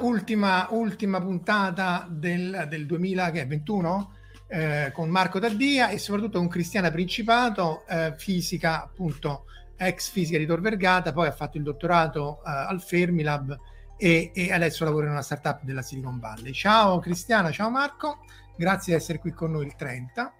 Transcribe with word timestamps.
Ultima, 0.00 0.66
ultima 0.70 1.20
puntata 1.20 2.06
del, 2.08 2.66
del 2.68 2.86
2021 2.86 4.14
eh, 4.46 4.90
con 4.92 5.08
Marco 5.08 5.38
Taddia 5.38 5.90
e 5.90 5.98
soprattutto 5.98 6.38
con 6.38 6.48
Cristiana 6.48 6.90
Principato, 6.90 7.86
eh, 7.86 8.14
fisica 8.16 8.82
appunto 8.82 9.44
ex 9.76 10.10
fisica 10.10 10.36
di 10.36 10.46
Tor 10.46 10.60
Vergata, 10.60 11.12
poi 11.12 11.28
ha 11.28 11.32
fatto 11.32 11.56
il 11.56 11.62
dottorato 11.62 12.38
eh, 12.38 12.50
al 12.50 12.82
Fermilab 12.82 13.58
e, 13.96 14.30
e, 14.34 14.52
adesso 14.52 14.84
lavora 14.84 15.06
in 15.06 15.12
una 15.12 15.22
startup 15.22 15.62
della 15.62 15.82
Silicon 15.82 16.18
Valley. 16.18 16.52
Ciao 16.52 16.98
Cristiana, 16.98 17.50
ciao 17.50 17.70
Marco, 17.70 18.24
grazie 18.56 18.94
di 18.94 19.00
essere 19.00 19.18
qui 19.18 19.30
con 19.30 19.52
noi 19.52 19.66
il 19.66 19.76
30. 19.76 20.34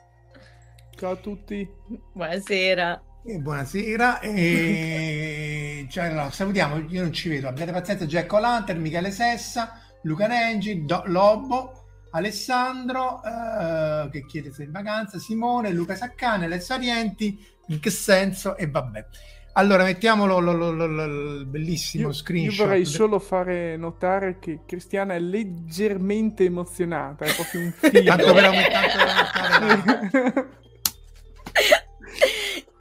Ciao 0.97 1.13
a 1.13 1.17
tutti. 1.17 1.69
Buonasera. 2.13 3.10
E 3.23 3.39
buonasera, 3.39 4.21
e... 4.21 5.87
cioè, 5.91 6.05
allora, 6.05 6.31
salutiamo, 6.31 6.87
io 6.89 7.03
non 7.03 7.13
ci 7.13 7.29
vedo, 7.29 7.49
abbiate 7.49 7.71
pazienza, 7.71 8.07
Jack 8.07 8.33
O'Lantern, 8.33 8.81
Michele 8.81 9.11
Sessa, 9.11 9.79
Luca 10.05 10.27
Nengi, 10.27 10.87
Do- 10.87 11.03
Lobo, 11.05 11.85
Alessandro, 12.13 13.21
eh, 13.23 14.09
che 14.11 14.25
chiede 14.25 14.51
se 14.53 14.63
in 14.63 14.71
vacanza, 14.71 15.19
Simone, 15.19 15.71
Luca 15.71 15.97
Saccane, 15.97 16.47
Alessio 16.47 16.77
Arienti, 16.77 17.39
in 17.67 17.79
che 17.79 17.91
senso, 17.91 18.57
e 18.57 18.71
vabbè. 18.71 19.07
Allora, 19.53 19.85
mettiamolo 19.85 20.39
lo, 20.39 20.53
lo, 20.53 20.71
lo, 20.71 21.05
il 21.41 21.47
bellissimo 21.47 22.07
io, 22.07 22.15
screenshot. 22.15 22.59
Io 22.59 22.65
vorrei 22.65 22.87
solo 22.87 23.19
fare 23.19 23.77
notare 23.77 24.39
che 24.39 24.61
Cristiana 24.65 25.13
è 25.15 25.19
leggermente 25.19 26.45
emozionata, 26.45 27.27
è 27.27 27.35
proprio 27.35 27.61
un 27.61 27.73
filo. 27.77 28.03
Tanto 28.03 28.33
per 28.33 28.45
aumentare 28.45 28.89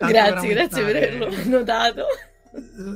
grazie, 0.08 0.50
grazie 0.54 0.84
per 0.84 0.96
averlo 0.96 1.30
notato. 1.46 2.06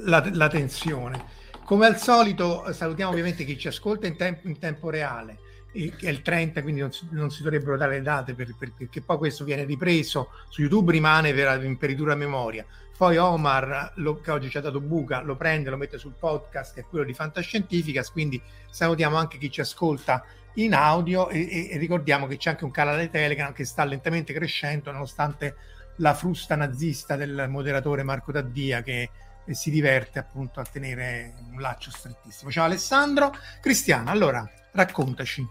La, 0.06 0.28
la, 0.34 0.47
tensione. 0.47 1.25
Come 1.66 1.86
al 1.86 1.97
solito, 1.97 2.72
salutiamo 2.72 3.12
ovviamente 3.12 3.44
chi 3.44 3.58
ci 3.58 3.68
ascolta 3.68 4.08
in, 4.08 4.16
tempo, 4.16 4.47
in 4.47 4.58
tempo 4.58 4.90
reale, 4.90 5.38
che 5.72 5.94
è 6.00 6.09
il 6.09 6.22
30, 6.22 6.62
quindi 6.62 6.81
non 6.81 6.91
si, 6.91 7.08
non 7.12 7.30
si 7.30 7.44
dovrebbero 7.44 7.78
dare 7.78 7.97
le 7.97 8.02
date 8.02 8.34
per, 8.34 8.56
per, 8.58 8.74
perché 8.75 9.02
poi 9.02 9.18
questo 9.18 9.44
viene 9.44 9.64
ripreso 9.64 10.30
su 10.50 10.62
YouTube, 10.62 10.91
rimane 10.91 11.34
per 11.34 11.64
imperitura 11.64 12.16
memoria. 12.16 12.66
Poi 12.96 13.18
Omar, 13.18 13.94
lo, 13.96 14.20
che 14.20 14.31
oggi 14.31 14.50
ci 14.50 14.58
ha 14.58 14.62
dato 14.62 14.80
buca, 14.80 15.22
lo 15.22 15.35
prende, 15.35 15.70
lo 15.70 15.78
mette 15.78 15.97
sul 15.97 16.14
podcast, 16.18 16.74
che 16.74 16.81
è 16.81 16.85
quello 16.85 17.06
di 17.06 17.14
Fantascientificas, 17.14 18.12
quindi 18.12 18.41
salutiamo 18.70 19.18
anche 19.18 19.38
chi 19.38 19.52
ci 19.52 19.62
ascolta 19.62 20.24
in 20.56 20.74
audio 20.74 21.30
e, 21.30 21.70
e 21.72 21.78
ricordiamo 21.78 22.28
che 22.28 22.38
c'è 22.38 22.52
anche 22.52 22.64
un 22.64 22.72
canale 22.72 23.09
Telegram 23.09 23.52
che 23.53 23.66
sta 23.66 23.84
lentamente 23.84 24.34
crescendo 24.34 24.91
nonostante 24.91 25.56
la 25.98 26.14
frusta 26.14 26.56
nazista 26.56 27.16
del 27.16 27.46
moderatore 27.50 28.04
Marco 28.04 28.31
Taddia 28.31 28.81
che 28.81 29.09
si 29.52 29.70
diverte 29.70 30.20
appunto 30.20 30.59
a 30.59 30.64
tenere 30.64 31.34
un 31.52 31.59
laccio 31.59 31.92
strettissimo. 31.92 32.50
Ciao 32.50 32.66
Alessandro. 32.66 33.36
Cristiano, 33.62 34.09
allora 34.09 34.50
raccontaci. 34.72 35.46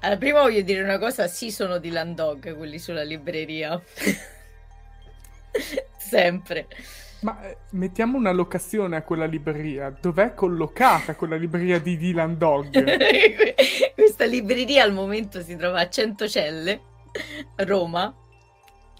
Allora, 0.00 0.18
prima 0.18 0.40
voglio 0.42 0.60
dire 0.60 0.82
una 0.82 0.98
cosa, 0.98 1.26
sì 1.26 1.50
sono 1.50 1.78
di 1.78 1.90
Landog 1.90 2.56
quelli 2.56 2.78
sulla 2.78 3.02
libreria. 3.02 3.80
Sempre. 5.98 6.66
Ma 7.20 7.42
eh, 7.42 7.56
mettiamo 7.70 8.16
una 8.16 8.30
locazione 8.30 8.96
a 8.96 9.02
quella 9.02 9.24
libreria. 9.24 9.90
Dov'è 9.90 10.34
collocata 10.34 11.16
quella 11.16 11.36
libreria 11.36 11.80
di 11.80 11.96
Dylan 11.96 12.38
Dog? 12.38 12.70
Questa 13.94 14.24
libreria 14.24 14.84
al 14.84 14.92
momento 14.92 15.42
si 15.42 15.56
trova 15.56 15.80
a 15.80 15.88
Centocelle, 15.88 16.80
Roma, 17.56 18.14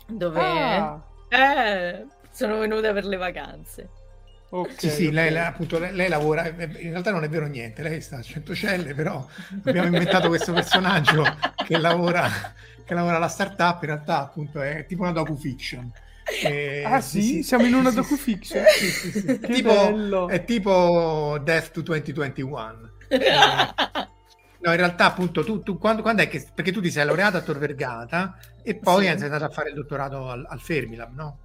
dove 0.08 0.41
ah. 0.41 1.00
eh, 1.28 2.06
sono 2.30 2.58
venuta 2.58 2.92
per 2.92 3.04
le 3.04 3.16
vacanze. 3.16 3.88
Okay, 4.50 4.74
sì, 4.78 4.88
sì, 4.88 5.02
okay. 5.02 5.10
lei, 5.12 5.30
lei, 5.30 5.44
appunto, 5.44 5.78
lei, 5.78 5.94
lei, 5.94 6.08
lavora, 6.08 6.46
eh, 6.46 6.64
in 6.80 6.91
realtà 6.91 7.10
non 7.10 7.22
è 7.22 7.28
vero 7.28 7.46
niente, 7.46 7.82
lei 7.82 8.00
sta 8.00 8.16
a 8.16 8.22
Centocelle, 8.22 8.94
però 8.94 9.26
abbiamo 9.64 9.88
inventato 9.88 10.28
questo 10.28 10.54
personaggio 10.54 11.22
che 11.66 11.76
lavora, 11.76 12.30
che 12.84 12.94
lavora 12.94 13.16
alla 13.16 13.28
startup, 13.28 13.82
in 13.82 13.88
realtà 13.88 14.20
appunto 14.22 14.62
è 14.62 14.86
tipo 14.86 15.02
una 15.02 15.12
docu-fiction. 15.12 15.92
Eh, 16.44 16.82
ah 16.84 17.00
sì? 17.00 17.22
sì? 17.22 17.42
Siamo 17.42 17.66
in 17.66 17.75
una 17.75 17.90
docu-fiction? 17.90 18.64
Sì, 18.69 18.87
sì, 18.88 19.10
sì. 19.10 19.40
tipo, 19.40 20.28
è 20.28 20.44
tipo 20.44 21.38
Death 21.43 21.70
to 21.72 21.82
2021. 21.82 22.90
eh, 23.08 24.08
no, 24.69 24.75
in 24.75 24.79
realtà 24.79 25.06
appunto 25.06 25.44
tu, 25.44 25.62
tu 25.62 25.79
quando, 25.79 26.03
quando, 26.03 26.23
è 26.23 26.29
che, 26.29 26.47
perché 26.55 26.73
tu 26.73 26.81
ti 26.81 26.91
sei 26.91 27.05
laureata 27.05 27.38
a 27.38 27.41
Tor 27.41 27.59
Vergata 27.59 28.38
e 28.62 28.76
poi 28.76 29.06
sì. 29.06 29.17
sei 29.17 29.25
andata 29.25 29.47
a 29.47 29.50
fare 29.50 29.70
il 29.70 29.75
dottorato 29.75 30.29
al, 30.29 30.47
al 30.49 30.61
Fermilab, 30.61 31.15
no? 31.15 31.38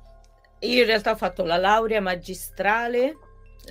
Io 0.59 0.81
in 0.81 0.85
realtà 0.85 1.11
ho 1.11 1.15
fatto 1.15 1.43
la 1.43 1.57
laurea 1.57 1.99
magistrale, 1.99 3.17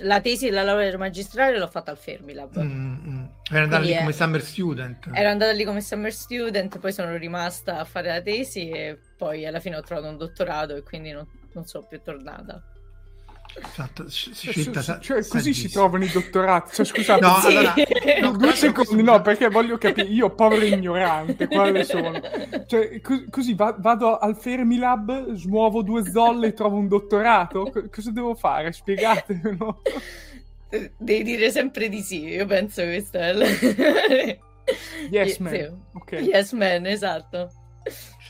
la 0.01 0.21
tesi 0.21 0.47
e 0.47 0.51
la 0.51 0.63
laurea 0.63 0.95
magistrale 0.97 1.57
l'ho 1.57 1.67
fatta 1.67 1.91
al 1.91 1.97
Fermilab. 1.97 2.59
Mm, 2.59 2.93
mm. 3.07 3.25
Era 3.51 3.63
andata 3.63 3.83
lì 3.83 3.95
come 3.95 4.11
summer 4.11 4.41
student. 4.41 5.09
Ero 5.11 5.29
andata 5.29 5.51
lì 5.51 5.63
come 5.63 5.81
summer 5.81 6.13
student, 6.13 6.79
poi 6.79 6.93
sono 6.93 7.15
rimasta 7.15 7.79
a 7.79 7.85
fare 7.85 8.09
la 8.09 8.21
tesi 8.21 8.69
e 8.69 8.99
poi 9.17 9.45
alla 9.45 9.59
fine 9.59 9.75
ho 9.75 9.81
trovato 9.81 10.07
un 10.07 10.17
dottorato 10.17 10.75
e 10.75 10.83
quindi 10.83 11.11
non, 11.11 11.27
non 11.53 11.65
sono 11.65 11.85
più 11.87 12.01
tornata. 12.01 12.61
Esatto, 13.55 14.09
scelta, 14.09 14.81
cioè, 14.81 14.99
cioè, 14.99 15.27
così 15.27 15.53
si 15.53 15.69
trovano 15.69 16.03
i 16.03 16.09
dottorati. 16.09 16.73
Cioè, 16.75 16.85
scusate, 16.85 17.21
no, 17.21 17.35
allora, 17.37 17.73
no, 18.21 18.31
due 18.31 18.53
secondi, 18.53 19.03
no, 19.03 19.21
perché 19.21 19.49
voglio 19.49 19.77
capire, 19.77 20.07
io 20.07 20.29
povero 20.33 20.65
ignorante, 20.65 21.47
quale 21.47 21.83
sono? 21.83 22.19
Cioè, 22.65 22.99
co- 23.01 23.25
così 23.29 23.53
va- 23.53 23.75
vado 23.77 24.17
al 24.17 24.35
Fermilab, 24.37 25.33
smuovo 25.33 25.81
due 25.83 26.09
zolle 26.09 26.47
e 26.47 26.53
trovo 26.53 26.77
un 26.77 26.87
dottorato? 26.87 27.69
Co- 27.71 27.89
cosa 27.91 28.11
devo 28.11 28.35
fare? 28.35 28.71
Spiegatemelo. 28.71 29.81
Devi 30.97 31.23
dire 31.23 31.51
sempre 31.51 31.87
di 31.89 32.01
sì, 32.01 32.25
io 32.25 32.47
penso 32.47 32.81
che 32.81 32.87
questo 32.87 33.19
è 33.19 33.29
il... 33.29 34.39
Yes 35.11 35.37
man. 35.37 35.53
Sì. 35.53 35.69
Okay. 35.93 36.23
Yes 36.23 36.51
man, 36.53 36.85
esatto. 36.87 37.51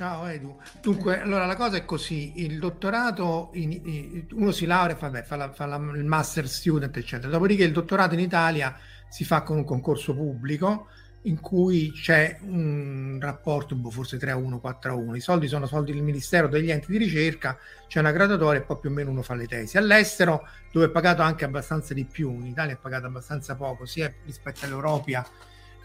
Ciao 0.03 0.25
Edu. 0.25 0.59
Dunque, 0.81 1.21
allora 1.21 1.45
la 1.45 1.55
cosa 1.55 1.77
è 1.77 1.85
così: 1.85 2.44
il 2.44 2.59
dottorato, 2.59 3.51
in, 3.53 3.71
in, 3.71 4.25
uno 4.33 4.51
si 4.51 4.65
laurea, 4.65 4.97
vabbè, 5.00 5.23
fa, 5.23 5.38
la, 5.38 5.53
fa 5.53 5.65
la, 5.65 5.77
il 5.77 6.03
master 6.03 6.45
student, 6.45 6.97
eccetera. 6.97 7.31
Dopodiché 7.31 7.63
il 7.63 7.71
dottorato 7.71 8.13
in 8.13 8.19
Italia 8.19 8.77
si 9.07 9.23
fa 9.23 9.44
con 9.44 9.55
un 9.55 9.63
concorso 9.63 10.13
pubblico 10.13 10.88
in 11.21 11.39
cui 11.39 11.94
c'è 11.94 12.38
un 12.41 13.17
rapporto, 13.21 13.75
boh, 13.75 13.91
forse 13.91 14.17
3 14.17 14.31
a 14.31 14.35
1, 14.35 14.59
4 14.59 14.91
a 14.91 14.94
1. 14.94 15.15
I 15.15 15.21
soldi 15.21 15.47
sono 15.47 15.67
soldi 15.67 15.94
del 15.94 16.03
Ministero, 16.03 16.50
degli 16.50 16.69
enti 16.69 16.91
di 16.91 16.97
ricerca, 16.97 17.57
c'è 17.88 18.00
una 18.00 18.11
graduatoria 18.11 18.59
e 18.59 18.63
poi 18.65 18.79
più 18.79 18.89
o 18.89 18.91
meno 18.94 19.09
uno 19.09 19.21
fa 19.21 19.35
le 19.35 19.47
tesi. 19.47 19.77
All'estero, 19.77 20.45
dove 20.73 20.88
è 20.88 20.89
pagato 20.89 21.21
anche 21.21 21.45
abbastanza 21.45 21.94
di 21.94 22.03
più, 22.03 22.29
in 22.29 22.47
Italia 22.47 22.73
è 22.73 22.77
pagato 22.77 23.05
abbastanza 23.05 23.55
poco, 23.55 23.85
sia 23.85 24.13
rispetto 24.25 24.65
all'Europa 24.65 25.25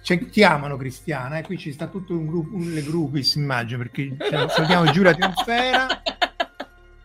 cioè, 0.03 0.29
ti 0.29 0.43
amano 0.43 0.77
Cristiana 0.77 1.39
e 1.39 1.43
qui 1.43 1.59
ci 1.59 1.73
sta 1.73 1.87
tutto 1.87 2.17
un 2.17 2.27
gruppo, 2.27 2.57
un, 2.57 2.73
le 2.73 2.83
groupies 2.83 3.35
immagino 3.35 3.79
perché 3.79 4.17
cioè, 4.19 4.49
salutiamo 4.49 4.87
giù 4.93 5.03
la 5.03 5.15
trionsfera 5.15 6.03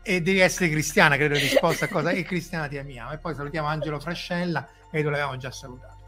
e 0.01 0.22
devi 0.22 0.40
essere 0.40 0.69
Cristiana 0.69 1.16
credo 1.16 1.36
risposta 1.36 1.86
a 1.86 1.88
cosa 1.88 2.12
e 2.12 2.24
Cristiana 2.24 2.68
ti 2.68 2.78
amiamo. 2.78 3.12
E 3.12 3.18
poi 3.18 3.36
salutiamo 3.36 3.68
Angelo 3.68 4.00
Frascella 4.00 4.68
e 4.92 5.01
lo 5.01 5.10
avevamo 5.10 5.38
già 5.38 5.51
salutato. 5.51 6.01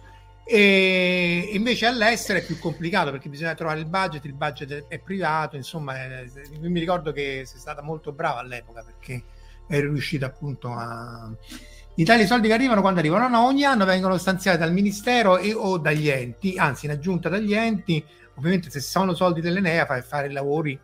E 0.47 1.49
invece 1.53 1.87
all'estero 1.87 2.37
è 2.37 2.45
più 2.45 2.59
complicato 2.59 3.09
perché 3.09 3.29
bisogna 3.29 3.55
trovare 3.55 3.79
il 3.79 3.87
budget 3.87 4.25
il 4.25 4.35
budget 4.35 4.85
è 4.87 4.99
privato 4.99 5.55
insomma 5.55 5.95
è, 5.95 6.23
mi 6.59 6.79
ricordo 6.79 7.11
che 7.11 7.45
sei 7.47 7.59
stata 7.59 7.81
molto 7.81 8.11
brava 8.11 8.41
all'epoca 8.41 8.83
perché 8.83 9.23
eri 9.67 9.87
riuscita 9.87 10.27
appunto 10.27 10.71
a 10.71 11.31
in 11.97 12.03
Italia 12.03 12.25
i 12.25 12.27
soldi 12.27 12.49
che 12.49 12.53
arrivano 12.53 12.81
quando 12.81 12.99
arrivano? 12.99 13.29
No, 13.29 13.45
ogni 13.45 13.63
anno 13.63 13.85
vengono 13.85 14.17
stanziati 14.17 14.57
dal 14.57 14.73
Ministero 14.73 15.37
e 15.37 15.53
o 15.53 15.77
dagli 15.77 16.09
enti, 16.09 16.57
anzi 16.57 16.87
in 16.87 16.91
aggiunta 16.91 17.29
dagli 17.29 17.53
enti, 17.53 18.03
ovviamente 18.35 18.69
se 18.69 18.81
sono 18.81 19.13
soldi 19.13 19.39
dell'Enea 19.39 19.85
fai 19.85 20.01
fare 20.01 20.29
lavori 20.29 20.77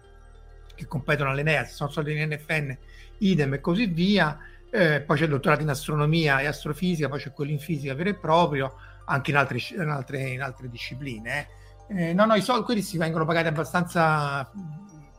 che 0.73 0.87
competono 0.87 1.31
all'Enea, 1.31 1.65
se 1.65 1.73
sono 1.73 1.89
soldi 1.89 2.13
dell'NFN, 2.13 2.77
idem 3.19 3.55
e 3.55 3.59
così 3.59 3.87
via. 3.87 4.37
Eh, 4.71 5.01
poi 5.01 5.17
c'è 5.17 5.25
il 5.25 5.31
dottorato 5.31 5.61
in 5.63 5.69
astronomia 5.69 6.39
e 6.39 6.45
astrofisica, 6.45 7.09
poi 7.09 7.19
c'è 7.19 7.33
quello 7.33 7.51
in 7.51 7.59
fisica 7.59 7.93
vero 7.93 8.09
e 8.09 8.15
proprio, 8.15 8.75
anche 9.05 9.31
in 9.31 9.37
altre, 9.37 9.59
in 9.71 9.89
altre, 9.89 10.21
in 10.29 10.41
altre 10.41 10.69
discipline. 10.69 11.47
Eh. 11.89 12.09
Eh, 12.09 12.13
no, 12.13 12.23
no, 12.23 12.35
i 12.35 12.41
soldi 12.41 12.63
quelli 12.63 12.81
si 12.81 12.97
vengono 12.97 13.25
pagati 13.25 13.47
abbastanza 13.47 14.49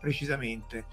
precisamente. 0.00 0.86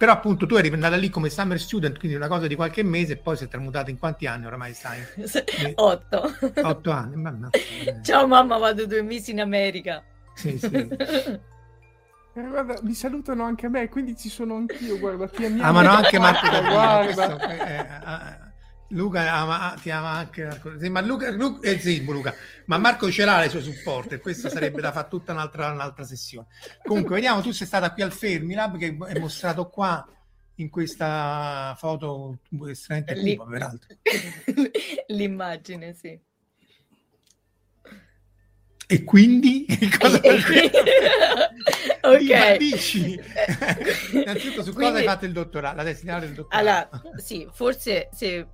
Però 0.00 0.12
appunto 0.12 0.46
tu 0.46 0.54
eri 0.54 0.72
andata 0.72 0.96
lì 0.96 1.10
come 1.10 1.28
summer 1.28 1.60
student, 1.60 1.98
quindi 1.98 2.16
una 2.16 2.26
cosa 2.26 2.46
di 2.46 2.54
qualche 2.54 2.82
mese 2.82 3.12
e 3.12 3.16
poi 3.18 3.36
si 3.36 3.44
è 3.44 3.48
tramutata 3.48 3.90
in 3.90 3.98
quanti 3.98 4.26
anni 4.26 4.46
oramai 4.46 4.72
stai? 4.72 4.98
Otto. 5.76 6.32
Otto 6.62 6.90
anni. 6.90 7.16
Mamma. 7.16 7.50
Ciao 8.02 8.26
mamma, 8.26 8.56
vado 8.56 8.86
due 8.86 9.02
mesi 9.02 9.32
in 9.32 9.42
America. 9.42 10.02
Sì, 10.32 10.58
sì. 10.58 10.88
Eh, 12.32 12.42
guarda, 12.42 12.78
mi 12.82 12.94
salutano 12.94 13.42
anche 13.42 13.66
a 13.66 13.68
me, 13.68 13.88
quindi 13.88 14.16
ci 14.16 14.28
sono 14.28 14.54
anch'io, 14.54 15.00
guarda, 15.00 15.26
ti 15.26 15.44
amiamo. 15.44 15.68
Amano 15.68 15.90
anche 15.90 16.16
Marco 16.20 16.48
guarda. 16.48 17.34
Questo, 17.34 17.48
eh, 17.48 17.76
eh, 17.76 18.49
Luca 18.92 19.32
ama, 19.32 19.76
ti 19.80 19.90
ama 19.90 20.10
anche 20.10 20.60
sì, 20.78 20.88
ma 20.88 21.00
Luca, 21.00 21.30
Luca, 21.30 21.68
eh, 21.68 21.78
sì, 21.78 22.04
Luca, 22.04 22.34
ma 22.66 22.78
Marco 22.78 23.10
ce 23.10 23.24
l'ha 23.24 23.38
le 23.40 23.48
sue 23.48 23.62
supporte 23.62 24.18
questo 24.18 24.48
sarebbe 24.48 24.80
da 24.80 24.90
fare 24.90 25.08
tutta 25.08 25.32
un'altra, 25.32 25.70
un'altra 25.70 26.04
sessione. 26.04 26.46
Comunque 26.82 27.14
vediamo 27.14 27.40
tu 27.40 27.52
sei 27.52 27.66
stata 27.66 27.92
qui 27.92 28.02
al 28.02 28.12
Fermilab 28.12 28.76
che 28.78 28.96
è 29.08 29.18
mostrato 29.18 29.68
qua 29.68 30.04
in 30.56 30.68
questa 30.70 31.74
foto 31.78 32.38
estremamente 32.68 33.14
L- 33.14 33.36
cupa 33.36 33.50
peraltro. 33.50 33.88
l'immagine 35.08 35.94
sì. 35.94 36.20
E 38.88 39.04
quindi? 39.04 39.66
Cosa 40.00 40.18
ok. 42.02 42.56
Dici 42.56 43.20
innanzitutto 44.12 44.64
su 44.64 44.72
quindi, 44.72 44.92
cosa 44.92 44.96
hai 44.98 45.04
fatto 45.04 45.24
il 45.26 45.32
dottorato 45.32 45.76
la 45.76 45.84
tesi 45.84 46.04
del 46.04 46.32
dottorato? 46.32 46.48
Allora 46.56 46.88
sì 47.18 47.46
forse 47.52 48.08
se 48.12 48.48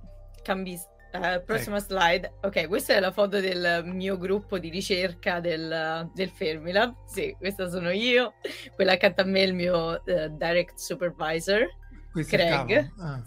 cambi 0.47 0.79
uh, 1.13 1.43
prossima 1.43 1.77
ecco. 1.77 1.85
slide. 1.87 2.33
Ok, 2.43 2.67
questa 2.67 2.93
è 2.93 2.99
la 3.01 3.11
foto 3.11 3.41
del 3.41 3.81
mio 3.83 4.17
gruppo 4.17 4.57
di 4.57 4.69
ricerca 4.69 5.41
del, 5.41 6.09
del 6.13 6.29
Fermilab. 6.29 6.93
Sì, 7.05 7.35
questa 7.37 7.69
sono 7.69 7.91
io. 7.91 8.35
Quella 8.73 8.93
accanto 8.93 9.21
a 9.21 9.25
me 9.25 9.41
è 9.41 9.43
il 9.43 9.53
mio 9.53 10.01
uh, 10.05 10.37
direct 10.37 10.77
supervisor, 10.77 11.67
questo 12.13 12.37
Craig. 12.37 12.91
Ah. 12.97 13.21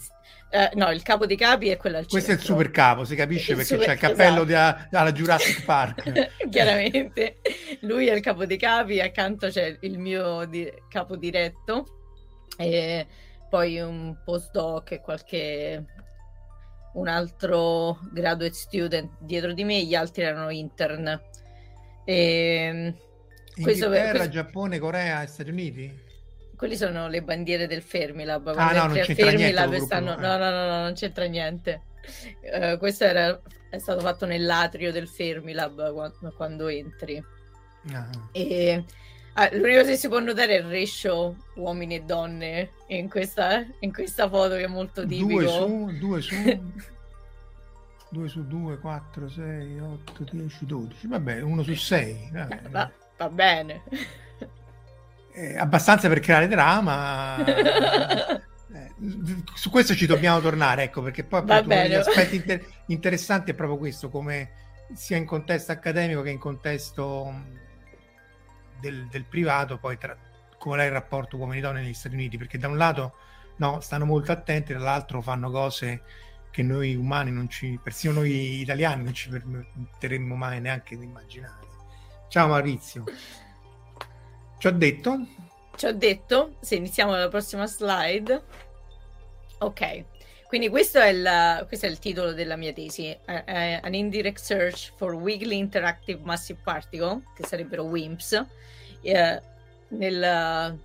uh, 0.73 0.79
no, 0.79 0.91
il 0.91 1.03
capo 1.03 1.27
dei 1.27 1.37
capi 1.37 1.69
è 1.69 1.77
quello 1.77 1.99
al 1.99 2.07
Questo 2.07 2.31
è 2.31 2.35
il 2.35 2.41
super 2.41 2.71
capo, 2.71 3.05
si 3.05 3.15
capisce 3.15 3.51
il 3.51 3.59
perché 3.59 3.75
super... 3.75 3.87
c'è 3.87 3.93
il 3.93 3.99
cappello 3.99 4.45
esatto. 4.45 4.97
alla 4.97 5.13
Jurassic 5.13 5.65
Park. 5.67 6.31
Chiaramente. 6.49 7.41
Lui 7.81 8.07
è 8.07 8.15
il 8.15 8.23
capo 8.23 8.47
dei 8.47 8.59
capi, 8.59 8.99
accanto 8.99 9.49
c'è 9.49 9.77
il 9.81 9.99
mio 9.99 10.47
di... 10.47 10.73
capo 10.89 11.17
diretto. 11.17 11.85
E 12.57 13.07
poi 13.49 13.81
un 13.81 14.17
postdoc 14.23 14.93
e 14.93 15.01
qualche 15.01 15.85
un 16.95 17.09
altro 17.09 17.99
graduate 18.13 18.55
student 18.55 19.13
dietro 19.19 19.53
di 19.53 19.65
me, 19.65 19.85
gli 19.85 19.95
altri 19.95 20.23
erano 20.23 20.51
intern. 20.51 21.21
E, 22.05 22.95
Inghilterra, 23.57 24.11
questo... 24.11 24.29
Giappone, 24.29 24.79
Corea 24.79 25.23
e 25.23 25.27
Stati 25.27 25.51
Uniti? 25.51 26.09
Quelli 26.57 26.77
sono 26.77 27.09
le 27.09 27.23
bandiere 27.23 27.67
del 27.67 27.83
Fermilab. 27.83 28.55
Ah, 28.57 28.73
no, 28.73 28.87
non 28.87 28.97
c'entra 28.97 29.15
Fermilab 29.15 29.69
niente 29.69 29.87
stanno... 29.87 30.17
no, 30.17 30.37
no, 30.37 30.51
no, 30.51 30.67
no, 30.67 30.83
non 30.83 30.93
c'entra 30.95 31.25
niente. 31.25 31.83
Uh, 32.43 32.77
questo 32.79 33.05
era... 33.05 33.41
è 33.71 33.79
stato 33.79 34.01
fatto 34.01 34.27
nell'atrio 34.27 34.93
del 34.93 35.09
Fermilab 35.09 35.93
quando, 35.93 36.33
quando 36.37 36.69
entri. 36.69 37.23
Ah. 37.93 38.11
E 38.33 38.85
Ah, 39.35 39.49
l'unica 39.53 39.81
cosa 39.81 39.91
che 39.91 39.97
si 39.97 40.09
può 40.09 40.19
notare 40.19 40.57
è 40.57 40.61
il 40.61 40.71
ratio 40.71 41.37
uomini 41.55 41.97
e 41.97 42.03
donne 42.03 42.71
in 42.89 43.09
questa, 43.09 43.65
in 43.81 43.93
questa 43.93 44.29
foto 44.29 44.57
che 44.57 44.65
è 44.65 44.69
molto 44.69 45.07
tipico. 45.07 45.41
2 45.41 45.49
su, 45.49 45.99
2 45.99 46.21
su, 46.21 46.35
2 48.11 48.29
su 48.29 48.47
2, 48.47 48.79
4, 48.79 49.29
6, 49.29 49.81
8, 49.81 50.25
10, 50.33 50.67
12. 50.67 51.07
Vabbè, 51.07 51.41
1 51.43 51.63
su 51.63 51.75
6. 51.75 52.31
Va, 52.71 52.91
va 53.17 53.29
bene. 53.29 53.83
Eh, 55.33 55.57
abbastanza 55.57 56.09
per 56.09 56.19
creare 56.19 56.49
drama. 56.49 57.45
eh, 57.47 58.41
su 59.55 59.71
questo 59.71 59.95
ci 59.95 60.07
dobbiamo 60.07 60.41
tornare, 60.41 60.85
ecco, 60.85 61.03
perché 61.03 61.23
poi 61.23 61.41
appunto, 61.41 61.65
uno 61.65 61.83
degli 61.83 61.95
aspetti 61.95 62.37
inter- 62.37 62.67
interessanti 62.87 63.53
è 63.53 63.55
proprio 63.55 63.79
questo, 63.79 64.09
come 64.11 64.51
sia 64.93 65.17
in 65.17 65.25
contesto 65.25 65.71
accademico 65.71 66.23
che 66.23 66.31
in 66.31 66.39
contesto 66.39 67.33
del, 68.81 69.07
del 69.07 69.25
privato, 69.25 69.79
poi 69.79 69.99
tra, 69.99 70.17
qual 70.59 70.81
è 70.81 70.85
il 70.85 70.93
rapporto 70.93 71.37
uomini-donne 71.37 71.83
negli 71.83 71.95
Stati 71.95 72.15
Uniti, 72.15 72.37
perché 72.37 72.59
da 72.59 72.69
un 72.69 72.77
lato 72.77 73.15
no, 73.57 73.81
stanno 73.81 74.05
molto 74.05 74.33
attenti, 74.33 74.73
dall'altro 74.73 75.21
fanno 75.21 75.51
cose 75.51 76.03
che 76.51 76.63
noi 76.63 76.95
umani 76.95 77.31
non 77.31 77.49
ci, 77.49 77.79
persino 77.83 78.15
noi 78.15 78.61
italiani 78.61 79.05
non 79.05 79.15
ci 79.15 79.29
permetteremmo 79.29 80.35
mai 80.35 80.61
neanche 80.61 80.97
di 80.97 81.05
immaginare. 81.05 81.67
Ciao 82.29 82.49
Maurizio. 82.49 83.05
Ci 84.59 84.67
ho 84.67 84.73
detto? 84.73 85.27
Ci 85.77 85.87
ho 85.87 85.93
detto, 85.93 86.57
se 86.61 86.75
iniziamo 86.75 87.13
dalla 87.13 87.29
prossima 87.29 87.67
slide. 87.67 88.43
Ok, 89.59 90.05
quindi 90.51 90.69
questo 90.69 90.99
è, 90.99 91.11
il, 91.11 91.65
questo 91.69 91.87
è 91.87 91.89
il 91.89 92.01
titolo 92.01 92.33
della 92.33 92.57
mia 92.57 92.73
tesi, 92.73 93.17
uh, 93.25 93.33
uh, 93.33 93.79
An 93.83 93.95
Indirect 93.95 94.41
Search 94.41 94.93
for 94.97 95.15
Weakly 95.15 95.57
Interactive 95.57 96.19
Massive 96.25 96.59
Particle, 96.65 97.23
che 97.37 97.47
sarebbero 97.47 97.85
WIMPs, 97.85 98.33
uh, 98.33 99.41
nel, 99.91 100.79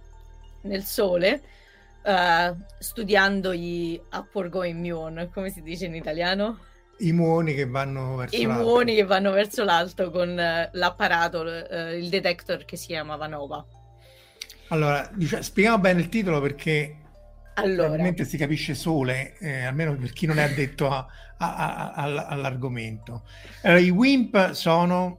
nel, 0.61 0.83
Sole, 0.83 1.41
studiando 2.77 3.55
gli 3.55 3.99
upward 4.13 4.51
going 4.51 4.79
muon, 4.79 5.31
come 5.33 5.49
si 5.49 5.63
dice 5.63 5.85
in 5.85 5.95
italiano? 5.95 6.59
I 6.99 7.11
muoni 7.11 7.55
che 7.55 7.65
vanno 7.65 8.17
verso 8.17 8.35
I 8.35 8.45
l'alto. 8.45 8.61
I 8.61 8.63
muoni 8.63 8.93
che 8.93 9.03
vanno 9.03 9.31
verso 9.31 9.63
l'alto 9.63 10.11
con 10.11 10.35
l'apparato, 10.35 11.41
il 11.41 12.07
detector 12.09 12.65
che 12.65 12.77
si 12.77 12.85
chiama 12.85 13.15
Vanova. 13.15 13.65
Allora, 14.67 15.09
diciamo, 15.11 15.41
spieghiamo 15.41 15.79
bene 15.79 16.01
il 16.01 16.09
titolo 16.09 16.39
perché 16.39 16.97
allora. 17.55 17.75
Probabilmente 17.75 18.25
si 18.25 18.37
capisce 18.37 18.73
sole, 18.73 19.37
eh, 19.39 19.63
almeno 19.63 19.95
per 19.95 20.11
chi 20.11 20.25
non 20.25 20.39
è 20.39 20.43
addetto 20.43 20.89
a, 20.89 21.05
a, 21.37 21.93
a, 21.93 22.27
all'argomento. 22.27 23.23
Allora, 23.63 23.79
I 23.79 23.89
WIMP 23.89 24.51
sono... 24.51 25.17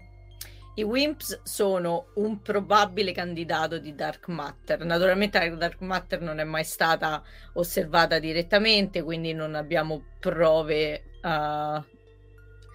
i 0.74 0.82
Wimps 0.82 1.40
sono 1.42 2.08
un 2.16 2.42
probabile 2.42 3.12
candidato 3.12 3.78
di 3.78 3.94
Dark 3.94 4.28
Matter. 4.28 4.84
Naturalmente 4.84 5.38
la 5.38 5.54
Dark 5.56 5.80
Matter 5.80 6.20
non 6.20 6.38
è 6.38 6.44
mai 6.44 6.64
stata 6.64 7.22
osservata 7.54 8.18
direttamente, 8.18 9.02
quindi 9.02 9.32
non 9.32 9.54
abbiamo 9.54 10.02
prove 10.20 11.02
uh, 11.22 11.82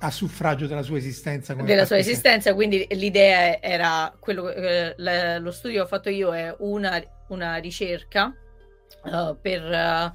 a 0.03 0.10
suffragio 0.10 0.65
della 0.65 0.82
sua 0.82 0.98
esistenza. 0.98 1.53
della 1.53 1.86
sua 1.86 2.00
esistenza, 2.00 2.56
quindi 2.56 2.88
l'idea 2.91 3.62
era 3.62 4.12
quello 4.20 4.50
eh, 4.50 4.96
lo 5.39 5.51
studio 5.51 5.77
che 5.77 5.84
ho 5.84 5.88
fatto 5.88 6.10
io 6.10 6.34
è 6.34 6.56
una, 6.58 7.00
una 7.27 7.58
ricerca 7.58 8.36
uh, 9.03 9.38
per 9.39 10.13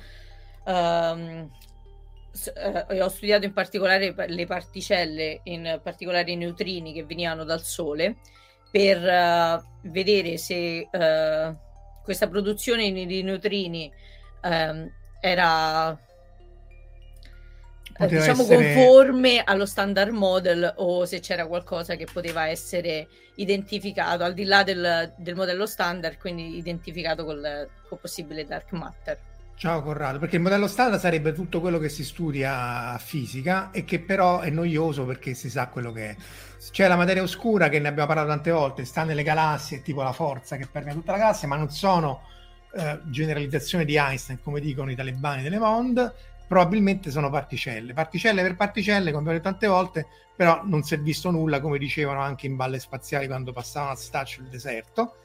uh, 0.64 0.70
um, 0.70 1.50
uh, 2.54 2.94
ho 3.00 3.08
studiato 3.08 3.44
in 3.44 3.52
particolare 3.52 4.14
le 4.26 4.46
particelle, 4.46 5.40
in 5.44 5.80
particolare 5.82 6.30
i 6.30 6.36
neutrini 6.36 6.92
che 6.92 7.04
venivano 7.04 7.44
dal 7.44 7.62
Sole, 7.62 8.16
per 8.70 8.98
uh, 8.98 9.88
vedere 9.88 10.36
se 10.36 10.88
uh, 10.90 11.56
questa 12.02 12.28
produzione 12.28 12.92
di 12.92 13.22
neutrini 13.22 13.90
um, 14.42 14.90
era 15.20 15.98
Poteva 17.96 18.20
diciamo 18.20 18.42
essere... 18.42 18.74
conforme 18.74 19.42
allo 19.44 19.66
standard 19.66 20.10
model 20.10 20.74
o 20.76 21.04
se 21.06 21.20
c'era 21.20 21.46
qualcosa 21.46 21.96
che 21.96 22.06
poteva 22.12 22.48
essere 22.48 23.08
identificato 23.36 24.24
al 24.24 24.34
di 24.34 24.44
là 24.44 24.62
del, 24.62 25.12
del 25.16 25.34
modello 25.34 25.66
standard, 25.66 26.18
quindi 26.18 26.56
identificato 26.56 27.24
col, 27.24 27.68
col 27.88 27.98
possibile 27.98 28.46
dark 28.46 28.72
matter. 28.72 29.18
Ciao 29.58 29.82
Corrado, 29.82 30.18
perché 30.18 30.36
il 30.36 30.42
modello 30.42 30.66
standard 30.66 31.00
sarebbe 31.00 31.32
tutto 31.32 31.62
quello 31.62 31.78
che 31.78 31.88
si 31.88 32.04
studia 32.04 32.92
a 32.92 32.98
fisica 32.98 33.70
e 33.70 33.84
che 33.84 34.00
però 34.00 34.40
è 34.40 34.50
noioso 34.50 35.06
perché 35.06 35.32
si 35.32 35.48
sa 35.48 35.68
quello 35.68 35.92
che 35.92 36.10
è. 36.10 36.16
C'è 36.70 36.86
la 36.86 36.96
materia 36.96 37.22
oscura 37.22 37.70
che 37.70 37.78
ne 37.78 37.88
abbiamo 37.88 38.06
parlato 38.06 38.28
tante 38.28 38.50
volte, 38.50 38.84
sta 38.84 39.04
nelle 39.04 39.22
galassie, 39.22 39.80
tipo 39.80 40.02
la 40.02 40.12
forza 40.12 40.56
che 40.56 40.66
permea 40.70 40.92
tutta 40.92 41.12
la 41.12 41.18
galassia, 41.18 41.48
ma 41.48 41.56
non 41.56 41.70
sono 41.70 42.20
eh, 42.74 43.00
generalizzazioni 43.04 43.86
di 43.86 43.96
Einstein, 43.96 44.42
come 44.42 44.60
dicono 44.60 44.90
i 44.90 44.94
talebani 44.94 45.42
delle 45.42 45.58
Monde, 45.58 46.12
probabilmente 46.46 47.10
sono 47.10 47.30
particelle. 47.30 47.92
Particelle 47.92 48.42
per 48.42 48.56
particelle, 48.56 49.10
come 49.10 49.30
abbiamo 49.30 49.38
detto 49.38 49.48
tante 49.50 49.66
volte, 49.66 50.06
però 50.34 50.62
non 50.64 50.82
si 50.82 50.94
è 50.94 50.98
visto 50.98 51.30
nulla, 51.30 51.60
come 51.60 51.78
dicevano 51.78 52.20
anche 52.20 52.46
in 52.46 52.56
balle 52.56 52.78
spaziali 52.78 53.26
quando 53.26 53.52
passavano 53.52 53.92
a 53.92 53.96
staccio 53.96 54.40
il 54.40 54.48
deserto 54.48 55.16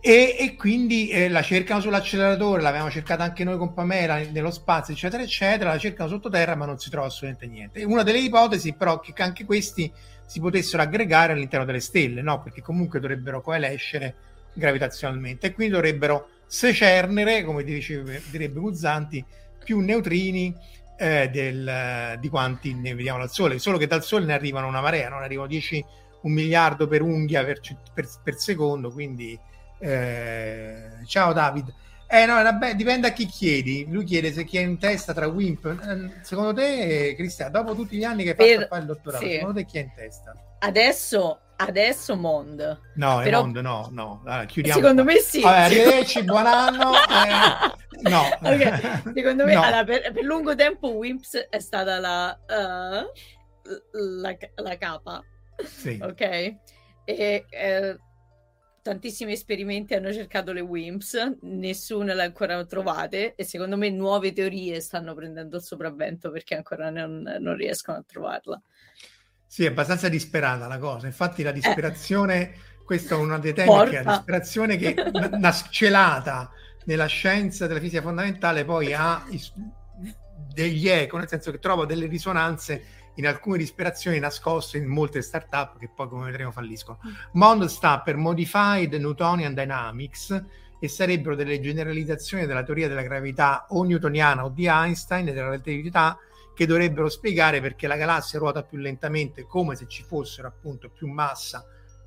e, 0.00 0.36
e 0.38 0.54
quindi 0.54 1.08
eh, 1.08 1.28
la 1.28 1.42
cercano 1.42 1.80
sull'acceleratore, 1.80 2.62
l'avevamo 2.62 2.90
cercata 2.90 3.24
anche 3.24 3.42
noi 3.42 3.56
con 3.58 3.74
Pamela 3.74 4.18
nello 4.18 4.52
spazio, 4.52 4.94
eccetera, 4.94 5.22
eccetera, 5.22 5.70
la 5.70 5.78
cercano 5.78 6.08
sottoterra 6.08 6.54
ma 6.54 6.66
non 6.66 6.78
si 6.78 6.88
trova 6.88 7.06
assolutamente 7.06 7.46
niente. 7.46 7.82
Una 7.82 8.04
delle 8.04 8.18
ipotesi 8.18 8.74
però 8.74 9.00
è 9.02 9.12
che 9.12 9.22
anche 9.22 9.44
questi 9.44 9.92
si 10.24 10.40
potessero 10.40 10.82
aggregare 10.82 11.32
all'interno 11.32 11.64
delle 11.64 11.80
stelle, 11.80 12.22
no? 12.22 12.40
Perché 12.42 12.62
comunque 12.62 13.00
dovrebbero 13.00 13.40
coalescere 13.40 14.14
gravitazionalmente 14.52 15.48
e 15.48 15.52
quindi 15.52 15.72
dovrebbero 15.72 16.28
secernere, 16.46 17.42
come 17.42 17.64
direbbe 17.64 18.60
Guzzanti, 18.60 19.24
più 19.68 19.80
neutrini 19.80 20.54
eh, 20.96 21.28
del, 21.28 22.16
di 22.18 22.28
quanti 22.30 22.72
ne 22.72 22.94
vediamo 22.94 23.18
dal 23.18 23.30
Sole, 23.30 23.58
solo 23.58 23.76
che 23.76 23.86
dal 23.86 24.02
Sole 24.02 24.24
ne 24.24 24.32
arrivano 24.32 24.66
una 24.66 24.80
marea, 24.80 25.10
non 25.10 25.20
arrivano 25.20 25.46
10, 25.46 25.84
un 26.22 26.32
miliardo 26.32 26.86
per 26.86 27.02
unghia 27.02 27.44
per, 27.44 27.60
per, 27.92 28.08
per 28.24 28.36
secondo, 28.36 28.90
quindi 28.90 29.38
eh, 29.78 30.88
ciao 31.04 31.34
David. 31.34 31.70
Eh 32.08 32.24
no, 32.24 32.42
vabbè, 32.42 32.76
dipende 32.76 33.08
a 33.08 33.12
chi 33.12 33.26
chiedi. 33.26 33.84
Lui 33.90 34.04
chiede 34.04 34.32
se 34.32 34.44
chi 34.44 34.56
è 34.56 34.62
in 34.62 34.78
testa 34.78 35.12
tra 35.12 35.26
Wimp. 35.26 35.66
Eh, 35.66 36.22
secondo 36.22 36.54
te, 36.54 37.12
Cristian, 37.14 37.52
dopo 37.52 37.74
tutti 37.74 37.98
gli 37.98 38.04
anni 38.04 38.22
che 38.22 38.30
hai 38.30 38.36
fatto 38.36 38.56
per... 38.56 38.68
fare 38.68 38.80
il 38.80 38.86
dottorato, 38.86 39.24
sì. 39.26 39.32
secondo 39.32 39.54
te 39.54 39.66
chi 39.66 39.76
è 39.76 39.80
in 39.82 39.92
testa? 39.94 40.34
Adesso, 40.60 41.40
adesso 41.58 42.16
Mond. 42.16 42.80
No, 42.94 43.20
Però... 43.22 43.40
Mond, 43.42 43.56
no, 43.58 43.88
no. 43.92 44.22
Allora, 44.24 44.44
chiudiamo. 44.44 44.80
Secondo 44.80 45.02
qua. 45.02 45.12
me 45.12 45.18
sì. 45.18 45.40
Vabbè, 45.40 45.60
arrivederci, 45.60 46.24
buon 46.24 46.46
anno. 46.46 46.92
Eh, 46.92 48.08
no. 48.08 48.22
Okay. 48.40 49.02
Secondo 49.14 49.44
me, 49.44 49.54
no. 49.54 49.62
allora, 49.62 49.84
per, 49.84 50.12
per, 50.12 50.22
lungo 50.22 50.54
tempo 50.54 50.88
Wimps 50.90 51.48
è 51.50 51.58
stata 51.58 51.98
la, 51.98 52.38
uh, 52.48 54.20
la, 54.20 54.36
la 54.56 54.76
capa. 54.76 55.22
Sì. 55.64 55.98
Ok? 56.00 56.20
E... 56.20 56.56
Eh, 57.04 57.98
tantissimi 58.88 59.32
esperimenti 59.32 59.92
hanno 59.92 60.12
cercato 60.12 60.52
le 60.52 60.62
WIMPs, 60.62 61.40
nessuna 61.42 62.14
le 62.14 62.22
ancora 62.22 62.64
trovate 62.64 63.34
e 63.34 63.44
secondo 63.44 63.76
me 63.76 63.90
nuove 63.90 64.32
teorie 64.32 64.80
stanno 64.80 65.14
prendendo 65.14 65.56
il 65.56 65.62
sopravvento 65.62 66.30
perché 66.30 66.54
ancora 66.54 66.88
non, 66.88 67.36
non 67.38 67.54
riescono 67.54 67.98
a 67.98 68.04
trovarla. 68.06 68.60
Sì, 69.48 69.64
è 69.64 69.68
abbastanza 69.68 70.10
disperata 70.10 70.68
la 70.68 70.78
cosa. 70.78 71.06
Infatti 71.06 71.42
la 71.42 71.52
disperazione, 71.52 72.40
eh. 72.40 72.58
questo 72.84 73.14
è 73.14 73.16
uno 73.16 73.38
dei 73.38 73.54
temi 73.54 73.68
Porta. 73.68 73.90
che 73.90 74.02
la 74.02 74.16
disperazione 74.16 74.76
che 74.76 74.94
una 75.32 75.52
celata 75.70 76.50
nella 76.84 77.06
scienza 77.06 77.66
della 77.66 77.80
fisica 77.80 78.02
fondamentale 78.02 78.66
poi 78.66 78.92
ha 78.92 79.24
degli 80.52 80.86
eco, 80.86 81.16
nel 81.16 81.28
senso 81.28 81.50
che 81.50 81.58
trova 81.58 81.86
delle 81.86 82.06
risonanze 82.06 82.84
in 83.14 83.26
alcune 83.26 83.58
disperazioni 83.58 84.18
nascoste 84.18 84.76
in 84.76 84.86
molte 84.86 85.22
startup 85.22 85.78
che 85.78 85.90
poi 85.94 86.08
come 86.08 86.26
vedremo 86.26 86.50
falliscono. 86.50 86.98
MOND 87.32 87.64
sta 87.64 88.00
per 88.00 88.16
Modified 88.16 88.92
Newtonian 88.92 89.54
Dynamics 89.54 90.44
e 90.78 90.88
sarebbero 90.88 91.34
delle 91.34 91.58
generalizzazioni 91.60 92.46
della 92.46 92.62
teoria 92.62 92.86
della 92.86 93.02
gravità 93.02 93.66
o 93.70 93.82
newtoniana 93.82 94.44
o 94.44 94.50
di 94.50 94.66
Einstein 94.66 95.26
e 95.26 95.32
della 95.32 95.46
relatività 95.46 96.18
che 96.58 96.66
dovrebbero 96.66 97.08
spiegare 97.08 97.60
perché 97.60 97.86
la 97.86 97.94
galassia 97.94 98.40
ruota 98.40 98.64
più 98.64 98.78
lentamente 98.78 99.44
come 99.44 99.76
se 99.76 99.86
ci 99.86 100.02
fossero 100.02 100.48
appunto 100.48 100.90
più 100.90 101.06
massa 101.06 101.64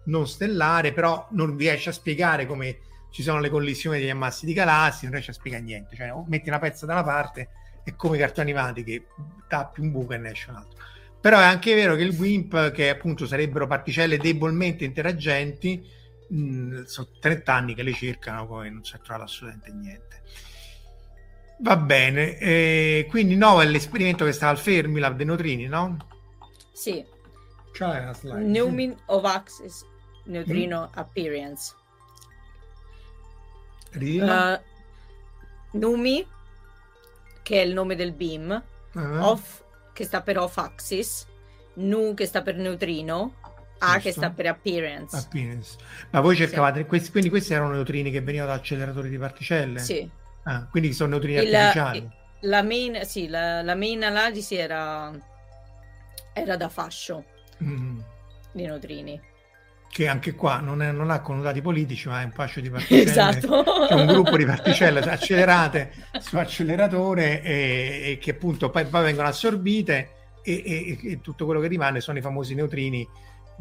non 0.07 0.27
stellare, 0.27 0.91
però 0.91 1.25
non 1.31 1.55
riesce 1.55 1.87
a 1.87 1.93
spiegare 1.93 2.45
come 2.45 2.79
ci 3.11 3.23
sono 3.23 3.39
le 3.39 3.49
collisioni 3.49 3.99
degli 3.99 4.09
ammassi 4.09 4.45
di 4.45 4.51
galassie, 4.51 5.03
non 5.03 5.11
riesce 5.11 5.31
a 5.31 5.35
spiegare 5.35 5.63
niente, 5.63 5.95
cioè 5.95 6.11
metti 6.27 6.49
una 6.49 6.59
pezza 6.59 6.85
da 6.85 6.91
una 6.91 7.03
parte 7.03 7.47
è 7.85 7.95
come 7.95 8.17
i 8.17 8.19
cartoni 8.19 8.51
animati 8.51 8.83
che 8.83 9.05
tappi 9.47 9.79
un 9.79 9.91
buco 9.91 10.11
e 10.11 10.17
ne 10.17 10.31
esce 10.31 10.49
un 10.49 10.57
altro. 10.57 10.83
Però 11.21 11.39
è 11.39 11.43
anche 11.43 11.73
vero 11.73 11.95
che 11.95 12.03
il 12.03 12.19
WIMP, 12.19 12.71
che 12.71 12.89
appunto 12.89 13.25
sarebbero 13.25 13.67
particelle 13.67 14.17
debolmente 14.17 14.83
interagenti, 14.83 15.81
mh, 16.27 16.83
sono 16.83 17.07
30 17.21 17.53
anni 17.53 17.73
che 17.73 17.83
le 17.83 17.93
cercano, 17.93 18.45
poi 18.45 18.69
non 18.69 18.83
si 18.83 18.95
è 18.95 18.99
trovato 18.99 19.23
assolutamente 19.23 19.71
niente. 19.71 20.21
Va 21.61 21.77
bene, 21.77 22.37
eh, 22.39 23.05
quindi 23.07 23.35
no, 23.35 23.61
è 23.61 23.65
l'esperimento 23.65 24.25
che 24.25 24.31
sta 24.31 24.49
al 24.49 24.57
Fermilab 24.57 25.15
dei 25.15 25.25
neutrini, 25.27 25.67
no? 25.67 25.95
Sì. 26.71 27.05
C'è 27.71 27.85
una 27.85 28.13
slide. 28.13 28.43
Newman 28.43 28.95
of 29.05 29.23
Axis 29.23 29.85
Neutrino 30.25 30.89
mm. 30.89 30.97
Appearance. 30.97 31.73
Uh, 33.93 34.59
Numi, 35.77 36.25
che 37.43 37.61
è 37.61 37.65
il 37.65 37.73
nome 37.73 37.95
del 37.95 38.13
beam, 38.13 38.63
uh-huh. 38.93 39.23
of 39.23 39.63
che 39.93 40.03
sta 40.05 40.21
per 40.21 40.39
off 40.39 40.57
axis, 40.57 41.27
nu 41.75 42.13
che 42.15 42.25
sta 42.25 42.41
per 42.41 42.55
neutrino, 42.55 43.35
A 43.79 43.99
che 43.99 44.11
sta 44.11 44.29
per 44.29 44.47
appearance. 44.47 45.15
appearance. 45.15 45.77
Ma 46.09 46.21
voi 46.21 46.35
cercavate, 46.35 46.81
sì. 46.81 46.85
questi, 46.85 47.11
quindi 47.11 47.29
questi 47.29 47.53
erano 47.53 47.73
neutrini 47.73 48.09
che 48.09 48.21
venivano 48.21 48.49
da 48.51 48.57
acceleratori 48.57 49.09
di 49.09 49.17
particelle? 49.17 49.79
Sì. 49.79 50.09
Ah, 50.43 50.67
quindi 50.69 50.93
sono 50.93 51.11
neutrini 51.11 51.43
il, 51.43 51.55
artificiali? 51.55 52.09
La 52.41 52.63
main, 52.63 52.99
sì, 53.03 53.27
la, 53.27 53.61
la 53.61 53.75
main 53.75 54.03
analisi 54.03 54.55
era, 54.55 55.11
era 56.33 56.57
da 56.57 56.69
fascio 56.69 57.23
mm. 57.63 57.99
di 58.51 58.65
neutrini 58.65 59.29
che 59.91 60.07
anche 60.07 60.33
qua 60.35 60.59
non, 60.59 60.81
è, 60.81 60.91
non, 60.91 61.11
ha 61.11 61.19
connotati 61.19 61.61
politici, 61.61 62.07
ma 62.07 62.21
è 62.21 62.23
un 62.23 62.31
fascio 62.31 62.61
di 62.61 62.69
particelle, 62.71 63.09
esatto. 63.09 63.87
è 63.87 63.93
un 63.93 64.05
gruppo 64.05 64.37
di 64.37 64.45
particelle 64.45 65.01
accelerate 65.01 65.91
su 66.19 66.37
acceleratore 66.37 67.41
e, 67.43 68.01
e 68.05 68.17
che 68.17 68.31
appunto 68.31 68.69
poi, 68.69 68.85
poi 68.85 69.03
vengono 69.03 69.27
assorbite 69.27 70.11
e, 70.43 70.63
e, 70.65 71.11
e, 71.11 71.21
tutto 71.21 71.45
quello 71.45 71.59
che 71.59 71.67
rimane 71.67 71.99
sono 71.99 72.17
i 72.17 72.21
famosi 72.21 72.55
neutrini, 72.55 73.05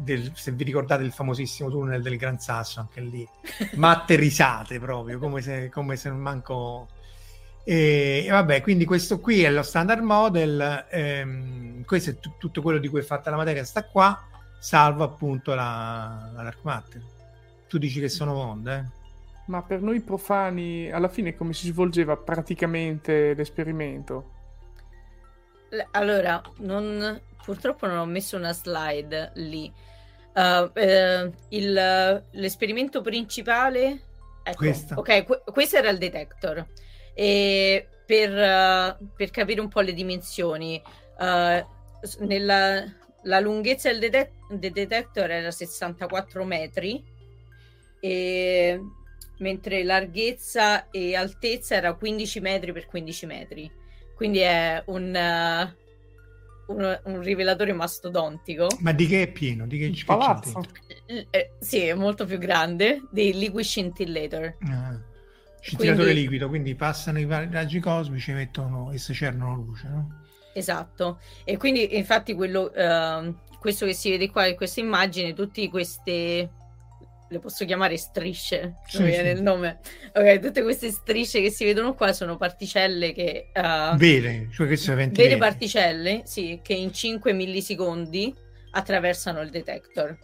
del, 0.01 0.31
se 0.35 0.51
vi 0.51 0.63
ricordate 0.63 1.03
il 1.03 1.11
famosissimo 1.11 1.69
tunnel 1.69 2.01
del 2.01 2.17
Gran 2.17 2.39
Sasso, 2.39 2.79
anche 2.79 3.01
lì, 3.01 3.27
matte 3.75 4.15
risate 4.15 4.79
proprio, 4.79 5.19
come 5.19 5.41
se, 5.41 5.69
come 5.69 5.95
se 5.95 6.09
non 6.09 6.19
manco... 6.19 6.87
E, 7.63 8.23
e, 8.25 8.29
vabbè, 8.29 8.61
quindi 8.61 8.85
questo 8.85 9.19
qui 9.19 9.43
è 9.43 9.51
lo 9.51 9.61
standard 9.61 10.01
model, 10.01 10.87
ehm, 10.89 11.83
questo 11.85 12.09
è 12.09 12.19
t- 12.19 12.37
tutto 12.37 12.61
quello 12.61 12.79
di 12.79 12.87
cui 12.87 13.01
è 13.01 13.03
fatta 13.03 13.29
la 13.29 13.37
materia, 13.37 13.63
sta 13.63 13.83
qua 13.83 14.25
salvo 14.61 15.03
appunto 15.03 15.55
la, 15.55 16.29
la 16.35 16.43
Dark 16.43 16.59
Matter. 16.61 17.01
Tu 17.67 17.79
dici 17.79 17.99
che 17.99 18.09
sono 18.09 18.33
onde? 18.33 18.75
Eh? 18.75 18.99
Ma 19.45 19.63
per 19.63 19.81
noi 19.81 19.99
profani, 20.01 20.91
alla 20.91 21.07
fine 21.07 21.35
come 21.35 21.53
si 21.53 21.67
svolgeva 21.67 22.15
praticamente 22.15 23.33
l'esperimento? 23.33 24.29
Allora, 25.91 26.39
non, 26.57 27.19
purtroppo 27.43 27.87
non 27.87 27.97
ho 27.97 28.05
messo 28.05 28.37
una 28.37 28.53
slide 28.53 29.31
lì. 29.35 29.71
Uh, 30.33 30.71
eh, 30.73 31.31
il, 31.49 32.23
l'esperimento 32.31 33.01
principale... 33.01 34.05
Ecco, 34.43 34.57
Questa. 34.57 34.95
Ok, 34.97 35.25
qu- 35.25 35.51
questo 35.51 35.77
era 35.77 35.89
il 35.89 35.97
detector. 35.97 36.65
E 37.13 37.87
per, 38.05 38.29
uh, 38.31 39.07
per 39.15 39.29
capire 39.29 39.61
un 39.61 39.67
po' 39.67 39.81
le 39.81 39.93
dimensioni, 39.93 40.81
uh, 41.19 42.25
nella, 42.25 42.83
la 43.23 43.39
lunghezza 43.39 43.91
del, 43.93 44.09
det- 44.09 44.31
del 44.49 44.71
detector 44.71 45.29
era 45.29 45.51
64 45.51 46.43
metri, 46.43 47.03
e... 47.99 48.81
mentre 49.37 49.83
larghezza 49.83 50.89
e 50.89 51.15
altezza 51.15 51.75
era 51.75 51.93
15 51.93 52.39
metri 52.39 52.71
per 52.71 52.87
15 52.87 53.25
metri. 53.25 53.71
Quindi 54.15 54.39
è 54.39 54.81
un, 54.87 55.15
uh, 55.15 55.90
un, 56.71 56.99
un 57.03 57.21
rivelatore 57.21 57.73
mastodontico. 57.73 58.67
Ma 58.79 58.91
di 58.91 59.05
che 59.07 59.23
è 59.23 59.27
pieno? 59.31 59.67
Di 59.67 59.77
che, 59.77 60.03
palazzo. 60.05 60.51
dentro? 60.61 60.71
L- 61.07 61.27
eh, 61.29 61.51
sì, 61.59 61.79
è 61.81 61.93
molto 61.93 62.25
più 62.25 62.37
grande 62.37 63.01
di 63.11 63.33
Liquid 63.33 63.65
Scintillator. 63.65 64.55
Ah, 64.69 64.99
Scintillatore 65.59 66.05
Quindi- 66.05 66.21
liquido, 66.21 66.47
quindi 66.47 66.75
passano 66.75 67.19
i 67.19 67.25
raggi 67.27 67.79
cosmici 67.79 68.31
mettono, 68.31 68.91
e 68.91 68.97
secernono 68.97 69.55
luce, 69.55 69.87
no? 69.87 70.19
Esatto, 70.53 71.19
e 71.45 71.55
quindi 71.57 71.95
infatti 71.95 72.33
quello, 72.33 72.73
ehm, 72.73 73.39
questo 73.59 73.85
che 73.85 73.93
si 73.93 74.09
vede 74.09 74.29
qua 74.29 74.47
in 74.47 74.55
questa 74.55 74.79
immagine, 74.81 75.33
tutte 75.33 75.69
queste, 75.69 76.49
le 77.31 77.39
posso 77.39 77.65
chiamare 77.65 77.97
strisce, 77.97 78.75
Sì, 78.85 78.97
non 78.99 79.07
viene 79.07 79.31
sì. 79.31 79.35
il 79.37 79.41
nome, 79.41 79.79
ok, 80.13 80.39
tutte 80.39 80.61
queste 80.63 80.91
strisce 80.91 81.41
che 81.41 81.49
si 81.49 81.63
vedono 81.65 81.93
qua 81.95 82.11
sono 82.13 82.35
particelle 82.37 83.13
che, 83.13 83.49
eh, 83.53 83.93
Vere, 83.95 84.49
cioè 84.51 84.67
che 84.67 84.75
sono 84.75 84.97
vere 84.97 85.11
veri. 85.11 85.37
particelle, 85.37 86.21
sì, 86.25 86.59
che 86.61 86.73
in 86.73 86.91
5 86.93 87.33
millisecondi 87.33 88.35
attraversano 88.71 89.41
il 89.41 89.49
detector. 89.49 90.17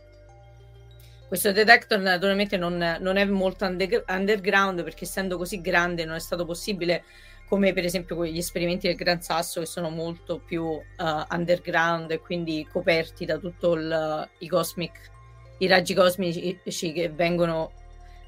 Questo 1.28 1.52
detector 1.52 2.00
naturalmente 2.00 2.56
non, 2.58 2.98
non 3.02 3.18
è 3.18 3.26
molto 3.26 3.66
under- 3.66 4.04
underground 4.08 4.84
perché 4.84 5.04
essendo 5.04 5.38
così 5.38 5.60
grande 5.60 6.06
non 6.06 6.16
è 6.16 6.20
stato 6.20 6.46
possibile 6.46 7.04
come 7.50 7.74
per 7.74 7.84
esempio 7.86 8.26
gli 8.26 8.38
esperimenti 8.38 8.88
del 8.88 8.96
Gran 8.96 9.22
Sasso 9.22 9.60
che 9.62 9.66
sono 9.66 9.90
molto 9.90 10.40
più 10.40 10.66
eh, 10.74 11.26
underground 11.30 12.12
e 12.12 12.20
quindi 12.20 12.66
coperti 12.72 13.26
da 13.26 13.38
tutto 13.38 13.74
il, 13.74 14.30
i 14.40 14.48
cosmic, 14.48 15.12
i 15.60 15.68
raggi 15.68 15.94
cosmici 15.94 16.60
che 16.94 17.10
vengono 17.10 17.72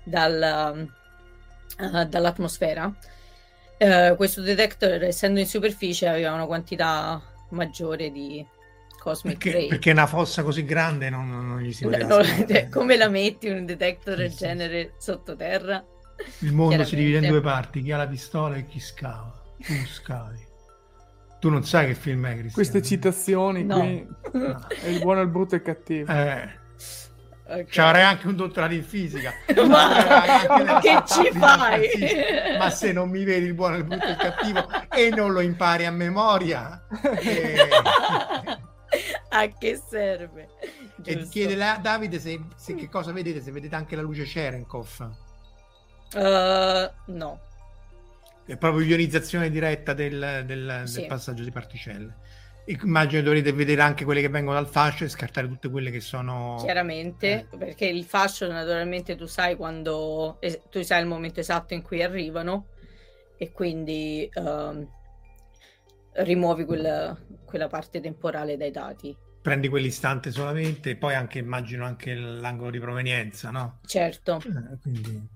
dal, 0.04 0.88
eh, 1.78 2.06
dall'atmosfera. 2.06 2.94
Eh, 3.78 4.14
questo 4.18 4.42
detector, 4.42 5.04
essendo 5.04 5.40
in 5.40 5.48
superficie, 5.48 6.08
aveva 6.08 6.34
una 6.34 6.46
quantità 6.46 7.22
maggiore 7.50 8.12
di 8.12 8.46
cosmic 9.00 9.38
Perché, 9.38 9.58
ray. 9.58 9.68
perché 9.70 9.92
una 9.92 10.08
fossa 10.08 10.44
così 10.44 10.66
grande 10.66 11.10
non, 11.10 11.30
non- 11.30 11.60
gli 11.62 11.72
si 11.72 11.86
No, 11.86 11.92
poteva 11.92 12.18
no, 12.18 12.24
cioè, 12.24 12.68
come 12.70 12.98
la 12.98 13.08
metti 13.08 13.48
un 13.48 13.66
detector 13.66 14.18
del 14.18 14.34
genere 14.34 14.94
sottoterra? 14.98 15.82
Il 16.40 16.52
mondo 16.52 16.84
si 16.84 16.98
divide 16.98 17.20
in 17.20 17.28
due 17.30 17.40
parti, 17.40 17.82
chi 17.82 17.94
ha 17.94 17.98
la 17.98 18.08
pistola 18.08 18.58
e 18.58 18.66
chi 18.68 18.80
scava. 18.82 19.34
Tu 19.58 19.74
scavi. 19.86 20.48
Tu 21.40 21.50
non 21.50 21.64
sai 21.64 21.88
che 21.88 21.96
film 21.96 22.26
è, 22.26 22.32
Cristiano. 22.32 22.52
Queste 22.54 22.82
citazioni 22.82 23.64
No. 23.64 23.80
qui. 23.80 24.06
È 24.82 24.88
il 24.88 25.00
buono, 25.00 25.22
il 25.22 25.30
brutto 25.30 25.56
e 25.56 25.60
il 25.60 25.64
cattivo. 25.64 26.12
Eh, 26.12 26.59
Ok. 27.52 27.70
ci 27.70 27.80
avrei 27.82 28.04
anche 28.04 28.28
un 28.28 28.36
dottorato 28.36 28.74
in 28.74 28.84
fisica. 28.84 29.34
Ma 29.68 29.90
anche 30.44 30.80
che 30.88 31.04
ci 31.08 31.32
fai? 31.38 31.88
Ma 32.58 32.70
se 32.70 32.92
non 32.92 33.10
mi 33.10 33.24
vedi 33.24 33.46
il 33.48 33.54
buono, 33.56 33.76
il 33.78 33.84
brutto 33.86 34.06
e 34.06 34.12
il 34.12 34.18
cattivo 34.18 34.68
e 34.90 35.10
non 35.10 35.32
lo 35.32 35.40
impari 35.42 35.86
a 35.86 35.92
memoria, 35.92 36.86
eh, 37.22 37.68
a 39.30 39.48
che 39.58 39.82
serve? 39.90 40.50
e 41.04 41.14
Giusto. 41.16 41.30
chiede 41.30 41.64
a 41.64 41.78
Davide 41.78 42.20
se, 42.20 42.40
se 42.56 42.76
che 42.76 42.90
cosa 42.90 43.12
vedete, 43.12 43.42
se 43.42 43.52
vedete 43.52 43.76
anche 43.76 43.96
la 43.96 44.02
luce 44.02 44.24
Cherenkov. 44.24 45.12
Uh, 46.16 46.90
no, 47.14 47.40
È 48.46 48.58
proprio 48.58 48.84
ionizzazione 48.86 49.50
diretta 49.52 49.94
del, 49.94 50.44
del- 50.46 50.82
Sì. 50.86 51.00
del 51.02 51.08
passaggio 51.08 51.44
di 51.44 51.52
particelle. 51.52 52.16
Immagino 52.70 53.22
dovrete 53.24 53.52
vedere 53.52 53.82
anche 53.82 54.06
quelle 54.06 54.22
che 54.22 54.30
vengono 54.30 54.56
dal 54.62 54.70
fascio 54.70 55.04
e 55.04 55.10
scartare 55.10 55.48
tutte 55.48 55.70
quelle 55.70 55.90
che 55.90 56.00
sono... 56.00 56.56
chiaramente, 56.64 57.48
Eh. 57.52 57.58
perché 57.58 57.86
il 57.86 58.04
fascio 58.06 58.48
naturalmente 58.48 59.16
tu 59.16 59.26
sai 59.26 59.56
quando, 59.56 60.38
tu 60.70 60.82
sai 60.84 61.02
il 61.02 61.08
momento 61.08 61.40
esatto 61.40 61.74
in 61.74 61.82
cui 61.82 62.04
arrivano 62.04 62.68
e 63.38 63.52
quindi 63.52 64.30
ehm, 64.32 64.88
rimuovi 66.14 66.66
quel- 66.66 67.18
quella 67.46 67.68
parte 67.68 68.00
temporale 68.02 68.58
dai 68.58 68.72
dati. 68.72 69.16
Prendi 69.42 69.70
quell'istante 69.70 70.32
solamente 70.32 70.92
e 70.92 70.96
poi 70.96 71.16
anche 71.16 71.40
immagino 71.40 71.86
anche 71.86 72.14
l'angolo 72.14 72.72
di 72.72 72.80
provenienza, 72.80 73.50
no? 73.52 73.80
Certo, 73.86 74.38
Eh, 74.46 74.80
quindi... 74.82 75.28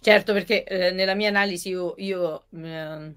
certo 0.00 0.32
perché 0.32 0.64
eh, 0.64 0.90
nella 0.92 1.14
mia 1.14 1.28
analisi 1.28 1.68
io, 1.70 1.94
io, 1.98 2.44
ehm, 2.52 3.14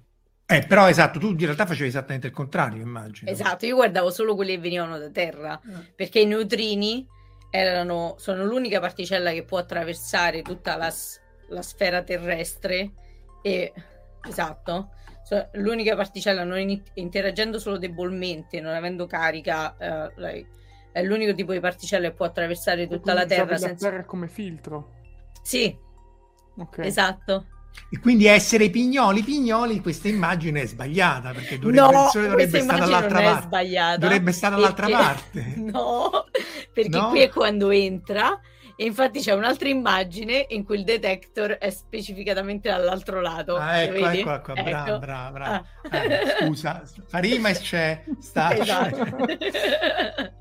Eh, 0.47 0.63
però 0.67 0.87
esatto, 0.87 1.17
tu 1.17 1.31
in 1.31 1.37
realtà 1.39 1.65
facevi 1.65 1.87
esattamente 1.89 2.27
il 2.27 2.33
contrario, 2.33 2.81
immagino. 2.83 3.31
esatto, 3.31 3.65
io 3.65 3.75
guardavo 3.75 4.11
solo 4.11 4.35
quelli 4.35 4.51
che 4.55 4.59
venivano 4.61 4.97
da 4.99 5.09
terra. 5.09 5.59
Eh. 5.59 5.91
perché 5.95 6.19
i 6.19 6.25
neutrini 6.25 7.07
erano, 7.49 8.15
sono 8.17 8.43
l'unica 8.45 8.79
particella 8.79 9.31
che 9.31 9.43
può 9.43 9.57
attraversare 9.57 10.41
tutta 10.43 10.75
la, 10.75 10.93
la 11.49 11.61
sfera 11.61 12.03
terrestre 12.03 12.91
e 13.41 13.71
esatto 14.27 14.89
so- 15.23 15.49
l'unica 15.53 15.95
particella 15.95 16.43
non 16.43 16.59
in- 16.59 16.81
interagendo 16.95 17.57
solo 17.59 17.77
debolmente 17.77 18.59
non 18.59 18.73
avendo 18.73 19.05
carica 19.05 19.77
eh, 19.77 20.45
è 20.91 21.03
l'unico 21.03 21.33
tipo 21.33 21.51
di 21.53 21.59
particella 21.59 22.09
che 22.09 22.13
può 22.15 22.25
attraversare 22.25 22.87
tutta 22.87 23.13
la 23.13 23.25
terra 23.25 23.51
la 23.51 23.57
senza 23.57 23.89
Terra 23.89 24.03
come 24.05 24.27
filtro. 24.27 24.91
sì 25.43 25.75
Ok. 26.57 26.79
esatto 26.79 27.45
E 27.89 27.99
quindi 27.99 28.25
essere 28.25 28.69
pignoli, 28.69 29.21
pignoli, 29.23 29.79
questa 29.79 30.07
immagine 30.07 30.61
è 30.61 30.65
sbagliata 30.67 31.31
perché 31.31 31.59
dovrebbe, 31.59 31.81
no 31.91 32.09
dovrebbe 32.13 32.59
stare 32.61 32.79
dall'altra 32.79 33.21
parte. 33.21 33.45
sbagliata 33.45 33.97
Dovrebbe 33.97 34.31
stare 34.31 34.55
dall'altra 34.55 34.85
perché- 34.87 35.01
parte. 35.03 35.53
no 35.71 36.25
perché 36.73 36.97
No? 36.97 37.09
qui 37.09 37.19
è 37.21 37.29
quando 37.29 37.69
entra 37.69 38.39
e 38.77 38.83
infatti 38.85 39.21
c'è 39.21 39.31
un'altra 39.33 39.69
immagine 39.69 40.45
in 40.49 40.65
cui 40.65 40.77
il 40.77 40.83
detector 40.83 41.51
è 41.51 41.69
specificatamente 41.69 42.67
dall'altro 42.69 43.21
lato 43.21 43.55
Ah, 43.55 43.77
ecco, 43.77 43.93
vedi? 44.03 44.19
eccola 44.19 44.39
qua, 44.41 44.53
brava, 44.53 44.87
Ecco. 44.87 44.99
brava, 44.99 45.31
brava. 45.31 45.65
Ah. 45.91 45.97
Eh, 45.97 46.35
scusa, 46.39 46.83
fa 47.07 47.17
rima 47.19 47.49
e 47.49 47.53
c'è, 47.53 48.03
sta, 48.19 48.53
esatto 48.57 49.25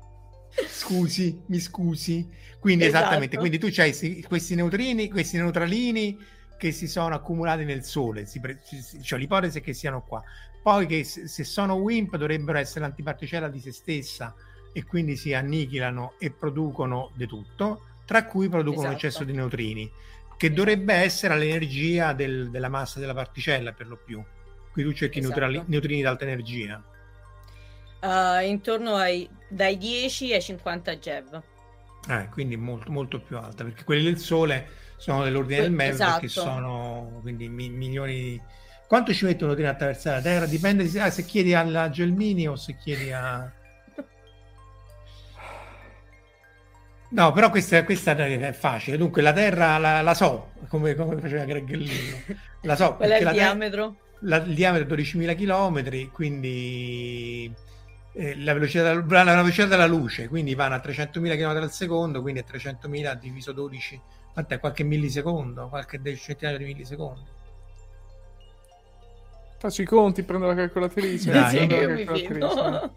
scusi, 0.67 1.41
mi 1.47 1.59
scusi. 1.59 2.27
Quindi 2.59 2.85
Esatto. 2.85 3.03
esattamente, 3.05 3.37
quindi 3.37 3.59
tu 3.59 3.67
hai 3.77 4.23
questi 4.27 4.55
neutrini, 4.55 5.07
questi 5.09 5.37
neutralini 5.37 6.17
che 6.65 6.71
si 6.71 6.87
sono 6.87 7.13
accumulati 7.13 7.63
nel 7.63 7.83
Sole, 7.83 8.25
pre- 8.41 8.59
cioè 9.03 9.19
l'ipotesi 9.19 9.59
è 9.59 9.61
che 9.61 9.73
siano 9.73 10.01
qua. 10.01 10.23
Poi 10.63 10.87
che 10.87 11.03
se 11.03 11.43
sono 11.43 11.75
WIMP 11.75 12.17
dovrebbero 12.17 12.57
essere 12.57 12.79
l'antiparticella 12.79 13.49
di 13.49 13.59
se 13.59 13.71
stessa 13.71 14.33
e 14.73 14.83
quindi 14.83 15.15
si 15.15 15.31
annichilano 15.35 16.13
e 16.17 16.31
producono 16.31 17.11
di 17.13 17.27
tutto, 17.27 17.81
tra 18.05 18.25
cui 18.25 18.49
producono 18.49 18.87
un 18.87 18.93
Esatto. 18.95 19.05
eccesso 19.05 19.23
di 19.23 19.33
neutrini, 19.33 19.91
che 20.37 20.51
dovrebbe 20.51 20.95
essere 20.95 21.37
l'energia 21.37 22.13
del- 22.13 22.49
della 22.49 22.69
massa 22.69 22.99
della 22.99 23.13
particella 23.13 23.71
per 23.71 23.87
lo 23.87 23.99
più. 24.03 24.23
Qui 24.71 24.81
tu 24.83 24.91
cerchi 24.91 25.19
Esatto. 25.19 25.39
neutrali- 25.39 25.63
neutrini 25.67 25.99
di 26.01 26.07
alta 26.07 26.25
energia. 26.25 26.83
Uh, 28.01 28.43
intorno 28.43 28.95
ai 28.95 29.29
dai 29.47 29.77
10 29.77 30.33
ai 30.33 30.41
50 30.41 30.97
GeV 30.99 31.41
Eh, 32.09 32.27
quindi 32.31 32.55
molto, 32.57 32.91
molto 32.91 33.19
più 33.19 33.37
alta, 33.37 33.63
perché 33.63 33.83
quelli 33.83 34.03
del 34.03 34.17
Sole 34.19 34.67
sono 34.97 35.23
dell'ordine 35.23 35.61
del 35.61 35.71
mezzo, 35.71 36.03
che 36.19 36.25
esatto. 36.25 36.47
sono 36.47 37.19
quindi 37.21 37.47
mi- 37.49 37.69
milioni 37.69 38.13
di... 38.13 38.41
Quanto 38.87 39.13
ci 39.13 39.25
mettono 39.25 39.51
a 39.51 39.69
attraversare 39.69 40.17
la 40.17 40.21
Terra? 40.21 40.45
Dipende 40.45 40.87
se, 40.87 40.99
ah, 40.99 41.09
se 41.09 41.25
chiedi 41.25 41.53
alla 41.53 41.89
Gelmini 41.89 42.47
o 42.47 42.55
se 42.55 42.75
chiedi 42.77 43.11
a... 43.11 43.51
No, 47.07 47.31
però 47.31 47.49
questa, 47.49 47.83
questa 47.83 48.15
è 48.15 48.51
facile. 48.51 48.97
Dunque, 48.97 49.21
la 49.21 49.31
Terra 49.33 49.77
la, 49.77 50.01
la 50.01 50.13
so, 50.13 50.51
come, 50.67 50.95
come 50.95 51.19
faceva 51.19 51.45
Greggellino. 51.45 52.17
La 52.61 52.75
so, 52.75 52.95
qual 52.95 53.09
è 53.09 53.21
il 53.21 53.31
diametro? 53.31 53.97
la- 54.19 54.43
il 54.43 54.53
diametro 54.53 54.95
è 54.95 54.97
12.000 54.97 55.35
km, 55.35 56.11
quindi 56.11 57.51
eh, 58.13 58.37
la, 58.43 58.53
velocità 58.53 58.93
della, 58.93 59.23
la 59.23 59.35
velocità 59.35 59.67
della 59.67 59.85
luce, 59.87 60.27
quindi 60.27 60.55
vanno 60.55 60.75
a 60.75 60.81
300.000 60.83 61.37
km 61.37 61.63
al 61.63 61.71
secondo, 61.71 62.21
quindi 62.21 62.41
è 62.41 62.45
300.000 62.49 63.13
diviso 63.15 63.51
12, 63.51 64.01
quant'è? 64.35 64.59
Qualche 64.59 64.83
millisecondo, 64.83 65.69
qualche 65.69 65.99
centinaio 66.17 66.57
di 66.57 66.65
millisecondi. 66.65 67.29
Faccio 69.57 69.81
i 69.81 69.85
conti, 69.85 70.23
prendo 70.23 70.45
la 70.47 70.55
calcolatrice. 70.55 71.31
Dai. 71.31 71.65
prendo 71.67 71.87
la 71.87 72.03
calcolatrice. 72.03 72.91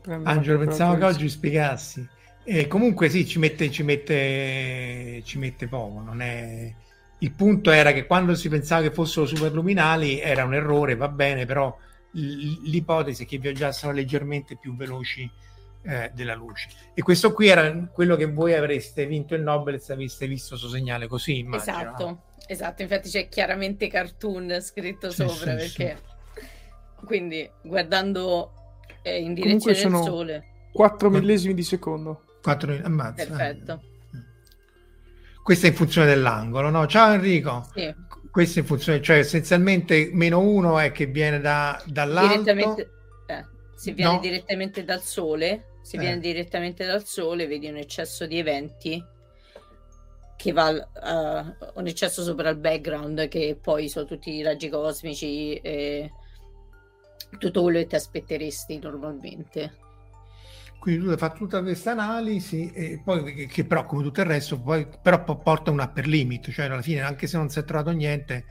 Prendo 0.00 0.24
la 0.24 0.30
Angelo, 0.30 0.58
pensavo 0.58 0.96
che 0.96 1.04
oggi 1.04 1.28
spiegassi. 1.28 2.08
E 2.44 2.66
comunque 2.66 3.10
sì, 3.10 3.26
ci 3.26 3.38
mette, 3.38 3.70
ci 3.70 3.82
mette, 3.82 5.20
ci 5.22 5.38
mette 5.38 5.68
poco. 5.68 6.00
Non 6.00 6.22
è... 6.22 6.74
Il 7.18 7.32
punto 7.32 7.70
era 7.70 7.92
che 7.92 8.06
quando 8.06 8.34
si 8.34 8.48
pensava 8.48 8.80
che 8.80 8.90
fossero 8.90 9.26
superluminali 9.26 10.18
era 10.18 10.44
un 10.44 10.54
errore, 10.54 10.96
va 10.96 11.08
bene, 11.08 11.44
però 11.44 11.76
l'ipotesi 12.12 13.24
è 13.24 13.26
che 13.26 13.36
viaggiassero 13.36 13.92
leggermente 13.92 14.56
più 14.56 14.74
veloci 14.74 15.30
eh, 15.88 16.10
della 16.14 16.34
luce. 16.34 16.68
E 16.94 17.02
questo 17.02 17.32
qui 17.32 17.48
era 17.48 17.88
quello 17.92 18.14
che 18.16 18.26
voi 18.26 18.54
avreste 18.54 19.06
vinto 19.06 19.34
il 19.34 19.42
Nobel 19.42 19.80
se 19.80 19.94
aveste 19.94 20.26
visto 20.26 20.50
questo 20.50 20.68
segnale 20.68 21.06
così, 21.06 21.38
immagino. 21.38 21.76
no? 21.76 21.82
Esatto, 21.82 22.22
esatto, 22.46 22.82
infatti 22.82 23.08
c'è 23.08 23.28
chiaramente 23.28 23.88
cartoon 23.88 24.58
scritto 24.60 25.10
Sì, 25.10 25.26
sopra 25.26 25.58
sì, 25.58 25.76
perché 25.76 25.98
quindi 27.04 27.48
guardando 27.62 28.52
eh, 29.02 29.20
in 29.20 29.32
direzione 29.34 29.76
del 29.78 30.02
sole 30.04 30.44
4 30.72 31.10
millesimi 31.10 31.54
di 31.54 31.62
secondo. 31.62 32.24
4 32.42 32.80
ammazza. 32.84 33.26
Perfetto. 33.26 33.82
Questo 35.42 35.66
è 35.66 35.70
in 35.70 35.74
funzione 35.74 36.06
dell'angolo, 36.06 36.68
no? 36.70 36.86
Ciao 36.86 37.14
Enrico. 37.14 37.66
Sì. 37.74 37.92
Questo 38.30 38.58
è 38.58 38.62
in 38.62 38.68
funzione, 38.68 39.00
cioè 39.00 39.18
essenzialmente 39.18 40.10
meno 40.12 40.40
1 40.40 40.78
è 40.78 40.92
che 40.92 41.06
viene 41.06 41.40
da, 41.40 41.82
dall'alto. 41.86 42.42
Direttamente, 42.42 42.90
eh, 43.26 43.44
se 43.74 43.92
viene 43.92 44.12
No. 44.12 44.20
direttamente 44.20 44.84
dal 44.84 45.00
sole, 45.00 45.67
se 45.88 45.96
Eh. 45.96 46.00
viene 46.00 46.20
direttamente 46.20 46.84
dal 46.84 47.02
sole, 47.06 47.46
vedi 47.46 47.66
un 47.66 47.76
eccesso 47.76 48.26
di 48.26 48.38
eventi 48.38 49.02
che 50.36 50.52
va 50.52 50.66
a- 50.66 51.56
un 51.76 51.86
eccesso 51.86 52.22
sopra 52.22 52.50
il 52.50 52.58
background 52.58 53.26
che 53.28 53.58
poi 53.58 53.88
sono 53.88 54.04
tutti 54.04 54.30
i 54.30 54.42
raggi 54.42 54.68
cosmici 54.68 55.54
e 55.54 56.12
tutto 57.38 57.62
quello 57.62 57.78
che 57.78 57.86
ti 57.86 57.94
aspetteresti 57.94 58.78
normalmente. 58.80 59.76
Quindi 60.78 61.04
tu 61.04 61.10
hai 61.10 61.16
fatto 61.16 61.38
tutta 61.38 61.62
questa 61.62 61.92
analisi 61.92 62.70
e 62.70 63.00
poi 63.02 63.46
che, 63.46 63.64
però 63.64 63.86
come 63.86 64.02
tutto 64.02 64.20
il 64.20 64.26
resto 64.26 64.60
poi 64.60 64.86
però 65.02 65.24
po- 65.24 65.38
porta 65.38 65.70
un 65.70 65.80
upper 65.80 66.06
limit, 66.06 66.50
cioè 66.50 66.66
alla 66.66 66.82
fine 66.82 67.00
anche 67.00 67.26
se 67.26 67.38
non 67.38 67.48
si 67.48 67.58
è 67.60 67.64
trovato 67.64 67.90
niente, 67.92 68.44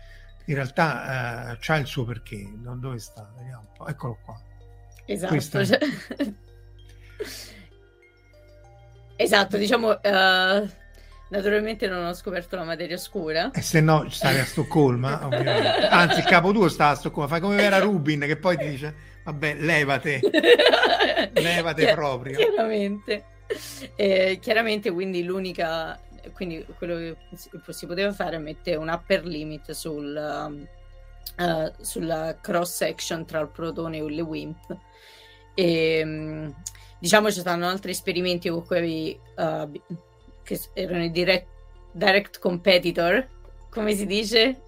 in 0.47 0.55
realtà 0.55 1.51
eh, 1.53 1.57
c'ha 1.59 1.75
il 1.77 1.85
suo 1.85 2.03
perché. 2.03 2.51
Dove 2.55 2.97
sta? 2.97 3.31
Vediamo. 3.37 3.69
Eccolo 3.87 4.17
qua. 4.25 4.41
Esatto. 5.05 5.63
Cioè- 5.65 5.79
esatto, 9.15 9.57
diciamo, 9.57 10.01
eh, 10.01 10.69
naturalmente 11.29 11.87
non 11.87 12.05
ho 12.05 12.13
scoperto 12.13 12.55
la 12.55 12.63
materia 12.63 12.95
oscura. 12.95 13.51
E 13.51 13.61
se 13.61 13.81
no 13.81 14.09
stavi 14.09 14.39
a 14.39 14.45
Stoccolma, 14.45 15.25
ovviamente. 15.27 15.87
Anzi, 15.87 16.19
il 16.19 16.25
capo 16.25 16.51
tuo 16.51 16.69
sta 16.69 16.89
a 16.89 16.95
Stoccolma, 16.95 17.27
fai 17.27 17.39
come 17.39 17.55
Vera 17.55 17.79
Rubin 17.79 18.21
che 18.21 18.37
poi 18.37 18.57
ti 18.57 18.67
dice 18.67 19.15
vabbè, 19.27 19.55
levate. 19.55 20.19
Levate 21.33 21.81
Chiar- 21.81 21.95
proprio. 21.95 22.37
Chiaramente. 22.37 23.25
Eh, 23.95 24.39
chiaramente, 24.41 24.91
quindi 24.91 25.23
l'unica, 25.23 25.99
quindi 26.33 26.65
quello 26.77 26.95
che 26.95 27.17
si, 27.71 27.85
poteva 27.85 28.11
fare 28.13 28.37
è 28.37 28.39
mettere 28.39 28.77
un 28.77 28.89
upper 28.89 29.25
limit 29.25 29.71
sul, 29.71 30.67
eh, 31.37 31.73
sulla 31.79 32.37
cross 32.41 32.75
section 32.75 33.25
tra 33.25 33.39
il 33.39 33.49
protone 33.49 33.97
e 33.97 34.09
le 34.09 34.21
WIMP. 34.21 34.77
E, 35.59 36.01
mm, 36.05 36.49
diciamo 36.99 37.31
ci 37.31 37.39
stanno 37.39 37.67
altri 37.67 37.89
esperimenti 37.89 38.47
con 38.47 38.63
cui 38.63 39.19
uh, 39.37 39.71
che 40.43 40.59
erano 40.73 41.03
i 41.03 41.09
direct, 41.09 41.47
direct 41.91 42.37
competitor, 42.37 43.27
come 43.71 43.95
si 43.95 44.05
dice? 44.05 44.61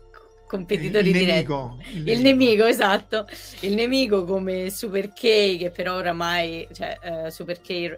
Competitori 0.47 1.05
il 1.05 1.13
diretti. 1.13 1.31
nemico, 1.31 1.77
Il 1.93 2.21
nemico, 2.21 2.65
esatto. 2.65 3.27
Il 3.59 3.75
nemico 3.75 4.23
come 4.25 4.71
Super 4.71 5.09
K, 5.09 5.57
che 5.57 5.71
però 5.71 5.97
oramai, 5.97 6.67
cioè, 6.73 6.97
eh, 7.01 7.29
Super 7.29 7.61
K 7.61 7.69
eh, 7.69 7.97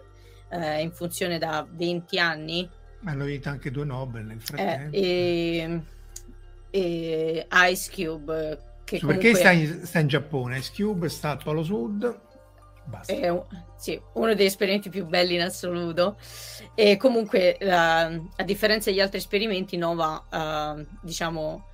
è 0.50 0.76
in 0.80 0.92
funzione 0.92 1.38
da 1.38 1.66
20 1.68 2.18
anni, 2.18 2.68
Hanno 3.04 3.24
vinto 3.24 3.48
anche 3.48 3.70
due 3.70 3.86
Nobel 3.86 4.26
nel 4.26 4.36
eh, 4.36 4.40
frattempo. 4.40 4.96
e, 4.96 5.80
e 6.70 7.46
Ice 7.70 7.90
Cube, 7.90 8.58
che 8.84 9.00
comunque 9.00 9.34
sta 9.34 9.50
in, 9.50 9.80
sta 9.86 9.98
in 10.00 10.08
Giappone? 10.08 10.58
Ice 10.58 10.72
Cube 10.74 11.08
sta 11.08 11.30
al 11.30 11.42
Polo 11.42 11.62
Sud. 11.62 12.20
Basta. 12.84 13.12
è 13.12 13.28
un- 13.28 13.44
sì, 13.76 14.00
uno 14.14 14.34
degli 14.34 14.46
esperimenti 14.46 14.88
più 14.90 15.06
belli 15.06 15.34
in 15.34 15.42
assoluto. 15.42 16.16
E 16.74 16.96
comunque, 16.96 17.56
la- 17.60 18.04
a 18.36 18.42
differenza 18.44 18.90
degli 18.90 19.00
altri 19.00 19.18
esperimenti, 19.18 19.76
Nova, 19.76 20.26
eh, 20.30 20.86
diciamo, 21.02 21.66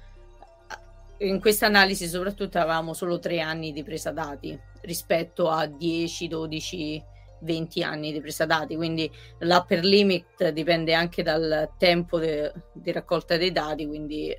in 1.19 1.41
questa 1.41 1.67
analisi 1.67 2.07
soprattutto 2.07 2.59
avevamo 2.59 2.93
solo 2.95 3.19
tre 3.19 3.41
anni 3.41 3.73
di 3.73 3.83
presa 3.83 4.13
dati 4.13 4.57
rispetto 4.83 5.49
a 5.51 5.67
10, 5.67 6.29
12, 6.29 7.03
20 7.41 7.83
anni 7.83 8.13
di 8.13 8.21
presa 8.21 8.47
dati, 8.47 8.77
quindi 8.77 9.11
l'upper 9.39 9.85
limit 9.85 10.49
dipende 10.51 10.95
anche 10.95 11.23
dal 11.23 11.71
tempo 11.77 12.19
de- 12.19 12.53
di 12.73 12.93
raccolta 12.93 13.37
dei 13.37 13.51
dati, 13.53 13.87
quindi 13.87 14.37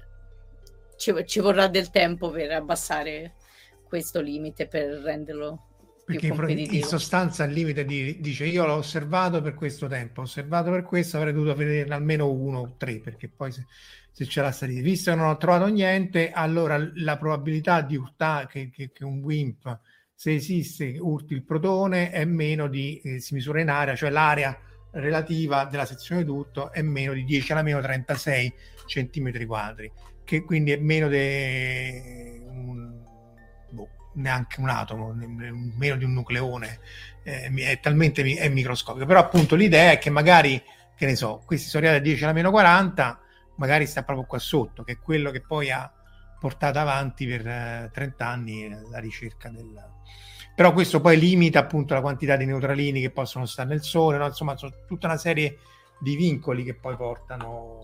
ci, 0.96 1.14
ci 1.26 1.40
vorrà 1.40 1.68
del 1.68 1.90
tempo 1.90 2.30
per 2.30 2.52
abbassare 2.52 3.36
questo 3.84 4.22
limite 4.22 4.68
per 4.68 4.88
renderlo 5.02 5.64
Perché 6.14 6.28
in, 6.28 6.84
sostanza 6.84 7.44
il 7.44 7.52
limite 7.54 7.86
di- 7.86 8.20
dice 8.20 8.46
io 8.46 8.66
l'ho 8.66 8.74
osservato 8.76 9.42
per 9.42 9.54
questo 9.54 9.88
tempo, 9.88 10.22
ho 10.22 10.24
osservato 10.24 10.72
per 10.72 10.84
questo, 10.84 11.18
avrei 11.18 11.34
dovuto 11.34 11.54
vederne 11.56 11.94
almeno 11.94 12.32
uno 12.32 12.60
o 12.60 12.76
tre, 12.78 13.00
perché 13.00 13.30
poi 13.30 13.52
se, 13.52 13.66
se 14.12 14.26
c'è 14.26 14.42
la 14.42 14.52
salita, 14.52 14.82
visto 14.82 15.12
che 15.12 15.18
non 15.18 15.28
ho 15.28 15.38
trovato 15.38 15.68
niente, 15.68 16.32
allora 16.32 16.78
la 16.96 17.18
probabilità 17.18 17.82
di 17.82 17.96
urtare 17.96 18.48
che, 18.48 18.70
che- 18.70 18.92
che 18.92 19.06
un 19.06 19.20
WIMP, 19.20 19.80
se 20.14 20.34
esiste, 20.34 20.98
urti 21.00 21.34
il 21.34 21.44
protone 21.44 22.10
è 22.12 22.26
meno 22.26 22.68
di, 22.68 23.00
eh, 23.04 23.20
si 23.20 23.34
misura 23.36 23.62
in 23.62 23.70
area, 23.70 23.96
cioè 23.96 24.10
l'area 24.10 24.58
relativa 24.92 25.66
della 25.66 25.86
sezione 25.86 26.26
tutto 26.26 26.72
è 26.72 26.82
meno 26.82 27.14
di 27.14 27.24
10 27.24 27.52
alla 27.52 27.62
meno 27.62 27.80
36 27.80 28.52
centimetri 28.88 29.46
quadri, 29.46 29.92
che 30.24 30.44
quindi 30.44 30.72
è 30.72 30.78
meno 30.78 31.08
di 31.08 32.42
un, 32.48 32.89
neanche 34.14 34.60
un 34.60 34.70
atomo, 34.70 35.14
meno 35.14 35.96
di 35.96 36.04
un 36.04 36.14
nucleone, 36.14 36.80
eh, 37.24 37.52
è 37.54 37.80
talmente 37.80 38.24
è 38.24 38.50
microscopico. 38.50 39.06
Però 39.06 39.20
appunto 39.20 39.56
l'idea 39.56 39.92
è 39.92 39.98
che 39.98 40.10
magari, 40.10 40.62
che 40.96 41.06
ne 41.06 41.16
so, 41.16 41.42
questi 41.46 41.70
sono 41.70 41.86
arrivati 41.86 42.08
a 42.08 42.12
10 42.12 42.24
alla 42.24 42.34
meno 42.34 42.52
40, 42.52 43.20
magari 43.56 43.86
sta 43.86 44.04
proprio 44.04 44.26
qua 44.26 44.40
sotto, 44.40 44.84
che 44.84 44.94
è 44.94 45.00
quello 45.00 45.32
che 45.32 45.42
poi 45.42 45.72
ha 45.72 45.92
portato 46.40 46.80
avanti 46.80 47.28
per 47.28 47.46
eh, 47.46 47.90
30 47.94 48.28
anni 48.28 48.70
la 48.90 49.00
ricerca 49.00 49.50
del... 49.50 49.98
Però 50.56 50.74
questo 50.74 51.00
poi 51.00 51.18
limita 51.18 51.60
appunto 51.60 51.94
la 51.94 52.02
quantità 52.02 52.36
di 52.36 52.46
neutralini 52.46 53.00
che 53.02 53.12
possono 53.12 53.46
stare 53.46 53.70
nel 53.70 53.82
Sole, 53.82 54.18
no? 54.18 54.26
insomma, 54.26 54.58
sono 54.58 54.74
tutta 54.88 55.08
una 55.08 55.18
serie 55.18 55.60
di 56.00 56.16
vincoli 56.16 56.64
che 56.64 56.76
poi 56.76 56.96
portano, 56.96 57.79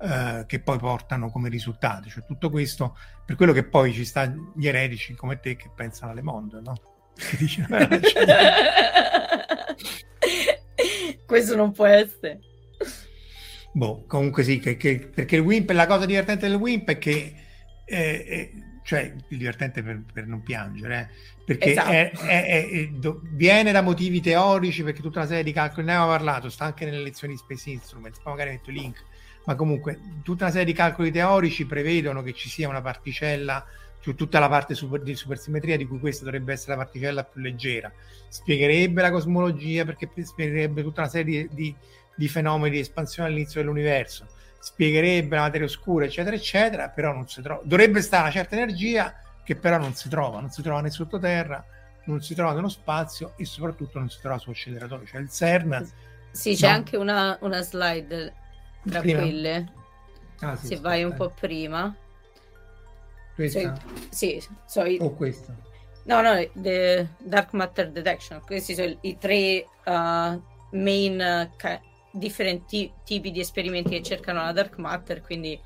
eh, 0.00 0.44
che 0.46 0.60
poi 0.60 0.78
portano 0.78 1.30
come 1.30 1.48
risultati. 1.48 2.10
Cioè 2.10 2.24
tutto 2.24 2.50
questo 2.50 2.96
per 3.24 3.36
quello 3.36 3.52
che 3.52 3.64
poi 3.64 3.92
ci 3.92 4.04
sta 4.04 4.32
gli 4.54 4.66
eretici 4.66 5.14
come 5.14 5.38
te 5.40 5.56
che 5.56 5.70
pensano 5.74 6.12
alle 6.12 6.22
mondo, 6.22 6.60
no? 6.60 6.74
Che 7.18 7.36
dicono, 7.36 7.76
"Eh, 7.78 7.86
non 7.88 8.00
c'è 8.00 8.24
niente". 8.24 9.76
Questo 11.26 11.56
non 11.56 11.72
può 11.72 11.86
essere. 11.86 12.40
Boh, 13.72 14.04
comunque 14.06 14.42
sì, 14.44 14.58
che, 14.58 14.76
che- 14.76 15.10
perché 15.14 15.36
il 15.36 15.42
WIMP, 15.42 15.70
la 15.70 15.86
cosa 15.86 16.06
divertente 16.06 16.48
del 16.48 16.56
WIMP 16.56 16.88
è 16.90 16.98
che, 16.98 17.34
eh, 17.84 18.24
eh, 18.28 18.52
cioè, 18.82 19.14
il 19.28 19.36
divertente 19.36 19.82
per, 19.82 20.02
per 20.10 20.26
non 20.26 20.42
piangere, 20.42 21.10
eh, 21.10 21.42
perché 21.44 21.70
Esatto. 21.72 21.90
è- 21.90 22.10
è- 22.10 22.68
è- 22.68 22.86
do- 22.88 23.20
viene 23.32 23.70
da 23.72 23.82
motivi 23.82 24.20
teorici, 24.20 24.82
perché 24.82 25.02
tutta 25.02 25.18
una 25.18 25.28
serie 25.28 25.42
di 25.44 25.52
calcoli, 25.52 25.84
ne 25.86 25.92
avevamo 25.92 26.12
parlato, 26.16 26.48
sta 26.48 26.64
anche 26.64 26.84
nelle 26.86 27.02
lezioni 27.02 27.34
di 27.34 27.38
Space 27.40 27.70
Instruments, 27.70 28.18
poi 28.20 28.32
magari 28.32 28.50
metto 28.50 28.70
i 28.70 28.74
link, 28.74 29.04
ma 29.48 29.54
comunque 29.54 29.98
tutta 30.22 30.42
una 30.44 30.52
serie 30.52 30.66
di 30.66 30.74
calcoli 30.74 31.10
teorici 31.10 31.64
prevedono 31.64 32.22
che 32.22 32.34
ci 32.34 32.50
sia 32.50 32.68
una 32.68 32.82
particella 32.82 33.64
su 33.98 34.14
tutta 34.14 34.38
la 34.38 34.48
parte 34.48 34.74
super- 34.74 35.00
di 35.00 35.14
supersimmetria 35.14 35.78
di 35.78 35.86
cui 35.86 35.98
questa 35.98 36.24
dovrebbe 36.24 36.52
essere 36.52 36.72
la 36.76 36.82
particella 36.82 37.24
più 37.24 37.40
leggera. 37.40 37.90
Spiegherebbe 38.28 39.00
la 39.00 39.10
cosmologia 39.10 39.86
perché 39.86 40.10
spiegherebbe 40.22 40.82
tutta 40.82 41.00
una 41.00 41.08
serie 41.08 41.48
di, 41.50 41.74
di- 42.14 42.28
fenomeni 42.28 42.74
di 42.74 42.80
espansione 42.80 43.30
all'inizio 43.30 43.62
dell'universo, 43.62 44.26
spiegherebbe 44.58 45.36
la 45.36 45.42
materia 45.42 45.66
oscura, 45.66 46.04
eccetera, 46.04 46.36
eccetera, 46.36 46.90
però 46.90 47.14
non 47.14 47.26
si 47.26 47.40
trova. 47.40 47.62
Dovrebbe 47.64 48.02
stare 48.02 48.24
una 48.24 48.32
certa 48.32 48.54
energia 48.54 49.14
che 49.42 49.56
però 49.56 49.78
non 49.78 49.94
si 49.94 50.10
trova, 50.10 50.40
non 50.40 50.50
si 50.50 50.60
trova 50.60 50.82
né 50.82 50.90
sottoterra, 50.90 51.64
non 52.04 52.20
si 52.20 52.34
trova 52.34 52.52
nello 52.52 52.68
spazio 52.68 53.32
e 53.38 53.46
soprattutto 53.46 53.98
non 53.98 54.10
si 54.10 54.20
trova 54.20 54.36
su 54.36 54.50
acceleratore, 54.50 55.06
cioè 55.06 55.22
il 55.22 55.30
CERN. 55.30 55.90
Sì, 56.32 56.54
c'è 56.54 56.68
No. 56.68 56.74
anche 56.74 56.96
una, 56.98 57.38
una 57.40 57.62
slide 57.62 58.34
tra 58.88 59.00
Prima? 59.00 59.20
quelle, 59.20 59.72
Ah, 60.40 60.56
sì, 60.56 60.68
se 60.68 60.74
aspetta, 60.74 60.80
vai 60.80 61.04
un 61.04 61.12
eh. 61.12 61.14
po' 61.14 61.30
prima. 61.30 61.94
questa 63.34 63.80
Sì, 64.10 64.42
so 64.66 64.84
i- 64.84 64.96
o 64.98 65.14
questa. 65.14 65.54
no, 66.04 66.20
no, 66.22 66.34
the 66.54 67.08
Dark 67.18 67.52
Matter 67.52 67.90
Detection. 67.90 68.40
Questi 68.44 68.74
sono 68.74 68.96
i, 69.02 69.18
tre 69.18 69.70
uh, 69.84 70.42
main 70.70 71.20
uh, 71.20 71.56
ca- 71.56 71.80
differenti 72.10 72.92
tipi 73.04 73.30
di 73.30 73.40
esperimenti 73.40 73.90
che 73.90 74.02
cercano 74.02 74.42
la 74.42 74.52
Dark 74.52 74.76
Matter, 74.78 75.20
quindi 75.20 75.60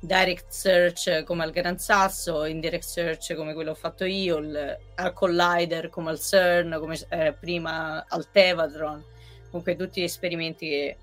direct 0.00 0.48
search 0.50 1.22
come 1.24 1.44
al 1.44 1.50
Gran 1.52 1.78
Sasso, 1.78 2.44
indirect 2.44 2.84
search 2.84 3.34
come 3.34 3.54
quello 3.54 3.70
ho 3.70 3.74
fatto 3.74 4.04
io, 4.04 4.38
il, 4.38 4.78
al 4.96 5.12
Collider 5.12 5.88
come 5.90 6.10
al 6.10 6.20
CERN, 6.20 6.76
come 6.78 6.98
eh, 7.08 7.32
prima 7.38 8.04
al 8.08 8.30
Tevatron. 8.30 9.02
Comunque 9.48 9.76
tutti 9.76 10.00
gli 10.00 10.04
esperimenti 10.04 10.68
che 10.68 10.96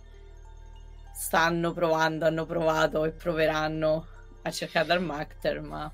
stanno 1.22 1.72
provando, 1.72 2.26
hanno 2.26 2.48
provato 2.48 3.06
e 3.06 3.12
proveranno 3.12 4.08
a 4.42 4.50
cercare 4.50 4.88
Dark 4.88 5.02
Matter, 5.02 5.62
ma 5.62 5.94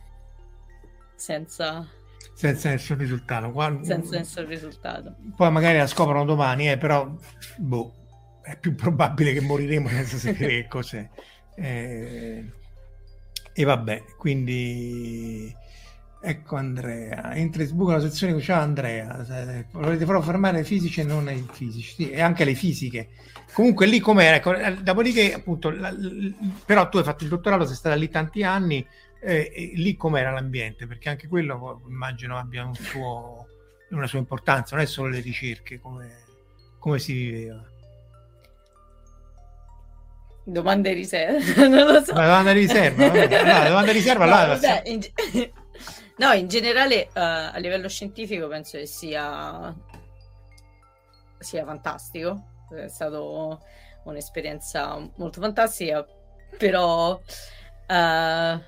senza, 1.15 1.85
Senza 2.33 2.69
nessun 2.69 2.97
risultato. 2.97 3.51
Qua- 3.51 3.77
senza 3.81 4.17
nessun 4.17 4.47
risultato. 4.47 5.15
Poi 5.35 5.51
magari 5.51 5.79
la 5.79 5.87
scoprono 5.87 6.23
domani, 6.23 6.71
eh, 6.71 6.77
però 6.77 7.13
boh, 7.57 7.93
è 8.41 8.57
più 8.57 8.73
probabile 8.73 9.33
che 9.33 9.41
moriremo 9.41 9.89
senza 9.89 10.15
sapere 10.17 10.61
che 10.61 10.67
cos'è. 10.69 11.09
Eh, 11.55 12.51
e 13.51 13.63
vabbè, 13.65 14.03
quindi 14.17 15.53
Ecco 16.29 16.57
Andrea, 16.57 17.33
entra 17.35 17.61
in 17.61 17.69
sbuca 17.69 17.93
la 17.93 18.01
sezione 18.01 18.37
ciao 18.41 18.59
Andrea, 18.59 19.25
volete 19.71 20.03
però 20.03 20.19
fermare 20.19 20.59
i 20.59 20.63
fisici 20.65 20.99
e 20.99 21.05
non 21.05 21.29
i 21.29 21.47
fisici, 21.49 21.93
sì, 21.93 22.09
e 22.09 22.19
anche 22.19 22.43
le 22.43 22.53
fisiche. 22.53 23.11
Comunque 23.53 23.85
lì 23.85 24.01
com'era, 24.01 24.35
ecco, 24.35 24.53
eh, 24.53 24.75
dopodiché 24.75 25.33
appunto, 25.33 25.69
la, 25.69 25.89
la, 25.89 26.09
però 26.65 26.89
tu 26.89 26.97
hai 26.97 27.05
fatto 27.05 27.23
il 27.23 27.29
dottorato, 27.29 27.65
sei 27.65 27.77
stata 27.77 27.95
lì 27.95 28.09
tanti 28.09 28.43
anni, 28.43 28.85
eh, 29.21 29.71
lì 29.75 29.95
com'era 29.95 30.31
l'ambiente? 30.31 30.85
Perché 30.85 31.07
anche 31.07 31.29
quello 31.29 31.81
immagino 31.87 32.37
abbia 32.37 32.65
un 32.65 32.75
suo, 32.75 33.47
una 33.91 34.07
sua 34.07 34.19
importanza, 34.19 34.75
non 34.75 34.83
è 34.83 34.87
solo 34.87 35.07
le 35.07 35.21
ricerche, 35.21 35.79
come, 35.79 36.09
come 36.77 36.99
si 36.99 37.13
viveva. 37.13 37.63
Domande 40.43 40.91
riserva, 40.91 41.39
non 41.69 41.85
lo 41.85 42.03
so. 42.03 42.13
La 42.13 42.25
domanda 42.25 42.51
di 42.51 42.59
riserva, 42.59 43.13
la 43.13 43.67
domanda 43.69 43.91
di 43.93 43.97
riserva 43.97 44.25
no, 44.25 44.31
là, 44.31 44.45
vabbè, 44.47 44.81
in, 44.87 44.99
no, 46.17 46.31
in 46.33 46.47
generale 46.47 47.07
uh, 47.07 47.09
a 47.13 47.57
livello 47.57 47.87
scientifico 47.87 48.47
penso 48.47 48.77
che 48.77 48.85
sia, 48.85 49.73
sia 51.39 51.65
fantastico, 51.65 52.65
è 52.69 52.87
stata 52.87 53.19
un'esperienza 54.03 54.97
molto 55.15 55.41
fantastica, 55.41 56.05
però 56.57 57.13
uh, 57.13 58.61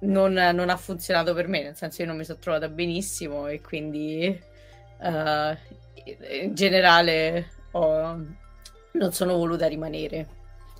non, 0.00 0.32
non, 0.32 0.68
ha 0.68 0.76
funzionato 0.76 1.34
per 1.34 1.48
me, 1.48 1.62
nel 1.62 1.76
senso 1.76 1.96
che 1.96 2.02
io 2.02 2.08
non 2.08 2.18
mi 2.18 2.24
sono 2.24 2.38
trovata 2.38 2.68
benissimo 2.68 3.46
e 3.46 3.60
quindi 3.60 4.40
uh, 4.98 5.56
in 6.42 6.54
generale 6.54 7.50
ho 7.72 8.38
non 8.92 9.12
sono 9.12 9.36
voluta 9.36 9.66
rimanere. 9.66 10.26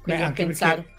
Quindi 0.02 0.22
Beh, 0.22 0.28
ho 0.28 0.32
pensato... 0.32 0.82
Perché, 0.82 0.98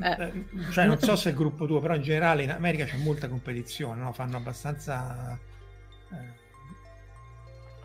eh. 0.00 0.44
Cioè, 0.70 0.86
non 0.86 0.98
so 0.98 1.16
se 1.16 1.28
è 1.28 1.32
il 1.32 1.38
gruppo 1.38 1.66
tuo, 1.66 1.80
però 1.80 1.94
in 1.94 2.02
generale 2.02 2.44
in 2.44 2.50
America 2.50 2.84
c'è 2.84 2.96
molta 2.96 3.28
competizione, 3.28 4.02
no? 4.02 4.12
fanno 4.12 4.36
abbastanza... 4.36 5.38
Eh, 6.10 6.46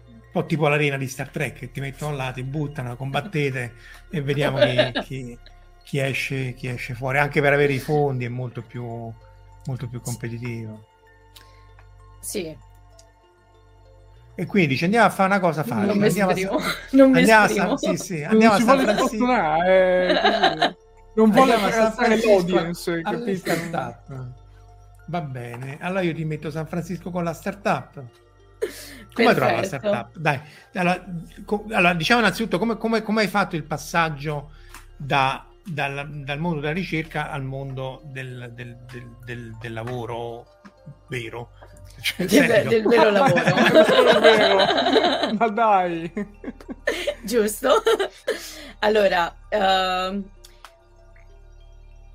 un 0.08 0.42
po' 0.42 0.46
tipo 0.46 0.68
l'arena 0.68 0.98
di 0.98 1.08
Star 1.08 1.30
Trek, 1.30 1.60
che 1.60 1.72
ti 1.72 1.80
mettono 1.80 2.16
là, 2.16 2.32
ti 2.32 2.44
buttano, 2.44 2.96
combattete 2.96 3.74
e 4.10 4.22
vediamo 4.22 4.58
chi, 4.58 4.92
chi, 5.04 5.40
chi, 5.84 6.00
esce, 6.00 6.54
chi 6.54 6.68
esce 6.68 6.96
fuori. 6.96 7.20
Anche 7.20 7.40
per 7.40 7.54
avere 7.54 7.74
i 7.74 7.80
fondi 7.80 8.26
è 8.26 8.30
molto 8.30 8.64
più, 8.64 8.84
molto 9.66 9.88
più 9.88 10.02
competitivo. 10.02 10.88
Sì, 12.20 12.56
e 14.36 14.48
quindi 14.48 14.70
dice 14.70 14.86
andiamo 14.86 15.06
a 15.06 15.10
fare 15.12 15.30
una 15.30 15.40
cosa 15.40 15.64
facile. 15.64 15.86
Non 15.86 15.98
mi 15.98 16.08
andiamo. 16.08 16.32
A, 16.32 16.64
non 16.92 17.16
andiamo 17.16 17.74
a, 17.74 17.78
sì, 17.78 17.98
sì, 17.98 18.24
andiamo 18.24 18.58
non 18.58 18.70
a 18.70 18.76
San 18.76 18.80
Francisco. 18.80 19.34
Eh, 19.66 20.76
non 21.16 21.30
vuole 21.30 21.58
fare 21.58 22.20
l'audience, 22.22 23.02
startup. 23.36 24.42
Va 25.08 25.22
bene, 25.22 25.78
allora 25.82 26.02
io 26.02 26.14
ti 26.14 26.24
metto 26.24 26.50
San 26.50 26.66
Francisco 26.66 27.12
con 27.12 27.24
la 27.24 27.34
startup. 27.34 28.02
Come 29.14 29.34
trovi 29.34 29.56
la 29.56 29.64
startup? 29.64 30.18
Dai, 30.18 30.40
allora, 30.74 31.06
co- 31.46 31.66
allora 31.72 31.94
diciamo 31.94 32.22
innanzitutto 32.22 32.58
come, 32.58 32.78
come, 32.78 33.02
come, 33.04 33.22
hai 33.22 33.28
fatto 33.28 33.56
il 33.56 33.64
passaggio 33.64 34.52
da, 34.96 35.46
dal, 35.64 36.24
dal, 36.24 36.40
mondo 36.40 36.62
della 36.62 36.74
ricerca 36.74 37.30
al 37.30 37.44
mondo 37.44 38.02
del, 38.06 38.52
del, 38.54 38.78
del, 39.24 39.58
del 39.60 39.74
lavoro 39.74 40.48
vero? 41.08 41.52
Cioè, 42.02 42.26
del, 42.26 42.68
del, 42.68 42.84
vero 42.88 43.10
lavoro. 43.12 44.20
vero. 44.20 45.34
Ma 45.38 45.48
dai. 45.50 46.12
Giusto. 47.24 47.84
Allora, 48.80 49.36
uh, 49.50 50.24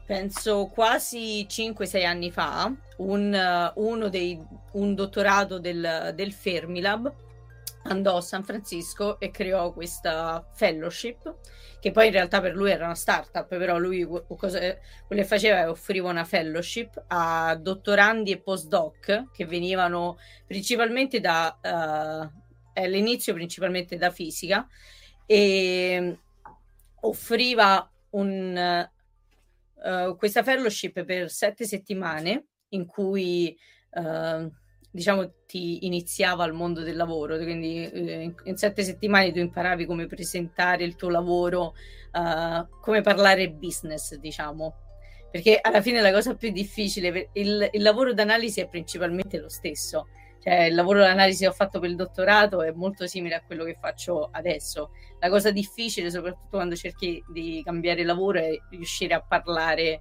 penso 0.09 0.71
quasi 0.73 1.47
5-6 1.47 2.07
anni 2.07 2.31
fa, 2.31 2.75
un, 2.97 3.73
uno 3.75 4.09
dei, 4.09 4.42
un 4.73 4.94
dottorato 4.94 5.59
del, 5.59 6.12
del 6.14 6.33
Fermilab 6.33 7.14
andò 7.83 8.16
a 8.16 8.23
San 8.23 8.42
Francisco 8.42 9.21
e 9.21 9.31
creò 9.31 9.71
questa 9.75 10.49
fellowship 10.55 11.37
che 11.79 11.90
poi 11.90 12.07
in 12.07 12.12
realtà 12.12 12.40
per 12.40 12.55
lui 12.55 12.71
era 12.71 12.87
una 12.87 12.94
startup, 12.94 13.47
però 13.49 13.77
lui 13.77 14.09
cosa, 14.38 14.59
quello 15.07 15.23
che 15.23 15.29
faceva 15.29 15.59
è 15.59 15.68
offriva 15.68 16.09
una 16.09 16.25
fellowship 16.25 17.05
a 17.09 17.55
dottorandi 17.55 18.33
e 18.33 18.40
postdoc 18.40 19.31
che 19.31 19.44
venivano 19.44 20.16
principalmente 20.47 21.21
da, 21.21 21.55
uh, 21.62 22.81
all'inizio 22.81 23.35
principalmente 23.35 23.99
da 23.99 24.11
fisica 24.11 24.66
e 25.27 26.18
offriva 27.01 27.88
un, 28.11 28.88
uh, 29.83 30.17
questa 30.17 30.43
fellowship 30.43 31.05
per 31.05 31.31
sette 31.31 31.64
settimane 31.64 32.47
in 32.71 32.87
cui 32.87 33.57
uh, 33.93 34.51
diciamo, 34.91 35.33
ti 35.47 35.87
iniziava 35.87 36.45
al 36.45 36.55
mondo 36.55 36.83
del 36.83 36.97
lavoro, 36.97 37.37
quindi 37.37 37.88
eh, 37.88 38.23
in, 38.23 38.35
in, 38.45 38.57
sette 38.57 38.83
settimane 38.83 39.33
tu 39.33 39.38
imparavi 39.38 39.87
come 39.87 40.07
presentare 40.07 40.85
il 40.85 40.97
tuo 40.97 41.11
lavoro, 41.11 41.75
uh, 42.12 42.67
come 42.81 43.01
parlare 43.03 43.51
business, 43.51 44.14
diciamo. 44.17 44.75
Perché 45.31 45.59
alla 45.61 45.83
fine 45.83 46.01
la 46.01 46.12
cosa 46.12 46.35
più 46.35 46.51
difficile, 46.51 47.29
il, 47.35 47.69
il 47.71 47.83
lavoro 47.83 48.14
d'analisi 48.14 48.61
è 48.61 48.69
principalmente 48.69 49.38
lo 49.38 49.51
stesso. 49.51 50.07
Cioè, 50.40 50.64
il 50.64 50.74
lavoro 50.74 51.01
d'analisi 51.01 51.42
che 51.42 51.48
ho 51.48 51.53
fatto 51.53 51.81
per 51.81 51.90
il 51.90 51.96
dottorato 51.96 52.62
è 52.62 52.70
molto 52.72 53.07
simile 53.07 53.35
a 53.35 53.42
quello 53.44 53.64
che 53.64 53.77
faccio 53.81 54.29
adesso. 54.31 54.90
La 55.20 55.29
cosa 55.29 55.51
difficile, 55.51 56.11
soprattutto 56.11 56.57
quando 56.57 56.77
cerchi 56.77 57.22
di 57.33 57.61
cambiare 57.64 58.05
lavoro, 58.05 58.38
è 58.38 58.51
riuscire 58.70 59.14
a 59.14 59.20
parlare 59.20 60.01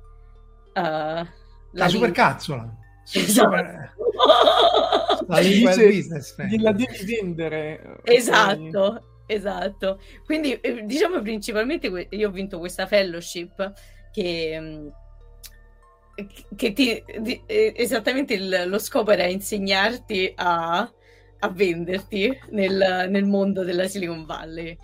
uh, 0.74 0.80
la, 0.82 1.28
la 1.72 1.88
supercazzola. 1.88 2.76
Esatto. 3.14 3.96
La 5.28 5.40
lingua 5.40 5.76
del 5.76 5.88
business. 5.88 6.36
La 6.60 6.72
devi 6.72 7.06
vendere. 7.06 8.00
Esatto, 8.04 9.24
esatto. 9.26 10.00
Quindi 10.26 10.54
eh, 10.54 10.84
diciamo 10.86 11.22
principalmente 11.22 12.08
io 12.10 12.28
ho 12.28 12.32
vinto 12.32 12.60
questa 12.60 12.86
fellowship 12.86 13.74
che 14.12 14.58
mm, 14.60 14.88
che 16.56 16.74
ti, 16.74 17.04
di, 17.20 17.42
eh, 17.46 17.74
esattamente 17.76 18.34
il, 18.34 18.64
lo 18.68 18.80
scopo 18.80 19.12
era 19.12 19.26
insegnarti 19.26 20.34
a, 20.36 20.80
a 21.40 21.50
venderti 21.50 22.40
nel, 22.52 23.08
nel, 23.10 23.26
mondo 23.26 23.64
della 23.64 23.88
Silicon 23.88 24.26
Valley. 24.26 24.78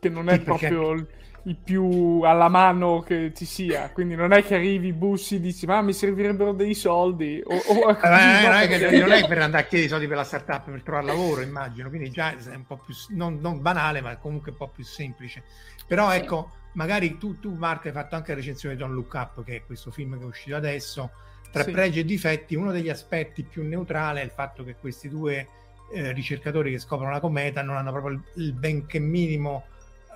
Che 0.00 0.08
non 0.08 0.28
è 0.28 0.34
sì, 0.34 0.40
proprio 0.40 0.94
perché 0.94 1.22
il 1.46 1.56
più 1.56 2.20
alla 2.22 2.48
mano 2.48 3.00
che 3.00 3.32
ci 3.34 3.44
sia. 3.44 3.90
Quindi 3.90 4.14
non 4.14 4.32
è 4.32 4.44
che 4.44 4.54
arrivi, 4.54 4.92
bussi, 4.92 5.40
dici 5.40 5.66
ma 5.66 5.80
mi 5.82 5.92
servirebbero 5.92 6.52
dei 6.52 6.74
soldi. 6.74 7.42
O, 7.44 7.54
o 7.54 7.90
eh, 7.90 8.08
non, 8.08 8.52
è 8.52 8.68
che, 8.68 8.98
non, 8.98 9.12
è 9.12 9.26
per 9.26 9.38
andare 9.38 9.64
a 9.64 9.66
chiedere 9.66 9.86
i 9.86 9.90
soldi 9.90 10.06
per 10.06 10.16
la 10.16 10.24
startup 10.24 10.70
per 10.70 10.82
trovare 10.82 11.06
lavoro, 11.06 11.42
immagino. 11.42 11.88
Quindi 11.88 12.10
già 12.10 12.34
è 12.34 12.54
un 12.54 12.66
po' 12.66 12.76
più 12.76 12.94
non, 13.10 13.38
non 13.40 13.60
banale, 13.60 14.00
ma 14.00 14.16
comunque 14.16 14.52
un 14.52 14.56
po' 14.56 14.68
più 14.68 14.84
semplice. 14.84 15.42
Però 15.86 16.10
sì. 16.10 16.16
ecco, 16.16 16.50
magari 16.74 17.18
tu, 17.18 17.38
tu 17.40 17.54
Marco, 17.54 17.88
hai 17.88 17.94
fatto 17.94 18.14
anche 18.14 18.30
la 18.32 18.38
recensione 18.38 18.74
di 18.74 18.80
Don't 18.80 18.94
Look 18.94 19.12
Up, 19.14 19.44
che 19.44 19.56
è 19.56 19.64
questo 19.64 19.90
film 19.90 20.16
che 20.16 20.22
è 20.22 20.26
uscito 20.26 20.56
adesso. 20.56 21.10
Tra 21.50 21.62
sì. 21.62 21.70
pregi 21.70 22.00
e 22.00 22.04
difetti, 22.04 22.54
uno 22.54 22.72
degli 22.72 22.88
aspetti 22.88 23.42
più 23.42 23.66
neutrali 23.66 24.20
è 24.20 24.24
il 24.24 24.30
fatto 24.30 24.64
che 24.64 24.74
questi 24.74 25.08
due 25.08 25.48
eh, 25.92 26.12
ricercatori 26.12 26.72
che 26.72 26.78
scoprono 26.78 27.12
la 27.12 27.20
cometa 27.20 27.62
non 27.62 27.76
hanno 27.76 27.92
proprio 27.92 28.14
il, 28.14 28.22
il 28.42 28.52
benché 28.52 28.98
minimo 28.98 29.66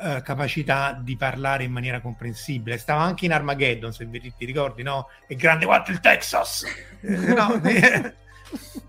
eh, 0.00 0.22
capacità 0.22 0.98
di 1.00 1.16
parlare 1.16 1.64
in 1.64 1.72
maniera 1.72 2.00
comprensibile. 2.00 2.78
Stava 2.78 3.02
anche 3.02 3.24
in 3.24 3.32
Armageddon, 3.32 3.92
se 3.92 4.04
vi, 4.04 4.20
ti 4.20 4.44
ricordi, 4.44 4.82
no? 4.82 5.08
È 5.26 5.34
grande 5.34 5.66
quanto 5.66 5.90
il 5.90 6.00
Texas! 6.00 6.64
Eh, 7.00 7.32
no, 7.32 7.60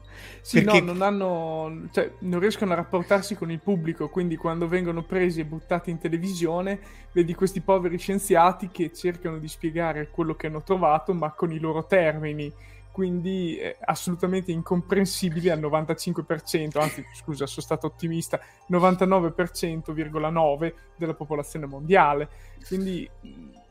sì, 0.50 0.64
Perché... 0.64 0.82
no, 0.82 0.94
non 0.94 1.04
hanno, 1.04 1.90
cioè, 1.92 2.12
non 2.22 2.40
riescono 2.40 2.72
a 2.72 2.76
rapportarsi 2.76 3.36
con 3.36 3.52
il 3.52 3.60
pubblico, 3.60 4.10
quindi 4.10 4.36
quando 4.36 4.68
vengono 4.68 5.04
presi 5.04 5.42
e 5.42 5.46
buttati 5.46 5.92
in 5.92 6.00
televisione, 6.00 6.80
vedi 7.12 7.36
questi 7.36 7.62
poveri 7.62 8.00
scienziati 8.00 8.70
che 8.72 8.92
cercano 8.92 9.38
di 9.38 9.48
spiegare 9.48 10.10
quello 10.10 10.34
che 10.34 10.48
hanno 10.48 10.64
trovato, 10.64 11.14
ma 11.14 11.34
con 11.34 11.52
i 11.52 11.60
loro 11.60 11.86
termini 11.86 12.52
quindi 12.92 13.58
è 13.58 13.78
assolutamente 13.82 14.52
incomprensibile 14.52 15.52
al 15.52 15.60
95%, 15.60 16.82
anzi 16.82 17.06
scusa, 17.14 17.46
sono 17.46 17.62
stato 17.62 17.86
ottimista, 17.86 18.40
99,9% 18.72 20.74
della 20.98 21.14
popolazione 21.14 21.68
mondiale. 21.68 22.28
Quindi 22.68 23.08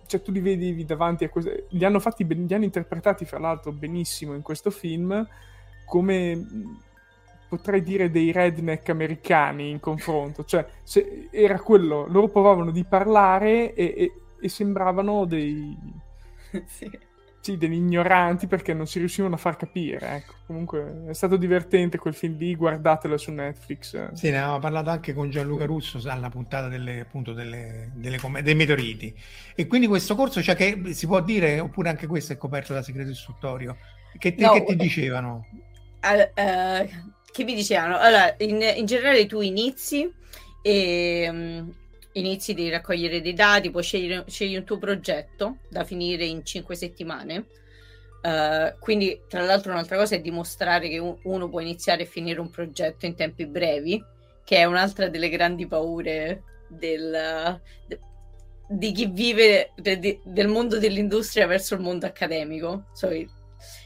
cioè, 0.07 0.23
tu 0.23 0.31
li 0.31 0.39
vedi 0.39 0.85
davanti 0.85 1.25
a 1.25 1.29
questo... 1.29 1.51
Li 1.71 1.85
hanno, 1.85 1.99
fatti, 1.99 2.25
li 2.25 2.55
hanno 2.55 2.63
interpretati, 2.63 3.25
fra 3.25 3.41
l'altro, 3.41 3.73
benissimo 3.73 4.35
in 4.35 4.43
questo 4.43 4.71
film, 4.71 5.27
come 5.89 6.47
potrei 7.49 7.81
dire 7.81 8.11
dei 8.11 8.31
redneck 8.31 8.89
americani 8.91 9.71
in 9.71 9.81
confronto. 9.81 10.45
Cioè, 10.45 10.67
era 11.31 11.59
quello, 11.61 12.07
loro 12.09 12.29
provavano 12.29 12.71
di 12.71 12.85
parlare 12.85 13.75
e, 13.75 13.95
e, 13.97 14.13
e 14.41 14.49
sembravano 14.49 15.25
dei... 15.25 15.77
sì 16.67 17.07
sì, 17.49 17.57
degli 17.57 17.75
ignoranti 17.75 18.47
perché 18.47 18.75
non 18.75 18.87
si 18.87 18.99
riuscivano 18.99 19.37
a 19.37 19.39
far 19.39 19.57
capire. 19.57 20.17
Ecco. 20.17 20.35
Comunque 20.47 21.05
è 21.09 21.15
stato 21.15 21.37
divertente 21.37 21.97
quel 21.97 22.15
film 22.15 22.37
lì, 22.37 22.55
guardatelo 22.55 23.17
su 23.17 23.31
Netflix. 23.31 24.13
Sì, 24.13 24.31
ne 24.31 24.39
avevamo 24.39 24.59
parlato 24.59 24.91
anche 24.91 25.15
con 25.15 25.31
Gianluca 25.31 25.65
Russo 25.65 26.01
alla 26.11 26.29
puntata 26.29 26.69
delle, 26.69 27.01
appunto, 27.01 27.33
delle, 27.33 27.91
delle 27.95 28.19
com- 28.19 28.41
dei 28.41 28.55
meteoriti. 28.55 29.15
E 29.55 29.67
quindi 29.67 29.87
questo 29.87 30.15
corso, 30.15 30.43
cioè 30.43 30.55
che 30.55 30.93
si 30.93 31.07
può 31.07 31.21
dire, 31.23 31.61
oppure 31.61 31.89
anche 31.89 32.07
questo 32.07 32.33
è 32.33 32.37
coperto 32.37 32.75
da 32.75 32.83
segreto 32.83 33.11
istruttorio, 33.11 33.77
che, 34.19 34.35
te, 34.35 34.45
no, 34.45 34.53
che 34.53 34.65
ti 34.65 34.77
dicevano? 34.77 35.47
Uh, 36.01 36.89
che 37.31 37.45
mi 37.45 37.55
dicevano? 37.55 37.99
Allora, 37.99 38.35
in, 38.39 38.61
in 38.77 38.87
generale 38.87 39.27
tu 39.27 39.41
inizi 39.41 40.13
e... 40.63 41.27
Um, 41.29 41.75
inizi 42.13 42.53
di 42.53 42.69
raccogliere 42.69 43.21
dei 43.21 43.35
dati, 43.35 43.71
puoi 43.71 43.85
scegliere 43.85 44.25
scegli 44.27 44.57
un 44.57 44.65
tuo 44.65 44.79
progetto 44.79 45.59
da 45.69 45.85
finire 45.85 46.25
in 46.25 46.45
cinque 46.45 46.75
settimane. 46.75 47.47
Uh, 48.23 48.77
quindi, 48.81 49.21
tra 49.29 49.43
l'altro, 49.43 49.71
un'altra 49.71 49.97
cosa 49.97 50.17
è 50.17 50.21
dimostrare 50.21 50.89
che 50.89 50.99
uno 50.99 51.49
può 51.49 51.61
iniziare 51.61 52.03
e 52.03 52.07
finire 52.07 52.41
un 52.41 52.51
progetto 52.51 53.07
in 53.07 53.15
tempi 53.15 53.47
brevi, 53.47 54.03
che 54.43 54.57
è 54.57 54.65
un'altra 54.65 55.09
delle 55.09 55.29
grandi 55.29 55.69
paure 55.69 56.43
del, 56.67 57.61
de, 57.87 58.01
di 58.69 58.91
chi 58.91 59.07
vive 59.07 59.71
de, 59.77 60.19
del 60.25 60.49
mondo 60.49 60.79
dell'industria 60.79 61.47
verso 61.47 61.75
il 61.75 61.83
mondo 61.83 62.07
accademico. 62.07 62.87
So, 62.95 63.11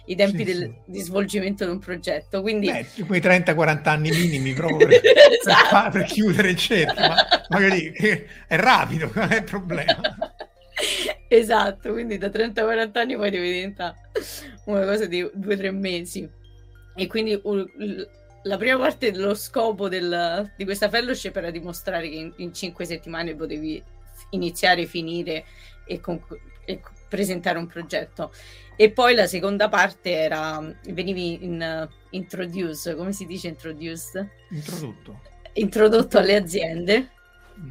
i 0.07 0.17
tempi 0.17 0.39
sì, 0.39 0.45
del, 0.45 0.75
sì. 0.85 0.91
di 0.91 1.01
svolgimento 1.01 1.65
di 1.65 1.71
un 1.71 1.79
progetto. 1.79 2.41
Quindi... 2.41 2.71
Beh, 2.71 3.05
quei 3.07 3.21
30-40 3.21 3.89
anni 3.89 4.11
minimi 4.11 4.53
proprio 4.53 4.87
per, 4.89 5.01
esatto. 5.41 5.91
per, 5.91 5.91
per 5.91 6.05
chiudere 6.05 6.51
il 6.51 6.57
cerchio, 6.57 7.07
ma 7.09 7.17
magari 7.49 7.93
è 7.93 8.57
rapido, 8.57 9.11
non 9.15 9.31
è 9.31 9.37
il 9.37 9.45
problema. 9.45 10.01
Esatto, 11.29 11.93
quindi 11.93 12.19
da 12.19 12.29
30-40 12.29 12.99
anni 12.99 13.17
poi 13.17 13.31
diventa 13.31 13.95
una 14.67 14.85
cosa 14.85 15.07
di 15.07 15.23
2-3 15.23 15.71
mesi. 15.71 16.29
E 16.95 17.07
quindi 17.07 17.41
la 18.43 18.57
prima 18.57 18.79
parte 18.79 19.13
dello 19.13 19.35
scopo 19.35 19.89
del, 19.89 20.53
di 20.57 20.65
questa 20.65 20.89
fellowship 20.89 21.35
era 21.37 21.51
dimostrare 21.51 22.09
che 22.09 22.17
in, 22.17 22.33
in 22.37 22.53
5 22.53 22.85
settimane 22.85 23.35
potevi 23.35 23.83
iniziare, 24.31 24.87
finire 24.87 25.45
e, 25.87 26.01
conc- 26.01 26.39
e 26.65 26.81
presentare 27.13 27.59
un 27.59 27.67
progetto. 27.67 28.33
E 28.75 28.91
poi 28.91 29.15
la 29.15 29.27
seconda 29.27 29.69
parte 29.69 30.13
era, 30.13 30.59
venivi 30.87 31.45
in, 31.45 31.87
uh, 31.87 31.95
introduce, 32.11 32.95
come 32.95 33.13
si 33.13 33.27
dice 33.27 33.49
introduced? 33.49 34.27
Introdotto. 34.49 35.21
Introdotto 35.53 36.17
alle 36.17 36.37
aziende. 36.37 37.11
Mm. 37.61 37.69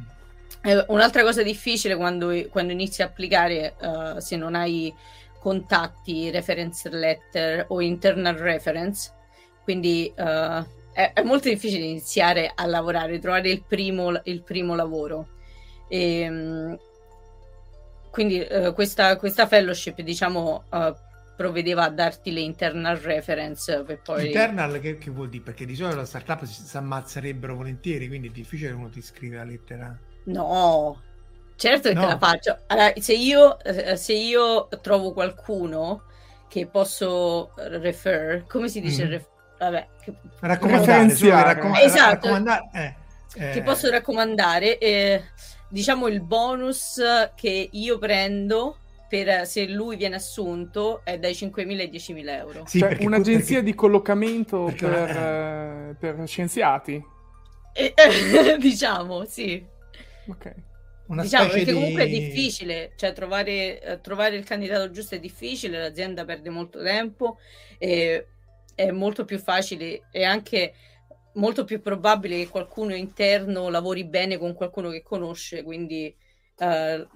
Eh, 0.62 0.84
un'altra 0.88 1.24
cosa 1.24 1.42
difficile 1.42 1.96
quando, 1.96 2.30
quando 2.50 2.72
inizi 2.72 3.02
a 3.02 3.06
applicare, 3.06 3.74
uh, 3.80 4.20
se 4.20 4.36
non 4.36 4.54
hai 4.54 4.94
contatti, 5.40 6.30
reference 6.30 6.88
letter 6.88 7.64
o 7.68 7.80
internal 7.80 8.36
reference, 8.36 9.10
quindi 9.64 10.12
uh, 10.16 10.64
è, 10.92 11.10
è, 11.14 11.22
molto 11.24 11.48
difficile 11.48 11.84
iniziare 11.84 12.52
a 12.54 12.64
lavorare, 12.66 13.18
trovare 13.18 13.50
il 13.50 13.64
primo, 13.66 14.20
il 14.22 14.42
primo 14.42 14.76
lavoro. 14.76 15.30
E, 15.88 16.28
um, 16.28 16.78
quindi 18.12 18.46
uh, 18.48 18.74
questa, 18.74 19.16
questa, 19.16 19.46
fellowship, 19.46 20.02
diciamo, 20.02 20.64
uh, 20.68 20.94
provvedeva 21.34 21.84
a 21.84 21.88
darti 21.88 22.30
le 22.30 22.40
internal 22.40 22.98
reference 22.98 23.82
per 23.84 24.02
poi... 24.02 24.26
Internal 24.26 24.78
che, 24.80 24.98
che 24.98 25.10
vuol 25.10 25.30
dire? 25.30 25.42
Perché 25.42 25.64
di 25.64 25.74
solito 25.74 25.96
la 25.96 26.04
startup 26.04 26.44
si, 26.44 26.62
si 26.62 26.76
ammazzerebbero 26.76 27.56
volentieri, 27.56 28.08
quindi 28.08 28.28
è 28.28 28.30
difficile 28.30 28.68
che 28.68 28.76
uno 28.76 28.90
ti 28.90 29.00
scrive 29.00 29.36
la 29.36 29.44
lettera. 29.44 29.98
No, 30.24 31.00
certo 31.56 31.88
che 31.88 31.94
no. 31.94 32.02
te 32.02 32.06
la 32.06 32.18
faccio. 32.18 32.58
Allora, 32.66 32.92
se 32.98 33.14
io, 33.14 33.58
eh, 33.60 33.96
se 33.96 34.12
io 34.12 34.68
trovo 34.82 35.14
qualcuno 35.14 36.02
che 36.48 36.66
posso 36.66 37.52
refer, 37.56 38.44
come 38.46 38.68
si 38.68 38.82
dice? 38.82 39.06
Mm. 39.06 39.08
Ref- 39.08 39.30
vabbè, 39.58 39.88
che... 40.02 40.14
raccomandare, 40.40 41.14
raccom- 41.44 41.78
esatto, 41.78 42.28
raccomandare, 42.28 42.68
eh, 42.74 42.94
eh. 43.36 43.50
che 43.52 43.62
posso 43.62 43.88
raccomandare. 43.88 44.76
Eh, 44.76 45.24
diciamo 45.72 46.06
il 46.06 46.20
bonus 46.20 47.00
che 47.34 47.68
io 47.72 47.98
prendo 47.98 48.76
per 49.08 49.46
se 49.46 49.66
lui 49.68 49.96
viene 49.96 50.16
assunto 50.16 51.00
è 51.04 51.18
dai 51.18 51.32
5.000 51.32 51.80
ai 51.80 51.90
10.000 51.90 52.28
euro. 52.28 52.64
Sì, 52.66 52.78
cioè, 52.78 52.96
un'agenzia 53.00 53.56
perché... 53.56 53.70
di 53.70 53.74
collocamento 53.74 54.64
perché... 54.64 54.86
per, 54.86 55.10
eh, 55.10 55.96
per, 55.98 56.26
scienziati. 56.26 57.02
Eh, 57.74 57.94
diciamo, 58.58 59.24
sì. 59.24 59.64
Ok. 60.28 60.54
Una 61.06 61.22
diciamo 61.22 61.48
perché 61.48 61.64
di... 61.64 61.72
comunque 61.72 62.04
è 62.04 62.08
difficile, 62.08 62.92
cioè 62.96 63.12
trovare, 63.12 63.80
eh, 63.82 64.00
trovare, 64.00 64.36
il 64.36 64.44
candidato 64.44 64.90
giusto 64.90 65.14
è 65.14 65.20
difficile, 65.20 65.78
l'azienda 65.78 66.24
perde 66.24 66.48
molto 66.48 66.82
tempo 66.82 67.38
e 67.76 68.26
è 68.74 68.90
molto 68.90 69.26
più 69.26 69.38
facile 69.38 70.04
e 70.10 70.24
anche 70.24 70.72
molto 71.34 71.64
più 71.64 71.80
probabile 71.80 72.36
che 72.38 72.48
qualcuno 72.48 72.94
interno 72.94 73.68
lavori 73.68 74.04
bene 74.04 74.38
con 74.38 74.54
qualcuno 74.54 74.90
che 74.90 75.02
conosce, 75.02 75.62
quindi 75.62 76.14
uh, 76.58 77.06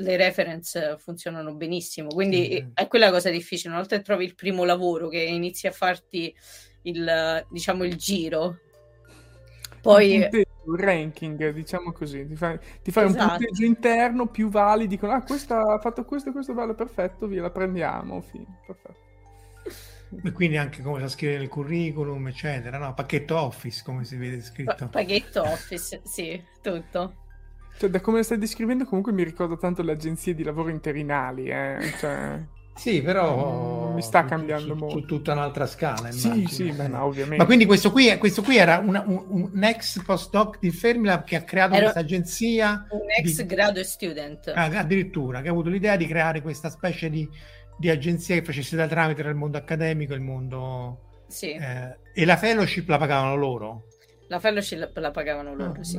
le 0.00 0.16
reference 0.16 0.96
funzionano 0.98 1.54
benissimo. 1.54 2.08
Quindi 2.08 2.44
sì. 2.46 2.66
è 2.74 2.86
quella 2.86 3.10
cosa 3.10 3.30
difficile. 3.30 3.70
Una 3.70 3.80
volta 3.80 3.96
che 3.96 4.02
trovi 4.02 4.24
il 4.24 4.34
primo 4.34 4.64
lavoro, 4.64 5.08
che 5.08 5.20
inizi 5.20 5.66
a 5.66 5.72
farti 5.72 6.34
il, 6.82 7.46
diciamo, 7.50 7.84
il 7.84 7.96
giro, 7.96 8.58
poi... 9.80 10.46
Un 10.68 10.76
ranking, 10.76 11.48
diciamo 11.48 11.92
così, 11.92 12.26
ti 12.26 12.36
fai, 12.36 12.58
ti 12.82 12.90
fai 12.90 13.06
esatto. 13.06 13.22
un 13.22 13.28
punteggio 13.30 13.64
interno, 13.64 14.26
più 14.26 14.50
vali, 14.50 14.86
dicono, 14.86 15.12
ah, 15.12 15.22
questa 15.22 15.62
ha 15.62 15.78
fatto 15.78 16.04
questo 16.04 16.28
e 16.28 16.32
questo, 16.32 16.52
vale 16.52 16.74
perfetto, 16.74 17.26
via, 17.26 17.40
la 17.40 17.48
prendiamo, 17.48 18.20
fine, 18.20 18.60
perfetto. 18.66 19.07
E 20.24 20.32
quindi 20.32 20.56
anche 20.56 20.82
come 20.82 21.00
sa 21.00 21.08
scrivere 21.08 21.40
nel 21.40 21.48
curriculum, 21.48 22.28
eccetera, 22.28 22.78
no? 22.78 22.94
Pacchetto 22.94 23.38
Office, 23.38 23.82
come 23.84 24.04
si 24.04 24.16
vede 24.16 24.40
scritto. 24.40 24.74
Pa- 24.74 24.86
pacchetto 24.86 25.42
Office, 25.42 26.00
sì, 26.04 26.42
tutto. 26.62 27.26
Cioè, 27.78 27.90
da 27.90 28.00
come 28.00 28.22
stai 28.22 28.38
descrivendo, 28.38 28.84
comunque 28.84 29.12
mi 29.12 29.22
ricorda 29.22 29.56
tanto 29.56 29.82
le 29.82 29.92
agenzie 29.92 30.34
di 30.34 30.42
lavoro 30.42 30.68
interinali, 30.70 31.48
eh? 31.48 31.92
Cioè... 31.98 32.44
Sì, 32.78 33.02
però 33.02 33.92
mi 33.92 34.02
sta 34.02 34.24
cambiando 34.24 34.74
su, 34.74 34.78
molto. 34.78 34.98
Su 35.00 35.04
tutta 35.04 35.32
un'altra 35.32 35.66
scala. 35.66 36.10
Immagino. 36.10 36.48
Sì, 36.48 36.54
sì, 36.54 36.70
beh, 36.70 36.86
no, 36.86 37.04
ovviamente. 37.04 37.38
Ma 37.38 37.44
quindi 37.44 37.66
questo 37.66 37.90
qui, 37.90 38.16
questo 38.18 38.42
qui 38.42 38.56
era 38.56 38.78
una, 38.78 39.02
un, 39.04 39.50
un, 39.52 39.64
ex 39.64 40.00
postdoc 40.04 40.60
di 40.60 40.70
Fermilab 40.70 41.24
che 41.24 41.34
ha 41.34 41.42
creato 41.42 41.74
era 41.74 41.82
questa 41.82 42.00
agenzia. 42.00 42.86
Un 42.90 43.00
ex 43.18 43.40
di... 43.40 43.46
grado 43.46 43.82
student. 43.82 44.52
Ah, 44.54 44.66
addirittura, 44.66 45.40
che 45.40 45.48
ha 45.48 45.50
avuto 45.50 45.70
l'idea 45.70 45.96
di 45.96 46.06
creare 46.06 46.40
questa 46.40 46.70
specie 46.70 47.10
di 47.10 47.28
di 47.78 47.88
agenzie 47.88 48.40
che 48.40 48.44
facesse 48.44 48.76
da 48.76 48.88
tramite 48.88 49.22
tra 49.22 49.30
il 49.30 49.36
mondo 49.36 49.56
accademico 49.56 50.12
e 50.12 50.16
il 50.16 50.22
mondo... 50.22 51.06
Sì. 51.28 51.52
Eh, 51.52 51.96
e 52.12 52.24
la 52.24 52.36
fellowship 52.36 52.88
la 52.88 52.98
pagavano 52.98 53.36
loro? 53.36 53.84
La 54.28 54.40
fellowship 54.40 54.96
la 54.96 55.10
pagavano 55.10 55.54
loro, 55.54 55.78
ah, 55.78 55.84
sì. 55.84 55.98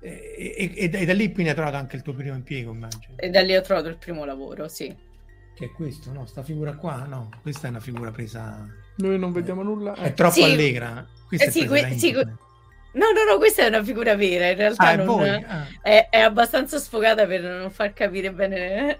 E, 0.00 0.72
e, 0.74 0.90
e, 0.92 1.04
da 1.04 1.12
lì 1.12 1.30
quindi 1.32 1.50
hai 1.50 1.54
trovato 1.54 1.76
anche 1.76 1.96
il 1.96 2.02
tuo 2.02 2.14
primo 2.14 2.34
impiego, 2.34 2.72
immagino. 2.72 3.14
E 3.16 3.28
da 3.28 3.42
lì 3.42 3.54
ho 3.54 3.60
trovato 3.60 3.88
il 3.88 3.98
primo 3.98 4.24
lavoro, 4.24 4.68
sì. 4.68 4.96
Che 5.54 5.64
è 5.64 5.70
questo, 5.72 6.12
no? 6.12 6.24
Sta 6.24 6.42
figura 6.42 6.74
qua, 6.74 7.04
no? 7.04 7.28
Questa 7.42 7.66
è 7.66 7.70
una 7.70 7.80
figura 7.80 8.10
presa... 8.10 8.66
Noi 8.96 9.18
non 9.18 9.32
vediamo 9.32 9.62
nulla. 9.62 9.94
È 9.94 10.14
troppo 10.14 10.34
sì. 10.34 10.42
allegra. 10.44 11.06
Questa 11.26 11.46
eh, 11.46 11.50
sì, 11.50 11.66
que- 11.66 11.94
sì, 11.96 12.12
No, 12.12 13.06
no, 13.12 13.30
no, 13.30 13.36
questa 13.36 13.62
è 13.62 13.68
una 13.68 13.84
figura 13.84 14.16
vera, 14.16 14.48
in 14.48 14.56
realtà 14.56 14.88
ah, 14.88 14.96
non... 14.96 15.20
ah. 15.22 15.66
è, 15.80 16.08
è, 16.10 16.18
abbastanza 16.18 16.78
sfogata 16.78 17.24
per 17.24 17.40
non 17.42 17.70
far 17.70 17.92
capire 17.92 18.32
bene 18.32 18.96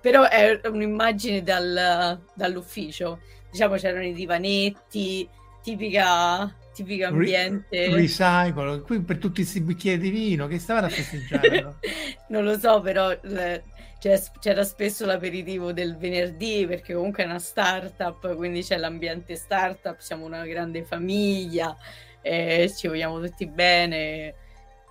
però 0.00 0.28
è 0.28 0.60
un'immagine 0.64 1.42
dal, 1.42 2.20
dall'ufficio. 2.34 3.20
Diciamo 3.50 3.76
c'erano 3.76 4.04
i 4.04 4.12
divanetti, 4.12 5.28
tipica, 5.62 6.54
tipico 6.74 7.06
ambiente. 7.06 7.88
Re- 7.88 7.94
recycle, 7.94 8.80
qui 8.82 9.00
per 9.02 9.18
tutti 9.18 9.42
questi 9.42 9.60
bicchieri 9.60 9.98
di 9.98 10.10
vino 10.10 10.46
che 10.46 10.58
stavano 10.58 10.86
a 10.86 10.90
festeggiare. 10.90 11.76
non 12.28 12.44
lo 12.44 12.58
so, 12.58 12.80
però 12.80 13.16
le, 13.22 13.64
c'era 13.98 14.62
spesso 14.62 15.04
l'aperitivo 15.04 15.72
del 15.72 15.96
venerdì 15.96 16.64
perché 16.66 16.94
comunque 16.94 17.24
è 17.24 17.26
una 17.26 17.40
startup, 17.40 18.36
quindi 18.36 18.62
c'è 18.62 18.76
l'ambiente 18.76 19.34
startup, 19.34 19.98
siamo 19.98 20.24
una 20.24 20.44
grande 20.46 20.84
famiglia, 20.84 21.76
eh, 22.22 22.70
ci 22.74 22.86
vogliamo 22.86 23.20
tutti 23.20 23.46
bene. 23.46 24.34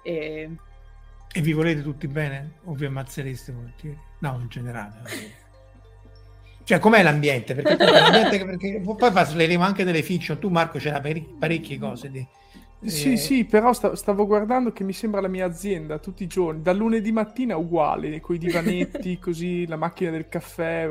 E... 0.03 0.49
e 1.31 1.41
vi 1.41 1.53
volete 1.53 1.81
tutti 1.81 2.07
bene? 2.07 2.59
O 2.65 2.73
vi 2.73 2.85
ammazzereste 2.85 3.51
volentieri? 3.51 4.06
No, 4.19 4.39
in 4.41 4.47
generale. 4.47 5.01
Cioè, 6.63 6.79
com'è 6.79 7.01
l'ambiente? 7.01 7.55
Perché, 7.55 7.77
l'ambiente, 7.77 8.45
perché 8.45 8.81
poi 8.83 9.11
parleremo 9.11 9.63
anche 9.63 9.85
delle 9.85 10.01
fiction. 10.01 10.37
Tu, 10.37 10.49
Marco, 10.49 10.79
c'era 10.79 11.01
parecchie 11.39 11.77
cose 11.77 12.11
di... 12.11 12.27
Sì, 12.83 13.13
eh... 13.13 13.17
sì, 13.17 13.45
però 13.45 13.71
sta, 13.71 13.95
stavo 13.95 14.27
guardando 14.27 14.71
che 14.73 14.83
mi 14.83 14.91
sembra 14.91 15.21
la 15.21 15.29
mia 15.29 15.45
azienda 15.45 15.97
tutti 15.97 16.23
i 16.23 16.27
giorni, 16.27 16.61
dal 16.61 16.75
lunedì 16.75 17.11
mattina 17.13 17.55
uguale, 17.55 18.19
con 18.19 18.35
i 18.35 18.37
divanetti, 18.37 19.17
così, 19.19 19.65
la 19.65 19.77
macchina 19.77 20.11
del 20.11 20.27
caffè. 20.27 20.89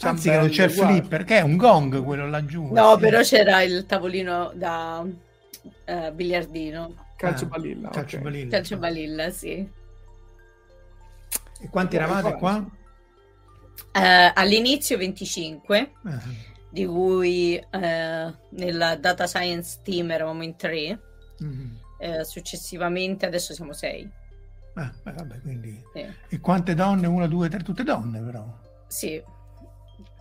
Anzi, 0.00 0.28
che 0.28 0.36
non 0.36 0.48
c'è 0.48 0.64
il 0.64 0.70
flipper, 0.72 1.24
che 1.24 1.38
è 1.38 1.42
un 1.42 1.56
gong 1.56 2.02
quello 2.02 2.28
laggiù. 2.28 2.72
No, 2.72 2.94
sì. 2.94 3.00
però 3.00 3.20
c'era 3.20 3.62
il 3.62 3.86
tavolino 3.86 4.50
da 4.54 5.06
uh, 5.06 6.12
biliardino. 6.12 6.94
Calcio 7.16 7.44
ah, 7.44 7.48
balilla. 7.48 7.88
Calcio 7.90 8.16
okay. 8.16 8.28
balilla. 8.28 8.50
Calcio 8.50 8.76
balilla, 8.76 9.30
sì. 9.30 9.80
E 11.62 11.68
quanti 11.68 11.96
eravate 11.96 12.34
qua? 12.34 12.56
Uh, 13.94 14.30
all'inizio 14.34 14.96
25, 14.98 15.92
Uh-huh. 16.02 16.18
di 16.70 16.86
cui 16.86 17.56
uh, 17.72 17.78
nella 18.50 18.96
data 18.96 19.26
science 19.26 19.80
team 19.82 20.10
eravamo 20.10 20.42
in 20.42 20.56
tre, 20.56 21.00
Mhm. 21.38 21.78
uh, 21.98 22.22
successivamente 22.22 23.26
adesso 23.26 23.54
siamo 23.54 23.72
sei. 23.72 24.08
Ah, 24.74 24.90
beh, 25.02 25.12
vabbè, 25.12 25.40
quindi... 25.42 25.78
Sì. 25.94 26.06
E 26.28 26.40
quante 26.40 26.74
donne? 26.74 27.06
Una, 27.06 27.26
due, 27.26 27.48
tre, 27.50 27.62
tutte 27.62 27.82
donne 27.82 28.20
però. 28.20 28.44
Sì. 28.88 29.22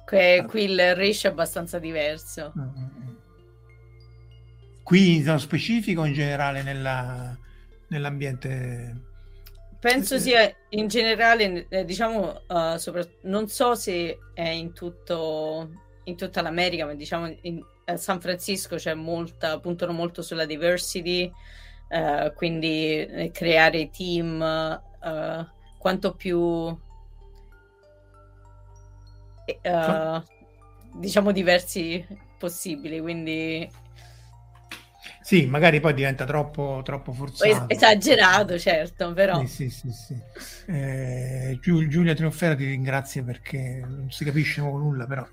Que- 0.06 0.46
qui 0.48 0.64
il 0.66 0.96
ratio 0.96 1.30
è 1.30 1.32
abbastanza 1.32 1.80
diverso. 1.80 2.52
Mm-mm. 2.58 3.18
Qui 4.84 5.20
nello 5.20 5.38
specifico 5.38 6.02
o 6.02 6.06
in 6.06 6.14
generale 6.14 6.64
nella- 6.64 7.38
nell'ambiente... 7.88 9.10
Penso 9.82 10.20
sia 10.20 10.56
in 10.70 10.88
generale, 10.88 11.66
eh, 11.68 11.84
diciamo, 11.84 12.44
uh, 12.48 12.78
sopra- 12.78 13.04
non 13.24 13.48
so 13.48 13.74
se 13.74 14.20
è 14.36 14.48
in 14.48 14.74
tutto 14.74 15.70
in 16.04 16.16
tutta 16.16 16.42
l'America, 16.42 16.86
ma 16.86 16.94
diciamo 16.94 17.36
in, 17.42 17.64
a 17.86 17.98
San 17.98 18.20
Francisco 18.22 18.76
c'è 18.76 18.94
molta, 18.94 19.60
puntano 19.60 19.92
molto 19.92 20.22
sulla 20.22 20.46
diversity, 20.46 21.32
eh, 21.90 22.32
quindi 22.36 23.30
creare 23.34 23.90
team 23.90 24.42
eh, 24.42 25.48
quanto 25.78 26.16
più 26.16 26.78
diciamo 30.94 31.32
diversi 31.32 32.06
possibili, 32.38 33.00
quindi 33.00 33.70
Sì, 35.32 35.46
magari 35.46 35.80
poi 35.80 35.94
diventa 35.94 36.26
troppo, 36.26 36.82
troppo 36.84 37.14
forzato. 37.14 37.70
esagerato, 37.70 38.60
certo, 38.60 39.14
però 39.14 39.46
Sì, 39.46 39.70
sì, 39.70 39.90
sì. 39.90 40.14
Eh, 40.66 41.58
Giu- 41.62 41.88
Giulia 41.88 42.14
Trionfera 42.14 42.54
ti 42.54 42.66
ringrazia 42.66 43.24
perché 43.24 43.82
non 43.82 44.12
si 44.12 44.26
capisce 44.26 44.60
nulla, 44.60 45.06
però 45.06 45.26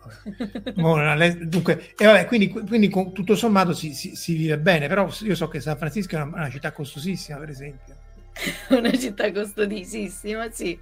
dunque, 1.47 1.95
e 1.97 2.05
vabbè, 2.05 2.27
quindi, 2.27 2.49
quindi 2.49 2.89
tutto 2.91 3.35
sommato 3.35 3.75
si, 3.75 3.93
si- 3.93 4.15
si 4.15 4.37
vive 4.37 4.57
bene, 4.61 4.87
però 4.87 5.11
io 5.23 5.35
so 5.35 5.49
che 5.49 5.59
San 5.59 5.77
Francisco 5.77 6.15
è 6.15 6.21
una, 6.23 6.37
una 6.37 6.51
città 6.51 6.71
costosissima, 6.71 7.37
per 7.39 7.49
esempio. 7.49 7.97
una 8.71 8.97
città 8.97 9.33
costosissima, 9.33 10.49
sì. 10.53 10.79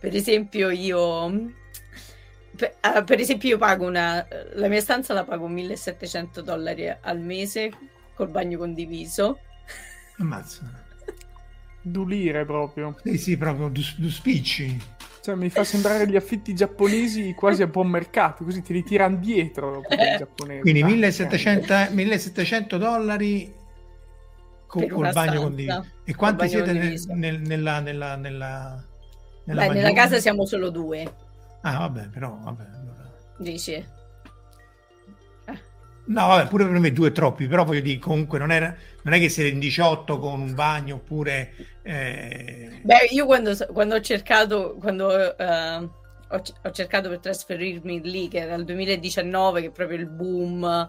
Per 0.00 0.16
esempio 0.16 0.70
io 0.70 1.52
per, 2.56 2.76
ah, 2.80 3.02
per 3.04 3.20
esempio 3.20 3.50
io 3.50 3.58
pago 3.58 3.84
una 3.86 4.26
la 4.54 4.68
mia 4.68 4.80
stanza 4.80 5.12
la 5.12 5.24
pago 5.24 5.48
1700 5.48 6.40
dollari 6.40 6.88
al 6.88 7.18
mese 7.20 7.70
col 8.14 8.28
bagno 8.28 8.58
condiviso. 8.58 9.38
Ammazza. 10.18 10.82
Dulire 11.82 12.44
proprio. 12.44 12.96
Sì, 13.02 13.18
sì, 13.18 13.36
proprio 13.36 13.68
due, 13.68 13.82
due 13.96 14.10
spicci. 14.10 14.80
Cioè, 15.22 15.34
mi 15.34 15.48
fa 15.50 15.64
sembrare 15.64 16.06
gli 16.08 16.16
affitti 16.16 16.54
giapponesi 16.54 17.32
quasi 17.34 17.62
a 17.62 17.66
buon 17.66 17.88
mercato, 17.88 18.44
così 18.44 18.60
ti 18.62 18.72
ritirano 18.72 19.16
dietro 19.16 19.72
dopo 19.72 19.88
quelli 19.94 20.16
giapponesi. 20.18 20.60
Quindi 20.60 20.82
Ah, 20.82 20.86
1700, 20.86 21.74
1700 21.90 22.76
dollari 22.78 23.52
co- 24.66 24.86
col 24.86 25.12
bagno 25.12 25.40
condiviso. 25.42 25.86
E 26.04 26.14
quanti 26.14 26.48
siete 26.48 26.72
nel- 26.72 27.00
nel- 27.08 27.40
nella, 27.40 27.80
nella, 27.80 28.16
nella, 28.16 28.84
nella 29.44 29.66
Beh, 29.66 29.72
nella 29.74 29.92
casa 29.92 30.18
siamo 30.20 30.44
solo 30.46 30.70
due, 30.70 31.14
Ah, 31.62 31.78
vabbè, 31.78 32.08
però, 32.08 32.38
vabbè. 32.42 32.62
allora. 32.62 33.10
dici. 33.38 33.86
No, 36.06 36.26
vabbè, 36.28 36.48
pure 36.48 36.66
per 36.66 36.78
me 36.78 36.92
due 36.92 37.12
troppi, 37.12 37.46
però 37.46 37.64
voglio 37.64 37.80
dire, 37.80 37.98
comunque 37.98 38.38
non, 38.38 38.52
era, 38.52 38.74
non 39.02 39.14
è 39.14 39.18
che 39.18 39.28
siete 39.30 39.50
in 39.50 39.58
18 39.58 40.18
con 40.18 40.40
un 40.40 40.54
bagno 40.54 40.96
oppure... 40.96 41.54
eh, 41.82 42.70
Beh, 42.82 43.06
io 43.10 43.24
quando, 43.24 43.56
quando 43.72 43.94
ho 43.94 44.00
cercato, 44.00 44.76
quando 44.78 45.36
eh, 45.36 45.76
ho, 45.76 46.42
ho 46.62 46.70
cercato 46.70 47.08
per 47.08 47.18
trasferirmi 47.20 48.02
lì, 48.02 48.28
che 48.28 48.40
era 48.40 48.54
il 48.54 48.64
2019, 48.64 49.62
che 49.62 49.66
è 49.68 49.70
proprio 49.70 49.96
il 49.98 50.06
boom 50.06 50.88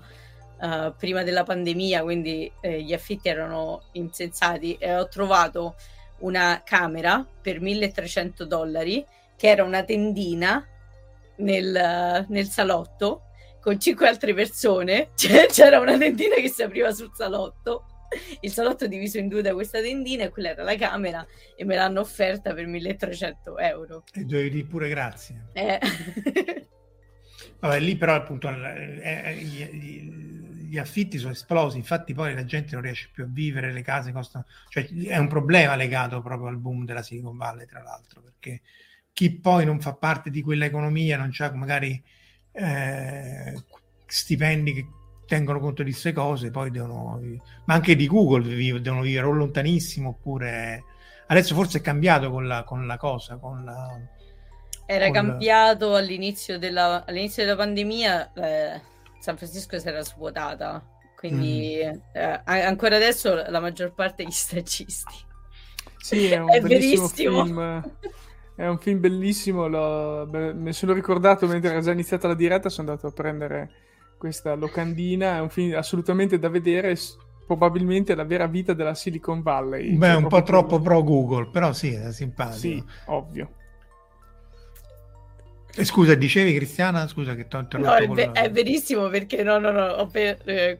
eh, 0.61 0.93
prima 0.97 1.23
della 1.23 1.43
pandemia, 1.43 2.03
quindi 2.03 2.51
eh, 2.59 2.81
gli 2.83 2.93
affitti 2.93 3.29
erano 3.29 3.83
insensati, 3.93 4.73
e 4.75 4.93
ho 4.95 5.07
trovato 5.07 5.75
una 6.19 6.61
camera 6.65 7.25
per 7.41 7.61
1300 7.61 8.45
dollari, 8.45 9.05
che 9.37 9.47
era 9.49 9.63
una 9.63 9.83
tendina 9.83 10.65
nel, 11.37 12.25
nel 12.27 12.45
salotto 12.47 13.24
con 13.65 13.79
cinque 13.79 14.07
altre 14.07 14.35
persone. 14.35 15.09
Cioè, 15.17 15.47
c'era 15.47 15.79
una 15.79 15.97
tendina 15.97 16.35
che 16.35 16.49
si 16.49 16.61
apriva 16.61 16.91
sul 16.91 17.09
salotto. 17.15 17.85
Il 18.41 18.51
salotto 18.51 18.85
è 18.85 18.87
diviso 18.87 19.17
in 19.17 19.27
due 19.27 19.41
da 19.41 19.53
questa 19.53 19.81
tendina 19.81 20.23
e 20.23 20.29
quella 20.29 20.49
era 20.49 20.61
la 20.61 20.75
camera 20.75 21.25
e 21.57 21.65
me 21.65 21.75
l'hanno 21.75 21.99
offerta 21.99 22.53
per 22.53 22.67
1300 22.67 23.57
euro. 23.57 24.03
e 24.13 24.23
dovevi 24.23 24.51
dire 24.51 24.67
pure 24.67 24.87
grazie. 24.87 25.47
Eh. 25.53 25.79
Vabbè, 27.59 27.79
lì 27.79 27.95
però 27.95 28.13
appunto 28.13 28.47
eh, 28.47 29.01
eh, 29.01 29.35
gli, 29.35 30.77
affitti 30.77 31.17
sono 31.17 31.31
esplosi, 31.31 31.77
infatti 31.77 32.13
poi 32.13 32.35
la 32.35 32.45
gente 32.45 32.73
non 32.73 32.83
riesce 32.83 33.09
più 33.11 33.23
a 33.23 33.27
vivere, 33.27 33.73
le 33.73 33.81
case 33.81 34.11
costano, 34.11 34.45
cioè 34.69 34.87
è 35.07 35.17
un 35.17 35.27
problema 35.27 35.75
legato 35.75 36.21
proprio 36.21 36.49
al 36.49 36.57
boom 36.57 36.85
della 36.85 37.01
Silicon 37.01 37.37
Valley, 37.37 37.65
tra 37.65 37.81
l'altro, 37.81 38.21
perché 38.21 38.61
chi 39.11 39.31
poi 39.31 39.65
non 39.65 39.79
fa 39.79 39.93
parte 39.93 40.29
di 40.29 40.41
quella 40.41 40.65
economia, 40.65 41.17
non 41.17 41.29
c'ha 41.31 41.51
magari 41.53 42.01
eh, 42.55 43.63
stipendi 44.05 44.73
che 44.73 44.85
tengono 45.25 45.59
conto 45.59 45.83
di 45.83 45.91
queste 45.91 46.13
cose, 46.13 46.51
poi 46.51 46.71
devono, 46.71 47.19
ma 47.65 47.73
anche 47.73 47.95
di 47.95 48.07
Google 48.07 48.43
devono 48.81 49.01
vivere 49.01 49.25
o 49.27 49.31
lontanissimo 49.31 50.09
oppure 50.09 50.83
adesso 51.27 51.55
forse 51.55 51.79
è 51.79 51.81
cambiato 51.81 52.29
con 52.29 52.47
la, 52.47 52.63
con 52.63 52.85
la 52.87 52.97
cosa, 52.97 53.37
con 53.37 53.63
la, 53.65 53.99
Era 54.87 55.09
Col- 55.09 55.11
cambiato 55.11 55.95
all'inizio 55.95 56.59
della, 56.59 57.03
all'inizio 57.05 57.43
della 57.43 57.55
pandemia, 57.55 58.33
eh, 58.33 58.81
San 59.17 59.35
Francisco 59.37 59.79
si 59.79 59.87
era 59.87 60.01
svuotata, 60.03 60.87
quindi 61.15 61.79
Mm. 61.83 61.97
eh, 62.13 62.21
a- 62.21 62.43
ancora 62.67 62.95
adesso 62.97 63.33
la 63.35 63.59
maggior 63.59 63.93
parte 63.93 64.23
degli 64.23 64.31
stagisti. 64.33 65.15
Sì, 65.97 66.31
è 66.31 66.39
un 66.39 66.53
È 66.53 66.59
bellissimo 66.61 67.07
verissimo. 67.07 67.09
film. 67.09 67.83
È 68.55 68.65
un 68.65 68.77
film 68.79 68.99
bellissimo. 68.99 69.67
Beh, 70.25 70.53
me 70.53 70.73
sono 70.73 70.93
ricordato 70.93 71.45
mentre 71.47 71.71
era 71.71 71.81
già 71.81 71.91
iniziata 71.91 72.27
la 72.27 72.35
diretta. 72.35 72.69
Sono 72.69 72.89
andato 72.89 73.07
a 73.07 73.11
prendere 73.11 73.69
questa 74.17 74.53
locandina. 74.55 75.37
È 75.37 75.39
un 75.41 75.49
film 75.49 75.75
assolutamente 75.75 76.39
da 76.39 76.49
vedere. 76.49 76.95
Probabilmente 77.45 78.15
la 78.15 78.23
vera 78.23 78.47
vita 78.47 78.73
della 78.73 78.95
Silicon 78.95 79.41
Valley. 79.43 79.97
beh, 79.97 80.07
Cioè, 80.07 80.15
un 80.15 80.27
po' 80.27 80.41
troppo 80.43 80.79
pro 80.79 81.03
Google, 81.03 81.49
però 81.51 81.71
sì, 81.73 81.93
è 81.93 82.11
simpatico. 82.11 82.57
Sì, 82.57 82.83
ovvio. 83.05 83.49
E 85.77 85.83
scusa, 85.83 86.15
dicevi 86.15 86.53
Cristiana? 86.55 87.07
Scusa 87.07 87.35
che 87.35 87.47
ti 87.47 87.55
ho 87.55 87.59
No, 87.59 87.63
interrotto. 87.65 87.97
è, 87.97 88.05
con 88.07 88.15
ve- 88.15 88.25
la- 88.27 88.31
è 88.33 88.49
verissimo 88.51 89.09
perché 89.09 89.43
no, 89.43 89.57
no, 89.59 89.71
no, 89.71 89.85
ho 89.85 90.07
pe- 90.07 90.37
eh, 90.45 90.79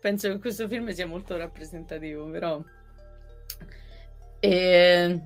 penso 0.00 0.28
che 0.30 0.38
questo 0.38 0.68
film 0.68 0.88
sia 0.90 1.06
molto 1.06 1.36
rappresentativo, 1.36 2.30
però... 2.30 2.62
E... 4.40 5.20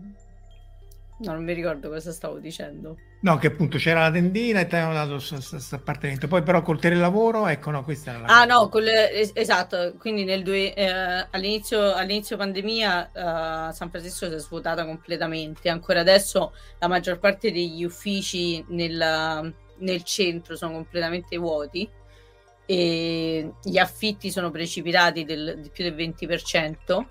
No, 1.25 1.33
non 1.33 1.45
mi 1.45 1.53
ricordo 1.53 1.89
cosa 1.89 2.13
stavo 2.13 2.39
dicendo. 2.39 2.97
No, 3.21 3.39
che 3.39 3.47
appunto 3.47 3.79
c'era 3.79 4.01
la 4.03 4.11
tendina 4.11 4.61
e 4.61 4.67
ti 4.67 4.75
avevano 4.77 4.95
dato 4.95 5.13
questo 5.27 5.75
appartamento. 5.75 6.29
Poi 6.29 6.43
però 6.43 6.61
col 6.63 6.79
telelavoro, 6.79 7.47
ecco 7.47 7.71
no, 7.71 7.83
questa 7.83 8.11
era 8.11 8.19
la 8.21 8.27
Ah 8.27 8.45
no, 8.45 8.69
col- 8.69 8.87
es- 8.87 9.31
esatto, 9.35 9.95
quindi 9.99 10.25
nel 10.25 10.43
due- 10.43 10.75
eh, 10.75 11.27
all'inizio, 11.31 11.95
all'inizio 11.95 12.37
pandemia 12.37 13.07
eh, 13.69 13.73
San 13.73 13.89
Francisco 13.91 14.29
si 14.29 14.35
è 14.35 14.39
svuotata 14.39 14.85
completamente, 14.85 15.71
ancora 15.71 16.01
adesso 16.01 16.53
la 16.79 16.89
maggior 16.89 17.19
parte 17.19 17.51
degli 17.51 17.83
uffici 17.83 18.63
nel, 18.69 19.55
nel 19.79 20.03
centro 20.03 20.55
sono 20.57 20.73
completamente 20.73 21.37
vuoti 21.39 21.89
e 22.67 23.53
gli 23.63 23.79
affitti 23.79 24.31
sono 24.31 24.51
precipitati 24.51 25.25
del- 25.25 25.59
di 25.61 25.71
più 25.71 25.85
del 25.85 25.95
20%, 25.95 27.09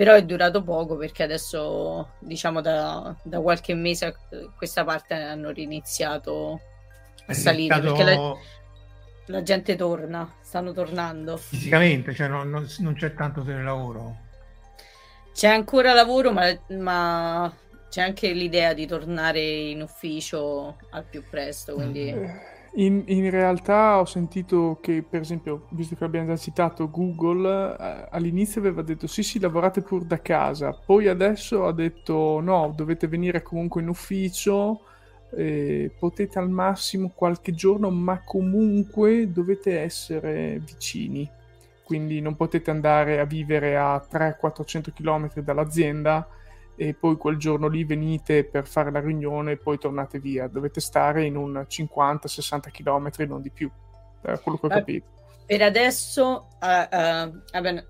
però 0.00 0.14
è 0.14 0.24
durato 0.24 0.62
poco 0.62 0.96
perché 0.96 1.22
adesso 1.22 2.12
diciamo 2.20 2.62
da, 2.62 3.14
da 3.22 3.38
qualche 3.42 3.74
mese 3.74 4.06
a 4.06 4.14
questa 4.56 4.82
parte 4.82 5.12
hanno 5.12 5.50
riniziato 5.50 6.58
È 7.26 7.32
a 7.32 7.34
salire 7.34 7.80
perché 7.80 8.04
diventato 8.04 8.04
la, 8.04 8.38
la 9.26 9.42
gente 9.42 9.76
torna, 9.76 10.36
stanno 10.40 10.72
tornando. 10.72 11.36
fisicamente, 11.36 12.14
cioè 12.14 12.28
non, 12.28 12.48
non- 12.48 12.66
non 12.78 12.94
c'è 12.94 13.14
tanto 13.14 13.42
telelavoro. 13.42 14.16
C'è 15.32 15.48
ancora 15.48 15.92
lavoro, 15.94 16.32
ma, 16.32 16.46
ma 16.68 17.52
c'è 17.88 18.02
anche 18.02 18.32
l'idea 18.32 18.74
di 18.74 18.86
tornare 18.86 19.40
in 19.40 19.82
ufficio 19.82 20.76
al 20.90 21.04
più 21.04 21.24
presto, 21.28 21.74
quindi 21.74 22.08
Eh, 22.10 22.40
In, 22.74 23.02
in 23.06 23.28
realtà 23.30 23.98
ho 23.98 24.04
sentito 24.04 24.78
che, 24.80 25.02
per 25.02 25.22
esempio, 25.22 25.66
visto 25.70 25.96
che 25.96 26.04
abbiamo 26.04 26.28
già 26.28 26.36
citato 26.36 26.88
Google, 26.88 27.76
eh, 27.76 28.06
all'inizio 28.10 28.60
aveva 28.60 28.82
detto 28.82 29.08
sì, 29.08 29.24
sì, 29.24 29.40
lavorate 29.40 29.82
pur 29.82 30.04
da 30.04 30.20
casa, 30.22 30.72
poi 30.72 31.08
adesso 31.08 31.66
ha 31.66 31.72
detto 31.72 32.38
no, 32.40 32.72
dovete 32.74 33.08
venire 33.08 33.42
comunque 33.42 33.82
in 33.82 33.88
ufficio, 33.88 34.82
eh, 35.32 35.90
potete 35.98 36.38
al 36.38 36.48
massimo 36.48 37.10
qualche 37.12 37.54
giorno, 37.54 37.90
ma 37.90 38.22
comunque 38.24 39.32
dovete 39.32 39.80
essere 39.80 40.60
vicini, 40.64 41.28
quindi 41.82 42.20
non 42.20 42.36
potete 42.36 42.70
andare 42.70 43.18
a 43.18 43.24
vivere 43.24 43.76
a 43.76 43.96
300-400 44.08 44.92
km 44.94 45.40
dall'azienda 45.40 46.24
e 46.80 46.94
poi 46.94 47.18
quel 47.18 47.36
giorno 47.36 47.68
lì 47.68 47.84
venite 47.84 48.42
per 48.42 48.66
fare 48.66 48.90
la 48.90 49.00
riunione 49.00 49.52
e 49.52 49.56
poi 49.58 49.76
tornate 49.76 50.18
via. 50.18 50.48
Dovete 50.48 50.80
stare 50.80 51.26
in 51.26 51.36
un 51.36 51.66
50-60 51.68 52.70
km, 52.70 53.10
non 53.28 53.42
di 53.42 53.50
più, 53.50 53.70
per 54.18 54.40
quello 54.40 54.56
che 54.56 54.64
ho 54.64 54.68
capito. 54.70 55.06
Per 55.44 55.60
adesso, 55.60 56.48
uh, 56.58 56.66
uh, 56.66 57.42
vabbè, 57.52 57.84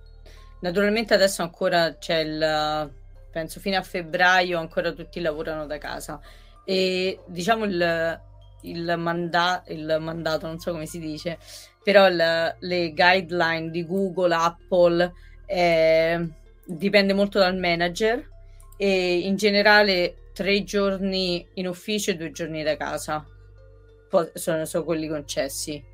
naturalmente 0.63 1.15
adesso 1.15 1.43
ancora 1.43 1.99
c'è 1.99 2.19
il, 2.19 2.93
penso 3.31 3.61
fino 3.61 3.77
a 3.77 3.83
febbraio 3.83 4.59
ancora 4.59 4.91
tutti 4.91 5.21
lavorano 5.21 5.67
da 5.67 5.79
casa 5.79 6.19
e 6.65 7.21
diciamo 7.27 7.67
il, 7.67 8.21
il, 8.63 8.95
manda- 8.99 9.63
il 9.69 9.99
mandato, 10.01 10.49
non 10.49 10.59
so 10.59 10.73
come 10.73 10.87
si 10.87 10.99
dice, 10.99 11.39
però 11.85 12.09
il, 12.09 12.57
le 12.59 12.93
guideline 12.93 13.71
di 13.71 13.87
Google, 13.87 14.35
Apple, 14.35 15.13
eh, 15.47 16.29
dipende 16.65 17.13
molto 17.13 17.39
dal 17.39 17.57
manager 17.57 18.39
e 18.83 19.19
in 19.19 19.37
generale 19.37 20.31
tre 20.33 20.65
giorni 20.65 21.47
in 21.55 21.67
ufficio 21.67 22.13
e 22.13 22.17
due 22.17 22.33
giorni 22.33 22.63
da 22.63 22.79
casa 22.79 23.27
sono, 24.33 24.65
sono 24.65 24.85
quelli 24.85 25.07
concessi. 25.07 25.85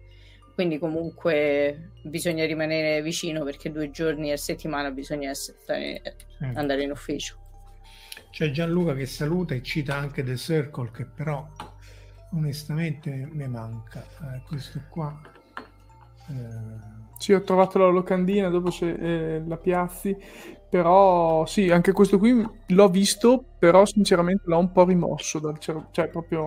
Quindi 0.55 0.79
comunque 0.79 1.91
bisogna 2.03 2.47
rimanere 2.47 3.03
vicino 3.03 3.43
perché 3.43 3.73
due 3.73 3.91
giorni 3.91 4.31
a 4.31 4.37
settimana 4.37 4.93
bisogna 4.93 5.31
essere, 5.31 6.01
andare 6.55 6.85
in 6.85 6.93
ufficio. 6.93 7.37
C'è 8.31 8.53
Gianluca 8.53 8.95
che 8.95 9.07
saluta 9.07 9.57
e 9.57 9.65
cita 9.65 9.97
anche 9.97 10.23
The 10.23 10.37
Circle 10.37 10.93
che 10.93 11.07
però 11.07 11.45
onestamente 12.35 13.11
mi 13.11 13.49
manca. 13.49 14.07
Eh, 14.23 14.43
questo 14.47 14.81
qua... 14.89 15.21
Eh... 16.29 16.96
Sì, 17.19 17.33
ho 17.33 17.43
trovato 17.43 17.79
la 17.79 17.89
locandina, 17.89 18.49
dopo 18.49 18.71
c'è 18.71 18.87
eh, 18.87 19.43
la 19.47 19.57
piazzi, 19.57 20.17
però 20.69 21.47
sì, 21.47 21.71
anche 21.71 21.93
questo 21.93 22.19
qui 22.19 22.47
l'ho 22.67 22.89
visto, 22.89 23.45
però 23.59 23.85
sinceramente 23.87 24.43
l'ho 24.47 24.59
un 24.59 24.73
po' 24.73 24.85
rimosso 24.85 25.39
dal 25.39 25.59
cervello, 25.59 25.89
cioè 25.93 26.09
proprio... 26.09 26.41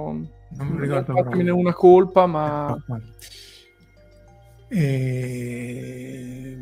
Non 0.52 0.68
mi 0.68 0.80
ricordo 0.82 1.14
proprio. 1.14 1.56
una 1.56 1.74
colpa, 1.74 2.26
ma... 2.26 2.78
E... 4.68 6.58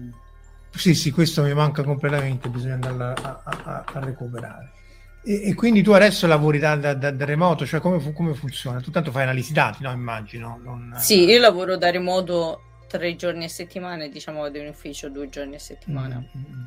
Sì, 0.71 0.93
sì, 0.93 1.11
questo 1.11 1.43
mi 1.43 1.53
manca 1.53 1.83
completamente, 1.83 2.49
bisogna 2.49 2.75
andare 2.75 3.21
a, 3.21 3.41
a, 3.43 3.83
a 3.85 3.99
recuperare. 3.99 4.71
E, 5.23 5.49
e, 5.49 5.55
quindi 5.55 5.81
tu 5.81 5.91
adesso 5.91 6.25
lavori 6.27 6.59
da, 6.59 6.75
da, 6.75 6.93
da, 6.93 7.11
da 7.11 7.25
remoto, 7.25 7.65
cioè 7.65 7.81
come, 7.81 8.13
come, 8.13 8.33
funziona? 8.33 8.79
Tu 8.79 8.91
tanto 8.91 9.11
fai 9.11 9.23
analisi 9.23 9.51
dati, 9.51 9.83
no? 9.83 9.91
Immagino. 9.91 10.57
Non... 10.63 10.93
Sì, 10.97 11.25
io 11.25 11.39
lavoro 11.39 11.75
da 11.75 11.89
remoto 11.89 12.61
tre 12.87 13.15
giorni 13.15 13.45
a 13.45 13.49
settimana, 13.49 14.07
diciamo 14.07 14.41
vado 14.41 14.57
in 14.57 14.67
ufficio 14.67 15.09
due 15.09 15.29
giorni 15.29 15.55
a 15.55 15.59
settimana. 15.59 16.15
Mm-hmm. 16.15 16.65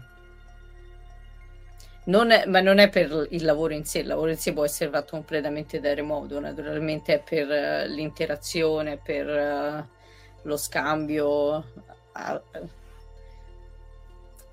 Non 2.03 2.31
è, 2.31 2.47
ma 2.47 2.61
non 2.61 2.79
è 2.79 2.89
per 2.89 3.29
il 3.31 3.45
lavoro 3.45 3.75
in 3.75 3.85
sé, 3.85 4.01
il 4.01 4.07
lavoro 4.07 4.31
in 4.31 4.37
sé 4.37 4.53
può 4.53 4.65
essere 4.65 4.91
fatto 4.91 5.11
completamente 5.13 5.81
da 5.81 5.93
remoto, 5.93 6.41
naturalmente 6.41 7.15
è 7.15 7.23
per 7.23 7.47
uh, 7.47 7.93
l'interazione, 7.93 8.99
per 8.99 9.27
uh, 9.27 10.49
lo 10.49 10.57
scambio, 10.57 11.57
uh, 11.57 12.41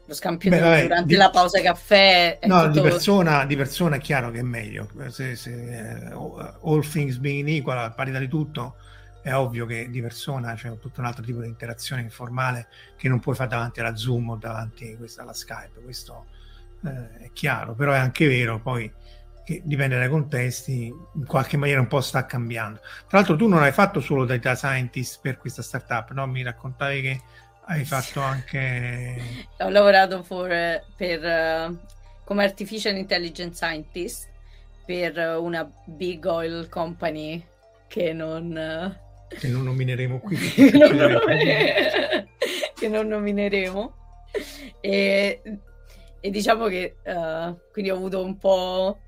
lo 0.05 0.13
scambio 0.13 0.49
Beh, 0.49 0.59
vabbè, 0.59 0.81
durante 0.83 1.07
di... 1.07 1.15
la 1.15 1.29
pausa 1.29 1.61
caffè. 1.61 2.39
No, 2.43 2.63
tutto... 2.63 2.73
di, 2.73 2.81
persona, 2.81 3.45
di, 3.45 3.55
persona, 3.55 3.95
è 3.95 3.99
chiaro 3.99 4.29
che 4.29 4.39
è 4.39 4.43
meglio, 4.43 4.89
se, 5.07 5.35
se 5.35 5.51
uh, 5.51 6.37
all 6.63 6.87
things 6.87 7.17
being 7.17 7.47
equal, 7.47 7.77
a 7.79 7.91
parità 7.91 8.19
di 8.19 8.27
tutto, 8.27 8.75
è 9.27 9.35
ovvio 9.35 9.65
che 9.65 9.89
di 9.89 10.01
persona 10.01 10.53
c'è 10.53 10.77
tutto 10.79 11.01
un 11.01 11.05
altro 11.05 11.23
tipo 11.23 11.41
di 11.41 11.47
interazione 11.47 12.01
informale 12.01 12.67
che 12.95 13.09
non 13.09 13.19
puoi 13.19 13.35
fare 13.35 13.49
davanti 13.49 13.81
alla 13.81 13.95
Zoom 13.95 14.29
o 14.29 14.35
davanti 14.37 14.97
alla 15.17 15.33
Skype, 15.33 15.81
questo 15.81 16.27
eh, 16.85 17.25
è 17.25 17.31
chiaro, 17.33 17.73
però 17.73 17.91
è 17.91 17.97
anche 17.97 18.27
vero 18.27 18.59
poi 18.59 18.91
che 19.43 19.61
dipende 19.63 19.97
dai 19.97 20.09
contesti, 20.09 20.87
in 20.87 21.25
qualche 21.25 21.57
maniera 21.57 21.79
un 21.79 21.87
po' 21.87 22.01
sta 22.01 22.25
cambiando. 22.25 22.79
Tra 22.79 23.17
l'altro 23.17 23.35
tu 23.35 23.47
non 23.47 23.63
hai 23.63 23.71
fatto 23.71 24.01
solo 24.01 24.25
data 24.25 24.55
scientist 24.55 25.19
per 25.21 25.37
questa 25.37 25.61
startup, 25.61 26.11
no? 26.11 26.27
Mi 26.27 26.43
raccontavi 26.43 27.01
che 27.01 27.21
hai 27.65 27.85
fatto 27.85 28.21
anche... 28.21 29.47
Ho 29.59 29.69
lavorato 29.69 30.23
for, 30.23 30.49
per, 30.97 31.69
uh, 31.69 31.79
come 32.25 32.43
artificial 32.43 32.97
intelligence 32.97 33.55
scientist 33.55 34.29
per 34.85 35.17
una 35.39 35.69
big 35.85 36.25
oil 36.25 36.67
company 36.69 37.45
che 37.87 38.11
non... 38.11 38.51
Uh, 38.51 39.06
che 39.27 39.47
non 39.47 39.63
nomineremo 39.63 40.19
qui. 40.19 40.35
che, 40.53 40.71
non 40.71 42.27
che 42.73 42.87
non 42.87 43.07
nomineremo. 43.07 43.95
E 44.81 45.41
e 46.19 46.29
diciamo 46.29 46.67
che 46.67 46.97
uh, 47.05 47.57
quindi 47.71 47.91
ho 47.91 47.95
avuto 47.95 48.23
un 48.23 48.37
po' 48.37 48.99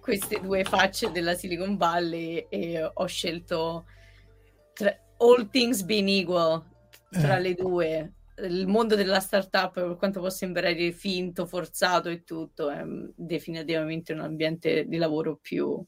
queste 0.00 0.40
due 0.40 0.62
facce 0.64 1.10
della 1.10 1.34
Silicon 1.34 1.76
Valley 1.76 2.46
e 2.48 2.90
ho 2.92 3.06
scelto 3.06 3.86
tra, 4.72 4.94
all 5.18 5.48
things 5.50 5.82
being 5.82 6.08
equal 6.08 6.62
tra 7.10 7.38
eh. 7.38 7.40
le 7.40 7.54
due 7.54 8.12
il 8.42 8.66
mondo 8.66 8.94
della 8.94 9.20
startup 9.20 9.72
per 9.72 9.96
quanto 9.96 10.20
possa 10.20 10.38
sembrare 10.38 10.92
finto, 10.92 11.44
forzato 11.44 12.08
e 12.08 12.24
tutto 12.24 12.70
è 12.70 12.82
definitivamente 13.14 14.12
un 14.12 14.20
ambiente 14.20 14.86
di 14.86 14.96
lavoro 14.96 15.36
più 15.36 15.84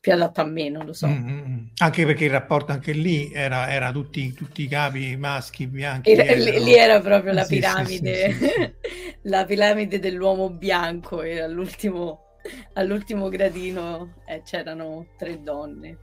più 0.00 0.12
adatta 0.12 0.40
a 0.40 0.46
me, 0.46 0.70
non 0.70 0.86
lo 0.86 0.94
so. 0.94 1.06
Mm-hmm. 1.06 1.66
Anche 1.76 2.06
perché 2.06 2.24
il 2.24 2.30
rapporto 2.30 2.72
anche 2.72 2.92
lì 2.92 3.30
era, 3.32 3.70
era 3.70 3.92
tutti, 3.92 4.32
tutti, 4.32 4.62
i 4.62 4.66
capi 4.66 5.14
maschi 5.16 5.66
bianchi. 5.66 6.12
Era, 6.12 6.32
lì, 6.32 6.64
lì, 6.64 6.74
era 6.74 7.00
proprio 7.00 7.34
la 7.34 7.44
piramide, 7.44 8.32
sì, 8.32 8.38
sì, 8.38 8.48
sì, 8.48 8.74
la 9.28 9.44
piramide 9.44 9.98
dell'uomo 9.98 10.48
bianco 10.48 11.20
e 11.20 11.40
all'ultimo, 11.40 12.38
all'ultimo 12.72 13.28
gradino 13.28 14.14
eh, 14.26 14.40
c'erano 14.42 15.08
tre 15.18 15.42
donne. 15.42 15.98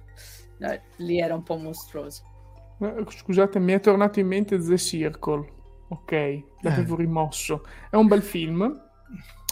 Lì 0.98 1.20
era 1.20 1.34
un 1.34 1.44
po' 1.44 1.58
mostruoso. 1.58 2.22
Scusate, 3.08 3.58
mi 3.58 3.74
è 3.74 3.80
tornato 3.80 4.20
in 4.20 4.28
mente 4.28 4.60
The 4.60 4.78
Circle. 4.78 5.56
Ok, 5.90 6.44
l'avevo 6.62 6.94
eh. 6.96 7.00
rimosso. 7.00 7.66
È 7.90 7.96
un 7.96 8.06
bel 8.06 8.22
film. 8.22 8.86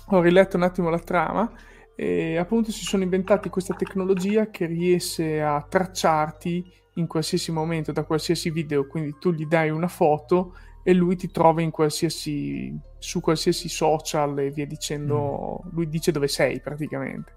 Ho 0.10 0.22
riletto 0.22 0.58
un 0.58 0.64
attimo 0.64 0.90
la 0.90 1.00
trama 1.00 1.52
e 1.96 2.38
appunto 2.38 2.72
si 2.72 2.84
sono 2.84 3.04
inventati 3.04 3.50
questa 3.50 3.74
tecnologia 3.74 4.50
che 4.50 4.66
riesce 4.66 5.42
a 5.42 5.66
tracciarti 5.68 6.74
in 6.96 7.08
qualsiasi 7.08 7.52
momento 7.52 7.92
da 7.92 8.04
qualsiasi 8.04 8.50
video, 8.52 8.88
quindi 8.88 9.16
tu 9.20 9.32
gli 9.32 9.46
dai 9.46 9.70
una 9.70 9.88
foto 9.88 10.56
e 10.84 10.94
lui 10.94 11.16
ti 11.16 11.32
trova 11.32 11.62
in 11.62 11.72
qualsiasi, 11.72 12.78
su 13.00 13.22
qualsiasi 13.22 13.70
social 13.70 14.38
e 14.40 14.52
via 14.52 14.68
dicendo, 14.68 15.64
mm. 15.66 15.70
lui 15.72 15.88
dice 15.90 16.12
dove 16.12 16.28
sei 16.28 16.60
praticamente. 16.60 17.34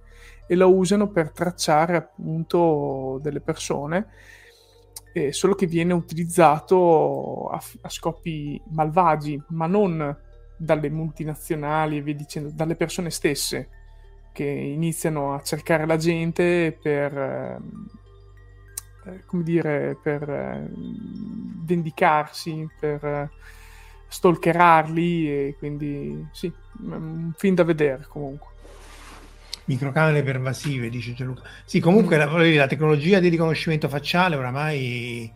E 0.46 0.54
lo 0.54 0.74
usano 0.74 1.08
per 1.08 1.30
tracciare 1.30 1.96
appunto 1.96 3.18
delle 3.22 3.40
persone, 3.40 4.08
eh, 5.12 5.32
solo 5.32 5.54
che 5.54 5.66
viene 5.66 5.92
utilizzato 5.92 7.48
a, 7.48 7.62
a 7.82 7.88
scopi 7.88 8.60
malvagi, 8.70 9.40
ma 9.50 9.66
non 9.66 10.16
dalle 10.56 10.90
multinazionali 10.90 11.98
e 11.98 12.02
via 12.02 12.14
dicendo, 12.14 12.50
dalle 12.52 12.74
persone 12.74 13.10
stesse 13.10 13.68
che 14.32 14.44
iniziano 14.44 15.34
a 15.34 15.42
cercare 15.42 15.86
la 15.86 15.96
gente 15.96 16.76
per, 16.80 17.16
ehm, 17.16 17.88
eh, 19.06 19.24
come 19.26 19.42
dire, 19.42 19.96
per 20.00 20.28
eh, 20.28 20.68
vendicarsi, 21.64 22.68
per 22.78 23.04
eh, 23.04 23.30
stalkerarli 24.08 25.30
e 25.30 25.56
quindi 25.58 26.26
sì, 26.32 26.52
un 26.80 27.32
film 27.36 27.54
da 27.54 27.64
vedere 27.64 28.06
comunque. 28.08 28.56
Microcamere 29.64 30.22
pervasive, 30.22 30.88
dice 30.88 31.12
Gianluca. 31.12 31.42
Sì, 31.64 31.78
comunque 31.78 32.16
mm. 32.16 32.20
la, 32.20 32.54
la, 32.54 32.66
tecnologia 32.66 33.20
di 33.20 33.28
riconoscimento 33.28 33.88
facciale 33.88 34.36
oramai 34.36 35.30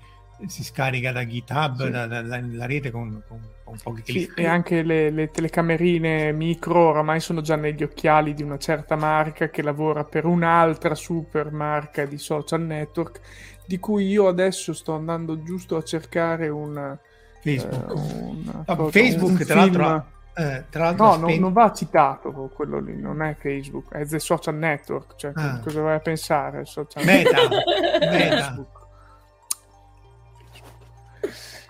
si 0.46 0.64
scarica 0.64 1.12
da 1.12 1.26
GitHub, 1.26 1.84
sì. 1.84 1.90
da, 1.90 2.06
da, 2.06 2.22
dalla 2.22 2.66
rete 2.66 2.90
con, 2.90 3.22
con, 3.28 3.40
con 3.64 3.76
pochi 3.82 4.02
clic. 4.02 4.32
Sì, 4.34 4.40
e 4.40 4.46
anche 4.46 4.82
le, 4.82 5.10
le, 5.10 5.30
telecamerine 5.30 6.32
micro 6.32 6.88
oramai 6.88 7.20
sono 7.20 7.40
già 7.40 7.56
negli 7.56 7.82
occhiali 7.82 8.34
di 8.34 8.42
una 8.42 8.58
certa 8.58 8.96
marca 8.96 9.48
che 9.50 9.62
lavora 9.62 10.04
per 10.04 10.24
un'altra 10.26 10.94
super 10.94 11.50
marca 11.52 12.04
di 12.04 12.18
social 12.18 12.62
network, 12.62 13.20
di 13.66 13.78
cui 13.78 14.08
io 14.08 14.28
adesso 14.28 14.72
sto 14.72 14.94
andando 14.94 15.42
giusto 15.42 15.76
a 15.76 15.82
cercare 15.82 16.48
una... 16.48 16.98
Facebook. 17.40 17.94
Uh, 17.94 18.28
una, 18.28 18.64
no, 18.66 18.88
Facebook, 18.88 19.40
un 19.40 19.46
tra 19.46 19.54
l'altro... 19.54 20.06
Eh, 20.34 20.64
tra 20.70 20.84
l'altro 20.84 21.16
no, 21.16 21.28
spen... 21.28 21.40
non, 21.40 21.52
va 21.52 21.72
citato 21.72 22.50
quello 22.54 22.80
lì, 22.80 22.98
non 22.98 23.20
è 23.20 23.36
Facebook, 23.38 23.92
è 23.92 24.06
The 24.06 24.18
Social 24.18 24.54
Network. 24.54 25.16
Cioè, 25.16 25.32
ah. 25.34 25.60
cosa 25.60 25.82
vai 25.82 25.96
a 25.96 26.00
pensare? 26.00 26.64
Social 26.64 27.04
Meta, 27.04 27.36
Meta. 28.00 28.66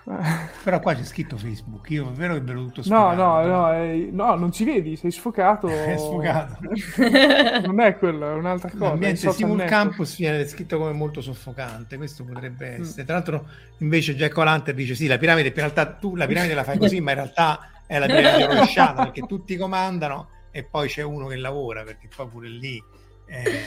Però 0.63 0.79
qua 0.81 0.93
c'è 0.93 1.03
scritto 1.03 1.37
Facebook, 1.37 1.89
io 1.89 2.09
è 2.09 2.11
vero 2.11 2.33
che 2.33 2.41
ve 2.41 2.51
l'ho 2.51 2.65
tutto 2.65 2.83
sfocato. 2.83 3.15
No, 3.15 3.41
no, 3.41 3.47
no, 3.47 3.71
è... 3.71 4.07
no, 4.11 4.35
non 4.35 4.51
ci 4.51 4.65
vedi, 4.65 4.95
sei 4.97 5.11
sfocato. 5.11 5.67
è 5.71 5.95
sfocato. 5.97 6.57
non 7.65 7.79
è 7.79 7.97
quello, 7.97 8.29
è 8.29 8.33
un'altra 8.33 8.69
cosa. 8.69 8.85
L'ambiente 8.85 9.31
Simul 9.31 9.63
Campus 9.63 10.17
viene 10.17 10.37
descritto 10.37 10.77
come 10.77 10.91
molto 10.91 11.21
soffocante, 11.21 11.97
questo 11.97 12.25
potrebbe 12.25 12.77
mm. 12.77 12.81
essere. 12.81 13.03
Mm. 13.03 13.05
Tra 13.05 13.15
l'altro 13.15 13.47
invece 13.77 14.15
Jack 14.15 14.35
O'Lantern 14.37 14.75
dice 14.75 14.95
sì, 14.95 15.07
la 15.07 15.17
piramide, 15.17 15.47
in 15.47 15.53
realtà 15.55 15.85
tu 15.85 16.15
la 16.15 16.25
piramide 16.25 16.53
la 16.53 16.63
fai 16.63 16.77
così, 16.77 16.99
ma 16.99 17.11
in 17.11 17.17
realtà 17.17 17.69
è 17.87 17.97
la 17.97 18.05
piramide 18.05 18.45
rovesciata, 18.47 19.03
perché 19.03 19.21
tutti 19.21 19.55
comandano 19.55 20.29
e 20.51 20.63
poi 20.63 20.87
c'è 20.87 21.01
uno 21.01 21.25
che 21.25 21.35
lavora 21.37 21.83
perché 21.83 22.07
poi 22.15 22.27
pure 22.27 22.47
lì 22.47 22.81
eh, 23.25 23.61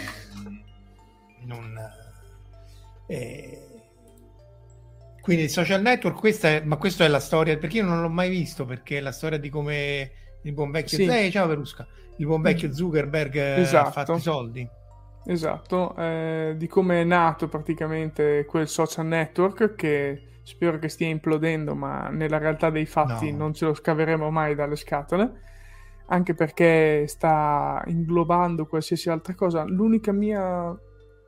non 1.45 1.77
eh, 3.09 3.66
quindi 5.27 5.43
il 5.43 5.51
social 5.51 5.83
network 5.83 6.17
questa 6.17 6.49
è, 6.51 6.63
ma 6.65 6.77
questa 6.77 7.05
è 7.05 7.09
la 7.09 7.19
storia 7.19 7.59
perché 7.59 7.79
io 7.79 7.85
non 7.85 8.01
l'ho 8.01 8.09
mai 8.09 8.31
visto 8.31 8.65
perché 8.65 8.99
è 8.99 9.01
la 9.01 9.11
storia 9.11 9.39
di 9.39 9.51
come 9.51 10.11
il 10.43 10.53
buon 10.53 10.71
vecchio 10.71 10.99
sì. 10.99 11.05
eh, 11.05 11.31
ciao 11.33 11.49
Perusca 11.49 11.85
il 12.19 12.27
buon 12.27 12.43
vecchio 12.43 12.73
Zuckerberg 12.73 13.35
esatto. 13.35 13.89
ha 13.89 13.91
fatto 13.91 14.15
i 14.15 14.21
soldi 14.21 14.69
esatto 15.27 15.97
eh, 15.97 16.55
di 16.57 16.69
come 16.69 17.01
è 17.01 17.05
nato 17.05 17.49
praticamente 17.49 18.45
quel 18.47 18.69
social 18.69 19.07
network 19.07 19.75
che 19.75 20.23
spero 20.45 20.79
che 20.79 20.89
stia 20.89 21.09
implodendo 21.09 21.75
ma 21.75 22.09
nella 22.09 22.39
realtà 22.39 22.71
dei 22.71 22.87
fatti 22.87 23.33
no. 23.33 23.39
non 23.39 23.53
ce 23.53 23.65
lo 23.65 23.75
scaveremo 23.75 24.31
mai 24.31 24.55
dalle 24.55 24.77
scatole 24.77 25.41
anche 26.07 26.35
perché 26.35 27.09
sta 27.09 27.83
inglobando 27.87 28.67
qualsiasi 28.67 29.11
altra 29.11 29.35
cosa. 29.35 29.65
L'unica 29.65 30.13
mia 30.13 30.73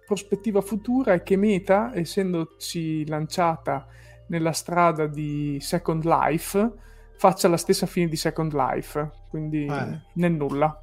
prospettiva 0.08 0.62
futura 0.62 1.12
è 1.12 1.22
che 1.22 1.36
Meta, 1.36 1.94
essendosi 1.94 3.06
lanciata 3.06 3.86
nella 4.28 4.52
strada 4.52 5.06
di 5.06 5.58
Second 5.60 6.04
Life, 6.04 6.72
faccia 7.18 7.46
la 7.48 7.58
stessa 7.58 7.84
fine 7.84 8.08
di 8.08 8.16
Second 8.16 8.54
Life, 8.54 9.10
quindi 9.28 9.66
eh. 9.66 10.00
nel 10.14 10.32
nulla. 10.32 10.82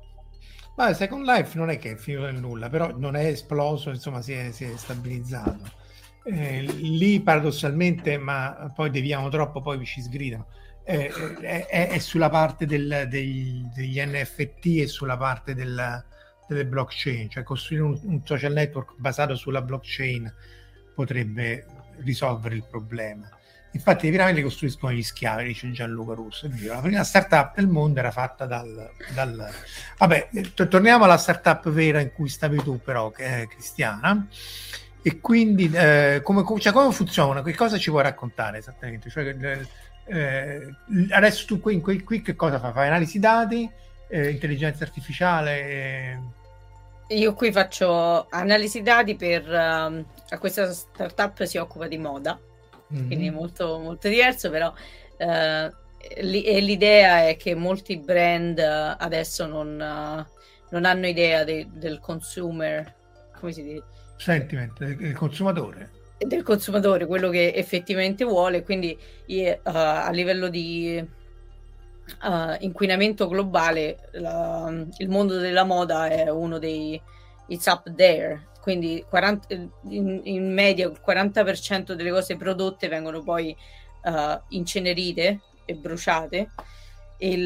Ma 0.78 0.94
Second 0.94 1.26
Life 1.26 1.58
non 1.58 1.72
è 1.72 1.80
che 1.80 1.94
è 1.94 1.96
finito 1.96 2.26
nel 2.26 2.36
nulla, 2.36 2.70
però 2.70 2.96
non 2.96 3.16
è 3.16 3.26
esploso, 3.26 3.90
insomma 3.90 4.22
si 4.22 4.34
è, 4.34 4.52
si 4.52 4.66
è 4.66 4.78
stabilizzato. 4.78 5.72
Eh, 6.24 6.62
lì 6.62 7.20
paradossalmente, 7.20 8.20
ma 8.20 8.72
poi 8.76 8.92
deviamo 8.92 9.30
troppo, 9.30 9.60
poi 9.60 9.84
ci 9.86 10.02
sgridano 10.02 10.46
è, 10.86 11.10
è, 11.68 11.88
è 11.90 11.98
sulla 11.98 12.30
parte 12.30 12.68
del, 12.68 13.08
dei, 13.10 13.68
degli 13.74 14.00
NFT 14.00 14.66
e 14.82 14.88
sulla 14.88 15.18
parte 15.18 15.56
del, 15.56 16.06
delle 16.48 16.66
blockchain, 16.66 17.30
cioè 17.30 17.44
costruire 17.44 17.84
un, 17.84 18.00
un, 18.04 18.22
social 18.24 18.54
network 18.54 18.94
basato 18.98 19.36
sulla 19.36 19.62
blockchain 19.62 20.32
potrebbe 20.94 21.66
risolvere 22.04 22.56
il 22.56 22.66
problema. 22.70 23.30
Infatti, 23.72 24.08
i 24.08 24.10
piramidi 24.10 24.42
costruiscono 24.42 24.94
gli 24.94 25.04
schiavi, 25.04 25.44
dice 25.48 25.70
Gianluca 25.72 26.14
Russo. 26.14 26.50
La 26.66 26.80
prima 26.80 27.04
startup 27.04 27.56
del 27.56 27.68
mondo 27.68 28.00
era 28.00 28.12
fatta 28.12 28.46
dal. 28.46 28.90
dal... 29.14 29.50
Vabbè, 29.98 30.30
t- 30.54 30.68
torniamo 30.70 31.04
alla 31.04 31.18
startup 31.18 31.70
vera 31.70 32.00
in 32.00 32.14
cui 32.14 32.30
stavi 32.30 32.64
tu, 32.64 32.80
però, 32.82 33.12
che 33.12 33.42
è 33.42 33.48
cristiana. 33.48 34.26
E 35.02 35.20
quindi, 35.20 35.70
eh, 35.74 36.22
come, 36.24 36.46
cioè, 36.58 36.72
come 36.72 36.94
funziona? 36.94 37.44
Che 37.44 37.54
cosa 37.54 37.78
ci 37.78 37.90
vuoi 37.90 38.04
raccontare 38.04 38.60
esattamente? 38.60 39.10
Cioè, 39.10 39.36
eh, 40.06 40.76
adesso 41.10 41.46
tu 41.46 41.60
qui, 41.60 41.82
qui, 41.82 42.02
qui, 42.02 42.22
che 42.22 42.36
cosa 42.36 42.60
fai? 42.60 42.72
Fai 42.72 42.88
analisi 42.88 43.20
dati, 43.20 43.70
eh, 44.10 44.30
intelligenza 44.30 44.84
artificiale? 44.84 46.34
Io 47.10 47.34
qui 47.34 47.52
faccio 47.52 48.28
analisi 48.30 48.82
dati 48.82 49.16
per 49.16 49.48
um, 49.48 50.04
a 50.30 50.38
questa 50.40 50.72
startup 50.72 51.44
si 51.44 51.58
occupa 51.58 51.88
di 51.88 51.98
moda, 51.98 52.40
mm-hmm. 52.94 53.08
quindi 53.08 53.30
molto, 53.30 53.78
molto 53.78 54.08
diverso, 54.08 54.50
però 54.50 54.70
uh, 54.70 55.74
li, 56.22 56.62
l'idea 56.62 57.28
è 57.28 57.38
che 57.38 57.54
molti 57.54 57.98
brand 57.98 58.58
adesso 58.58 59.46
non, 59.46 59.74
uh, 59.74 60.42
non 60.72 60.86
hanno 60.86 61.06
idea 61.06 61.44
de, 61.44 61.68
del 61.72 62.00
consumer, 62.00 62.94
come 63.40 63.52
si 63.52 63.64
dice? 63.64 63.84
Sentiment, 64.18 64.80
del 64.80 65.14
consumatore 65.14 65.92
del 66.18 66.44
consumatore, 66.44 67.06
quello 67.06 67.30
che 67.30 67.54
effettivamente 67.54 68.24
vuole, 68.24 68.64
quindi 68.64 68.98
a 69.64 70.10
livello 70.12 70.48
di 70.48 71.06
uh, 72.24 72.56
inquinamento 72.60 73.28
globale 73.28 74.10
la, 74.14 74.72
il 74.98 75.10
mondo 75.10 75.38
della 75.38 75.64
moda 75.64 76.08
è 76.08 76.30
uno 76.30 76.60
dei 76.60 77.00
it's 77.48 77.66
up 77.66 77.94
there, 77.94 78.48
quindi 78.62 79.04
40, 79.08 79.54
in, 79.90 80.22
in, 80.24 80.54
media 80.54 80.88
il 80.88 81.00
40% 81.06 81.94
delle 81.94 82.10
cose 82.12 82.36
prodotte 82.36 82.88
vengono 82.88 83.22
poi 83.22 83.56
uh, 84.04 84.40
incenerite 84.50 85.42
e 85.66 85.76
bruciate. 85.76 86.50
Il, 87.18 87.46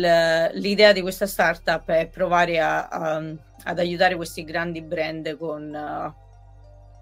l'idea 0.54 0.94
di 0.94 1.02
questa 1.02 1.28
startup 1.28 1.88
è 1.92 2.08
provare 2.08 2.60
a, 2.60 2.88
a, 2.88 3.16
ad 3.64 3.80
aiutare 3.80 4.16
questi 4.16 4.44
grandi 4.44 4.82
brand 4.82 5.38
con 5.38 6.16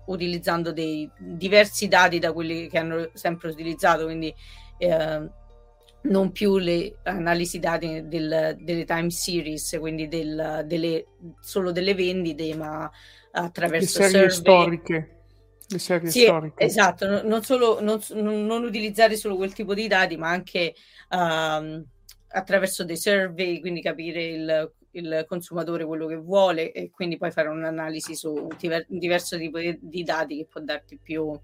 utilizzando 0.08 0.72
dei 0.72 1.10
diversi 1.18 1.88
dati 1.88 2.20
da 2.20 2.34
quelli 2.34 2.68
che 2.68 2.78
hanno 2.78 3.10
sempre 3.14 3.50
utilizzato, 3.50 4.06
quindi 4.06 4.34
eh, 4.78 5.30
non 6.10 6.32
più 6.32 6.58
le 6.58 6.98
analisi 7.04 7.60
dati 7.60 8.08
del, 8.08 8.58
delle 8.60 8.86
time 8.86 9.10
series, 9.10 9.78
quindi 9.80 10.08
del, 10.08 10.64
delle, 10.66 11.06
solo 11.40 11.72
delle 11.72 11.94
vendite, 11.94 12.56
ma 12.56 12.90
attraverso 13.32 14.00
le 14.00 14.08
serie 14.08 14.30
survey. 14.30 14.30
storiche. 14.30 15.12
Le 15.70 15.80
serie 15.80 16.10
sì, 16.10 16.24
storiche. 16.24 16.64
Esatto, 16.64 17.22
non, 17.24 17.44
solo, 17.44 17.82
non, 17.82 18.00
non, 18.14 18.64
utilizzare 18.64 19.16
solo 19.16 19.36
quel 19.36 19.54
tipo 19.54 19.74
di 19.74 19.88
dati, 19.88 20.18
ma 20.18 20.30
anche 20.30 20.74
um, 21.10 21.84
attraverso 22.30 22.84
dei 22.84 22.98
survey, 22.98 23.60
quindi 23.60 23.82
capire 23.82 24.24
il 24.24 24.72
il 24.98 25.26
consumatore 25.28 25.86
quello 25.86 26.08
che 26.08 26.16
vuole 26.16 26.72
e 26.72 26.90
quindi 26.90 27.18
poi 27.18 27.32
fare 27.32 27.50
un'analisi 27.50 28.16
su 28.16 28.34
un, 28.34 28.56
diver- 28.58 28.88
un 28.90 28.98
diverso 28.98 29.38
tipo 29.38 29.60
di, 29.60 29.78
di, 29.80 30.04
dati 30.04 30.38
che 30.38 30.48
può 30.50 30.62
darti 30.62 30.98
più, 31.02 31.40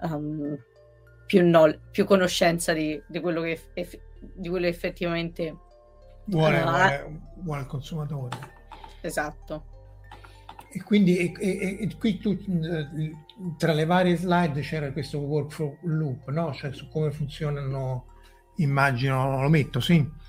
um, 0.00 0.58
più, 1.26 1.48
no- 1.48 1.78
più 1.90 2.04
conoscenza 2.04 2.72
di, 2.72 3.00
di, 3.06 3.20
quello 3.20 3.42
che 3.42 3.60
eff- 3.74 4.00
di 4.18 4.48
quello 4.48 4.66
effettivamente 4.66 5.56
vuole, 6.26 6.60
uh, 6.60 6.64
vuole, 6.64 7.20
vuole 7.36 7.60
il 7.60 7.66
consumatore. 7.66 8.36
Esatto. 9.00 9.64
E 10.72 10.82
quindi 10.82 11.16
e, 11.16 11.32
e, 11.38 11.78
e 11.82 11.96
qui 11.98 12.18
tu, 12.18 12.36
tra 13.56 13.72
le 13.72 13.84
varie 13.84 14.16
slide 14.16 14.60
c'era 14.60 14.90
questo 14.92 15.18
workflow 15.18 15.78
loop, 15.82 16.30
no? 16.30 16.52
Cioè 16.52 16.72
su 16.72 16.88
come 16.88 17.12
funzionano, 17.12 18.06
immagino, 18.56 19.40
lo 19.40 19.48
metto, 19.48 19.80
sì 19.80 20.22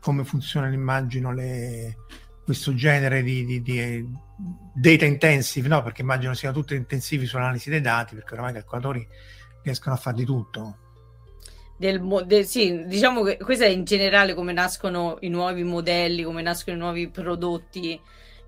come 0.00 0.24
funzionano, 0.24 0.72
immagino, 0.72 1.32
le, 1.32 1.96
questo 2.44 2.74
genere 2.74 3.22
di, 3.22 3.44
di, 3.44 3.62
di, 3.62 4.08
data 4.74 5.04
intensive, 5.04 5.68
no? 5.68 5.82
Perché 5.82 6.02
immagino 6.02 6.34
siano 6.34 6.54
tutti 6.54 6.74
intensivi 6.74 7.26
sull'analisi 7.26 7.70
dei 7.70 7.80
dati, 7.80 8.14
perché 8.14 8.32
oramai 8.32 8.52
i 8.52 8.54
calcolatori 8.54 9.06
riescono 9.62 9.94
a 9.94 9.98
fare 9.98 10.16
di 10.16 10.24
tutto. 10.24 10.76
Del, 11.76 12.24
del, 12.26 12.44
sì, 12.44 12.84
diciamo 12.86 13.22
che 13.22 13.38
questo 13.38 13.64
è 13.64 13.68
in 13.68 13.84
generale 13.84 14.34
come 14.34 14.52
nascono 14.52 15.16
i 15.20 15.28
nuovi 15.28 15.62
modelli, 15.62 16.22
come 16.22 16.42
nascono 16.42 16.76
i 16.76 16.78
nuovi 16.78 17.08
prodotti 17.08 17.98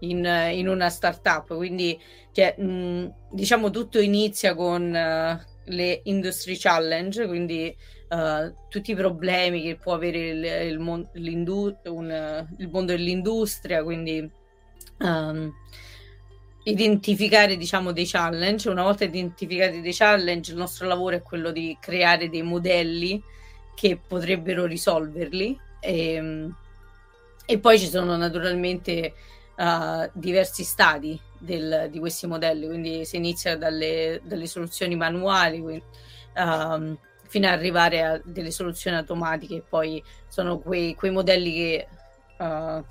in, 0.00 0.24
in 0.52 0.68
una 0.68 0.90
startup. 0.90 1.56
Quindi, 1.56 1.98
cioè, 2.32 2.54
mh, 2.60 3.14
diciamo, 3.30 3.70
tutto 3.70 4.00
inizia 4.00 4.54
con 4.54 4.82
uh, 4.82 5.40
le 5.64 6.00
industry 6.04 6.56
challenge, 6.58 7.26
quindi 7.26 7.74
uh, 8.10 8.52
tutti 8.68 8.90
i 8.90 8.96
problemi 8.96 9.62
che 9.62 9.76
può 9.76 9.94
avere 9.94 10.18
il, 10.28 10.44
il, 10.72 10.78
mon- 10.78 11.08
un, 11.14 12.46
il 12.58 12.68
mondo 12.68 12.92
dell'industria, 12.92 13.82
quindi 13.82 14.30
um, 14.98 15.50
identificare 16.64 17.56
diciamo 17.56 17.92
dei 17.92 18.06
challenge. 18.06 18.68
Una 18.68 18.82
volta 18.82 19.04
identificati 19.04 19.80
dei 19.80 19.94
challenge, 19.94 20.52
il 20.52 20.58
nostro 20.58 20.86
lavoro 20.86 21.16
è 21.16 21.22
quello 21.22 21.50
di 21.50 21.76
creare 21.80 22.28
dei 22.28 22.42
modelli 22.42 23.22
che 23.74 23.98
potrebbero 24.06 24.66
risolverli. 24.66 25.58
E, 25.80 26.12
ehm, 26.12 26.56
e 27.44 27.58
poi 27.58 27.78
ci 27.78 27.88
sono 27.88 28.16
naturalmente 28.16 29.14
uh, 29.56 30.08
diversi 30.12 30.62
stadi 30.62 31.20
del, 31.38 31.88
di 31.90 31.98
questi 31.98 32.26
modelli, 32.26 32.66
quindi 32.66 33.04
si 33.04 33.16
inizia 33.16 33.56
dalle, 33.56 34.20
dalle 34.24 34.46
soluzioni 34.46 34.94
manuali, 34.94 35.60
quindi, 35.60 35.82
um, 36.36 36.96
fino 37.26 37.46
ad 37.48 37.54
arrivare 37.54 38.02
a 38.02 38.20
delle 38.24 38.52
soluzioni 38.52 38.96
automatiche. 38.96 39.62
Poi 39.68 40.02
sono 40.28 40.58
quei, 40.58 40.94
quei 40.94 41.10
modelli 41.10 41.52
che 41.52 41.88
uh, 42.38 42.84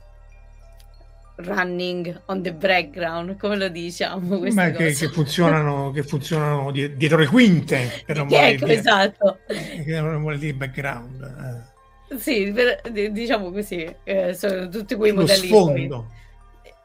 running 1.36 2.22
on 2.26 2.42
the 2.42 2.54
background, 2.54 3.38
come 3.38 3.56
lo 3.56 3.70
diciamo? 3.70 4.40
Ma 4.52 4.72
che, 4.72 4.92
che, 4.94 5.10
funzionano, 5.10 5.92
che 5.92 6.04
funzionano 6.04 6.72
dietro 6.72 7.18
le 7.18 7.28
quinte, 7.28 8.04
per 8.06 8.18
non 8.18 8.28
ecco, 8.32 8.66
dire, 8.66 8.78
esatto. 8.78 9.40
Che 9.48 10.00
non 10.00 10.22
vuole 10.22 10.38
dire 10.38 10.54
background. 10.54 11.70
Eh. 12.10 12.18
Sì, 12.18 12.52
per, 12.52 12.82
diciamo 13.12 13.52
così, 13.52 13.88
eh, 14.04 14.34
sono 14.34 14.68
tutti 14.68 14.96
quei 14.96 15.12
Lo 15.12 15.22
modelli. 15.22 15.48
Sfondo. 15.48 16.08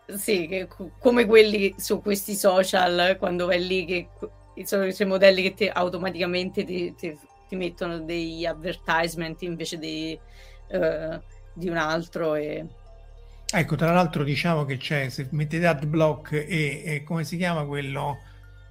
Poi, 0.06 0.18
sì, 0.18 0.46
che, 0.46 0.68
come 0.98 1.26
quelli 1.26 1.74
su 1.76 2.00
questi 2.00 2.34
social, 2.34 3.16
quando 3.18 3.46
vai 3.46 3.66
lì, 3.66 3.84
che 3.84 4.08
sono 4.64 4.82
questi 4.82 5.04
modelli 5.04 5.42
che 5.42 5.54
ti, 5.54 5.70
automaticamente 5.72 6.64
ti, 6.64 6.94
ti, 6.94 7.18
ti 7.48 7.56
mettono 7.56 7.98
degli 7.98 8.46
advertisement 8.46 9.42
invece 9.42 9.78
di, 9.78 10.18
uh, 10.68 11.20
di 11.52 11.68
un 11.68 11.76
altro. 11.76 12.36
E... 12.36 12.64
Ecco, 13.52 13.76
tra 13.76 13.92
l'altro 13.92 14.24
diciamo 14.24 14.64
che 14.64 14.76
c'è, 14.76 15.08
se 15.08 15.28
mettete 15.30 15.66
adblock 15.66 16.32
e, 16.32 16.82
e 16.84 17.02
come 17.04 17.24
si 17.24 17.36
chiama 17.36 17.64
quello 17.64 18.18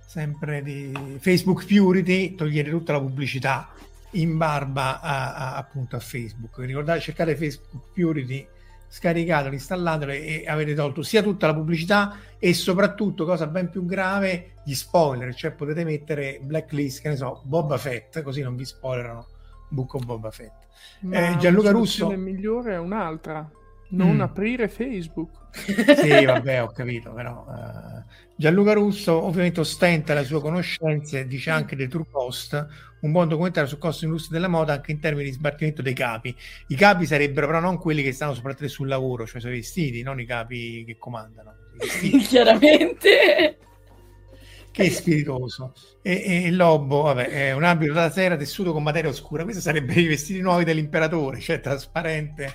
sempre 0.05 0.61
di 0.61 1.17
Facebook 1.19 1.65
Purity, 1.65 2.35
togliete 2.35 2.69
tutta 2.69 2.93
la 2.93 2.99
pubblicità 2.99 3.69
in 4.11 4.37
barba 4.37 5.01
a, 5.01 5.33
a, 5.33 5.55
appunto 5.55 5.95
a 5.95 5.99
Facebook. 5.99 6.59
Ricordate, 6.59 6.99
cercate 6.99 7.35
Facebook 7.35 7.91
Purity 7.93 8.47
scaricatelo, 8.87 9.53
installatelo 9.53 10.11
e 10.11 10.45
avete 10.47 10.73
tolto 10.73 11.03
sia 11.03 11.21
tutta 11.21 11.47
la 11.47 11.53
pubblicità 11.53 12.17
e 12.39 12.53
soprattutto, 12.53 13.25
cosa 13.25 13.47
ben 13.47 13.69
più 13.69 13.85
grave, 13.85 14.51
gli 14.63 14.73
spoiler, 14.73 15.33
cioè 15.35 15.51
potete 15.51 15.83
mettere 15.83 16.39
blacklist, 16.41 17.01
che 17.01 17.09
ne 17.09 17.15
so, 17.17 17.41
Boba 17.43 17.77
Fett, 17.77 18.21
così 18.21 18.41
non 18.41 18.55
vi 18.55 18.63
spoilerano 18.63 19.27
of 19.75 20.05
Boba 20.05 20.31
Fett. 20.31 20.53
Eh, 21.09 21.35
Gianluca 21.39 21.71
Russo... 21.71 22.09
La 22.09 22.15
migliore 22.15 22.75
è 22.75 22.77
un'altra, 22.77 23.49
non 23.89 24.17
mm. 24.17 24.21
aprire 24.21 24.67
Facebook. 24.67 25.31
sì, 25.53 26.25
vabbè, 26.25 26.61
ho 26.63 26.71
capito, 26.71 27.11
però... 27.13 27.45
Uh, 27.47 28.23
Gianluca 28.37 28.73
Russo 28.73 29.23
ovviamente 29.23 29.61
ostenta 29.61 30.13
le 30.13 30.25
sue 30.25 30.41
conoscenze, 30.41 31.25
dice 31.25 31.51
anche 31.51 31.77
dei 31.77 31.87
True 31.87 32.05
Cost, 32.11 32.67
un 33.01 33.11
buon 33.11 33.29
documentario 33.29 33.69
sul 33.69 33.77
costo 33.77 34.03
industria 34.03 34.37
della 34.39 34.49
moda 34.49 34.73
anche 34.73 34.91
in 34.91 34.99
termini 34.99 35.29
di 35.29 35.35
sbattimento 35.35 35.81
dei 35.81 35.93
capi. 35.93 36.35
I 36.67 36.75
capi 36.75 37.05
sarebbero 37.05 37.47
però 37.47 37.61
non 37.61 37.77
quelli 37.77 38.03
che 38.03 38.11
stanno 38.11 38.33
soprattutto 38.33 38.67
sul 38.67 38.89
lavoro, 38.89 39.25
cioè 39.25 39.39
sui 39.39 39.51
vestiti, 39.51 40.01
non 40.01 40.19
i 40.19 40.25
capi 40.25 40.83
che 40.85 40.97
comandano. 40.97 41.53
Chiaramente. 42.27 43.57
Che 44.69 44.89
spiritoso. 44.89 45.73
E, 46.01 46.21
e, 46.25 46.47
il 46.47 46.55
lobo, 46.57 47.03
vabbè, 47.03 47.29
è 47.29 47.51
un 47.53 47.63
abito 47.63 47.93
da 47.93 48.09
sera 48.09 48.35
tessuto 48.35 48.73
con 48.73 48.83
materia 48.83 49.09
oscura. 49.09 49.43
Questo 49.43 49.61
sarebbe 49.61 49.93
i 49.93 50.07
vestiti 50.07 50.41
nuovi 50.41 50.65
dell'imperatore, 50.65 51.39
cioè 51.39 51.61
trasparente 51.61 52.53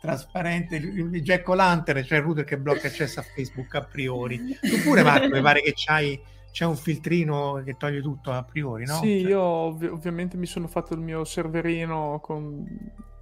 trasparente 0.00 0.76
il 0.76 1.22
Jack 1.22 1.48
O'Lantern, 1.48 2.04
cioè 2.04 2.18
il 2.18 2.24
router 2.24 2.44
che 2.44 2.58
blocca 2.58 2.86
accesso 2.86 3.20
a 3.20 3.22
Facebook 3.22 3.74
a 3.74 3.82
priori. 3.82 4.56
Tu 4.60 4.82
pure 4.82 5.02
Marco, 5.02 5.28
mi 5.28 5.42
pare 5.42 5.60
che 5.60 5.72
c'hai 5.74 6.20
c'è 6.50 6.64
un 6.64 6.76
filtrino 6.76 7.62
che 7.64 7.76
toglie 7.76 8.00
tutto 8.00 8.32
a 8.32 8.42
priori, 8.42 8.84
no? 8.84 8.94
Sì, 8.94 9.20
cioè... 9.20 9.30
io 9.30 9.40
ov- 9.40 9.90
ovviamente 9.92 10.36
mi 10.36 10.46
sono 10.46 10.66
fatto 10.66 10.94
il 10.94 11.00
mio 11.00 11.24
serverino 11.24 12.20
con, 12.22 12.66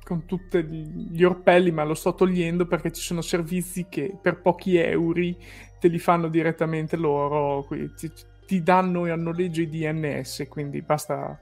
con 0.02 0.24
tutti 0.24 0.62
gli 0.64 1.22
orpelli, 1.22 1.70
ma 1.70 1.84
lo 1.84 1.94
sto 1.94 2.14
togliendo 2.14 2.66
perché 2.66 2.92
ci 2.92 3.02
sono 3.02 3.20
servizi 3.20 3.86
che 3.88 4.16
per 4.20 4.40
pochi 4.40 4.76
euro 4.76 5.20
te 5.78 5.88
li 5.88 5.98
fanno 5.98 6.28
direttamente 6.28 6.96
loro, 6.96 7.66
ti, 7.96 8.10
ti 8.46 8.62
danno 8.62 9.04
a 9.04 9.16
noleggio 9.16 9.60
i 9.60 9.68
DNS, 9.68 10.46
quindi 10.48 10.80
basta 10.80 11.38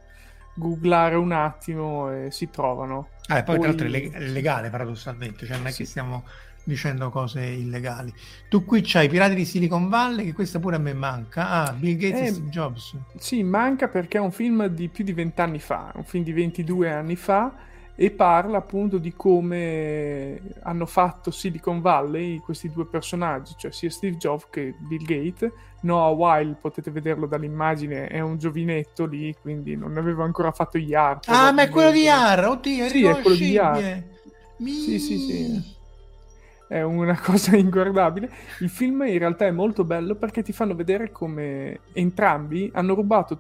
googlare 0.55 1.17
un 1.17 1.33
attimo 1.33 2.11
e 2.11 2.31
si 2.31 2.51
trovano. 2.51 3.09
Ah, 3.27 3.39
e 3.39 3.43
poi, 3.43 3.59
poi... 3.59 3.75
tra 3.75 3.89
l'altro 3.89 4.19
è 4.19 4.21
legale 4.21 4.71
paradossalmente, 4.71 5.47
cioè 5.47 5.57
non 5.57 5.67
è 5.67 5.71
sì. 5.71 5.83
che 5.83 5.89
stiamo 5.89 6.25
dicendo 6.65 7.11
cose 7.11 7.45
illegali. 7.45 8.13
Tu 8.49 8.65
qui 8.65 8.81
c'hai 8.83 9.07
i 9.07 9.09
Pirati 9.09 9.35
di 9.35 9.45
Silicon 9.45 9.89
Valley, 9.89 10.25
che 10.25 10.33
questa 10.33 10.59
pure 10.59 10.77
a 10.77 10.79
me 10.79 10.95
manca. 10.95 11.49
Ah, 11.49 11.73
Bill 11.73 11.97
Gates 11.97 12.21
eh, 12.21 12.25
e 12.25 12.33
Steve 12.33 12.49
Jobs. 12.49 12.97
Sì, 13.19 13.43
manca 13.43 13.89
perché 13.89 14.19
è 14.19 14.21
un 14.21 14.33
film 14.33 14.67
di 14.67 14.89
più 14.89 15.05
di 15.05 15.13
vent'anni 15.13 15.59
fa, 15.59 15.93
un 15.95 16.05
film 16.05 16.25
di 16.25 16.33
22 16.33 16.91
anni 16.91 17.17
fa, 17.17 17.55
e 17.97 18.11
parla 18.11 18.59
appunto 18.59 18.99
di 18.99 19.13
come 19.15 20.41
hanno 20.63 20.85
fatto 20.85 21.31
Silicon 21.31 21.81
Valley 21.81 22.39
questi 22.39 22.71
due 22.71 22.87
personaggi, 22.87 23.55
cioè 23.57 23.71
sia 23.71 23.91
Steve 23.91 24.17
Jobs 24.17 24.47
che 24.51 24.75
Bill 24.79 25.05
Gates. 25.05 25.53
Noah 25.83 26.09
Weil, 26.09 26.57
potete 26.59 26.91
vederlo 26.91 27.27
dall'immagine, 27.27 28.07
è 28.07 28.21
un 28.21 28.39
giovinetto 28.39 29.05
lì, 29.05 29.37
quindi 29.39 29.77
non 29.77 29.99
aveva 29.99 30.25
ancora 30.25 30.51
fatto 30.51 30.79
gli 30.79 30.95
art. 30.95 31.29
Ah, 31.29 31.53
ma 31.53 31.63
è 31.63 31.69
quello 31.69 31.91
di 31.91 32.01
Yar, 32.01 32.49
oddio, 32.49 32.89
sì, 32.89 33.05
è 33.05 33.21
quello 33.21 33.37
di 33.37 33.51
Yar. 33.51 34.03
Mi... 34.57 34.71
Sì, 34.71 34.99
sì, 34.99 35.19
sì 35.19 35.73
è 36.67 36.83
una 36.83 37.19
cosa 37.21 37.57
inguardabile. 37.57 38.31
Il 38.61 38.69
film 38.69 39.03
in 39.03 39.19
realtà 39.19 39.47
è 39.47 39.51
molto 39.51 39.85
bello 39.85 40.17
perché 40.17 40.43
ti 40.43 40.53
fanno 40.53 40.75
vedere 40.75 41.13
come 41.13 41.81
entrambi 41.93 42.71
hanno 42.75 42.95
rubato, 42.95 43.37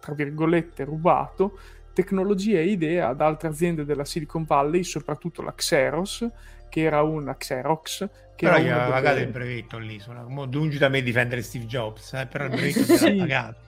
tra 0.00 0.14
virgolette, 0.14 0.84
rubato 0.84 1.58
tecnologie 1.92 2.60
e 2.60 2.64
idee 2.66 3.00
ad 3.00 3.20
altre 3.20 3.48
aziende 3.48 3.84
della 3.84 4.04
Silicon 4.04 4.44
Valley, 4.44 4.82
soprattutto 4.82 5.42
la 5.42 5.54
Xerox, 5.54 6.28
che 6.68 6.82
era 6.82 7.02
una 7.02 7.36
Xerox. 7.36 8.08
Che 8.36 8.46
però 8.46 8.58
gli 8.58 8.68
aveva 8.68 8.90
pagato 8.90 9.18
il 9.18 9.28
brevetto 9.28 9.78
l'isola. 9.78 10.22
Lungi 10.22 10.78
da 10.78 10.88
me 10.88 11.02
difendere 11.02 11.42
Steve 11.42 11.66
Jobs, 11.66 12.12
eh, 12.14 12.26
però 12.26 12.44
il 12.44 12.50
brevetto 12.50 12.96
sì. 12.96 13.14
pagato. 13.16 13.60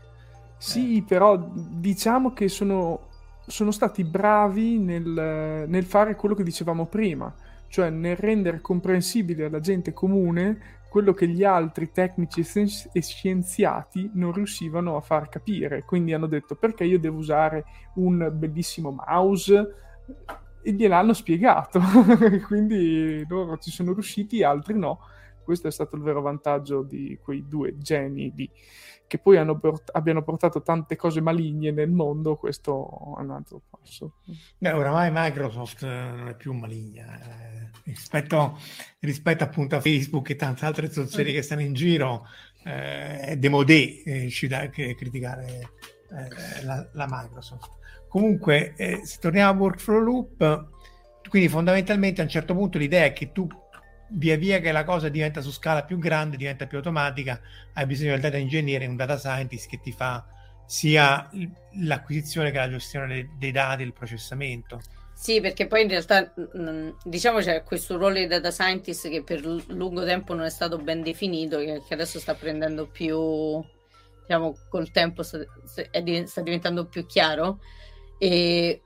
Sì, 0.57 0.99
eh. 0.99 1.05
però 1.07 1.37
diciamo 1.55 2.33
che 2.33 2.49
sono, 2.49 3.09
sono 3.47 3.71
stati 3.71 4.05
bravi 4.05 4.79
nel, 4.79 5.65
nel 5.67 5.85
fare 5.85 6.15
quello 6.15 6.35
che 6.35 6.45
dicevamo 6.45 6.87
prima 6.87 7.35
cioè 7.73 7.89
nel 7.89 8.17
rendere 8.17 8.61
comprensibile 8.61 9.47
alla 9.47 9.59
gente 9.59 9.95
comune 9.95 10.81
quello 10.93 11.15
che 11.15 11.27
gli 11.27 11.43
altri 11.43 11.91
tecnici 11.91 12.45
e 12.93 13.01
scienziati 13.01 14.11
non 14.13 14.31
riuscivano 14.31 14.97
a 14.97 15.01
far 15.01 15.31
capire. 15.31 15.85
Quindi 15.85 16.13
hanno 16.13 16.27
detto 16.27 16.55
perché 16.55 16.85
io 16.85 16.99
devo 16.99 17.17
usare 17.17 17.65
un 17.95 18.31
bellissimo 18.35 18.91
mouse 18.91 19.75
e 20.61 20.73
gliel'hanno 20.73 21.15
spiegato. 21.15 21.81
Quindi 22.47 23.25
loro 23.27 23.57
ci 23.57 23.71
sono 23.71 23.95
riusciti, 23.95 24.43
altri 24.43 24.79
no. 24.79 24.99
Questo 25.43 25.67
è 25.67 25.71
stato 25.71 25.97
il 25.97 26.03
vero 26.03 26.21
vantaggio 26.21 26.83
di 26.83 27.19
quei 27.23 27.49
due 27.49 27.79
geni 27.79 28.31
lì 28.37 28.51
che 29.13 29.19
poi 29.19 29.45
port- 29.61 29.91
abbiano 29.93 30.23
portato 30.23 30.63
tante 30.63 30.97
cose 30.97 31.21
maligne 31.21 31.71
nel 31.71 31.91
mondo, 31.91 32.37
questo 32.37 33.15
è 33.19 33.21
un 33.21 33.31
altro 33.33 33.61
passo. 33.69 34.15
Beh, 34.57 34.73
oramai 34.73 35.11
Microsoft 35.13 35.85
non 35.85 36.29
è 36.29 36.35
più 36.35 36.55
maligna 36.55 37.21
eh, 37.21 37.69
rispetto, 37.85 38.59
rispetto, 39.01 39.45
appunto 39.45 39.77
a 39.77 39.83
Facebook 39.83 40.31
e 40.31 40.37
tante 40.37 40.65
altre 40.65 40.91
zozzerie 40.91 41.31
mm. 41.31 41.35
che 41.35 41.43
stanno 41.43 41.61
in 41.61 41.75
giro. 41.75 42.27
Eh, 42.65 43.19
è 43.21 43.37
demodé 43.37 44.03
eh, 44.03 44.29
criticare 44.31 45.73
eh, 46.09 46.65
la, 46.65 46.89
la, 46.95 47.07
Microsoft. 47.07 47.69
Comunque, 48.09 48.73
eh, 48.77 49.03
se 49.05 49.19
torniamo 49.21 49.51
a 49.51 49.63
workflow 49.63 50.01
loop, 50.01 50.69
quindi 51.29 51.51
fondamentalmente 51.51 52.23
a 52.23 52.25
un 52.25 52.31
certo 52.31 52.55
punto 52.55 52.79
l'idea 52.79 53.05
è 53.05 53.13
che 53.13 53.31
tu 53.31 53.47
via 54.15 54.37
via 54.37 54.61
che 54.61 54.73
la 54.73 54.85
cosa 54.85 55.09
diventa 55.09 55.41
su 55.41 55.51
scala 55.51 55.85
più 55.85 55.99
grande, 55.99 56.37
diventa 56.37 56.67
più 56.67 56.79
automatica, 56.79 57.41
hai 57.75 57.87
bisogno 57.87 58.13
del 58.13 58.21
data 58.21 58.37
engineer, 58.37 58.89
un 58.89 58.97
data 58.97 59.19
scientist 59.19 59.69
che 59.69 59.81
ti 59.81 59.93
fa 59.93 60.25
sia 60.67 61.29
l'acquisizione 61.81 62.51
che 62.51 62.59
la 62.59 62.69
gestione 62.69 63.31
dei, 63.39 63.51
dati, 63.51 63.83
il 63.83 63.93
processamento. 63.93 64.81
Sì, 65.15 65.41
perché 65.41 65.67
poi 65.67 65.83
in 65.83 65.89
realtà 65.89 66.33
diciamo 67.05 67.39
c'è 67.39 67.63
questo 67.63 67.97
ruolo 67.97 68.15
di 68.15 68.27
data 68.27 68.51
scientist 68.51 69.09
che 69.09 69.23
per 69.23 69.45
lungo 69.45 70.05
tempo 70.05 70.35
non 70.35 70.45
è 70.45 70.51
stato 70.51 70.79
ben 70.79 71.03
definito, 71.03 71.59
che, 71.59 71.83
che 71.87 71.95
adesso 71.95 72.19
sta 72.19 72.35
prendendo 72.35 72.87
più, 72.87 73.63
diciamo, 74.23 74.57
col 74.69 74.91
tempo 74.91 75.23
sta, 75.23 75.39
sta 76.25 76.41
diventando 76.41 76.87
più 76.87 77.07
chiaro. 77.07 77.61
E 78.19 78.83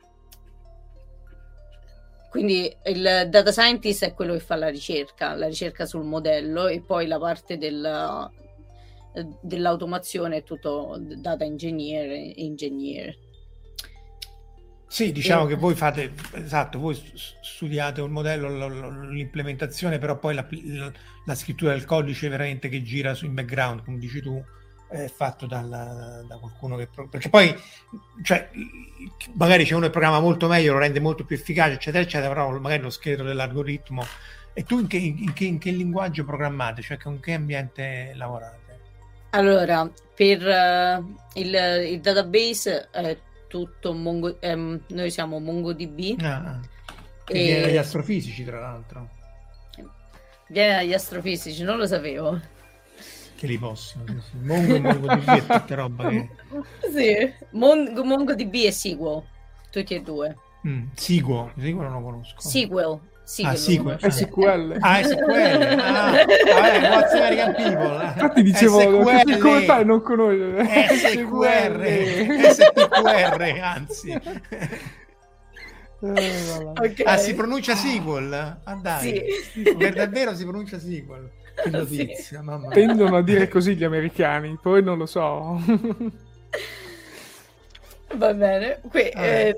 quindi 2.36 2.70
il 2.84 3.28
data 3.30 3.50
scientist 3.50 4.04
è 4.04 4.12
quello 4.12 4.34
che 4.34 4.40
fa 4.40 4.56
la 4.56 4.68
ricerca, 4.68 5.34
la 5.34 5.46
ricerca 5.46 5.86
sul 5.86 6.04
modello 6.04 6.66
e 6.66 6.82
poi 6.82 7.06
la 7.06 7.18
parte 7.18 7.56
del, 7.56 8.30
dell'automazione 9.40 10.36
è 10.36 10.42
tutto 10.42 10.98
data 11.00 11.44
engineer 11.44 12.10
e 12.10 12.34
engineer. 12.36 13.16
Sì, 14.86 15.12
diciamo 15.12 15.46
e... 15.46 15.48
che 15.48 15.54
voi 15.54 15.74
fate, 15.74 16.12
esatto, 16.34 16.78
voi 16.78 17.02
studiate 17.40 18.02
un 18.02 18.10
modello, 18.10 19.06
l'implementazione, 19.08 19.96
però 19.96 20.18
poi 20.18 20.34
la, 20.34 20.46
la, 21.24 21.34
scrittura 21.34 21.72
del 21.72 21.86
codice 21.86 22.28
veramente 22.28 22.68
che 22.68 22.82
gira 22.82 23.16
in 23.22 23.32
background, 23.32 23.82
come 23.82 23.96
dici 23.96 24.20
tu, 24.20 24.44
è 24.88 25.08
fatto 25.08 25.46
dal, 25.46 26.24
da 26.26 26.36
qualcuno 26.38 26.76
che... 26.76 26.88
Perché 27.10 27.28
poi, 27.28 27.54
cioè, 28.22 28.48
magari 29.34 29.64
c'è 29.64 29.74
uno 29.74 29.86
che 29.86 29.90
programma 29.90 30.20
molto 30.20 30.46
meglio, 30.48 30.72
lo 30.72 30.78
rende 30.78 31.00
molto 31.00 31.24
più 31.24 31.36
efficace, 31.36 31.74
eccetera, 31.74 32.04
eccetera, 32.04 32.28
però 32.32 32.56
magari 32.58 32.82
lo 32.82 32.90
scheletro 32.90 33.24
dell'algoritmo... 33.24 34.04
E 34.58 34.64
tu 34.64 34.78
in 34.78 34.86
che, 34.86 34.96
in 34.96 35.34
che, 35.34 35.44
in 35.44 35.58
che 35.58 35.70
linguaggio 35.70 36.24
programmate? 36.24 36.80
Cioè, 36.80 36.96
con 36.96 37.20
che 37.20 37.34
ambiente 37.34 38.12
lavorate? 38.14 38.80
Allora, 39.30 39.90
per 40.14 40.40
uh, 40.40 41.14
il, 41.34 41.54
il, 41.90 42.00
database 42.00 42.88
è 42.90 43.18
tutto 43.48 43.92
Mongo... 43.92 44.38
Um, 44.40 44.80
noi 44.88 45.10
siamo 45.10 45.38
MongoDB. 45.40 46.18
Ah, 46.22 46.36
ah. 46.36 46.60
E... 47.26 47.42
viene 47.42 47.60
dagli 47.60 47.76
astrofisici, 47.76 48.44
tra 48.44 48.60
l'altro. 48.60 49.10
Viene 50.48 50.76
dagli 50.76 50.94
astrofisici, 50.94 51.62
non 51.62 51.76
lo 51.76 51.86
sapevo 51.86 52.40
che 53.36 53.46
li 53.46 53.58
possono. 53.58 54.04
Mongo 54.42 54.74
e 54.74 54.80
MongoDB 54.80 55.28
e 55.28 55.46
tutta 55.46 55.74
roba 55.74 56.08
che... 56.08 56.28
Sì, 56.92 57.32
Mongo, 57.50 58.02
MongoDB 58.02 58.54
e 58.54 58.72
Sequel, 58.72 59.22
tutti 59.70 59.94
e 59.94 60.00
due. 60.00 60.36
Mm, 60.66 60.86
Sequel, 60.94 61.52
Sequel 61.56 61.88
non 61.88 61.92
lo 61.92 62.02
conosco. 62.02 62.40
Sequel. 62.40 63.00
Sequel, 63.26 63.52
ah, 63.52 63.56
sequel. 63.56 63.98
È 63.98 64.10
SQL. 64.10 64.76
Ah, 64.78 65.02
SQL. 65.02 65.78
Ah, 65.80 66.10
vabbè, 66.12 66.90
what's 66.90 67.12
American 67.12 67.54
People. 67.56 68.04
Infatti 68.04 68.42
dicevo, 68.42 69.04
SQL. 69.04 69.38
come 69.38 69.60
fai 69.62 69.80
a 69.80 69.84
non 69.84 70.00
conoscere? 70.00 70.64
SQR. 70.94 72.52
SQR, 72.52 73.58
anzi. 73.60 74.10
Eh, 75.98 76.72
okay. 76.76 77.04
Ah, 77.04 77.16
si 77.16 77.34
pronuncia 77.34 77.74
sequel? 77.74 78.32
Ah, 78.32 78.74
dai. 78.80 79.24
Sì. 79.50 79.74
Per 79.76 79.94
davvero 79.94 80.34
si 80.36 80.44
pronuncia 80.44 80.78
sequel. 80.78 81.28
Che 81.62 81.70
notizia, 81.70 82.38
sì. 82.38 82.44
mamma 82.44 82.68
Tendono 82.68 83.16
a 83.16 83.22
dire 83.22 83.48
così 83.48 83.74
gli 83.76 83.84
americani, 83.84 84.58
poi 84.60 84.82
non 84.82 84.98
lo 84.98 85.06
so. 85.06 85.60
Va 88.14 88.32
bene, 88.32 88.80
que- 88.88 89.10
eh, 89.10 89.56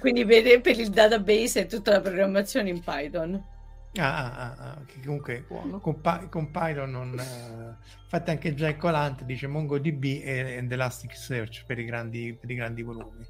quindi 0.00 0.24
per, 0.24 0.60
per, 0.60 0.78
il 0.78 0.88
database 0.88 1.62
è 1.62 1.66
tutta 1.66 1.90
la 1.92 2.00
programmazione 2.00 2.70
in 2.70 2.82
Python. 2.82 3.50
Ah, 3.96 4.16
ah, 4.16 4.32
ah, 4.32 4.54
ah, 4.58 4.78
che 4.86 5.00
comunque 5.04 5.44
con, 5.46 6.00
con, 6.30 6.50
Python 6.50 6.90
non... 6.90 7.10
Uh, 7.10 7.74
infatti 8.02 8.30
anche 8.30 8.54
Jack 8.54 8.78
Colant 8.78 9.22
dice 9.24 9.46
MongoDB 9.46 10.02
e, 10.02 10.66
Elasticsearch 10.68 11.64
per 11.66 11.78
i 11.78 11.84
grandi, 11.84 12.34
per 12.40 12.50
i 12.50 12.54
grandi 12.54 12.82
volumi. 12.82 13.26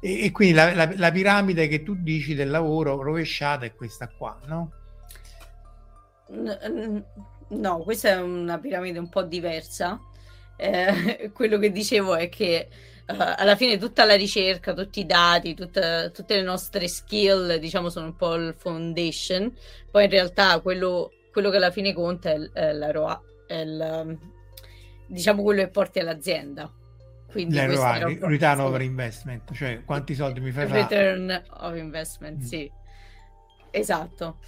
E, 0.00 0.26
e 0.26 0.30
quindi 0.30 0.54
la, 0.54 0.72
la, 0.72 0.92
la, 0.94 1.10
piramide 1.10 1.66
che 1.66 1.82
tu 1.82 1.96
dici 1.96 2.34
del 2.34 2.50
lavoro 2.50 3.02
rovesciata 3.02 3.64
è 3.64 3.74
questa 3.74 4.08
qua, 4.08 4.38
no? 4.46 4.70
No, 7.48 7.78
questa 7.78 8.10
è 8.10 8.20
una 8.20 8.58
piramide 8.58 8.98
un 8.98 9.08
po' 9.08 9.22
diversa. 9.22 10.00
Eh, 10.56 11.30
quello 11.34 11.58
che 11.58 11.70
dicevo 11.70 12.14
è 12.14 12.28
che 12.28 12.68
uh, 13.06 13.14
alla 13.36 13.56
fine 13.56 13.78
tutta 13.78 14.04
la 14.04 14.14
ricerca, 14.14 14.72
tutti 14.72 15.00
i 15.00 15.06
dati, 15.06 15.54
tutta, 15.54 16.10
tutte 16.10 16.36
le 16.36 16.42
nostre 16.42 16.88
skill, 16.88 17.56
diciamo, 17.56 17.88
sono 17.88 18.06
un 18.06 18.16
po' 18.16 18.34
il 18.34 18.54
foundation. 18.56 19.52
Poi 19.90 20.04
in 20.04 20.10
realtà 20.10 20.60
quello, 20.60 21.12
quello 21.32 21.50
che 21.50 21.56
alla 21.56 21.70
fine 21.70 21.92
conta 21.92 22.30
è, 22.30 22.38
è 22.52 22.72
la 22.72 22.90
ROA, 22.90 23.20
è 23.46 23.56
il, 23.56 24.18
diciamo 25.06 25.42
quello 25.42 25.62
che 25.62 25.68
porti 25.68 25.98
all'azienda. 25.98 26.72
Quindi 27.30 27.58
ROA, 27.58 27.98
Return 27.98 28.60
Over 28.60 28.80
Investment, 28.80 29.52
cioè 29.54 29.82
quanti 29.84 30.14
soldi 30.14 30.38
mi 30.38 30.52
fai 30.52 30.68
Return 30.68 31.42
of 31.58 31.76
Investment, 31.76 32.42
mm. 32.42 32.46
sì. 32.46 32.70
Esatto. 33.72 34.38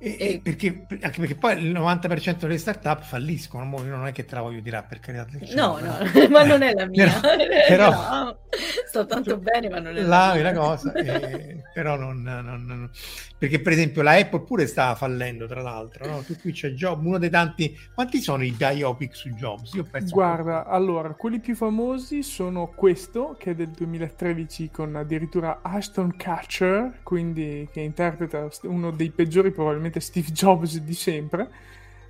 E, 0.00 0.16
e... 0.18 0.40
Perché, 0.40 0.86
anche 1.00 1.18
perché 1.20 1.34
poi 1.34 1.58
il 1.58 1.72
90% 1.72 2.38
delle 2.38 2.58
startup 2.58 3.02
falliscono, 3.02 3.64
non 3.64 4.06
è 4.06 4.12
che 4.12 4.24
te 4.24 4.36
la 4.36 4.42
voglio 4.42 4.60
dire 4.60 4.84
per 4.88 5.00
carità 5.00 5.26
No, 5.54 5.78
no, 5.80 5.98
ma 6.30 6.44
non 6.44 6.62
è 6.62 6.72
la 6.72 6.86
mia. 6.88 7.20
però, 7.66 7.90
no, 8.24 8.38
sto 8.86 9.06
tanto 9.06 9.30
cioè, 9.30 9.38
bene, 9.40 9.68
ma 9.68 9.80
non 9.80 9.96
è 9.96 10.00
la, 10.02 10.34
mia. 10.34 10.52
cosa, 10.52 10.92
eh, 10.92 11.62
però 11.74 11.96
non, 11.96 12.22
non, 12.22 12.64
non, 12.64 12.90
Perché 13.36 13.60
per 13.60 13.72
esempio 13.72 14.02
la 14.02 14.12
Apple 14.12 14.42
pure 14.42 14.66
stava 14.66 14.94
fallendo, 14.94 15.46
tra 15.46 15.62
l'altro, 15.62 16.06
no? 16.06 16.22
Tu 16.22 16.38
qui 16.38 16.52
c'è 16.52 16.70
Job, 16.70 17.04
uno 17.04 17.18
dei 17.18 17.30
tanti... 17.30 17.76
Quanti 17.92 18.20
sono 18.20 18.44
i 18.44 18.52
biopic 18.52 19.16
su 19.16 19.30
Jobs? 19.30 19.74
Io 19.74 19.84
penso 19.84 20.14
Guarda, 20.14 20.62
che... 20.62 20.70
allora, 20.70 21.10
quelli 21.14 21.40
più 21.40 21.56
famosi 21.56 22.22
sono 22.22 22.68
questo, 22.68 23.36
che 23.38 23.50
è 23.50 23.54
del 23.54 23.70
2013 23.70 24.70
con 24.70 24.94
addirittura 24.94 25.60
Ashton 25.62 26.16
Catcher, 26.16 27.00
quindi 27.02 27.68
che 27.72 27.80
interpreta 27.80 28.48
uno 28.62 28.90
dei 28.90 29.10
peggiori 29.10 29.50
probabilmente 29.50 29.87
probabilmente 29.88 30.00
Steve 30.00 30.30
Jobs 30.30 30.78
di 30.78 30.94
sempre. 30.94 31.48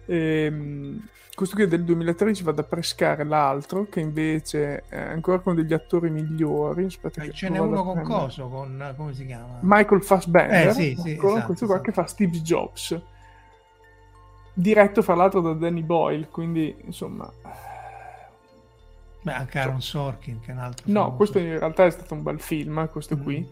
E, 0.06 0.44
ehm, 0.44 1.08
questo 1.34 1.54
qui 1.54 1.64
è 1.64 1.68
del 1.68 1.84
2013 1.84 2.42
va 2.42 2.52
a 2.56 2.62
pescare 2.64 3.22
l'altro 3.22 3.86
che 3.88 4.00
invece 4.00 4.82
è 4.88 4.98
ancora 4.98 5.38
con 5.38 5.54
degli 5.54 5.72
attori 5.72 6.10
migliori 6.10 6.86
aspetta 6.86 7.22
eh, 7.22 7.30
ce 7.30 7.48
n'è 7.48 7.58
uno 7.58 7.84
con 7.84 8.02
coso 8.02 8.48
con 8.48 8.92
come 8.96 9.14
si 9.14 9.24
chiama 9.24 9.58
Michael 9.60 10.02
Fassbender 10.02 10.66
eh, 10.66 10.72
sì, 10.72 10.96
sì, 11.00 11.12
esatto, 11.12 11.46
questo 11.46 11.66
qua 11.66 11.76
esatto. 11.76 11.80
che 11.82 11.92
fa 11.92 12.06
Steve 12.06 12.40
Jobs 12.40 13.00
diretto 14.52 15.00
fra 15.00 15.14
l'altro 15.14 15.40
da 15.40 15.52
Danny 15.52 15.82
Boyle 15.84 16.26
quindi 16.26 16.74
insomma 16.84 17.32
beh 19.22 19.32
anche 19.32 19.58
Aaron 19.60 19.80
Sorkin 19.80 20.40
che 20.40 20.50
è 20.50 20.54
un 20.54 20.58
altro 20.58 20.86
no 20.88 21.00
famoso. 21.02 21.16
questo 21.16 21.38
in 21.38 21.56
realtà 21.56 21.84
è 21.84 21.90
stato 21.90 22.14
un 22.14 22.24
bel 22.24 22.40
film 22.40 22.88
questo 22.88 23.16
mm. 23.16 23.22
qui 23.22 23.48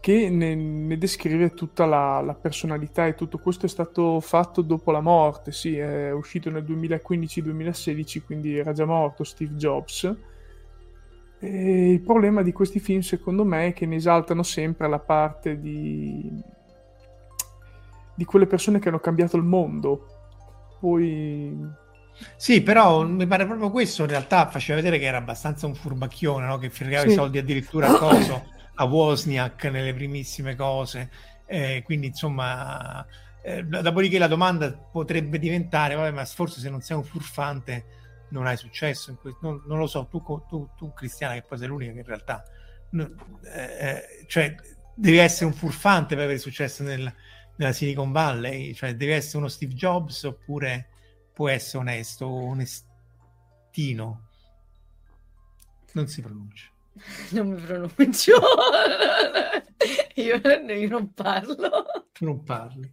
che 0.00 0.30
ne, 0.30 0.54
ne 0.54 0.96
descrive 0.96 1.52
tutta 1.52 1.84
la, 1.84 2.22
la, 2.22 2.34
personalità 2.34 3.06
e 3.06 3.14
tutto 3.14 3.38
questo 3.38 3.66
è 3.66 3.68
stato 3.68 4.18
fatto 4.20 4.62
dopo 4.62 4.90
la 4.90 5.02
morte, 5.02 5.52
sì, 5.52 5.76
è 5.76 6.10
uscito 6.10 6.50
nel 6.50 6.64
2015-2016, 6.64 8.22
quindi 8.24 8.56
era 8.56 8.72
già 8.72 8.86
morto 8.86 9.24
Steve 9.24 9.54
Jobs. 9.54 10.16
E 11.38 11.90
il 11.92 12.00
problema 12.00 12.42
di 12.42 12.52
questi 12.52 12.80
film, 12.80 13.00
secondo 13.00 13.44
me, 13.44 13.68
è 13.68 13.72
che 13.74 13.84
ne 13.84 13.96
esaltano 13.96 14.42
sempre 14.42 14.88
la 14.88 14.98
parte 14.98 15.60
di, 15.60 16.32
di 18.14 18.24
quelle 18.24 18.46
persone 18.46 18.78
che 18.78 18.88
hanno 18.88 19.00
cambiato 19.00 19.36
il 19.36 19.44
mondo. 19.44 20.06
Poi 20.80 21.78
sì, 22.36 22.62
però 22.62 23.06
mi 23.06 23.26
pare 23.26 23.46
proprio 23.46 23.70
questo 23.70 24.02
in 24.02 24.08
realtà 24.08 24.46
faceva 24.48 24.76
vedere 24.76 24.98
che 24.98 25.06
era 25.06 25.18
abbastanza 25.18 25.66
un 25.66 25.74
furbacchione, 25.74 26.46
no? 26.46 26.58
che 26.58 26.70
fregava 26.70 27.06
sì. 27.06 27.12
i 27.12 27.14
soldi 27.14 27.38
addirittura 27.38 27.88
a 27.88 27.98
coso 27.98 28.44
a 28.80 28.84
Wozniak 28.84 29.64
nelle 29.66 29.94
primissime 29.94 30.56
cose. 30.56 31.10
Eh, 31.46 31.82
quindi, 31.84 32.08
insomma, 32.08 33.06
eh, 33.42 33.64
dopodiché 33.64 34.18
la 34.18 34.26
domanda 34.26 34.72
potrebbe 34.72 35.38
diventare: 35.38 35.94
vabbè, 35.94 36.10
ma 36.10 36.24
forse 36.24 36.60
se 36.60 36.70
non 36.70 36.80
sei 36.80 36.96
un 36.96 37.04
furfante 37.04 37.98
non 38.30 38.46
hai 38.46 38.56
successo. 38.56 39.18
Non, 39.40 39.62
non, 39.66 39.78
lo 39.78 39.86
so, 39.86 40.06
tu, 40.06 40.22
tu, 40.48 40.70
tu, 40.76 40.92
Cristiana, 40.92 41.34
che 41.34 41.42
poi 41.42 41.58
sei 41.58 41.68
l'unica 41.68 41.92
che 41.92 41.98
in 41.98 42.04
realtà. 42.04 42.44
No, 42.92 43.08
eh, 43.54 44.24
cioè, 44.26 44.54
devi 44.94 45.18
essere 45.18 45.46
un 45.46 45.52
furfante 45.52 46.14
per 46.14 46.24
avere 46.24 46.38
successo 46.38 46.82
nel, 46.82 47.12
nella 47.56 47.72
Silicon 47.72 48.12
Valley, 48.12 48.74
cioè 48.74 48.96
devi 48.96 49.12
essere 49.12 49.38
uno 49.38 49.48
Steve 49.48 49.74
Jobs 49.74 50.24
oppure 50.24 50.88
può 51.32 51.48
essere 51.48 51.78
onesto, 51.78 52.26
onestino. 52.26 54.28
Non 55.92 56.08
si 56.08 56.22
pronuncia. 56.22 56.69
Non 57.30 57.48
mi 57.48 57.60
pronuncio. 57.60 58.34
io, 60.14 60.40
io 60.42 60.88
non 60.88 61.12
parlo. 61.12 61.84
Tu 62.12 62.24
non 62.24 62.42
parli. 62.42 62.92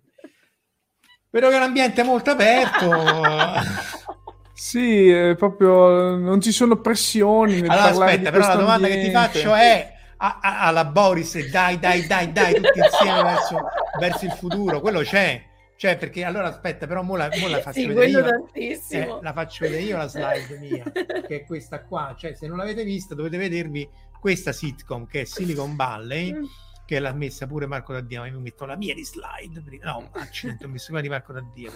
Vedo 1.30 1.50
che 1.50 1.54
è 1.54 1.58
un 1.58 1.64
ambiente 1.64 2.04
molto 2.04 2.32
aperto. 2.32 2.92
sì, 4.54 5.10
è 5.10 5.36
proprio 5.36 6.16
non 6.16 6.42
ci 6.42 6.52
sono 6.52 6.80
pressioni. 6.80 7.60
allora, 7.60 7.84
aspetta, 7.84 8.32
però 8.32 8.48
la 8.48 8.56
domanda 8.56 8.88
ambiente. 8.88 9.00
che 9.00 9.06
ti 9.08 9.12
faccio 9.12 9.54
è 9.54 9.94
a, 10.18 10.40
a, 10.42 10.60
alla 10.62 10.86
Boris, 10.86 11.50
dai, 11.50 11.78
dai, 11.80 12.08
dai, 12.08 12.32
dai, 12.32 12.56
tutti 12.56 12.80
insieme 12.80 13.24
verso, 13.24 13.60
verso 14.00 14.26
il 14.26 14.32
futuro. 14.32 14.80
Quello 14.80 15.02
c'è. 15.02 15.47
Cioè, 15.78 15.96
perché 15.96 16.24
allora 16.24 16.48
aspetta, 16.48 16.88
però 16.88 17.04
mo 17.04 17.16
la, 17.16 17.30
mo 17.40 17.48
la 17.48 17.60
faccio 17.62 17.80
sì, 17.80 17.86
vedere 17.86 18.08
io. 18.10 18.52
Eh, 18.54 19.20
la 19.22 19.32
faccio 19.32 19.66
vedere 19.66 19.84
io 19.84 19.96
la 19.96 20.08
slide 20.08 20.58
mia, 20.58 20.84
che 20.92 21.42
è 21.42 21.46
questa 21.46 21.84
qua. 21.84 22.16
Cioè, 22.18 22.34
se 22.34 22.48
non 22.48 22.58
l'avete 22.58 22.84
vista, 22.84 23.14
dovete 23.14 23.38
vedervi 23.38 23.88
questa 24.20 24.52
sitcom 24.52 25.06
che 25.06 25.22
è 25.22 25.24
Silicon 25.24 25.76
Valley. 25.76 26.34
Mm. 26.34 26.44
Che 26.88 27.00
l'ha 27.00 27.12
messa 27.12 27.46
pure 27.48 27.66
Marco 27.66 27.92
Daddia, 27.92 28.22
ma 28.22 28.28
io 28.28 28.38
mi 28.38 28.44
metto 28.44 28.64
la 28.66 28.78
mia 28.78 28.94
di 28.94 29.04
slide. 29.04 29.62
No, 29.84 30.10
accidenti, 30.14 30.64
ho 30.64 30.70
messo 30.70 30.86
quella 30.86 31.02
di 31.02 31.10
Marco 31.10 31.34
Daddia. 31.34 31.70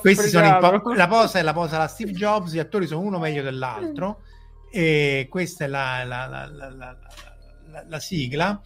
Questi 0.00 0.28
sono 0.30 0.58
po- 0.58 0.94
la 0.94 1.06
posa 1.06 1.38
è 1.38 1.42
la 1.42 1.52
posa 1.52 1.78
da 1.78 1.86
Steve 1.86 2.10
Jobs, 2.10 2.54
gli 2.54 2.58
attori 2.58 2.88
sono 2.88 3.02
uno 3.02 3.20
meglio 3.20 3.44
dell'altro. 3.44 4.22
E 4.68 5.28
questa 5.30 5.66
è 5.66 5.68
la, 5.68 6.02
la, 6.02 6.26
la, 6.26 6.96
la 7.86 8.00
sigla 8.00 8.60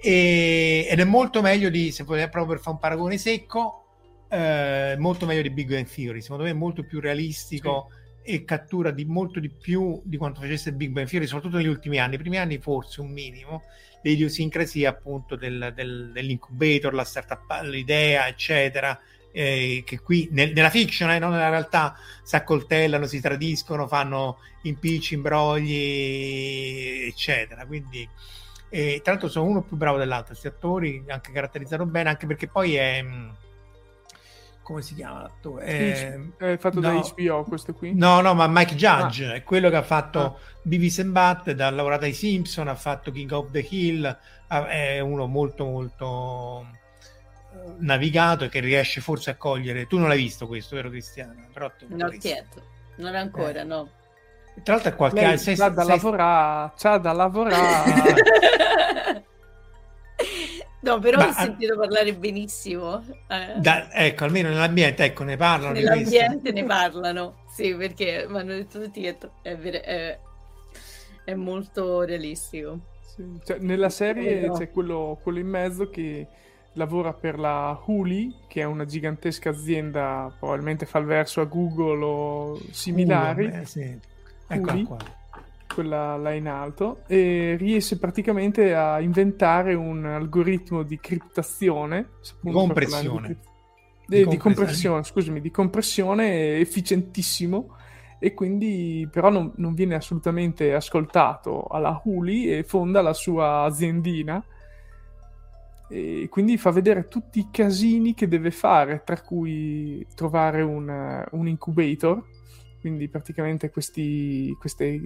e, 0.00 0.86
ed 0.88 1.00
è 1.00 1.04
molto 1.04 1.42
meglio 1.42 1.70
di, 1.70 1.90
se 1.90 2.04
volete 2.04 2.28
proprio 2.28 2.54
per 2.54 2.62
fare 2.62 2.76
un 2.76 2.80
paragone 2.80 3.18
secco, 3.18 3.84
eh, 4.28 4.94
molto 4.98 5.26
meglio 5.26 5.42
di 5.42 5.50
Big 5.50 5.68
Bang 5.70 5.88
Theory, 5.88 6.20
secondo 6.20 6.44
me 6.44 6.50
è 6.50 6.54
molto 6.54 6.84
più 6.84 7.00
realistico 7.00 7.88
sì. 8.22 8.32
e 8.34 8.44
cattura 8.44 8.90
di 8.90 9.04
molto 9.04 9.40
di 9.40 9.50
più 9.50 10.00
di 10.04 10.16
quanto 10.16 10.40
facesse 10.40 10.72
Big 10.72 10.90
Bang 10.90 11.08
Theory, 11.08 11.26
soprattutto 11.26 11.56
negli 11.56 11.66
ultimi 11.66 11.98
anni, 11.98 12.14
i 12.14 12.18
primi 12.18 12.38
anni 12.38 12.58
forse 12.58 13.00
un 13.00 13.10
minimo, 13.10 13.62
le 14.02 14.10
idiosincrasie 14.10 14.86
appunto 14.86 15.34
del, 15.34 15.72
del, 15.74 16.10
dell'incubator, 16.12 16.94
la 16.94 17.04
startup, 17.04 17.62
l'idea, 17.62 18.28
eccetera, 18.28 18.98
eh, 19.32 19.82
che 19.84 20.00
qui 20.00 20.28
nel, 20.32 20.52
nella 20.52 20.70
fiction, 20.70 21.10
eh, 21.10 21.18
non 21.18 21.30
nella 21.30 21.48
realtà, 21.48 21.96
si 22.22 22.36
accoltellano, 22.36 23.06
si 23.06 23.20
tradiscono, 23.20 23.86
fanno 23.86 24.38
impicci, 24.62 25.14
imbrogli, 25.14 27.04
eccetera. 27.06 27.66
Quindi 27.66 28.08
e, 28.68 29.00
tra 29.02 29.12
l'altro 29.12 29.28
sono 29.28 29.46
uno 29.46 29.62
più 29.62 29.76
bravo 29.76 29.98
dell'altro, 29.98 30.28
questi 30.28 30.46
attori 30.46 31.04
anche 31.08 31.32
caratterizzato 31.32 31.86
bene, 31.86 32.10
anche 32.10 32.26
perché 32.26 32.48
poi 32.48 32.74
è 32.74 33.02
mm, 33.02 33.28
come 34.68 34.82
si 34.82 34.94
chiama 34.94 35.22
l'attore? 35.22 35.64
È, 35.64 36.20
è 36.36 36.56
fatto 36.58 36.80
no, 36.80 36.92
da 36.92 37.12
HBO 37.14 37.42
questo 37.44 37.72
qui? 37.72 37.94
No, 37.94 38.20
no, 38.20 38.34
ma 38.34 38.46
Mike 38.48 38.74
Judge 38.74 39.24
ah. 39.24 39.32
è 39.32 39.42
quello 39.42 39.70
che 39.70 39.76
ha 39.76 39.82
fatto 39.82 40.20
ah. 40.20 40.36
Beavis 40.60 40.98
and 40.98 41.10
Butt, 41.10 41.58
ha 41.58 41.70
lavorato 41.70 42.04
ai 42.04 42.12
Simpson, 42.12 42.68
ha 42.68 42.74
fatto 42.74 43.10
King 43.10 43.30
of 43.32 43.50
the 43.50 43.66
Hill, 43.66 44.18
è 44.46 45.00
uno 45.00 45.26
molto 45.26 45.64
molto 45.64 46.66
eh, 47.50 47.76
navigato 47.78 48.44
e 48.44 48.50
che 48.50 48.60
riesce 48.60 49.00
forse 49.00 49.30
a 49.30 49.36
cogliere. 49.36 49.86
Tu 49.86 49.96
non 49.96 50.08
l'hai 50.08 50.18
visto 50.18 50.46
questo, 50.46 50.76
vero 50.76 50.90
Cristiano? 50.90 51.46
Però 51.50 51.72
non 51.86 52.20
certo, 52.20 52.62
non 52.96 53.14
ancora, 53.14 53.62
eh. 53.62 53.64
no. 53.64 53.88
Tra 54.62 54.74
l'altro 54.74 54.92
è 54.92 54.96
qualche 54.96 55.24
anno. 55.24 55.36
C'ha 55.36 55.68
da 55.68 55.82
sei... 55.82 55.90
lavorare, 55.90 56.72
c'ha 56.76 56.98
da 56.98 57.12
lavorare. 57.12 59.24
no, 60.80 60.98
però 60.98 61.18
Ma, 61.18 61.28
ho 61.28 61.32
sentito 61.32 61.76
parlare 61.76 62.14
benissimo. 62.14 63.02
Eh. 63.28 63.58
Da, 63.58 63.92
ecco, 63.92 64.24
almeno 64.24 64.48
nell'ambiente, 64.48 65.04
ecco, 65.04 65.24
ne 65.24 65.36
parlano. 65.36 65.72
Nell'ambiente 65.72 66.52
ne 66.52 66.64
parlano, 66.64 67.44
sì, 67.52 67.74
perché 67.74 68.26
mi 68.28 68.38
hanno 68.38 68.54
detto 68.54 68.80
tutti 68.80 69.00
che 69.00 69.16
è, 69.42 69.58
è, 69.58 70.18
è 71.24 71.34
molto 71.34 72.02
realistico. 72.02 72.78
Sì. 73.00 73.24
Cioè, 73.44 73.58
nella 73.58 73.90
serie 73.90 74.46
no. 74.46 74.54
c'è 74.54 74.70
quello, 74.70 75.18
quello 75.22 75.38
in 75.38 75.48
mezzo 75.48 75.90
che 75.90 76.26
lavora 76.74 77.12
per 77.12 77.38
la 77.38 77.78
Huli, 77.84 78.32
che 78.46 78.60
è 78.60 78.64
una 78.64 78.84
gigantesca 78.84 79.50
azienda, 79.50 80.32
probabilmente 80.38 80.86
fa 80.86 80.98
il 80.98 81.06
verso 81.06 81.40
a 81.40 81.44
Google 81.44 82.04
o 82.04 82.60
similari. 82.70 83.46
Uh, 83.46 83.50
beh, 83.50 83.64
sì 83.64 84.16
Eccola 84.48 84.82
qua. 84.82 84.96
quella 85.72 86.16
là 86.16 86.32
in 86.32 86.48
alto, 86.48 87.02
e 87.06 87.56
riesce 87.58 87.98
praticamente 87.98 88.74
a 88.74 89.00
inventare 89.00 89.74
un 89.74 90.06
algoritmo 90.06 90.82
di 90.82 90.98
criptazione, 90.98 92.08
di 92.40 92.50
compressione. 92.50 93.28
Di, 94.06 94.24
di, 94.24 94.26
di, 94.26 94.36
compressione, 94.38 95.04
scusami, 95.04 95.40
di 95.40 95.50
compressione 95.50 96.56
efficientissimo. 96.58 97.76
E 98.20 98.34
quindi 98.34 99.06
però 99.12 99.30
non, 99.30 99.52
non 99.56 99.74
viene 99.74 99.94
assolutamente 99.94 100.74
ascoltato 100.74 101.66
alla 101.66 102.00
Huli 102.02 102.50
e 102.50 102.64
fonda 102.64 103.00
la 103.02 103.12
sua 103.12 103.62
aziendina. 103.62 104.42
E 105.90 106.26
quindi 106.28 106.56
fa 106.58 106.70
vedere 106.70 107.06
tutti 107.06 107.38
i 107.38 107.48
casini 107.50 108.14
che 108.14 108.26
deve 108.26 108.50
fare, 108.50 109.02
tra 109.04 109.20
cui 109.20 110.04
trovare 110.14 110.62
un, 110.62 111.24
un 111.30 111.46
incubator, 111.46 112.24
quindi 112.80 113.08
praticamente 113.08 113.70
questi, 113.70 114.54
queste 114.58 115.00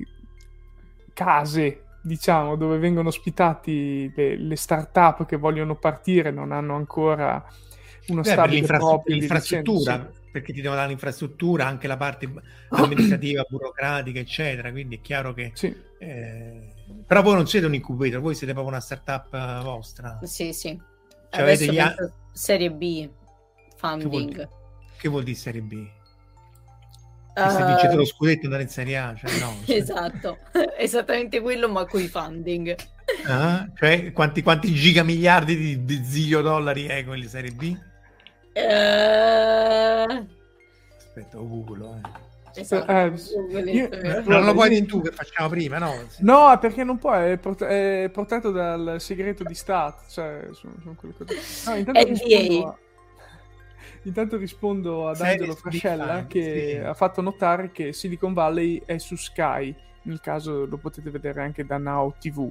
case, 1.13 1.85
diciamo, 2.03 2.57
dove 2.57 2.79
vengono 2.79 3.09
ospitati 3.09 4.13
le, 4.15 4.37
le 4.37 4.57
start-up 4.57 5.27
che 5.27 5.37
vogliono 5.37 5.77
partire, 5.77 6.31
non 6.31 6.53
hanno 6.53 6.75
ancora 6.75 7.45
uno 8.09 8.23
Beh, 8.23 8.31
stabile 8.31 8.67
proprio 8.67 9.17
l'infrastruttura 9.17 10.11
perché 10.33 10.55
ti 10.55 10.63
devono 10.63 10.77
dare 10.77 10.89
l'infrastruttura, 10.89 11.67
anche 11.67 11.87
la 11.87 11.99
parte 11.99 12.33
amministrativa, 12.71 13.45
burocratica, 13.47 14.19
eccetera. 14.19 14.71
Quindi 14.71 14.97
è 14.97 15.01
chiaro 15.03 15.35
che. 15.35 15.53
Sì. 15.55 15.77
Eh... 15.99 16.73
Però 17.07 17.23
voi 17.23 17.35
non 17.35 17.47
siete 17.47 17.67
un 17.67 17.75
incubator, 17.75 18.19
voi 18.21 18.35
siete 18.35 18.55
proprio 18.55 18.73
una 18.73 18.83
startup 18.83 19.29
uh, 19.31 19.63
vostra. 19.63 20.19
Sì, 20.23 20.55
sì. 20.55 20.81
Cioè, 21.31 21.43
Adesso 21.43 21.71
gli... 21.71 21.79
Serie 22.33 22.71
B 22.71 23.09
funding. 23.77 24.31
Che 24.31 24.37
vuol, 24.37 24.49
che 24.97 25.09
vuol 25.09 25.23
dire 25.23 25.37
Serie 25.37 25.61
B? 25.61 25.87
Uh... 27.35 27.51
Se 27.51 27.65
vincete 27.65 27.95
lo 27.95 28.05
scudetto 28.05 28.45
andare 28.45 28.63
in 28.63 28.69
Serie 28.69 28.99
A, 28.99 29.15
cioè 29.15 29.39
no, 29.39 29.57
cioè... 29.65 29.77
esatto, 29.77 30.39
esattamente 30.77 31.41
quello, 31.41 31.69
ma 31.69 31.87
con 31.87 32.01
i 32.01 32.09
funding. 32.09 32.75
Ah, 33.27 33.69
cioè 33.75 34.13
quanti, 34.13 34.43
quanti 34.43 34.73
gigamiliardi 34.73 35.57
di, 35.57 35.85
di 35.85 36.05
zilio 36.05 36.43
dollari 36.43 36.87
è 36.87 37.05
quelli 37.05 37.27
Serie 37.27 37.53
B? 37.53 37.77
Uh... 38.55 40.27
Aspetta, 40.97 41.39
Google. 41.39 42.01
Eh. 42.03 42.31
Esatto, 42.55 42.91
eh, 42.91 43.61
io, 43.71 43.89
non 44.25 44.45
lo 44.45 44.53
puoi 44.53 44.69
dire 44.69 44.85
tu 44.85 45.01
che 45.01 45.11
facciamo 45.11 45.49
prima, 45.49 45.79
no? 45.79 45.95
No, 46.19 46.59
perché 46.61 46.85
non 46.85 46.99
può, 46.99 47.13
è, 47.13 47.39
prot- 47.39 47.65
è 47.65 48.11
protetto 48.13 48.51
dal 48.51 48.97
segreto 48.99 49.43
di 49.43 49.55
Stato. 49.55 50.03
Cioè, 50.11 50.49
sono, 50.53 50.75
sono 50.83 50.95
quelle 50.95 51.15
cose. 51.17 51.35
No, 51.71 51.77
intanto 51.77 52.05
rispondo, 52.05 52.67
a, 52.67 52.79
intanto 54.05 54.37
rispondo 54.37 55.09
ad 55.09 55.21
Angelo 55.21 55.55
Frascella 55.55 56.27
che 56.27 56.79
sì. 56.81 56.85
ha 56.85 56.95
fatto 56.95 57.21
notare 57.21 57.71
che 57.73 57.93
Silicon 57.93 58.33
Valley 58.33 58.83
è 58.85 58.99
su 58.99 59.17
Sky. 59.17 59.75
Nel 60.05 60.21
caso 60.21 60.67
lo 60.67 60.79
potete 60.79 61.11
vedere 61.11 61.43
anche 61.43 61.65
da 61.65 61.79
Now 61.79 62.15
TV 62.19 62.51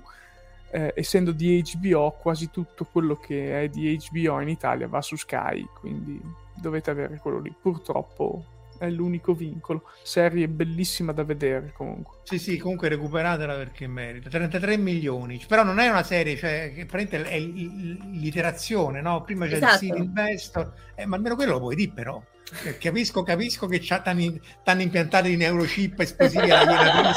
eh, 0.71 0.93
essendo 0.95 1.31
di 1.31 1.61
HBO, 1.75 2.15
quasi 2.19 2.49
tutto 2.49 2.85
quello 2.85 3.17
che 3.17 3.63
è 3.63 3.67
di 3.67 3.99
HBO 4.09 4.39
in 4.39 4.47
Italia 4.47 4.87
va 4.87 5.01
su 5.01 5.17
Sky, 5.17 5.67
quindi 5.79 6.19
dovete 6.55 6.89
avere 6.89 7.17
quello 7.17 7.39
lì. 7.39 7.53
Purtroppo 7.61 8.45
è 8.85 8.89
l'unico 8.89 9.33
vincolo. 9.33 9.83
Serie 10.03 10.47
bellissima 10.47 11.11
da 11.11 11.23
vedere 11.23 11.71
comunque. 11.75 12.17
Sì, 12.23 12.39
sì, 12.39 12.57
comunque 12.57 12.89
recuperatela 12.89 13.55
perché 13.55 13.87
merita. 13.87 14.29
33 14.29 14.77
milioni, 14.77 15.41
però 15.47 15.63
non 15.63 15.79
è 15.79 15.87
una 15.87 16.03
serie, 16.03 16.35
cioè 16.35 16.73
che 16.73 16.87
è 16.87 17.39
l'iterazione, 17.39 19.01
no? 19.01 19.21
Prima 19.21 19.45
c'è 19.47 19.55
esatto. 19.55 19.73
il 19.73 19.79
City 19.79 20.01
Investor, 20.01 20.73
eh, 20.95 21.05
ma 21.05 21.15
almeno 21.15 21.35
quello 21.35 21.53
lo 21.53 21.59
puoi 21.59 21.75
dire 21.75 21.91
però. 21.93 22.21
Eh, 22.65 22.77
capisco, 22.77 23.23
capisco 23.23 23.67
che 23.67 23.79
t'hanno 23.79 24.81
impiantato 24.81 25.27
i 25.27 25.37
neurochip 25.37 25.99
esplosivi 25.99 26.49
alla 26.51 27.13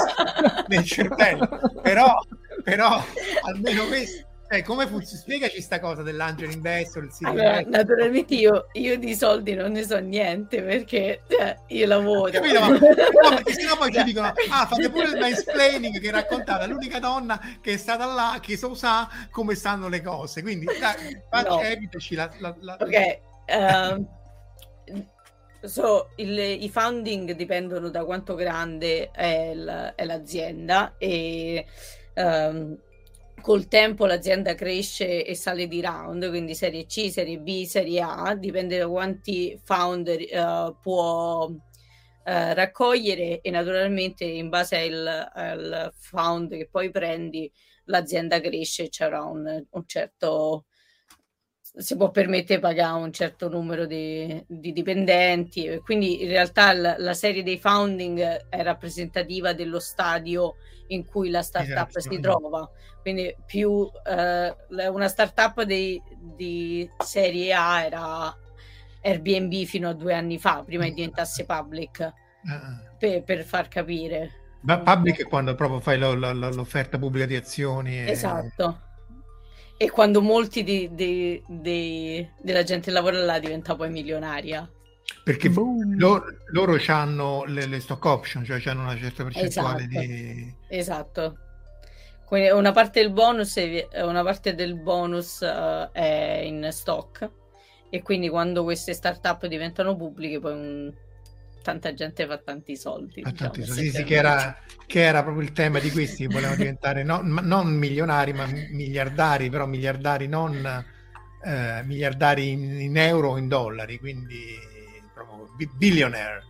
nel 0.68 0.84
cervello, 0.84 1.48
però 1.82 2.20
però 2.62 3.04
almeno 3.42 3.86
questo 3.86 4.26
cioè, 4.46 4.62
come 4.62 4.86
funziona? 4.86 5.22
Spiegaci 5.22 5.60
sta 5.62 5.80
cosa 5.80 6.02
dell'angelo 6.02 6.52
investor. 6.52 7.04
Il 7.04 7.26
allora, 7.26 7.60
naturalmente 7.62 8.34
io, 8.34 8.66
io, 8.72 8.98
di 8.98 9.14
soldi 9.14 9.54
non 9.54 9.72
ne 9.72 9.84
so 9.84 9.98
niente 9.98 10.62
perché 10.62 11.22
cioè, 11.28 11.56
io 11.68 11.86
lavoro. 11.86 12.30
Capito? 12.30 12.60
Ma, 12.60 12.68
no, 12.68 12.78
perché 13.36 13.52
sennò 13.54 13.76
poi 13.76 13.92
ci 13.92 14.04
dicono: 14.04 14.32
Ah, 14.50 14.66
fate 14.66 14.90
pure 14.90 15.08
il 15.08 15.18
mansplaining 15.18 15.98
che 15.98 16.10
raccontata 16.10 16.66
l'unica 16.66 16.98
donna 16.98 17.40
che 17.60 17.72
è 17.72 17.76
stata 17.78 18.04
là, 18.04 18.38
che 18.40 18.56
so 18.56 18.74
sa 18.74 19.08
come 19.30 19.54
stanno 19.54 19.88
le 19.88 20.02
cose. 20.02 20.42
Quindi, 20.42 20.66
dai, 20.66 21.18
no. 21.44 21.60
la, 22.10 22.30
la, 22.38 22.56
la... 22.60 22.76
Ok. 22.80 23.20
Um, 23.46 24.08
so, 25.62 26.10
il, 26.16 26.38
I 26.38 26.68
funding 26.68 27.32
dipendono 27.32 27.88
da 27.88 28.04
quanto 28.04 28.34
grande 28.34 29.10
è, 29.10 29.54
è 29.94 30.04
l'azienda 30.04 30.94
e 30.98 31.64
um, 32.14 32.78
col 33.44 33.68
tempo 33.68 34.06
l'azienda 34.06 34.54
cresce 34.54 35.22
e 35.22 35.34
sale 35.34 35.68
di 35.68 35.82
round, 35.82 36.30
quindi 36.30 36.54
serie 36.54 36.86
C, 36.86 37.10
serie 37.10 37.38
B, 37.38 37.64
serie 37.64 38.00
A, 38.00 38.34
dipende 38.34 38.78
da 38.78 38.88
quanti 38.88 39.60
founder 39.62 40.20
uh, 40.32 40.74
può 40.80 41.44
uh, 41.44 41.58
raccogliere 42.24 43.42
e 43.42 43.50
naturalmente 43.50 44.24
in 44.24 44.48
base 44.48 44.78
al, 44.78 45.30
al, 45.34 45.92
found 45.94 46.56
che 46.56 46.68
poi 46.70 46.90
prendi 46.90 47.52
l'azienda 47.84 48.40
cresce, 48.40 48.88
c'era 48.88 49.22
un, 49.22 49.62
un 49.68 49.86
certo 49.86 50.64
si 51.76 51.96
può 51.96 52.10
permettere 52.10 52.56
di 52.56 52.60
pagare 52.60 53.02
un 53.02 53.12
certo 53.12 53.48
numero 53.48 53.84
di, 53.84 54.42
di 54.46 54.72
dipendenti, 54.72 55.80
quindi 55.84 56.22
in 56.22 56.28
realtà 56.28 56.72
la, 56.72 56.94
la, 56.98 57.14
serie 57.14 57.42
dei 57.42 57.58
founding 57.58 58.20
è 58.48 58.62
rappresentativa 58.62 59.52
dello 59.52 59.80
stadio 59.80 60.54
in 60.88 61.04
cui 61.04 61.30
la 61.30 61.42
startup 61.42 61.98
si 61.98 62.20
trova. 62.20 62.68
Quindi 63.02 63.34
più 63.44 63.90
eh, 64.06 64.56
una 64.88 65.08
startup 65.08 65.62
di, 65.62 66.00
di 66.36 66.88
serie 66.98 67.52
A 67.52 67.84
era 67.84 68.36
Airbnb 69.02 69.64
fino 69.64 69.88
a 69.88 69.94
due 69.94 70.14
anni 70.14 70.38
fa, 70.38 70.62
prima 70.64 70.84
che 70.84 70.92
diventasse 70.92 71.44
public, 71.44 72.12
uh-uh. 72.44 72.96
per, 72.98 73.22
per, 73.24 73.44
far 73.44 73.68
capire. 73.68 74.30
Ma 74.60 74.78
public 74.78 75.22
è 75.22 75.26
quando 75.26 75.54
proprio 75.54 75.80
fai 75.80 75.98
lo, 75.98 76.14
lo, 76.14 76.32
l'offerta 76.32 76.98
pubblica 76.98 77.26
di 77.26 77.36
azioni. 77.36 77.98
E... 77.98 78.10
Esatto. 78.10 78.83
E 79.76 79.90
quando 79.90 80.22
molti 80.22 80.62
di, 80.62 80.88
di, 80.92 81.42
di, 81.46 82.26
della 82.40 82.62
gente 82.62 82.86
che 82.86 82.92
lavora 82.92 83.18
là 83.18 83.38
diventa 83.38 83.74
poi 83.74 83.90
milionaria 83.90 84.68
perché 85.22 85.48
loro, 85.48 86.24
loro 86.52 86.78
hanno 86.88 87.44
le, 87.44 87.66
le, 87.66 87.80
stock 87.80 88.04
option, 88.04 88.44
cioè 88.44 88.60
hanno 88.66 88.82
una 88.82 88.96
certa 88.96 89.24
percentuale 89.24 89.84
esatto. 89.84 90.00
di... 90.00 90.54
Esatto. 90.68 91.38
Quindi 92.26 92.50
una 92.50 92.72
parte 92.72 93.00
del 93.00 93.10
bonus, 93.10 93.56
è, 93.56 94.02
una 94.02 94.22
parte 94.22 94.54
del 94.54 94.74
bonus 94.74 95.40
uh, 95.40 95.90
è 95.92 96.42
in 96.44 96.68
stock 96.70 97.30
e 97.88 98.02
quindi 98.02 98.28
quando 98.28 98.64
queste 98.64 98.92
startup 98.92 99.46
diventano 99.46 99.96
pubbliche 99.96 100.40
poi 100.40 100.52
un... 100.52 100.92
tanta 101.64 101.94
gente 101.94 102.26
fa 102.26 102.36
tanti 102.36 102.76
soldi. 102.76 103.22
Fa 103.22 103.30
diciamo, 103.30 103.50
tanti 103.50 103.66
soldi. 103.66 103.82
Sì, 103.82 103.90
sì, 103.90 104.04
che 104.04 104.14
era, 104.14 104.58
che 104.86 105.00
era, 105.00 105.22
proprio 105.22 105.42
il 105.42 105.52
tema 105.52 105.78
di 105.78 105.90
questi, 105.90 106.26
che 106.26 106.32
volevano 106.32 106.56
diventare 106.56 107.02
no, 107.02 107.20
non 107.22 107.74
milionari 107.74 108.34
ma 108.34 108.46
miliardari, 108.46 109.48
però 109.48 109.64
miliardari 109.64 110.28
non 110.28 110.84
eh, 111.42 111.82
miliardari 111.84 112.50
in, 112.50 112.80
in 112.80 112.96
euro 112.98 113.30
o 113.30 113.38
in 113.38 113.48
dollari, 113.48 113.98
quindi 113.98 114.36
billionaire. 115.72 116.42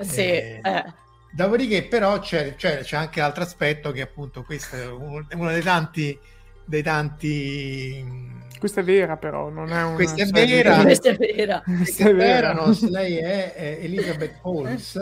Sì, 0.00 0.22
eh, 0.22 0.60
eh. 0.62 0.84
Dopodiché 1.30 1.84
però 1.84 2.18
c'è, 2.18 2.56
c'è, 2.56 2.80
c'è, 2.80 2.96
anche 2.96 3.20
l'altro 3.20 3.44
aspetto 3.44 3.92
che 3.92 4.02
appunto 4.02 4.42
questo 4.42 4.76
è 4.76 4.86
uno, 4.86 5.24
uno 5.32 5.50
dei 5.50 5.62
tanti 5.62 6.18
dei 6.66 6.82
tanti 6.82 8.04
questa 8.58 8.80
è 8.80 8.84
vera 8.84 9.16
però 9.16 9.48
non 9.48 9.72
è 9.72 9.82
una 9.82 9.94
questa 9.94 10.22
è 10.22 10.26
vera 10.26 10.80
questa 10.82 11.10
è 11.10 11.16
vera, 11.16 11.62
questa 11.64 12.08
è 12.08 12.14
vera 12.14 12.52
no? 12.52 12.76
lei 12.90 13.16
è, 13.16 13.54
è 13.54 13.78
Elizabeth 13.82 14.38
Holmes 14.42 14.98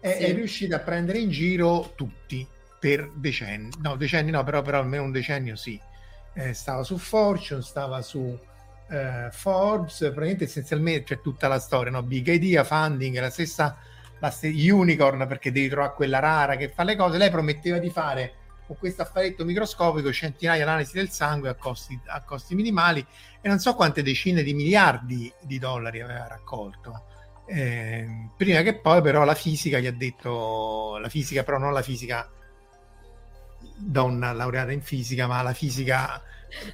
è, 0.00 0.12
sì. 0.12 0.24
è, 0.24 0.34
riuscita 0.34 0.76
a 0.76 0.80
prendere 0.80 1.18
in 1.18 1.30
giro 1.30 1.92
tutti 1.94 2.46
per 2.78 3.10
decenni 3.14 3.70
no 3.80 3.96
decenni 3.96 4.30
no 4.30 4.44
però, 4.44 4.62
però 4.62 4.78
almeno 4.78 5.02
un 5.02 5.12
decennio 5.12 5.56
sì 5.56 5.80
eh, 6.34 6.52
stava 6.52 6.82
su 6.82 6.98
Fortune 6.98 7.62
stava 7.62 8.02
su 8.02 8.38
eh, 8.88 9.28
Forbes, 9.30 9.98
praticamente 9.98 10.44
essenzialmente 10.44 11.14
c'è 11.14 11.20
tutta 11.20 11.48
la 11.48 11.58
storia, 11.58 11.90
no? 11.90 12.02
Big 12.02 12.26
Idea, 12.28 12.64
Funding, 12.64 13.18
la 13.18 13.30
stessa, 13.30 13.76
la 14.18 14.30
st- 14.30 14.52
Unicorn 14.52 15.26
perché 15.26 15.50
devi 15.52 15.68
trovare 15.68 15.94
quella 15.94 16.18
rara 16.18 16.56
che 16.56 16.68
fa 16.68 16.84
le 16.84 16.96
cose, 16.96 17.18
lei 17.18 17.30
prometteva 17.30 17.78
di 17.78 17.90
fare 17.90 18.32
con 18.66 18.76
questo 18.76 19.02
affaretto 19.02 19.44
microscopico 19.44 20.12
centinaia 20.12 20.58
di 20.58 20.68
analisi 20.68 20.94
del 20.94 21.10
sangue 21.10 21.48
a 21.48 21.54
costi, 21.54 21.98
a 22.06 22.22
costi 22.22 22.54
minimali 22.54 23.04
e 23.40 23.48
non 23.48 23.58
so 23.58 23.74
quante 23.74 24.02
decine 24.02 24.42
di 24.42 24.54
miliardi 24.54 25.32
di 25.42 25.58
dollari 25.58 26.00
aveva 26.00 26.26
raccolto. 26.26 27.04
Eh, 27.46 28.30
prima 28.36 28.62
che 28.62 28.80
poi 28.80 29.00
però 29.02 29.24
la 29.24 29.34
fisica 29.34 29.78
gli 29.78 29.86
ha 29.86 29.92
detto, 29.92 30.98
la 30.98 31.08
fisica 31.08 31.44
però 31.44 31.58
non 31.58 31.72
la 31.72 31.82
fisica 31.82 32.28
donna 33.76 34.32
laureata 34.32 34.72
in 34.72 34.82
fisica, 34.82 35.26
ma 35.26 35.42
la 35.42 35.52
fisica 35.52 36.20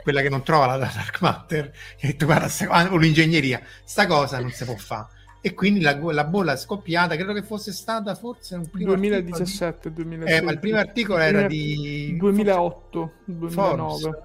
quella 0.02 0.20
che 0.20 0.28
non 0.28 0.42
trova 0.42 0.66
la 0.66 0.76
dark 0.76 1.20
matter, 1.20 1.70
che 1.96 2.06
ha 2.06 2.10
detto 2.10 2.26
guarda, 2.26 2.92
o 2.92 2.96
l'ingegneria, 2.96 3.60
sta 3.84 4.06
cosa 4.06 4.38
non 4.40 4.50
si 4.50 4.64
può 4.64 4.76
fare. 4.76 5.20
E 5.44 5.54
quindi 5.54 5.80
la, 5.80 5.98
la, 6.00 6.22
bolla 6.22 6.52
è 6.52 6.56
scoppiata, 6.56 7.16
credo 7.16 7.32
che 7.32 7.42
fosse 7.42 7.72
stata 7.72 8.14
forse 8.14 8.54
un 8.54 8.70
primo 8.70 8.94
2017, 8.94 9.88
di... 9.88 9.94
2016. 9.96 10.38
Eh, 10.38 10.44
ma 10.44 10.52
il 10.52 10.58
primo 10.60 10.78
articolo 10.78 11.18
era 11.18 11.48
di 11.48 12.14
2008, 12.16 13.12
2009. 13.24 14.00
Forbes. 14.00 14.24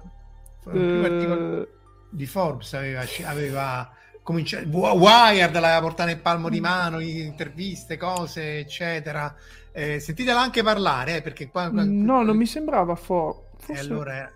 Il 0.66 0.70
primo 0.70 1.00
uh... 1.00 1.04
articolo 1.04 1.68
di 2.10 2.26
Forbes 2.26 2.72
aveva, 2.74 3.02
aveva 3.24 3.92
cominciato, 4.22 4.68
Wired 4.68 5.52
l'aveva 5.54 5.80
portata 5.80 6.04
nel 6.04 6.20
palmo 6.20 6.48
di 6.48 6.60
mano, 6.60 7.00
interviste, 7.00 7.96
cose, 7.96 8.60
eccetera. 8.60 9.34
Eh, 9.72 9.98
sentitela 9.98 10.40
anche 10.40 10.62
parlare, 10.62 11.16
eh, 11.16 11.22
perché 11.22 11.48
qua... 11.48 11.68
No, 11.68 12.22
non 12.22 12.36
mi 12.36 12.46
sembrava 12.46 12.94
Forbes. 12.94 13.46
Forse... 13.58 13.80
allora 13.80 14.32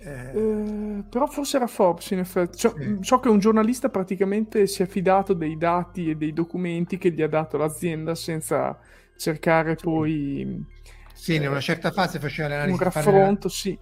eh... 0.00 0.30
Eh, 0.34 1.04
però 1.08 1.26
forse 1.26 1.56
era 1.56 1.66
Forbes 1.66 2.10
in 2.10 2.18
effetti. 2.20 2.58
Cioè, 2.58 2.72
sì. 2.76 2.98
So 3.00 3.20
che 3.20 3.28
un 3.28 3.38
giornalista 3.38 3.88
praticamente 3.88 4.66
si 4.66 4.82
è 4.82 4.86
fidato 4.86 5.34
dei 5.34 5.56
dati 5.56 6.10
e 6.10 6.16
dei 6.16 6.32
documenti 6.32 6.98
che 6.98 7.10
gli 7.10 7.22
ha 7.22 7.28
dato 7.28 7.56
l'azienda 7.56 8.14
senza 8.14 8.78
cercare 9.16 9.74
poi... 9.74 10.64
Sì, 11.12 11.34
in 11.34 11.46
una 11.48 11.58
eh, 11.58 11.62
certa 11.62 11.90
fase 11.90 12.18
faceva 12.18 12.48
l'analisi. 12.48 12.78
Un 12.78 12.82
raffronto, 12.82 13.48
fare... 13.48 13.60
sì. 13.60 13.78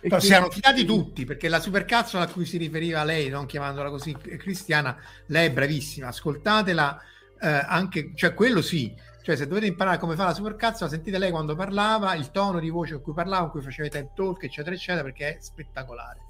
E 0.00 0.08
Però 0.08 0.20
si 0.20 0.32
erano 0.32 0.50
fidati 0.50 0.84
tutti 0.84 1.24
perché 1.24 1.48
la 1.48 1.58
supercazzola 1.58 2.24
a 2.24 2.28
cui 2.28 2.44
si 2.44 2.56
riferiva 2.56 3.02
lei, 3.02 3.28
non 3.28 3.46
chiamandola 3.46 3.90
così 3.90 4.12
cristiana, 4.12 4.96
lei 5.26 5.48
è 5.48 5.52
bravissima, 5.52 6.06
ascoltatela 6.06 7.02
eh, 7.40 7.48
anche, 7.48 8.12
cioè 8.14 8.34
quello 8.34 8.62
sì, 8.62 8.94
cioè, 9.28 9.36
se 9.36 9.46
dovete 9.46 9.66
imparare 9.66 9.98
come 9.98 10.16
fa 10.16 10.24
la 10.24 10.32
supercazzola, 10.32 10.88
sentite 10.88 11.18
lei 11.18 11.30
quando 11.30 11.54
parlava, 11.54 12.14
il 12.14 12.30
tono 12.30 12.58
di 12.58 12.70
voce 12.70 12.94
con 12.94 13.02
cui 13.02 13.12
parlava, 13.12 13.42
con 13.42 13.50
cui 13.50 13.60
faceva 13.60 13.86
i 13.86 13.90
TED 13.90 14.14
Talk, 14.14 14.42
eccetera, 14.42 14.74
eccetera, 14.74 15.02
perché 15.02 15.36
è 15.36 15.38
spettacolare. 15.38 16.20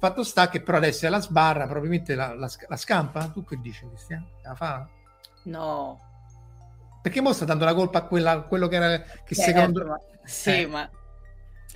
Fatto 0.00 0.24
sta 0.24 0.48
che 0.48 0.60
però 0.60 0.78
adesso 0.78 1.06
è 1.06 1.08
la 1.08 1.20
sbarra, 1.20 1.66
probabilmente 1.66 2.16
la, 2.16 2.34
la, 2.34 2.50
la 2.66 2.76
scampa? 2.76 3.28
Tu 3.28 3.44
che 3.44 3.60
dici, 3.60 3.86
Cristian? 3.86 4.26
La 4.42 4.56
fa? 4.56 4.88
No. 5.44 6.00
Perché 7.00 7.20
mo 7.20 7.32
sta 7.32 7.44
dando 7.44 7.64
la 7.64 7.74
colpa 7.74 7.98
a, 7.98 8.02
quella, 8.02 8.32
a 8.32 8.40
quello 8.40 8.66
che 8.66 8.74
era 8.74 8.98
che 9.02 9.36
certo, 9.36 9.52
secondo... 9.52 9.86
Ma... 9.86 10.00
Sì, 10.24 10.62
eh, 10.62 10.66
ma... 10.66 10.90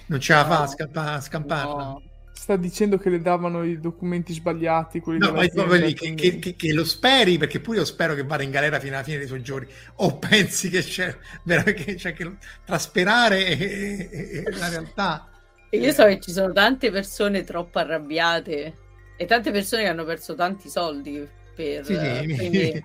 Non 0.07 0.18
ce 0.18 0.35
la 0.35 0.45
fa 0.45 0.62
a, 0.62 0.66
scampa, 0.66 1.12
a 1.12 1.20
scamparla? 1.20 1.85
No 1.85 2.03
sta 2.33 2.57
dicendo 2.57 2.99
che 2.99 3.11
le 3.11 3.20
davano 3.20 3.62
i 3.62 3.78
documenti 3.78 4.33
sbagliati. 4.33 5.01
Quelli 5.01 5.18
no, 5.18 5.33
ma 5.33 5.47
proprio 5.47 5.85
lì, 5.85 5.95
che, 5.95 6.14
che, 6.14 6.39
che, 6.39 6.57
che, 6.57 6.72
lo 6.72 6.85
speri, 6.85 7.39
perché 7.39 7.61
pure 7.61 7.78
io 7.78 7.85
spero 7.85 8.14
che 8.14 8.24
vada 8.24 8.43
in 8.43 8.51
galera 8.51 8.80
fino 8.80 8.95
alla 8.95 9.05
fine 9.05 9.18
dei 9.18 9.26
suoi 9.26 9.43
giorni, 9.43 9.68
o 9.97 10.18
pensi 10.18 10.68
che 10.68 10.83
c'è 10.83 11.16
veramente 11.45 11.97
cioè, 11.97 12.12
che, 12.12 12.37
tra 12.64 12.78
sperare 12.78 13.47
e, 13.47 14.09
e, 14.11 14.43
e 14.45 14.51
la 14.53 14.68
realtà. 14.68 15.30
E 15.70 15.78
io 15.78 15.93
so 15.93 16.05
che 16.05 16.20
ci 16.20 16.33
sono 16.33 16.53
tante 16.53 16.91
persone 16.91 17.45
troppo 17.45 17.78
arrabbiate 17.78 18.76
e 19.16 19.24
tante 19.24 19.51
persone 19.51 19.83
che 19.83 19.89
hanno 19.89 20.05
perso 20.05 20.35
tanti 20.35 20.68
soldi 20.68 21.26
per... 21.55 21.85
Sì, 21.85 21.95
sì. 21.95 22.37
Quindi, 22.37 22.85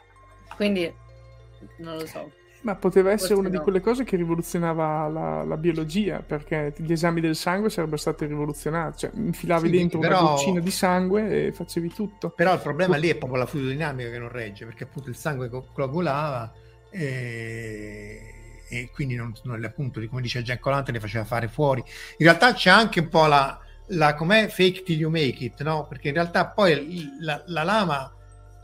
quindi 0.56 0.94
non 1.80 1.98
lo 1.98 2.06
so. 2.06 2.32
Ma 2.68 2.76
poteva 2.76 3.12
essere 3.12 3.36
Forse 3.36 3.40
una 3.40 3.48
no. 3.48 3.58
di 3.58 3.64
quelle 3.64 3.80
cose 3.80 4.04
che 4.04 4.18
rivoluzionava 4.18 5.08
la, 5.08 5.44
la, 5.46 5.56
biologia, 5.56 6.20
perché 6.20 6.74
gli 6.76 6.92
esami 6.92 7.22
del 7.22 7.38
sangue 7.38 7.70
sarebbero 7.70 7.96
stati 7.96 8.26
rivoluzionati, 8.26 8.98
cioè 8.98 9.12
infilavi 9.14 9.70
sì, 9.70 9.78
dentro 9.78 10.00
però... 10.00 10.20
una 10.20 10.30
goccina 10.32 10.60
di 10.60 10.72
sangue 10.72 11.48
e 11.48 11.52
facevi 11.54 11.94
tutto. 11.94 12.30
Però 12.32 12.54
il 12.54 12.60
problema 12.60 12.98
lì 12.98 13.08
è 13.08 13.16
proprio 13.16 13.40
la 13.40 13.46
fluidodinamica 13.46 14.10
che 14.10 14.20
non 14.20 14.28
regge, 14.28 14.66
perché 14.66 14.84
appunto 14.84 15.08
il 15.08 15.16
sangue 15.16 15.50
coagulava 15.72 16.52
e, 16.90 18.22
e 18.68 18.90
quindi 18.94 19.16
non, 19.16 19.34
non, 19.44 19.64
appunto, 19.64 20.06
come 20.10 20.22
dice 20.22 20.44
Jack 20.44 20.60
Colante, 20.60 20.92
le 20.92 21.00
faceva 21.00 21.24
fare 21.24 21.48
fuori. 21.48 21.80
In 22.18 22.26
realtà 22.26 22.52
c'è 22.52 22.70
anche 22.70 23.00
un 23.00 23.08
po' 23.08 23.28
la, 23.28 23.58
la 23.92 24.14
com'è 24.14 24.50
fake 24.50 24.84
till 24.84 25.00
you 25.00 25.10
make 25.10 25.42
it, 25.42 25.64
no? 25.64 25.88
Perché 25.88 26.10
in 26.10 26.16
realtà 26.16 26.48
poi 26.48 27.10
la, 27.22 27.42
la 27.46 27.64
lama... 27.64 28.12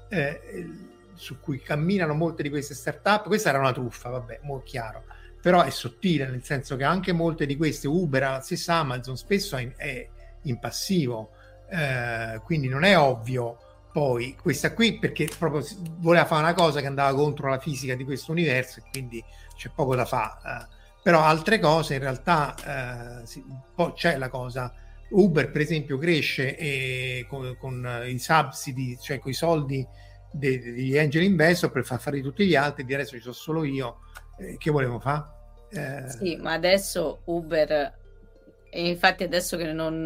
Eh, 0.09 0.91
su 1.15 1.39
cui 1.39 1.59
camminano 1.61 2.13
molte 2.13 2.43
di 2.43 2.49
queste 2.49 2.73
startup, 2.73 3.25
questa 3.25 3.49
era 3.49 3.59
una 3.59 3.73
truffa, 3.73 4.09
vabbè, 4.09 4.39
molto 4.43 4.65
chiaro, 4.65 5.03
però 5.41 5.61
è 5.61 5.69
sottile, 5.69 6.27
nel 6.27 6.43
senso 6.43 6.75
che 6.75 6.83
anche 6.83 7.11
molte 7.11 7.45
di 7.45 7.55
queste, 7.55 7.87
Uber, 7.87 8.21
la 8.21 8.41
stessa 8.41 8.75
Amazon, 8.75 9.17
spesso 9.17 9.57
è, 9.57 9.73
è 9.75 10.07
in 10.43 10.59
passivo, 10.59 11.31
eh, 11.69 12.39
quindi 12.43 12.67
non 12.67 12.83
è 12.83 12.97
ovvio 12.97 13.57
poi 13.93 14.35
questa 14.41 14.73
qui 14.73 14.97
perché 14.97 15.29
proprio 15.37 15.63
voleva 15.99 16.25
fare 16.25 16.41
una 16.41 16.55
cosa 16.55 16.81
che 16.81 16.87
andava 16.87 17.15
contro 17.15 17.47
la 17.47 17.59
fisica 17.59 17.93
di 17.93 18.03
questo 18.03 18.31
universo 18.31 18.79
e 18.79 18.83
quindi 18.91 19.23
c'è 19.55 19.69
poco 19.73 19.95
da 19.95 20.03
fare. 20.03 20.39
Eh. 20.45 20.67
Però 21.03 21.21
altre 21.21 21.59
cose 21.59 21.93
in 21.93 21.99
realtà 21.99 23.21
eh, 23.21 23.43
poi 23.75 23.93
c'è 23.93 24.17
la 24.17 24.29
cosa. 24.29 24.73
Uber 25.09 25.51
per 25.51 25.61
esempio 25.61 25.99
cresce 25.99 26.57
e 26.57 27.27
con, 27.29 27.55
con 27.59 28.03
i 28.07 28.17
subsidi, 28.17 28.97
cioè 28.99 29.19
con 29.19 29.29
i 29.29 29.35
soldi 29.35 29.87
degli 30.33 30.97
angel 30.97 31.23
investor 31.23 31.71
per 31.71 31.85
far 31.85 31.99
fare 31.99 32.17
di 32.17 32.23
tutti 32.23 32.45
gli 32.45 32.55
altri, 32.55 32.83
di 32.83 32.93
adesso 32.93 33.15
ci 33.15 33.21
sono 33.21 33.33
solo 33.33 33.63
io, 33.63 33.99
eh, 34.39 34.57
che 34.57 34.71
volevo 34.71 34.99
fare? 34.99 35.23
Eh... 35.69 36.09
Sì, 36.09 36.35
ma 36.37 36.53
adesso 36.53 37.21
Uber, 37.25 37.97
e 38.69 38.87
infatti 38.87 39.23
adesso 39.23 39.55
che 39.57 39.71
non, 39.71 40.01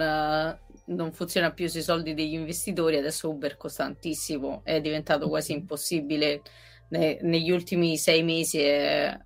non 0.85 1.11
funziona 1.13 1.51
più 1.51 1.67
sui 1.67 1.81
soldi 1.81 2.13
degli 2.13 2.33
investitori, 2.33 2.97
adesso 2.97 3.29
Uber 3.29 3.57
costa 3.57 3.83
tantissimo, 3.83 4.61
è 4.63 4.81
diventato 4.81 5.29
quasi 5.29 5.53
impossibile 5.53 6.41
ne, 6.89 7.19
negli 7.21 7.51
ultimi 7.51 7.97
sei 7.97 8.23
mesi. 8.23 8.59
È, 8.59 9.17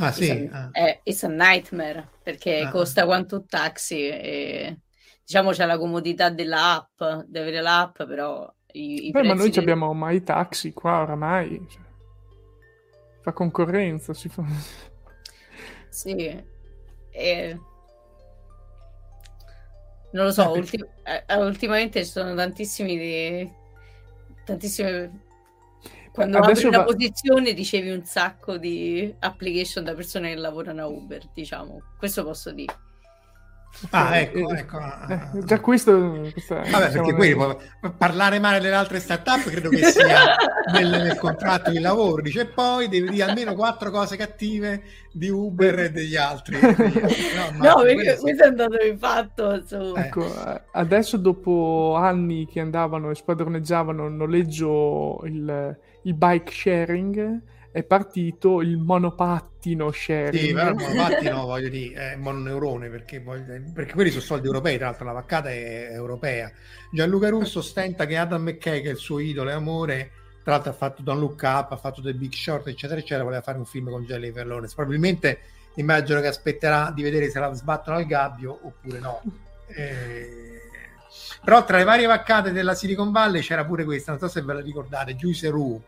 ah, 0.00 0.12
sì? 0.12 0.30
It's 0.30 0.52
a, 0.52 0.58
ah. 0.58 0.68
è 0.72 1.00
it's 1.02 1.22
a 1.22 1.28
nightmare 1.28 2.08
perché 2.22 2.60
ah. 2.60 2.70
costa 2.70 3.04
quanto 3.04 3.36
un 3.36 3.46
taxi 3.46 4.06
e 4.08 4.78
diciamo 5.24 5.50
c'è 5.50 5.66
la 5.66 5.78
comodità 5.78 6.30
dell'app, 6.30 7.02
di 7.26 7.38
avere 7.38 7.60
l'app, 7.60 8.02
però 8.04 8.52
i, 8.72 9.06
i 9.08 9.10
Beh, 9.10 9.22
ma 9.22 9.34
noi 9.34 9.50
del... 9.50 9.60
abbiamo 9.60 9.92
mai 9.92 10.22
taxi 10.22 10.72
qua 10.72 11.00
oramai. 11.02 11.66
Cioè, 11.68 11.82
fa 13.20 13.32
concorrenza, 13.32 14.14
si 14.14 14.28
fa... 14.28 14.44
Sì. 15.88 16.44
E... 17.10 17.60
Non 20.12 20.24
lo 20.24 20.32
so, 20.32 20.50
ultim... 20.50 20.86
eh, 21.04 21.36
ultimamente 21.36 22.04
ci 22.04 22.10
sono 22.10 22.34
tantissimi 22.34 22.96
di... 22.96 23.52
tantissime 24.44 25.28
quando 26.12 26.38
Adesso 26.38 26.66
apri 26.66 26.70
va... 26.70 26.82
una 26.82 26.84
posizione 26.84 27.52
ricevi 27.52 27.90
un 27.90 28.04
sacco 28.04 28.56
di 28.56 29.14
application 29.20 29.84
da 29.84 29.94
persone 29.94 30.30
che 30.30 30.40
lavorano 30.40 30.82
a 30.82 30.86
Uber, 30.86 31.22
diciamo. 31.32 31.82
Questo 31.98 32.24
posso 32.24 32.50
dire. 32.50 32.74
Ah, 33.90 34.18
ecco, 34.18 34.50
ecco. 34.52 34.78
Eh, 35.08 35.44
già 35.44 35.60
questo... 35.60 36.28
Questa, 36.32 36.56
Vabbè, 36.56 36.90
perché 36.90 37.14
poi 37.14 37.56
parlare 37.96 38.38
male 38.38 38.60
delle 38.60 38.74
altre 38.74 39.00
startup 39.00 39.42
credo 39.44 39.70
che 39.70 39.84
sia 39.84 40.36
nel, 40.72 40.90
nel, 40.90 41.16
contratto 41.16 41.70
di 41.70 41.78
lavoro. 41.78 42.20
Dice, 42.20 42.46
poi 42.46 42.88
devi 42.88 43.10
dire 43.10 43.24
almeno 43.24 43.54
quattro 43.54 43.90
cose 43.90 44.16
cattive 44.16 44.82
di 45.12 45.28
Uber 45.28 45.78
e 45.78 45.90
degli 45.90 46.16
altri. 46.16 46.58
No, 47.60 47.74
no 47.74 47.82
perché 47.82 48.18
questo 48.20 48.44
è 48.44 48.46
andato 48.46 48.76
di 48.76 48.96
fatto. 48.98 49.62
Su... 49.64 49.94
Ecco, 49.96 50.26
adesso 50.72 51.16
dopo 51.16 51.94
anni 51.96 52.46
che 52.46 52.60
andavano 52.60 53.10
e 53.10 53.14
spadroneggiavano 53.14 54.06
il 54.06 54.12
noleggio, 54.12 55.20
il, 55.24 55.78
il 56.02 56.14
bike 56.14 56.52
sharing 56.52 57.42
è 57.72 57.84
partito 57.84 58.60
il 58.62 58.76
monopattino 58.78 59.92
sharing. 59.92 60.44
Sì, 60.44 60.52
però 60.52 60.70
il 60.70 60.76
monopattino 60.76 61.44
voglio 61.46 61.68
dire, 61.68 62.12
è 62.12 62.16
mononeurone 62.16 62.88
perché, 62.88 63.20
voglio, 63.20 63.44
perché 63.72 63.92
quelli 63.92 64.10
sono 64.10 64.22
soldi 64.22 64.46
europei, 64.46 64.76
tra 64.76 64.86
l'altro 64.86 65.04
la 65.04 65.12
vaccata 65.12 65.50
è 65.50 65.88
europea. 65.92 66.50
Gianluca 66.90 67.28
Russo 67.28 67.62
stenta 67.62 68.06
che 68.06 68.16
Adam 68.16 68.42
McKay, 68.42 68.82
che 68.82 68.88
è 68.88 68.92
il 68.92 68.98
suo 68.98 69.20
idolo 69.20 69.50
e 69.50 69.52
amore, 69.52 70.10
tra 70.42 70.54
l'altro 70.54 70.72
ha 70.72 70.74
fatto 70.74 71.02
Don't 71.02 71.20
Look 71.20 71.40
Up, 71.42 71.72
ha 71.72 71.76
fatto 71.76 72.02
The 72.02 72.14
Big 72.14 72.32
Short, 72.32 72.66
eccetera, 72.66 72.98
eccetera, 72.98 73.22
voleva 73.22 73.42
fare 73.42 73.58
un 73.58 73.66
film 73.66 73.88
con 73.90 74.04
Jennifer 74.04 74.46
Lawrence. 74.46 74.74
Probabilmente 74.74 75.38
immagino 75.76 76.20
che 76.20 76.26
aspetterà 76.26 76.90
di 76.92 77.02
vedere 77.02 77.30
se 77.30 77.38
la 77.38 77.52
sbattono 77.52 77.96
al 77.96 78.06
gabbio 78.06 78.58
oppure 78.62 78.98
no. 78.98 79.22
Eh, 79.68 80.58
però 81.44 81.64
tra 81.64 81.78
le 81.78 81.84
varie 81.84 82.06
vaccate 82.06 82.50
della 82.50 82.74
Silicon 82.74 83.12
Valley 83.12 83.42
c'era 83.42 83.64
pure 83.64 83.84
questa, 83.84 84.10
non 84.10 84.20
so 84.20 84.26
se 84.26 84.42
ve 84.42 84.54
la 84.54 84.60
ricordate, 84.60 85.14
Juice 85.14 85.48
Rue 85.48 85.80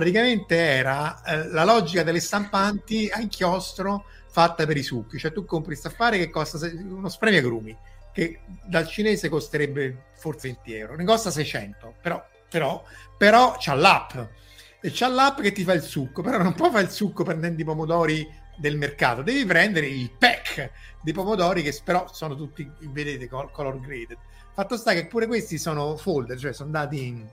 praticamente 0.00 0.56
era 0.56 1.22
eh, 1.22 1.48
la 1.48 1.62
logica 1.64 2.02
delle 2.02 2.20
stampanti 2.20 3.10
a 3.12 3.20
inchiostro 3.20 4.06
fatta 4.30 4.64
per 4.64 4.78
i 4.78 4.82
succhi, 4.82 5.18
cioè 5.18 5.30
tu 5.30 5.44
compri 5.44 5.76
sta 5.76 5.88
affare 5.88 6.16
che 6.16 6.30
costa 6.30 6.58
uno 6.66 7.10
spremiagrumi 7.10 7.76
che 8.10 8.40
dal 8.64 8.88
cinese 8.88 9.28
costerebbe 9.28 10.04
forse 10.16 10.48
20 10.48 10.74
euro, 10.74 10.96
ne 10.96 11.04
costa 11.04 11.30
600, 11.30 11.96
però, 12.00 12.24
però, 12.48 12.82
però 13.18 13.56
c'ha 13.58 13.74
l'app 13.74 14.12
e 14.80 14.90
c'ha 14.90 15.08
l'app 15.08 15.40
che 15.40 15.52
ti 15.52 15.64
fa 15.64 15.74
il 15.74 15.82
succo, 15.82 16.22
però 16.22 16.38
non 16.42 16.54
puoi 16.54 16.70
fare 16.70 16.84
il 16.84 16.90
succo 16.90 17.22
prendendo 17.22 17.60
i 17.60 17.64
pomodori 17.66 18.26
del 18.56 18.78
mercato, 18.78 19.20
devi 19.20 19.44
prendere 19.44 19.86
il 19.86 20.10
pack 20.18 20.70
di 21.02 21.12
pomodori 21.12 21.62
che 21.62 21.78
però 21.84 22.08
sono 22.10 22.34
tutti, 22.36 22.70
vedete, 22.90 23.28
color 23.28 23.78
graded. 23.80 24.16
Fatto 24.54 24.78
sta 24.78 24.94
che 24.94 25.06
pure 25.06 25.26
questi 25.26 25.58
sono 25.58 25.94
folder, 25.96 26.38
cioè 26.38 26.54
sono 26.54 26.70
dati 26.70 27.06
in 27.06 27.28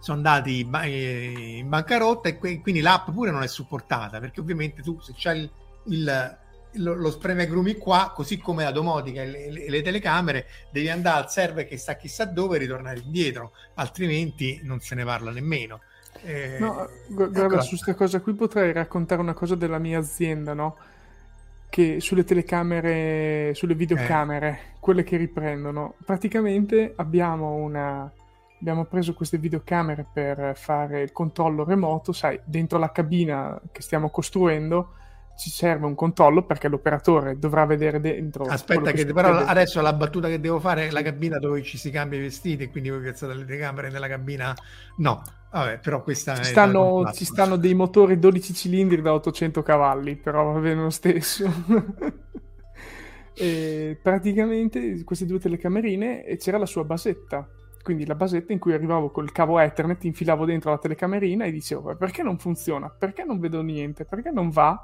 sono 0.00 0.16
andati 0.16 0.60
in 0.60 1.68
bancarotta 1.68 2.28
e 2.28 2.38
quindi 2.38 2.80
l'app 2.80 3.10
pure 3.10 3.30
non 3.30 3.42
è 3.42 3.46
supportata 3.46 4.18
perché 4.18 4.40
ovviamente 4.40 4.82
tu 4.82 4.98
se 5.00 5.12
c'hai 5.16 5.40
il, 5.40 5.50
il 5.84 6.38
lo, 6.74 6.94
lo 6.94 7.10
spremiagrumi 7.10 7.76
qua, 7.76 8.12
così 8.14 8.38
come 8.38 8.64
la 8.64 8.70
domotica 8.70 9.22
e 9.22 9.26
le, 9.26 9.50
le, 9.50 9.70
le, 9.70 9.82
telecamere, 9.82 10.46
devi 10.70 10.88
andare 10.88 11.22
al 11.22 11.30
server 11.30 11.66
che 11.66 11.76
sta 11.76 11.96
chissà 11.96 12.24
dove 12.26 12.56
e 12.56 12.60
ritornare 12.60 13.00
indietro, 13.00 13.52
altrimenti 13.74 14.60
non 14.62 14.80
se 14.80 14.94
ne 14.94 15.04
parla 15.04 15.30
nemmeno. 15.30 15.80
Eh, 16.22 16.58
no, 16.58 16.88
guarda, 17.08 17.44
ecco. 17.44 17.60
su 17.62 17.70
questa 17.70 17.94
cosa 17.94 18.20
qui 18.20 18.34
potrei 18.34 18.72
raccontare 18.72 19.20
una 19.20 19.32
cosa 19.32 19.54
della 19.54 19.78
mia 19.78 19.98
azienda, 19.98 20.54
no? 20.54 20.76
Che 21.68 22.00
sulle 22.00 22.24
telecamere, 22.24 23.52
sulle 23.54 23.74
videocamere, 23.74 24.48
eh. 24.48 24.76
quelle 24.80 25.04
che 25.04 25.16
riprendono, 25.16 25.94
praticamente 26.04 26.92
abbiamo 26.96 27.54
una... 27.54 28.10
Abbiamo 28.60 28.84
preso 28.84 29.14
queste 29.14 29.38
videocamere 29.38 30.06
per 30.12 30.52
fare 30.54 31.02
il 31.02 31.12
controllo 31.12 31.64
remoto, 31.64 32.12
sai, 32.12 32.38
dentro 32.44 32.78
la 32.78 32.92
cabina 32.92 33.58
che 33.72 33.80
stiamo 33.80 34.10
costruendo 34.10 34.94
ci 35.40 35.48
serve 35.48 35.86
un 35.86 35.94
controllo 35.94 36.44
perché 36.44 36.68
l'operatore 36.68 37.38
dovrà 37.38 37.64
vedere 37.64 37.98
dentro. 37.98 38.44
Aspetta, 38.44 38.92
che, 38.92 39.06
che 39.06 39.12
però 39.14 39.38
adesso 39.38 39.80
la 39.80 39.94
battuta 39.94 40.28
che 40.28 40.38
devo 40.38 40.60
fare 40.60 40.88
è 40.88 40.90
la 40.90 41.00
cabina 41.00 41.38
dove 41.38 41.62
ci 41.62 41.78
si 41.78 41.90
cambia 41.90 42.18
i 42.18 42.22
vestiti, 42.22 42.68
quindi 42.68 42.90
voi 42.90 43.00
piazzate 43.00 43.32
le 43.32 43.46
telecamere 43.46 43.88
nella 43.88 44.06
cabina. 44.06 44.54
No, 44.98 45.22
vabbè, 45.50 45.78
però 45.78 46.02
questa 46.02 46.36
ci 46.36 46.44
stanno, 46.44 47.10
ci 47.14 47.24
stanno 47.24 47.56
dei 47.56 47.72
motori 47.72 48.18
12 48.18 48.52
cilindri 48.52 49.00
da 49.00 49.14
800 49.14 49.62
cavalli, 49.62 50.16
però 50.16 50.52
va 50.52 50.60
bene 50.60 50.82
lo 50.82 50.90
stesso. 50.90 51.50
e 53.32 53.98
praticamente 54.02 55.02
queste 55.04 55.24
due 55.24 55.38
telecamerine 55.38 56.22
e 56.26 56.36
c'era 56.36 56.58
la 56.58 56.66
sua 56.66 56.84
basetta. 56.84 57.48
Quindi 57.90 58.06
la 58.06 58.14
basetta 58.14 58.52
in 58.52 58.60
cui 58.60 58.72
arrivavo 58.72 59.10
col 59.10 59.32
cavo 59.32 59.58
Ethernet, 59.58 60.04
infilavo 60.04 60.44
dentro 60.44 60.70
la 60.70 60.78
telecamerina 60.78 61.44
e 61.44 61.50
dicevo: 61.50 61.96
perché 61.96 62.22
non 62.22 62.38
funziona? 62.38 62.88
Perché 62.88 63.24
non 63.24 63.40
vedo 63.40 63.62
niente? 63.62 64.04
Perché 64.04 64.30
non 64.30 64.48
va? 64.50 64.80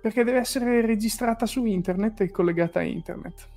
Perché 0.00 0.22
deve 0.22 0.38
essere 0.38 0.80
registrata 0.86 1.44
su 1.44 1.64
internet 1.64 2.20
e 2.20 2.30
collegata 2.30 2.78
a 2.78 2.82
internet. 2.82 3.48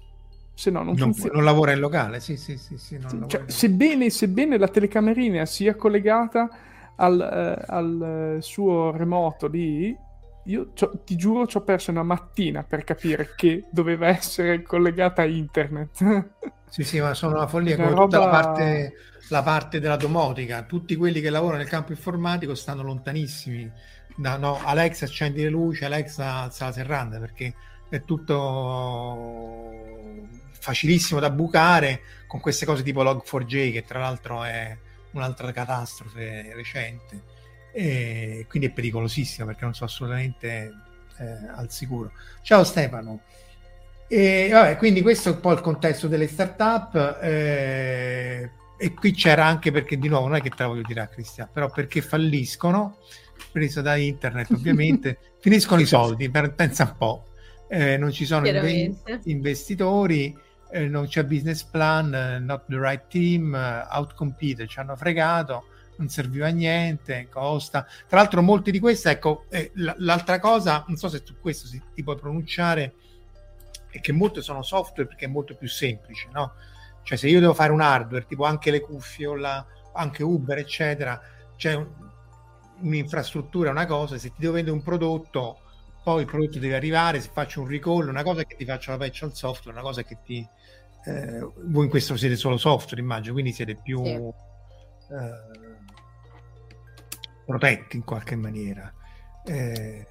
Se 0.55 0.71
no 0.71 0.81
non, 0.81 0.95
non 0.95 1.13
funziona. 1.13 1.35
Non 1.35 1.43
lavora 1.43 1.71
in 1.73 1.79
locale, 1.79 2.19
sì, 2.19 2.35
sì, 2.35 2.57
sì. 2.57 2.79
sì 2.79 2.99
cioè, 3.27 3.43
sebbene, 3.45 4.09
sebbene, 4.09 4.57
la 4.57 4.69
telecamerina 4.69 5.45
sia 5.45 5.75
collegata 5.75 6.49
al, 6.95 7.21
eh, 7.21 7.63
al 7.67 8.37
suo 8.39 8.89
remoto 8.89 9.45
lì, 9.45 9.95
io 10.47 10.71
ti 11.03 11.15
giuro 11.15 11.47
ci 11.47 11.57
ho 11.57 11.61
perso 11.61 11.91
una 11.91 12.03
mattina 12.03 12.63
per 12.63 12.83
capire 12.83 13.33
che 13.35 13.65
doveva 13.71 14.07
essere 14.07 14.61
collegata 14.61 15.21
a 15.21 15.25
internet. 15.25 16.27
sì, 16.69 16.83
sì, 16.83 16.99
ma 16.99 17.13
sono 17.13 17.35
una 17.35 17.47
follia 17.47 17.75
come 17.75 17.89
roba... 17.89 18.03
tutta 18.03 18.19
la 18.19 18.29
parte, 18.29 18.93
la 19.29 19.43
parte 19.43 19.79
della 19.79 19.97
domotica. 19.97 20.63
Tutti 20.63 20.95
quelli 20.95 21.21
che 21.21 21.29
lavorano 21.29 21.59
nel 21.59 21.69
campo 21.69 21.91
informatico 21.91 22.55
stanno 22.55 22.83
lontanissimi 22.83 23.71
no, 24.17 24.37
no, 24.37 24.59
Alexa 24.63 25.05
accendi 25.05 25.41
le 25.41 25.49
luci, 25.49 25.85
Alexa 25.85 26.33
alza 26.33 26.65
la 26.65 26.71
serranda 26.71 27.19
perché 27.19 27.53
è 27.89 28.03
tutto 28.03 29.71
facilissimo 30.51 31.19
da 31.19 31.29
bucare 31.29 32.01
con 32.27 32.39
queste 32.39 32.65
cose 32.65 32.83
tipo 32.83 33.03
Log4j 33.03 33.71
che 33.71 33.83
tra 33.85 33.99
l'altro 33.99 34.43
è 34.43 34.77
un'altra 35.11 35.51
catastrofe 35.51 36.51
recente 36.53 37.35
e 37.77 38.47
quindi 38.49 38.69
è 38.69 38.71
pericolosissimo 38.71 39.45
perché 39.45 39.63
non 39.63 39.75
sono 39.75 39.87
assolutamente 39.87 40.73
eh, 41.19 41.37
al 41.55 41.69
sicuro. 41.69 42.11
Ciao 42.41 42.63
Stefano. 42.63 43.21
E, 44.07 44.49
vabbè, 44.51 44.77
quindi 44.77 45.03
questo 45.03 45.29
è 45.29 45.31
un 45.33 45.39
po' 45.41 45.51
il 45.51 45.61
contesto 45.61 46.07
delle 46.07 46.27
startup 46.27 47.19
eh, 47.21 48.49
e 48.79 48.93
qui 48.95 49.11
c'era 49.11 49.45
anche 49.45 49.71
perché 49.71 49.99
di 49.99 50.07
nuovo 50.07 50.25
non 50.25 50.37
è 50.37 50.41
che 50.41 50.49
te 50.49 50.63
la 50.63 50.69
voglio 50.69 50.81
dire 50.87 51.01
a 51.01 51.07
Cristian, 51.07 51.49
però 51.53 51.69
perché 51.69 52.01
falliscono 52.01 52.97
preso 53.51 53.81
da 53.81 53.95
internet 53.95 54.49
ovviamente, 54.49 55.19
finiscono 55.39 55.79
i 55.79 55.85
soldi, 55.85 56.31
pensa 56.31 56.83
un 56.83 56.95
po', 56.97 57.25
eh, 57.69 57.95
non 57.97 58.11
ci 58.11 58.25
sono 58.25 58.47
inve- 58.47 58.95
investitori, 59.25 60.35
eh, 60.71 60.87
non 60.87 61.05
c'è 61.05 61.23
business 61.25 61.61
plan, 61.61 62.11
eh, 62.11 62.39
not 62.39 62.63
the 62.67 62.79
right 62.79 63.05
team, 63.07 63.53
uh, 63.53 63.95
outcompete, 63.95 64.65
ci 64.65 64.79
hanno 64.79 64.95
fregato, 64.95 65.65
non 65.97 66.09
serviva 66.09 66.47
a 66.47 66.51
niente, 66.51 67.27
costa. 67.29 67.85
Tra 68.07 68.17
l'altro 68.17 68.41
molti 68.41 68.71
di 68.71 68.79
questi, 68.79 69.09
ecco, 69.09 69.45
eh, 69.49 69.71
l'altra 69.75 70.39
cosa, 70.39 70.83
non 70.87 70.97
so 70.97 71.09
se 71.09 71.21
su 71.23 71.39
questo 71.39 71.67
si, 71.67 71.81
ti 71.93 72.03
puoi 72.03 72.17
pronunciare, 72.17 72.93
è 73.89 73.99
che 73.99 74.11
molte 74.11 74.41
sono 74.41 74.63
software 74.63 75.07
perché 75.07 75.25
è 75.25 75.29
molto 75.29 75.55
più 75.55 75.67
semplice, 75.67 76.27
no? 76.31 76.53
Cioè 77.03 77.17
se 77.17 77.27
io 77.27 77.39
devo 77.39 77.53
fare 77.53 77.71
un 77.71 77.81
hardware, 77.81 78.25
tipo 78.25 78.43
anche 78.43 78.71
le 78.71 78.81
cuffie 78.81 79.27
o 79.27 79.35
la, 79.35 79.65
anche 79.93 80.23
Uber, 80.23 80.57
eccetera, 80.57 81.19
c'è 81.55 81.73
un, 81.73 81.87
un'infrastruttura, 82.81 83.71
una 83.71 83.85
cosa, 83.85 84.17
se 84.17 84.29
ti 84.29 84.35
devo 84.39 84.53
vendere 84.53 84.75
un 84.75 84.83
prodotto, 84.83 85.59
poi 86.03 86.21
il 86.21 86.27
prodotto 86.27 86.59
deve 86.59 86.75
arrivare, 86.75 87.19
se 87.19 87.29
faccio 87.31 87.61
un 87.61 87.67
recall, 87.67 88.07
una 88.07 88.23
cosa 88.23 88.41
è 88.41 88.45
che 88.45 88.55
ti 88.55 88.65
faccio 88.65 88.91
la 88.91 88.97
patch 88.97 89.23
al 89.23 89.35
software, 89.35 89.77
una 89.77 89.87
cosa 89.87 90.01
è 90.01 90.05
che 90.05 90.17
ti... 90.23 90.47
Eh, 91.05 91.39
voi 91.65 91.85
in 91.85 91.89
questo 91.89 92.17
siete 92.17 92.35
solo 92.35 92.57
software, 92.57 93.01
immagino, 93.01 93.33
quindi 93.33 93.53
siete 93.53 93.75
più 93.75 94.03
sì. 94.03 94.11
eh, 94.11 95.66
protetti 97.47 97.95
in 97.95 98.03
qualche 98.03 98.35
maniera. 98.35 98.93
Eh, 99.45 100.05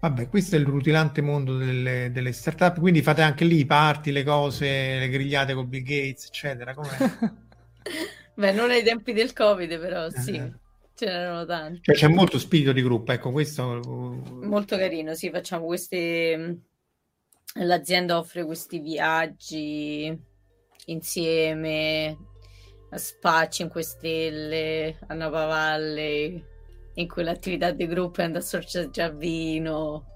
Vabbè, 0.00 0.28
questo 0.30 0.56
è 0.56 0.58
il 0.58 0.64
rutilante 0.64 1.20
mondo 1.20 1.58
delle, 1.58 2.10
delle 2.10 2.32
startup, 2.32 2.80
quindi 2.80 3.02
fate 3.02 3.20
anche 3.20 3.44
lì 3.44 3.58
i 3.58 3.66
party, 3.66 4.10
le 4.12 4.24
cose, 4.24 4.98
le 4.98 5.08
grigliate 5.10 5.52
con 5.52 5.68
Bill 5.68 5.82
Gates, 5.82 6.24
eccetera. 6.24 6.74
Beh, 8.34 8.52
non 8.52 8.70
ai 8.70 8.82
tempi 8.82 9.12
del 9.12 9.34
Covid, 9.34 9.78
però 9.78 10.08
sì. 10.08 10.36
Eh. 10.36 10.52
Ce 10.94 11.04
n'erano 11.04 11.44
tanti. 11.44 11.80
Cioè, 11.82 11.94
c'è 11.94 12.08
molto 12.08 12.38
spirito 12.38 12.72
di 12.72 12.82
gruppo, 12.82 13.12
ecco, 13.12 13.30
questo... 13.30 13.80
Molto 14.42 14.78
carino, 14.78 15.14
sì, 15.14 15.30
facciamo 15.30 15.66
queste... 15.66 16.60
L'azienda 17.54 18.16
offre 18.16 18.44
questi 18.44 18.78
viaggi 18.78 20.18
insieme 20.86 22.16
Spa 22.98 23.48
5 23.48 23.82
Stelle, 23.82 24.98
a 25.06 25.14
Napa 25.14 25.46
Valley, 25.46 26.42
in 26.94 27.08
cui 27.08 27.22
l'attività 27.22 27.70
di 27.70 27.86
gruppo 27.86 28.20
è 28.20 28.24
andare 28.24 28.44
a 28.44 28.46
sorgere 28.46 29.14
vino. 29.14 30.06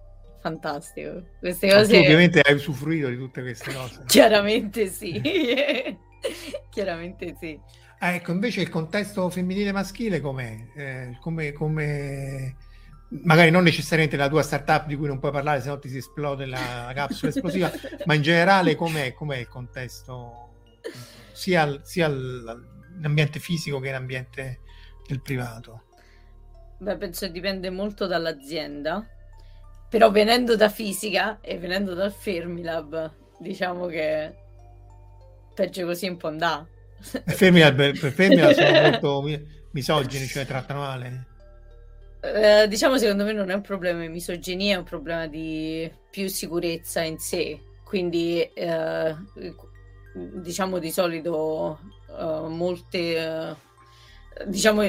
Fantastico. 0.40 1.22
Queste 1.38 1.70
cose... 1.70 1.92
Tu 1.92 1.98
ovviamente 2.00 2.40
hai 2.40 2.54
usufruito 2.54 3.08
di 3.08 3.16
tutte 3.16 3.40
queste 3.42 3.72
cose. 3.72 4.02
Chiaramente 4.06 4.88
sì. 4.88 5.20
Chiaramente 6.70 7.36
sì. 7.40 7.58
Ah, 8.00 8.14
ecco, 8.14 8.32
invece 8.32 8.60
il 8.60 8.68
contesto 8.68 9.30
femminile 9.30 9.72
maschile 9.72 10.20
com'è? 10.20 10.56
Eh, 10.76 11.18
come, 11.20 11.52
come, 11.52 12.56
magari 13.22 13.50
non 13.50 13.62
necessariamente 13.62 14.16
la 14.16 14.28
tua 14.28 14.42
startup 14.42 14.86
di 14.86 14.96
cui 14.96 15.06
non 15.06 15.18
puoi 15.18 15.30
parlare, 15.30 15.62
se 15.62 15.68
no 15.68 15.78
ti 15.78 15.88
si 15.88 15.98
esplode 15.98 16.44
la 16.44 16.90
capsula 16.94 17.30
esplosiva, 17.30 17.70
ma 18.04 18.14
in 18.14 18.22
generale 18.22 18.74
com'è, 18.74 19.14
com'è 19.14 19.36
il 19.36 19.48
contesto 19.48 20.50
sia, 21.34 21.80
sia 21.84 22.08
l'ambiente 22.08 23.38
fisico 23.38 23.80
che 23.80 23.90
l'ambiente 23.90 24.60
del 25.06 25.20
privato? 25.20 25.82
Beh, 26.78 26.96
penso 26.96 27.26
che 27.26 27.32
dipende 27.32 27.68
molto 27.68 28.06
dall'azienda, 28.06 29.06
però 29.88 30.10
venendo 30.10 30.56
da 30.56 30.68
fisica 30.68 31.40
e 31.40 31.58
venendo 31.58 31.94
dal 31.94 32.12
Fermilab, 32.12 33.12
diciamo 33.38 33.86
che 33.86 34.34
peggio 35.54 35.84
così 35.84 36.08
un 36.08 36.16
po' 36.16 36.28
andà 36.28 36.66
femmine, 37.26 37.72
per 37.74 37.96
femmine 38.12 38.54
sono 38.54 38.80
molto 38.80 39.24
misogini, 39.72 40.26
cioè 40.26 40.46
trattano 40.46 40.80
male. 40.80 41.26
Eh, 42.20 42.66
diciamo 42.68 42.96
secondo 42.96 43.24
me 43.24 43.32
non 43.32 43.50
è 43.50 43.54
un 43.54 43.60
problema 43.60 44.00
di 44.00 44.08
misoginia, 44.08 44.76
è 44.76 44.78
un 44.78 44.84
problema 44.84 45.26
di 45.26 45.90
più 46.10 46.28
sicurezza 46.28 47.02
in 47.02 47.18
sé. 47.18 47.60
Quindi 47.84 48.40
eh, 48.40 49.14
diciamo 50.14 50.78
di 50.78 50.90
solito 50.90 51.78
uh, 52.06 52.46
molte 52.46 53.56
uh, 54.36 54.46
diciamo 54.46 54.82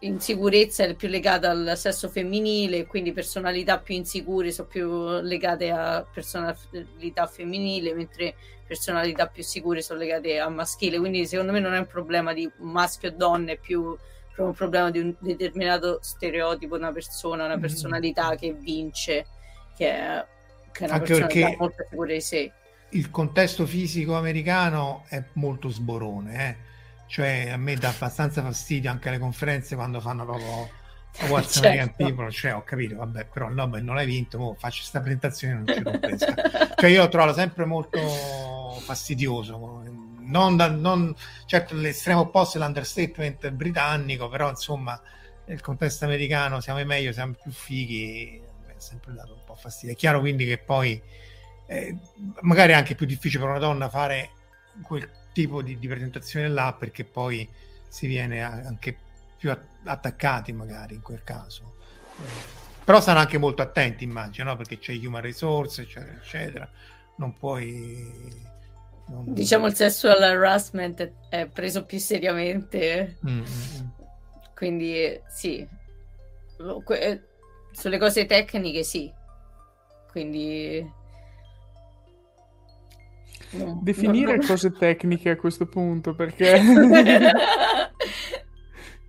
insicurezza 0.00 0.84
è 0.84 0.94
più 0.94 1.08
legata 1.08 1.50
al 1.50 1.72
sesso 1.76 2.08
femminile, 2.08 2.86
quindi 2.86 3.12
personalità 3.12 3.78
più 3.78 3.94
insicure 3.94 4.50
sono 4.52 4.68
più 4.68 5.20
legate 5.20 5.70
a 5.70 6.06
personalità 6.12 7.26
femminile, 7.26 7.94
mentre 7.94 8.34
personalità 8.66 9.26
più 9.26 9.42
sicure 9.42 9.80
sono 9.80 9.98
legate 9.98 10.38
a 10.38 10.48
maschile. 10.48 10.98
Quindi 10.98 11.26
secondo 11.26 11.52
me 11.52 11.60
non 11.60 11.74
è 11.74 11.78
un 11.78 11.86
problema 11.86 12.32
di 12.32 12.50
maschio 12.58 13.10
o 13.10 13.14
donna, 13.16 13.52
è 13.52 13.58
più 13.58 13.96
un 14.36 14.52
problema 14.52 14.90
di 14.90 14.98
un 14.98 15.14
determinato 15.18 15.98
stereotipo, 16.02 16.74
una 16.74 16.92
persona, 16.92 17.46
una 17.46 17.56
mm. 17.56 17.60
personalità 17.60 18.34
che 18.34 18.52
vince, 18.52 19.26
che 19.74 19.90
è, 19.90 20.26
che 20.72 20.84
è 20.84 20.88
una 20.88 20.96
Anche 20.96 21.06
personalità 21.06 21.56
molto 21.58 21.84
sicura 21.88 22.12
di 22.12 22.20
sé. 22.20 22.52
Il 22.90 23.10
contesto 23.10 23.66
fisico 23.66 24.16
americano 24.16 25.04
è 25.08 25.22
molto 25.34 25.68
sborone, 25.68 26.48
eh? 26.48 26.56
cioè 27.06 27.50
a 27.50 27.56
me 27.56 27.76
dà 27.76 27.88
abbastanza 27.88 28.42
fastidio 28.42 28.90
anche 28.90 29.10
le 29.10 29.18
conferenze 29.18 29.74
quando 29.74 30.00
fanno 30.00 30.24
proprio 30.24 30.68
What's 31.28 31.54
certo. 31.54 31.68
American 31.68 31.94
People, 31.96 32.30
cioè 32.30 32.54
ho 32.54 32.62
capito, 32.62 32.96
vabbè, 32.96 33.26
però 33.26 33.48
il 33.48 33.54
Nobel 33.54 33.82
non 33.82 33.94
l'hai 33.94 34.06
vinto, 34.06 34.38
mo 34.38 34.54
faccio 34.58 34.78
questa 34.78 35.00
presentazione 35.00 35.54
e 35.54 35.56
non 35.56 35.66
ci 35.66 35.82
rompesca. 35.82 36.34
cioè 36.76 36.90
io 36.90 37.02
lo 37.02 37.08
trovo 37.08 37.32
sempre 37.32 37.64
molto 37.64 37.98
fastidioso, 38.80 39.82
non, 40.18 40.56
da, 40.56 40.68
non 40.68 41.14
certo 41.46 41.74
l'estremo 41.74 42.20
opposto 42.20 42.58
è 42.58 42.60
l'understatement 42.60 43.50
britannico, 43.50 44.28
però 44.28 44.50
insomma 44.50 45.00
nel 45.46 45.60
contesto 45.60 46.04
americano 46.04 46.60
siamo 46.60 46.80
i 46.80 46.84
meglio, 46.84 47.12
siamo 47.12 47.34
più 47.40 47.50
fighi, 47.50 48.42
mi 48.66 48.72
ha 48.72 48.80
sempre 48.80 49.14
dato 49.14 49.32
un 49.32 49.44
po' 49.44 49.54
fastidio. 49.54 49.94
È 49.94 49.96
chiaro 49.96 50.20
quindi 50.20 50.44
che 50.44 50.58
poi 50.58 51.00
eh, 51.66 51.96
magari 52.40 52.72
è 52.72 52.76
anche 52.76 52.94
più 52.94 53.06
difficile 53.06 53.42
per 53.42 53.50
una 53.50 53.58
donna 53.58 53.88
fare 53.88 54.30
quel 54.82 55.08
tipo 55.32 55.62
di, 55.62 55.78
di 55.78 55.88
presentazione 55.88 56.48
là 56.48 56.74
perché 56.78 57.04
poi 57.04 57.48
si 57.88 58.06
viene 58.06 58.42
anche 58.42 58.96
più 59.36 59.54
attaccati 59.84 60.52
magari 60.52 60.94
in 60.94 61.02
quel 61.02 61.22
caso. 61.22 61.74
Però 62.84 63.00
saranno 63.00 63.20
anche 63.20 63.38
molto 63.38 63.62
attenti, 63.62 64.04
immagino, 64.04 64.50
no? 64.50 64.56
perché 64.56 64.78
c'è 64.78 64.94
human 64.94 65.20
resource, 65.20 65.82
eccetera, 65.82 66.12
eccetera. 66.12 66.70
Non 67.16 67.36
puoi... 67.36 68.44
Non... 69.08 69.24
Diciamo 69.32 69.66
il 69.66 69.74
sexual 69.74 70.22
harassment 70.22 71.12
è 71.28 71.46
preso 71.46 71.84
più 71.84 71.98
seriamente. 71.98 73.18
Mm-hmm. 73.26 73.44
Quindi 74.54 75.20
sì, 75.28 75.66
eh, 76.98 77.22
sulle 77.72 77.98
cose 77.98 78.24
tecniche 78.26 78.84
sì. 78.84 79.12
Quindi 80.10 80.88
No, 83.56 83.80
Definire 83.82 84.36
no, 84.36 84.46
cose 84.46 84.72
tecniche 84.72 85.30
a 85.30 85.36
questo 85.36 85.66
punto 85.66 86.14
perché 86.14 86.60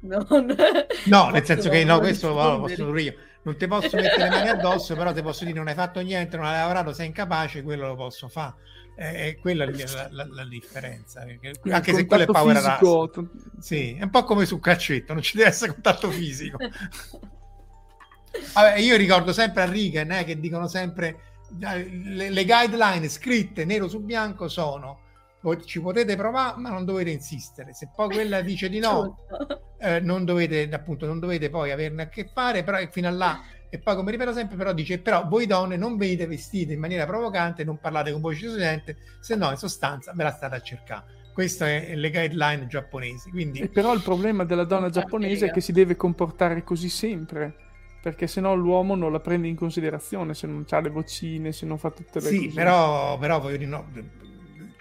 non... 0.01 0.55
no, 1.05 1.29
nel 1.29 1.45
senso 1.45 1.69
che 1.69 1.83
no, 1.83 1.99
questo 1.99 2.33
lo 2.33 2.59
posso 2.59 2.85
dire 2.85 3.01
io. 3.01 3.13
Non 3.43 3.55
ti 3.55 3.67
posso 3.67 3.95
mettere 3.95 4.23
le 4.23 4.29
mani 4.29 4.49
addosso, 4.49 4.95
però 4.95 5.13
ti 5.13 5.21
posso 5.21 5.45
dire 5.45 5.57
non 5.57 5.69
hai 5.69 5.73
fatto 5.73 6.01
niente, 6.01 6.35
non 6.35 6.45
hai 6.45 6.57
lavorato, 6.57 6.91
sei 6.91 7.07
incapace, 7.07 7.63
quello 7.63 7.87
lo 7.87 7.95
posso 7.95 8.27
fare. 8.27 8.55
È 8.95 9.37
quella 9.39 9.63
la, 9.63 10.07
la, 10.09 10.27
la 10.29 10.45
differenza. 10.45 11.25
Anche 11.69 11.93
se 11.93 12.05
quello 12.05 12.23
è 12.23 12.25
power 12.25 12.57
fisico... 12.57 13.11
Sì, 13.59 13.95
è 13.95 14.03
un 14.03 14.09
po' 14.09 14.23
come 14.23 14.45
sul 14.45 14.59
calcetto, 14.59 15.13
non 15.13 15.21
ci 15.21 15.37
deve 15.37 15.49
essere 15.49 15.71
contatto 15.71 16.09
fisico. 16.09 16.57
Vabbè, 18.53 18.79
io 18.79 18.97
ricordo 18.97 19.31
sempre 19.33 19.63
a 19.63 19.65
Reagan 19.65 20.11
eh, 20.11 20.23
che 20.23 20.39
dicono 20.39 20.67
sempre 20.67 21.17
le, 21.59 22.29
le 22.29 22.45
guideline 22.45 23.07
scritte 23.07 23.65
nero 23.65 23.87
su 23.87 24.01
bianco 24.01 24.47
sono 24.47 25.05
ci 25.65 25.79
potete 25.79 26.15
provare 26.15 26.59
ma 26.59 26.69
non 26.69 26.83
dovete 26.83 27.09
insistere. 27.09 27.73
Se 27.73 27.89
poi 27.95 28.09
quella 28.09 28.41
dice 28.41 28.69
di 28.69 28.79
no 28.79 29.17
eh, 29.79 29.99
non 29.99 30.25
dovete 30.25 30.67
appunto 30.71 31.05
non 31.05 31.19
dovete 31.19 31.49
poi 31.49 31.71
averne 31.71 32.03
a 32.03 32.09
che 32.09 32.29
fare 32.33 32.63
però 32.63 32.77
fino 32.89 33.07
a 33.07 33.11
là. 33.11 33.41
E 33.69 33.79
poi 33.79 33.95
come 33.95 34.11
ripeto 34.11 34.33
sempre 34.33 34.57
però 34.57 34.73
dice 34.73 34.99
però 34.99 35.27
voi 35.27 35.45
donne 35.45 35.77
non 35.77 35.97
venite 35.97 36.25
vestite 36.25 36.73
in 36.73 36.79
maniera 36.79 37.05
provocante 37.05 37.63
non 37.63 37.79
parlate 37.79 38.11
con 38.11 38.21
voce 38.21 38.47
studente 38.47 38.97
se 39.19 39.35
no 39.35 39.49
in 39.51 39.57
sostanza 39.57 40.13
me 40.13 40.23
la 40.23 40.31
state 40.31 40.55
a 40.55 40.61
cercare. 40.61 41.15
Queste 41.33 41.85
sono 41.85 41.99
le 41.99 42.09
guideline 42.09 42.67
giapponesi 42.67 43.29
quindi... 43.29 43.59
E 43.59 43.69
però 43.69 43.93
il 43.93 44.01
problema 44.01 44.43
della 44.43 44.63
donna 44.63 44.89
giapponese 44.89 45.47
è 45.47 45.51
che 45.51 45.61
si 45.61 45.71
deve 45.71 45.95
comportare 45.95 46.63
così 46.63 46.89
sempre 46.89 47.66
perché 48.07 48.25
se 48.25 48.39
no 48.39 48.55
l'uomo 48.55 48.95
non 48.95 49.11
la 49.11 49.19
prende 49.19 49.49
in 49.49 49.57
considerazione 49.57 50.33
se 50.33 50.47
non 50.47 50.65
ha 50.69 50.79
le 50.79 50.89
vocine, 50.89 51.51
se 51.51 51.65
non 51.65 51.77
fa 51.77 51.91
tutte 51.91 52.21
le 52.21 52.29
sì, 52.29 52.35
cose. 52.37 52.47
Sì, 52.47 52.55
però, 52.55 53.17
però 53.17 53.41
voglio 53.41 53.57
dire, 53.57 53.69
no, 53.69 53.85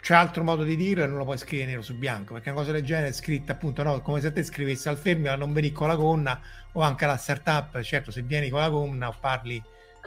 c'è 0.00 0.14
altro 0.14 0.44
modo 0.44 0.62
di 0.62 0.76
dire 0.76 1.02
e 1.02 1.06
non 1.08 1.18
lo 1.18 1.24
puoi 1.24 1.36
scrivere 1.36 1.70
nero 1.70 1.82
su 1.82 1.96
bianco, 1.96 2.34
perché 2.34 2.50
una 2.50 2.60
cosa 2.60 2.70
del 2.70 2.84
genere 2.84 3.08
è 3.08 3.12
scritta 3.12 3.50
appunto 3.50 3.82
no, 3.82 4.00
come 4.00 4.20
se 4.20 4.32
te 4.32 4.44
scrivessi 4.44 4.88
al 4.88 4.96
fermo 4.96 5.34
non 5.34 5.52
veni 5.52 5.72
con 5.72 5.88
la 5.88 5.96
gonna 5.96 6.40
o 6.70 6.82
anche 6.82 7.04
alla 7.04 7.16
startup, 7.16 7.80
certo 7.80 8.12
se 8.12 8.22
vieni 8.22 8.48
con 8.48 8.60
la 8.60 8.68
gonna 8.68 9.08
o 9.08 9.14
parli 9.18 9.60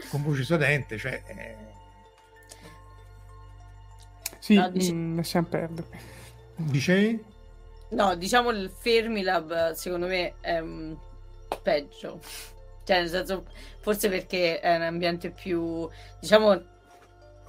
con 0.10 0.24
voce 0.24 0.46
studente, 0.46 0.98
cioè... 0.98 1.22
Eh... 1.26 1.56
Sì, 4.40 4.54
no, 4.54 4.70
dice... 4.70 4.94
mm, 4.94 5.16
lasciamo 5.18 5.48
perdere. 5.48 5.88
Dicevi? 6.56 7.22
No, 7.90 8.16
diciamo 8.16 8.52
il 8.52 8.72
Fermilab 8.74 9.74
secondo 9.74 10.08
me 10.08 10.36
è 10.40 10.60
um, 10.60 10.98
peggio. 11.62 12.22
Cioè, 12.90 13.02
nel 13.02 13.10
senso, 13.10 13.46
forse 13.82 14.10
perché 14.10 14.60
è 14.60 14.76
un 14.76 14.82
ambiente 14.82 15.30
più, 15.30 15.88
diciamo, 16.20 16.60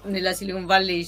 nella 0.03 0.35
Silicon 0.35 0.67
Valley 0.67 1.03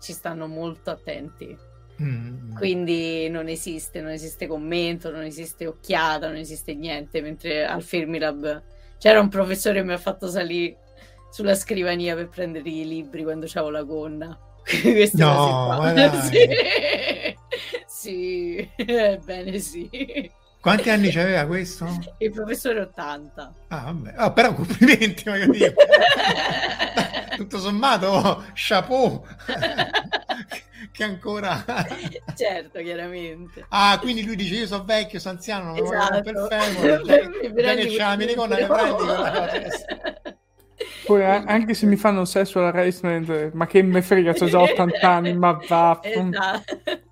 ci 0.00 0.12
stanno 0.12 0.48
molto 0.48 0.90
attenti. 0.90 1.56
Mm. 2.02 2.56
Quindi 2.56 3.28
non 3.28 3.46
esiste, 3.46 4.00
non 4.00 4.10
esiste 4.10 4.48
commento, 4.48 5.12
non 5.12 5.22
esiste 5.22 5.68
occhiata, 5.68 6.26
non 6.26 6.34
esiste 6.34 6.74
niente. 6.74 7.20
Mentre 7.20 7.64
al 7.64 7.84
Fermilab 7.84 8.64
c'era 8.98 9.20
un 9.20 9.28
professore 9.28 9.78
che 9.78 9.86
mi 9.86 9.92
ha 9.92 9.98
fatto 9.98 10.26
salire 10.26 10.78
sulla 11.30 11.54
scrivania 11.54 12.16
per 12.16 12.28
prendere 12.28 12.68
i 12.68 12.88
libri 12.88 13.22
quando 13.22 13.46
c'avevo 13.48 13.70
la 13.70 13.82
gonna. 13.84 14.36
no, 15.14 15.80
sì. 16.26 16.48
sì, 17.86 18.70
ebbene 18.74 19.60
sì. 19.60 19.88
Quanti 20.66 20.90
anni 20.90 21.12
c'aveva 21.12 21.46
questo? 21.46 21.86
Il 22.18 22.32
professore 22.32 22.80
80. 22.80 23.52
Ah, 23.68 23.82
vabbè. 23.84 24.14
Oh, 24.18 24.32
però 24.32 24.52
complimenti, 24.52 25.22
voglio 25.24 25.46
dire. 25.46 25.72
Tutto 27.36 27.58
sommato, 27.60 28.42
chapeau. 28.52 29.24
che 30.90 31.04
ancora... 31.04 31.64
certo, 32.34 32.80
chiaramente. 32.80 33.64
Ah, 33.68 33.96
quindi 34.00 34.24
lui 34.24 34.34
dice 34.34 34.56
io 34.56 34.66
sono 34.66 34.82
vecchio, 34.82 35.20
sono 35.20 35.34
anziano, 35.36 35.66
non 35.66 35.84
esatto. 35.84 36.22
per 36.22 36.48
già 37.62 37.74
che 37.74 37.86
c'è 37.86 37.98
la 37.98 38.16
mia 38.16 38.30
icona, 38.32 38.56
ne 38.56 38.66
prendi 38.66 39.04
Poi 41.04 41.24
anche 41.24 41.74
se 41.74 41.86
mi 41.86 41.94
fanno 41.94 42.24
sesso 42.24 42.58
alla 42.58 42.68
harassment, 42.68 43.52
ma 43.52 43.68
che 43.68 43.82
me 43.82 44.02
frega, 44.02 44.32
ho 44.36 44.46
già 44.46 44.60
80 44.60 45.08
anni, 45.08 45.32
ma 45.32 45.60
va. 45.68 46.00
Esatto. 46.02 47.04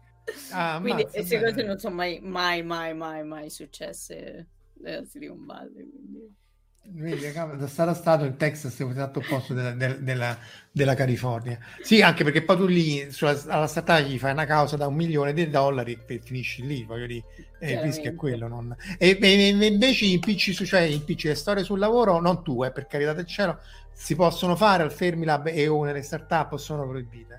Ah, 0.51 0.79
quindi 0.83 1.05
queste 1.05 1.41
cose 1.41 1.63
non 1.63 1.79
sono 1.79 1.95
mai, 1.95 2.21
mai, 2.21 2.63
mai, 2.63 2.95
mai, 2.95 3.25
mai 3.25 3.51
successe 3.51 4.47
nella 4.81 5.05
Silicon 5.05 5.45
Valley. 5.45 5.91
Quindi... 5.91 6.43
Vedi, 6.87 7.33
sarà 7.67 7.95
stato 7.95 8.25
il 8.25 8.37
Texas 8.37 8.79
esatto 8.79 9.21
opposto 9.21 9.55
della, 9.55 9.73
della, 9.73 10.39
della, 10.71 10.95
California. 10.95 11.59
Sì, 11.81 12.03
anche 12.03 12.25
perché 12.25 12.43
poi 12.43 12.57
tu 12.59 12.67
lì 12.67 13.11
sulla, 13.11 13.41
alla 13.49 13.67
startup 13.67 14.07
gli 14.07 14.19
fai 14.19 14.33
una 14.33 14.45
causa 14.45 14.77
da 14.77 14.87
un 14.87 14.95
milione 14.95 15.33
di 15.33 15.49
dollari 15.49 15.99
e 16.07 16.21
finisci 16.23 16.67
lì, 16.67 16.85
voglio 16.85 17.07
dire, 17.07 17.25
e 17.59 17.73
il 17.73 17.81
rischio 17.81 18.11
è 18.11 18.15
quello. 18.15 18.49
Non... 18.49 18.77
E, 18.99 19.19
e, 19.19 19.49
invece 19.49 20.05
impicci, 20.05 20.53
su, 20.53 20.67
cioè 20.67 20.81
impicci 20.81 21.29
le 21.29 21.35
storie 21.35 21.65
sul 21.65 21.79
lavoro, 21.79 22.21
non 22.21 22.45
tu, 22.45 22.63
eh, 22.65 22.71
per 22.71 22.87
carità 22.87 23.15
del 23.15 23.27
cielo, 23.27 23.61
si 23.91 24.15
possono 24.15 24.55
fare 24.55 24.83
al 24.83 24.93
Fermilab 24.93 25.47
e 25.47 25.67
o 25.67 25.85
nelle 25.85 26.03
startup 26.03 26.57
sono 26.57 26.87
proibite 26.87 27.39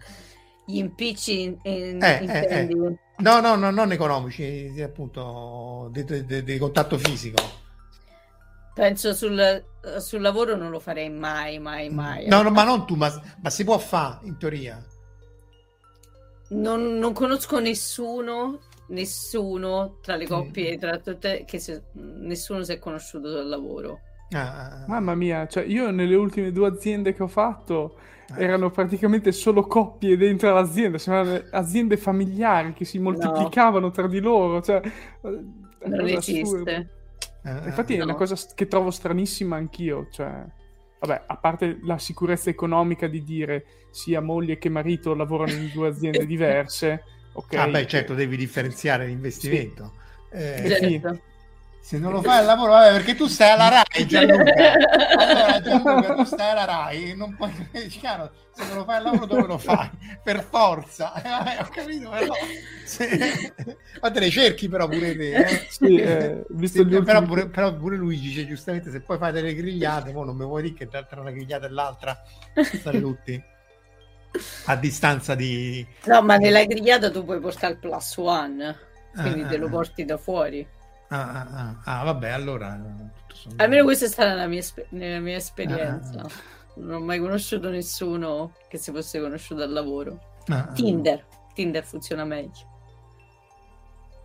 gli 0.66 0.78
impicci 0.78 1.58
in, 1.64 2.02
eh? 2.02 2.26
Eh, 2.26 2.48
eh. 2.50 2.98
No, 3.18 3.40
no, 3.40 3.56
no, 3.56 3.72
non 3.72 3.92
economici, 3.92 4.74
appunto, 4.82 5.90
di, 5.92 6.58
contatto 6.58 6.98
fisico. 6.98 7.42
Penso 8.74 9.14
sul, 9.14 9.64
sul, 10.00 10.20
lavoro 10.20 10.58
non 10.58 10.70
lo 10.70 10.80
farei 10.80 11.10
mai, 11.10 11.60
mai, 11.60 11.90
mai. 11.90 12.28
No, 12.28 12.42
no 12.42 12.50
ma 12.50 12.64
non 12.64 12.86
tu, 12.86 12.96
ma, 12.96 13.10
ma 13.42 13.50
si 13.50 13.64
può 13.64 13.78
fare 13.78 14.26
in 14.26 14.38
teoria. 14.38 14.84
Non, 16.50 16.98
non, 16.98 17.14
conosco 17.14 17.60
nessuno, 17.60 18.60
nessuno 18.88 19.98
tra 20.02 20.18
le 20.18 20.28
coppie, 20.28 20.76
mm. 20.76 20.80
tra 20.80 20.98
tutte, 20.98 21.46
che 21.46 21.60
si, 21.60 21.80
nessuno 21.94 22.64
si 22.64 22.74
è 22.74 22.80
conosciuto 22.80 23.32
dal 23.32 23.48
lavoro. 23.48 24.02
Ah, 24.32 24.40
ah, 24.40 24.66
ah. 24.66 24.86
Mamma 24.88 25.16
mia, 25.16 25.48
cioè 25.48 25.64
io 25.64 25.92
nelle 25.92 26.16
ultime 26.16 26.52
due 26.52 26.68
aziende 26.68 27.14
che 27.14 27.24
ho 27.24 27.28
fatto 27.28 27.98
eh. 28.36 28.44
erano 28.44 28.72
praticamente 28.72 29.32
solo 29.32 29.64
coppie 29.68 30.18
dentro 30.18 30.52
l'azienda, 30.54 30.98
sembrano 30.98 31.44
aziende 31.52 31.98
familiari 31.98 32.74
che 32.74 32.86
si 32.86 32.98
moltiplicavano 33.00 33.88
no. 33.88 33.92
tra 33.92 34.08
di 34.08 34.20
loro. 34.20 34.62
Cioè, 34.62 34.82
non 35.22 36.08
esiste. 36.08 36.90
Eh, 37.44 37.66
Infatti 37.66 37.96
no. 37.96 38.02
è 38.02 38.04
una 38.06 38.16
cosa 38.16 38.36
che 38.56 38.68
trovo 38.68 38.90
stranissima 38.90 39.56
anch'io. 39.56 40.08
Cioè, 40.10 40.44
vabbè, 41.00 41.24
a 41.28 41.38
parte 41.38 41.80
la 41.84 42.00
sicurezza 42.00 42.50
economica 42.50 43.08
di 43.08 43.24
dire 43.24 43.66
sia 43.92 44.22
moglie 44.22 44.58
che 44.58 44.70
marito 44.70 45.14
lavorano 45.14 45.52
in 45.52 45.70
due 45.72 45.90
aziende 45.90 46.26
diverse. 46.28 47.04
Okay. 47.34 47.60
Ah, 47.60 47.68
beh, 47.68 47.86
certo, 47.86 48.14
devi 48.16 48.38
differenziare 48.38 49.06
l'investimento. 49.06 49.94
Sì. 50.32 50.38
Eh, 50.38 50.70
certo. 50.70 51.14
sì. 51.14 51.34
Se 51.86 52.00
non 52.00 52.14
lo 52.14 52.24
fai 52.24 52.40
al 52.40 52.46
lavoro, 52.46 52.72
vabbè, 52.72 52.94
perché 52.94 53.14
tu 53.14 53.28
stai 53.28 53.52
alla 53.52 53.70
RAI, 53.70 54.08
Gianluca. 54.08 54.74
Allora, 55.20 55.62
Gianluca, 55.62 56.16
tu 56.16 56.24
stai 56.24 56.50
alla 56.50 56.66
RAI, 56.66 57.16
non 57.16 57.36
puoi... 57.36 57.52
Chiaro, 57.90 58.32
se 58.56 58.66
non 58.66 58.78
lo 58.78 58.86
fai 58.86 58.96
al 58.96 59.04
lavoro, 59.04 59.26
dove 59.28 59.46
lo 59.46 59.58
fai? 59.60 59.92
Per 60.24 60.44
forza. 60.50 61.14
Eh, 61.14 61.22
vabbè, 61.30 61.58
ho 61.62 61.70
capito, 61.72 62.10
però... 62.10 62.34
Se... 62.86 63.54
Ma 64.02 64.10
te 64.10 64.20
le 64.20 64.30
cerchi 64.32 64.68
però 64.68 64.88
pure 64.88 65.16
te, 65.16 65.36
eh? 65.36 65.68
Sì, 65.70 65.98
eh, 65.98 66.44
visto 66.50 66.82
sì, 66.82 67.04
però, 67.04 67.22
pure, 67.22 67.50
però, 67.50 67.72
pure, 67.76 67.98
lui 67.98 68.20
dice, 68.20 68.48
giustamente, 68.48 68.90
se 68.90 69.02
poi 69.02 69.20
fai 69.20 69.32
delle 69.32 69.54
grigliate, 69.54 70.12
mo 70.12 70.24
non 70.24 70.36
mi 70.36 70.46
vuoi 70.46 70.64
dire 70.64 70.74
che 70.74 70.88
tra 70.88 71.22
una 71.22 71.30
grigliata 71.30 71.68
e 71.68 71.70
l'altra 71.70 72.20
state 72.64 73.00
tutti 73.00 73.44
a 74.66 74.76
distanza 74.76 75.36
di... 75.36 75.86
No, 76.06 76.24
ma 76.24 76.38
nella 76.38 76.66
grigliata 76.66 77.12
tu 77.12 77.24
puoi 77.24 77.40
portare 77.40 77.74
il 77.74 77.80
plus 77.80 78.18
one, 78.18 78.76
quindi 79.14 79.42
ah, 79.44 79.48
te 79.50 79.58
lo 79.58 79.68
ah. 79.68 79.70
porti 79.70 80.04
da 80.04 80.18
fuori. 80.18 80.68
Ah, 81.10 81.32
ah, 81.32 81.48
ah, 81.52 82.00
ah, 82.00 82.04
vabbè, 82.04 82.30
allora... 82.30 82.80
Almeno 83.58 83.84
questa 83.84 84.06
è 84.06 84.08
stata 84.08 84.34
la 84.34 84.48
mia, 84.48 84.64
la 84.90 85.20
mia 85.20 85.36
esperienza. 85.36 86.22
Ah, 86.22 86.30
non 86.76 86.96
ho 86.96 87.00
mai 87.00 87.20
conosciuto 87.20 87.70
nessuno 87.70 88.54
che 88.68 88.78
si 88.78 88.92
fosse 88.92 89.20
conosciuto 89.20 89.62
al 89.62 89.72
lavoro. 89.72 90.20
Tinder. 90.74 91.26
Tinder 91.54 91.84
funziona 91.84 92.26
meglio. 92.26 92.74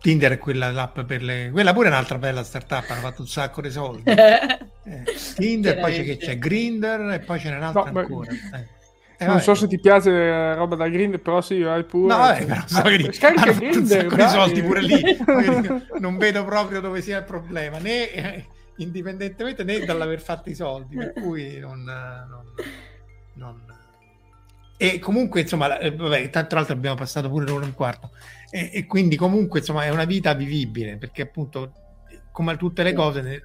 Tinder 0.01 0.31
è 0.31 0.37
quella 0.39 0.71
l'app 0.71 1.01
per 1.01 1.21
le... 1.21 1.49
Quella 1.51 1.73
pure 1.73 1.87
è 1.87 1.91
un'altra 1.91 2.17
bella 2.17 2.43
startup, 2.43 2.89
hanno 2.89 3.01
fatto 3.01 3.21
un 3.21 3.27
sacco 3.27 3.61
di 3.61 3.69
soldi. 3.69 4.09
eh, 4.09 5.03
Tinder, 5.35 5.79
poi 5.79 5.93
c'è, 5.93 6.03
che 6.03 6.17
c'è 6.17 6.39
Grinder 6.39 7.11
e 7.11 7.19
poi 7.19 7.39
c'è 7.39 7.55
un'altra 7.55 7.91
no, 7.91 7.99
ancora. 7.99 8.31
Eh. 8.31 8.79
Eh, 9.21 9.25
non 9.25 9.33
vabbè. 9.35 9.45
so 9.45 9.53
se 9.53 9.67
ti 9.67 9.79
piace 9.79 10.09
la 10.11 10.55
roba 10.55 10.75
da 10.75 10.89
Grindr, 10.89 11.19
però 11.19 11.41
sì, 11.41 11.61
vai 11.61 11.83
pure. 11.85 12.07
No, 12.13 12.17
vabbè, 12.17 12.45
però 12.45 12.61
so 12.65 12.81
che 12.81 13.13
Scarica 13.13 13.41
hanno 13.43 13.53
Grindr, 13.53 14.07
di 14.07 14.15
dai. 14.15 14.29
soldi 14.29 14.63
pure 14.63 14.81
lì. 14.81 14.99
Non 15.99 16.17
vedo 16.17 16.43
proprio 16.43 16.81
dove 16.81 17.01
sia 17.01 17.19
il 17.19 17.23
problema, 17.25 17.77
né 17.77 18.09
eh, 18.11 18.45
indipendentemente 18.77 19.63
né 19.63 19.85
dall'aver 19.85 20.19
fatto 20.21 20.49
i 20.49 20.55
soldi, 20.55 20.95
per 20.95 21.13
cui 21.13 21.59
non... 21.59 21.83
non- 21.83 22.45
non- 23.33 23.65
E 24.77 24.97
comunque, 24.97 25.41
insomma, 25.41 25.77
eh, 25.77 25.91
vabbè, 25.95 26.29
tra 26.31 26.47
l'altro 26.49 26.73
abbiamo 26.73 26.95
passato 26.95 27.29
pure 27.29 27.45
l'ora 27.45 27.63
e 27.63 27.67
un 27.67 27.73
quarto, 27.75 28.09
e, 28.49 28.71
e 28.73 28.85
quindi 28.87 29.15
comunque, 29.15 29.59
insomma, 29.59 29.85
è 29.85 29.89
una 29.89 30.05
vita 30.05 30.33
vivibile, 30.33 30.97
perché 30.97 31.21
appunto, 31.21 31.71
come 32.31 32.57
tutte 32.57 32.81
le 32.81 32.93
cose, 32.93 33.43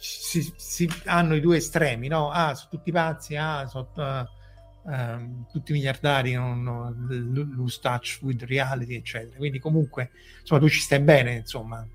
si, 0.00 0.52
si- 0.56 0.90
hanno 1.04 1.36
i 1.36 1.40
due 1.40 1.58
estremi, 1.58 2.08
no? 2.08 2.30
Ah, 2.30 2.54
sono 2.56 2.70
tutti 2.70 2.90
pazzi, 2.90 3.36
ah, 3.36 3.66
sono... 3.66 3.88
ehm, 4.88 5.46
tutti 5.50 5.72
miliardari 5.72 6.34
lo- 6.34 6.94
lose 7.54 7.78
touch 7.80 8.18
with 8.22 8.42
reality 8.42 8.94
eccetera 8.96 9.36
quindi 9.36 9.58
comunque 9.58 10.10
insomma 10.40 10.60
tu 10.60 10.68
ci 10.68 10.80
stai 10.80 11.00
bene 11.00 11.34
insomma 11.34 11.86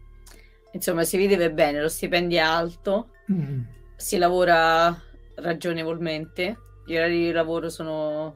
Insomma, 0.73 1.05
si 1.05 1.18
vive 1.18 1.51
bene, 1.51 1.81
lo 1.81 1.88
stipendio 1.88 2.38
è 2.38 2.41
alto, 2.41 3.09
Mm. 3.31 3.61
si 3.95 4.18
lavora 4.18 4.95
ragionevolmente, 5.35 6.57
gli 6.85 6.95
orari 6.95 7.18
di 7.19 7.31
lavoro 7.31 7.69
sono 7.69 8.35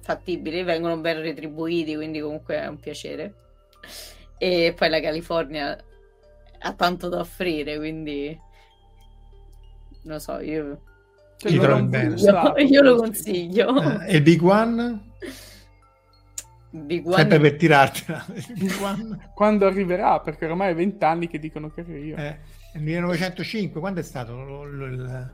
fattibili, 0.00 0.62
vengono 0.62 0.98
ben 0.98 1.22
retribuiti, 1.22 1.94
quindi 1.94 2.20
comunque 2.20 2.56
è 2.60 2.66
un 2.66 2.78
piacere. 2.78 3.34
E 4.36 4.74
poi 4.76 4.90
la 4.90 5.00
California 5.00 5.76
ha 6.58 6.74
tanto 6.74 7.08
da 7.08 7.20
offrire, 7.20 7.76
quindi 7.78 8.38
non 10.02 10.20
so, 10.20 10.40
io, 10.40 10.82
Cioè, 11.38 11.52
Io 11.52 11.84
bene. 11.84 12.08
gustato. 12.10 12.58
io, 12.60 12.82
lo 12.82 12.96
consiglio. 12.96 14.00
Eh, 14.02 14.16
e 14.16 14.22
Big 14.22 14.42
One 14.42 15.06
Big 16.70 17.08
sempre 17.08 17.36
One 17.38 17.48
per 17.48 17.56
tirartela 17.58 18.26
il 18.34 18.44
Big 18.58 18.72
One 18.82 19.30
Quando 19.34 19.66
arriverà, 19.66 20.20
perché 20.20 20.46
ormai 20.46 20.72
è 20.72 20.74
vent'anni 20.74 21.26
che 21.28 21.38
dicono 21.38 21.70
che 21.70 21.80
arriva. 21.80 22.18
eh, 22.18 22.38
nel 22.74 22.82
1905 22.82 23.80
quando 23.80 24.00
è 24.00 24.02
stato 24.02 24.34
Lo- 24.34 24.64
lo- 24.64 24.86
il- 24.86 25.32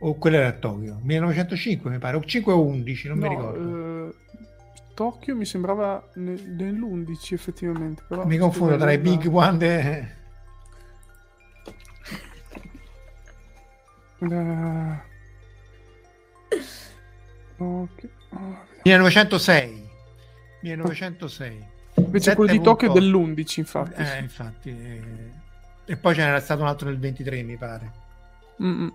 o 0.00 0.14
quello 0.14 0.36
era 0.36 0.46
a 0.48 0.52
Tokyo 0.52 0.98
1905 1.02 1.90
mi 1.90 1.98
pare 1.98 2.16
o 2.16 2.22
5 2.24 2.52
o 2.52 2.62
11 2.64 3.08
non 3.08 3.18
mi 3.18 3.24
No, 3.24 3.30
ricordo 3.30 4.08
eh, 4.08 4.14
Tokyo 4.94 5.34
mi 5.34 5.44
sembrava 5.44 6.08
ne- 6.14 6.40
nell'11 6.56 7.32
effettivamente. 7.34 8.02
Però 8.08 8.24
mi 8.26 8.36
confondo 8.36 8.76
tra 8.76 8.92
i 8.92 8.98
Big 8.98 9.26
One 9.32 9.64
e 9.64 10.08
Eh, 14.20 15.00
ok. 17.56 18.08
Oh, 18.30 18.66
1906 18.84 19.88
1906 20.60 21.66
Invece 21.94 22.34
quello 22.34 22.52
di 22.52 22.58
7.8. 22.58 22.62
Tokyo 22.62 22.90
è 22.90 22.92
dell'11, 22.92 23.58
infatti. 23.58 24.02
Eh, 24.02 24.18
infatti. 24.18 24.68
eh. 24.70 25.02
E 25.84 25.96
poi 25.96 26.14
ce 26.14 26.22
n'era 26.22 26.40
stato 26.40 26.60
un 26.62 26.68
altro 26.68 26.88
nel 26.88 26.98
23, 26.98 27.42
mi 27.42 27.56
pare. 27.56 27.92
Mm, 28.62 28.82
mm. 28.82 28.88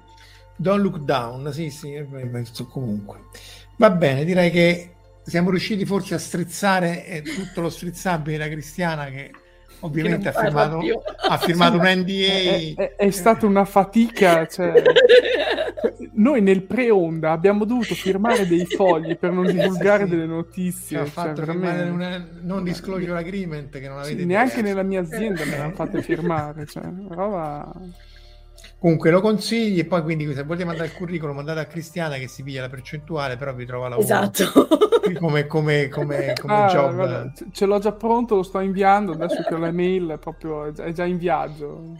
Don't 0.56 0.82
Look 0.82 1.00
Down, 1.00 1.52
sì, 1.52 1.70
sì, 1.70 1.92
comunque. 2.70 3.24
Va 3.78 3.90
bene, 3.90 4.24
direi 4.24 4.52
che 4.52 4.94
siamo 5.24 5.50
riusciti 5.50 5.86
forse 5.86 6.14
a 6.14 6.20
strizzare 6.20 7.06
eh, 7.06 7.22
tutto 7.22 7.62
lo 7.62 7.70
strizzabile 7.70 8.38
da 8.38 8.48
Cristiana 8.48 9.06
che 9.06 9.32
ovviamente 9.86 10.30
ha 10.30 10.32
firmato, 10.34 10.82
ha 11.30 11.38
firmato 11.38 11.78
un 11.78 11.84
NDA. 11.86 12.12
È, 12.12 12.74
è- 12.76 12.96
è 12.96 13.10
stata 13.12 13.46
una 13.46 13.64
fatica. 13.66 14.46
Cioè, 14.48 14.82
noi 16.14 16.42
nel 16.42 16.64
pre-onda 16.64 17.32
abbiamo 17.32 17.66
dovuto 17.66 17.94
firmare 17.96 18.48
dei 18.48 18.66
fogli 18.66 19.18
per 19.18 19.32
non 19.32 19.46
divulgare 19.46 20.04
Sì. 20.04 20.10
delle 20.10 20.24
Ci 20.24 20.28
notizie. 20.28 20.98
ha 20.98 21.02
cioè, 21.04 21.10
fatto 21.10 21.42
veramente. 21.46 21.90
una 21.90 22.28
non 22.42 22.64
disclosure 22.64 23.18
agreement 23.18 23.70
che 23.80 23.88
non 23.88 24.04
Sì, 24.04 24.12
avete 24.12 24.26
neanche 24.26 24.60
idea. 24.60 24.70
nella 24.74 24.84
mia 24.84 25.02
azienda 25.02 25.46
me 25.46 25.58
l'hanno 25.58 25.74
fatte 25.74 26.02
firmare. 26.02 26.66
Cioè, 26.66 26.84
roba... 27.10 27.72
Comunque 28.84 29.12
lo 29.12 29.22
consigli 29.22 29.80
e 29.80 29.86
poi 29.86 30.02
quindi 30.02 30.26
se 30.34 30.44
volete 30.44 30.66
mandare 30.66 30.88
il 30.88 30.94
curriculum 30.94 31.36
mandate 31.38 31.62
a 31.62 31.66
Cristiana 31.68 32.18
che 32.18 32.28
si 32.28 32.44
piglia 32.44 32.60
la 32.60 32.68
percentuale 32.68 33.38
però 33.38 33.54
vi 33.54 33.66
trova 33.66 33.88
lavoro 33.88 34.06
Esatto. 34.06 34.68
come, 35.22 35.48
come, 35.48 35.88
come, 35.88 36.34
come 36.38 36.54
Ah, 36.54 36.68
job. 36.68 36.94
guarda, 36.94 37.32
ce- 37.54 37.66
l'ho 37.66 37.80
già 37.80 37.94
pronto, 37.94 38.36
lo 38.36 38.44
sto 38.44 38.60
inviando. 38.60 39.14
Adesso 39.14 39.44
che 39.48 39.54
ho 39.54 39.58
la 39.58 39.72
mail, 39.72 40.10
è 40.10 40.18
proprio 40.18 40.66
è 40.66 40.92
già, 40.92 41.06
in 41.06 41.18
viaggio. 41.18 41.96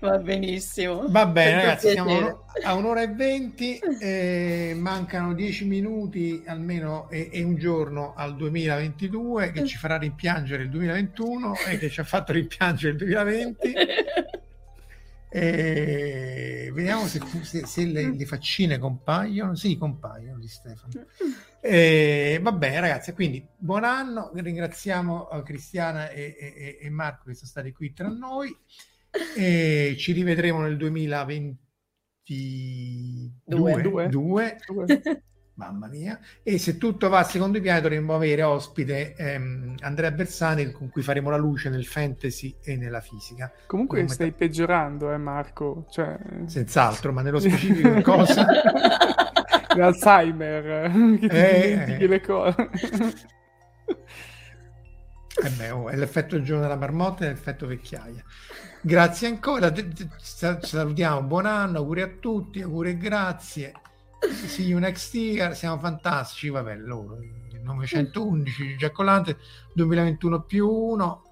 Va 0.00 0.18
benissimo. 0.18 1.04
Va 1.08 1.24
bene, 1.24 1.54
ragazzi, 1.62 1.90
siamo 1.90 2.08
piacere. 2.10 2.36
a 2.64 2.74
un'ora 2.74 3.02
e 3.02 3.08
venti, 3.08 3.78
eh, 4.00 4.74
mancano 4.76 5.34
dieci 5.34 5.66
minuti 5.66 6.42
almeno 6.46 7.08
e, 7.10 7.30
e 7.32 7.44
un 7.44 7.54
giorno 7.54 8.12
al 8.16 8.34
2022 8.34 9.52
che 9.52 9.64
ci 9.64 9.76
farà 9.76 9.98
rimpiangere 9.98 10.64
il 10.64 10.68
2021 10.70 11.54
e 11.68 11.78
che 11.78 11.88
ci 11.90 12.00
ha 12.00 12.04
fatto 12.04 12.32
rimpiangere 12.32 12.90
il 12.90 12.98
2020. 12.98 13.72
E 15.28 16.70
vediamo 16.72 17.06
se, 17.06 17.20
se- 17.42 17.66
se 17.66 17.84
le, 17.84 18.14
le 18.14 18.26
faccine 18.26 18.78
compaiono. 18.78 19.54
Sì, 19.54 19.76
compaiono 19.76 20.38
di 20.38 20.48
Stefano. 20.48 20.92
E, 21.60 22.38
va 22.40 22.52
bene, 22.52 22.80
ragazzi, 22.80 23.12
quindi 23.12 23.46
buon 23.56 23.84
anno. 23.84 24.30
Ringraziamo 24.34 25.30
eh, 25.30 25.42
Cristiana 25.42 26.10
e, 26.10 26.36
e- 26.38 26.78
e 26.80 26.90
Marco 26.90 27.24
che 27.26 27.34
sono 27.34 27.48
stati 27.48 27.72
qui 27.72 27.92
tra 27.92 28.08
noi. 28.08 28.56
E 29.36 29.94
ci 29.98 30.12
rivedremo 30.12 30.60
nel 30.60 30.76
2022. 30.76 31.58
Due. 33.44 34.08
Due. 34.08 34.58
Mamma 35.56 35.86
mia. 35.86 36.18
E 36.42 36.58
se 36.58 36.76
tutto 36.76 37.08
va 37.08 37.22
secondo 37.24 37.56
i 37.56 37.60
piani 37.62 37.80
dovremmo 37.80 38.14
avere 38.14 38.42
ospite 38.42 39.14
ehm, 39.14 39.76
Andrea 39.80 40.10
Bersani 40.10 40.70
con 40.70 40.90
cui 40.90 41.00
faremo 41.02 41.30
la 41.30 41.38
luce 41.38 41.70
nel 41.70 41.86
fantasy 41.86 42.56
e 42.62 42.76
nella 42.76 43.00
fisica. 43.00 43.50
Comunque 43.66 44.00
Come 44.00 44.12
stai 44.12 44.30
te- 44.30 44.36
peggiorando, 44.36 45.10
eh, 45.12 45.16
Marco. 45.16 45.86
Cioè... 45.90 46.18
Senz'altro, 46.44 47.10
ma 47.12 47.22
nello 47.22 47.40
specifico 47.40 48.02
cosa? 48.02 48.46
L'Alzheimer, 49.76 50.90
che 51.20 51.28
ti 51.28 51.34
Eh, 51.34 51.96
eh. 52.00 52.06
le 52.06 52.20
cose. 52.20 52.70
Eh 55.42 55.50
beh, 55.50 55.70
oh, 55.70 55.88
è 55.88 55.96
l'effetto 55.96 56.36
il 56.36 56.44
giorno 56.44 56.62
della 56.62 56.76
marmotta 56.76 57.24
e 57.24 57.28
l'effetto 57.28 57.66
vecchiaia. 57.66 58.22
Grazie 58.82 59.28
ancora, 59.28 59.72
salutiamo, 60.18 61.22
buon 61.22 61.46
anno, 61.46 61.78
auguri 61.78 62.02
a 62.02 62.08
tutti, 62.08 62.60
auguri 62.62 62.90
e 62.90 62.96
grazie. 62.98 63.72
You 64.58 64.78
next 64.78 65.14
year, 65.14 65.54
siamo 65.54 65.78
fantastici, 65.78 66.48
vabbè, 66.48 66.76
loro, 66.76 67.18
il 67.20 67.60
911, 67.62 68.76
Giacolante, 68.76 69.36
2021 69.74 70.42
più 70.42 70.68
1, 70.68 71.22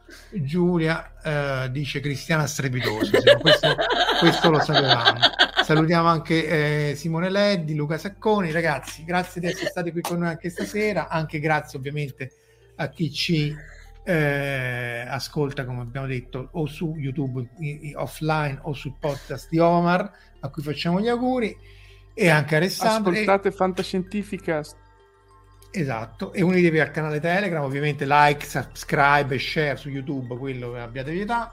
Giulia 0.43 1.13
eh, 1.23 1.71
dice 1.71 2.01
Cristiana 2.01 2.47
strepitosa, 2.47 3.19
sì, 3.19 3.37
questo, 3.41 3.75
questo 4.21 4.51
lo 4.51 4.61
sapevamo. 4.61 5.19
Salutiamo 5.65 6.09
anche 6.09 6.91
eh, 6.91 6.95
Simone 6.95 7.31
Leddi, 7.31 7.75
Luca 7.75 7.97
Sacconi, 7.97 8.53
ragazzi, 8.53 9.05
grazie 9.05 9.41
di 9.41 9.47
essere 9.47 9.71
stati 9.71 9.91
qui 9.91 10.03
con 10.03 10.19
noi 10.19 10.29
anche 10.29 10.51
stasera, 10.51 11.09
anche 11.09 11.41
grazie 11.41 11.79
ovviamente 11.79 12.33
a 12.77 12.89
chi 12.89 13.11
ci 13.11 13.57
eh, 14.05 15.05
ascolta, 15.09 15.65
come 15.65 15.81
abbiamo 15.81 16.07
detto, 16.07 16.49
o 16.53 16.67
su 16.67 16.95
YouTube 16.97 17.49
offline 17.95 18.59
o 18.63 18.75
sul 18.75 18.95
podcast 19.01 19.49
di 19.49 19.59
Omar, 19.59 20.11
a 20.41 20.49
cui 20.51 20.63
facciamo 20.63 21.01
gli 21.01 21.09
auguri, 21.09 21.57
e 22.15 22.29
anche 22.31 22.57
Alessandro. 22.57 23.13
e- 23.13 23.21
Ascoltate 23.21 23.51
Fantascientifica. 23.51 24.63
Esatto, 25.71 26.33
e 26.33 26.41
unitevi 26.43 26.79
al 26.79 26.93
canale 26.93 27.19
Telegram, 27.19 27.65
ovviamente 27.65 28.07
like, 28.07 28.47
subscribe 28.47 29.35
e 29.35 29.39
share 29.41 29.77
su 29.77 29.89
YouTube, 29.89 30.37
quello 30.37 30.73
che 30.73 30.79
abbiate 30.79 31.11
pietà. 31.11 31.53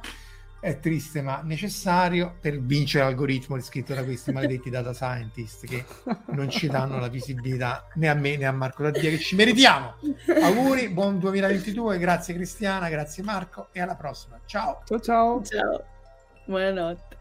È 0.59 0.79
triste 0.79 1.23
ma 1.23 1.41
necessario 1.43 2.35
per 2.39 2.61
vincere 2.61 3.05
l'algoritmo 3.05 3.55
descritto 3.55 3.95
da 3.95 4.03
questi 4.03 4.29
maledetti 4.31 4.69
data 4.69 4.93
scientist 4.93 5.65
che 5.65 5.83
non 6.27 6.51
ci 6.51 6.67
danno 6.67 6.99
la 6.99 7.07
visibilità 7.07 7.87
né 7.95 8.07
a 8.09 8.13
me 8.13 8.37
né 8.37 8.45
a 8.45 8.51
Marco 8.51 8.83
Daddia 8.83 9.09
che 9.09 9.17
ci 9.17 9.35
meritiamo. 9.35 9.95
Auguri, 10.43 10.89
buon 10.89 11.17
2022, 11.17 11.97
grazie 11.97 12.35
Cristiana, 12.35 12.89
grazie 12.89 13.23
Marco 13.23 13.69
e 13.71 13.81
alla 13.81 13.95
prossima. 13.95 14.39
Ciao! 14.45 14.83
Ciao 14.85 14.99
ciao. 14.99 15.43
Ciao. 15.43 15.83
Buonanotte. 16.45 17.20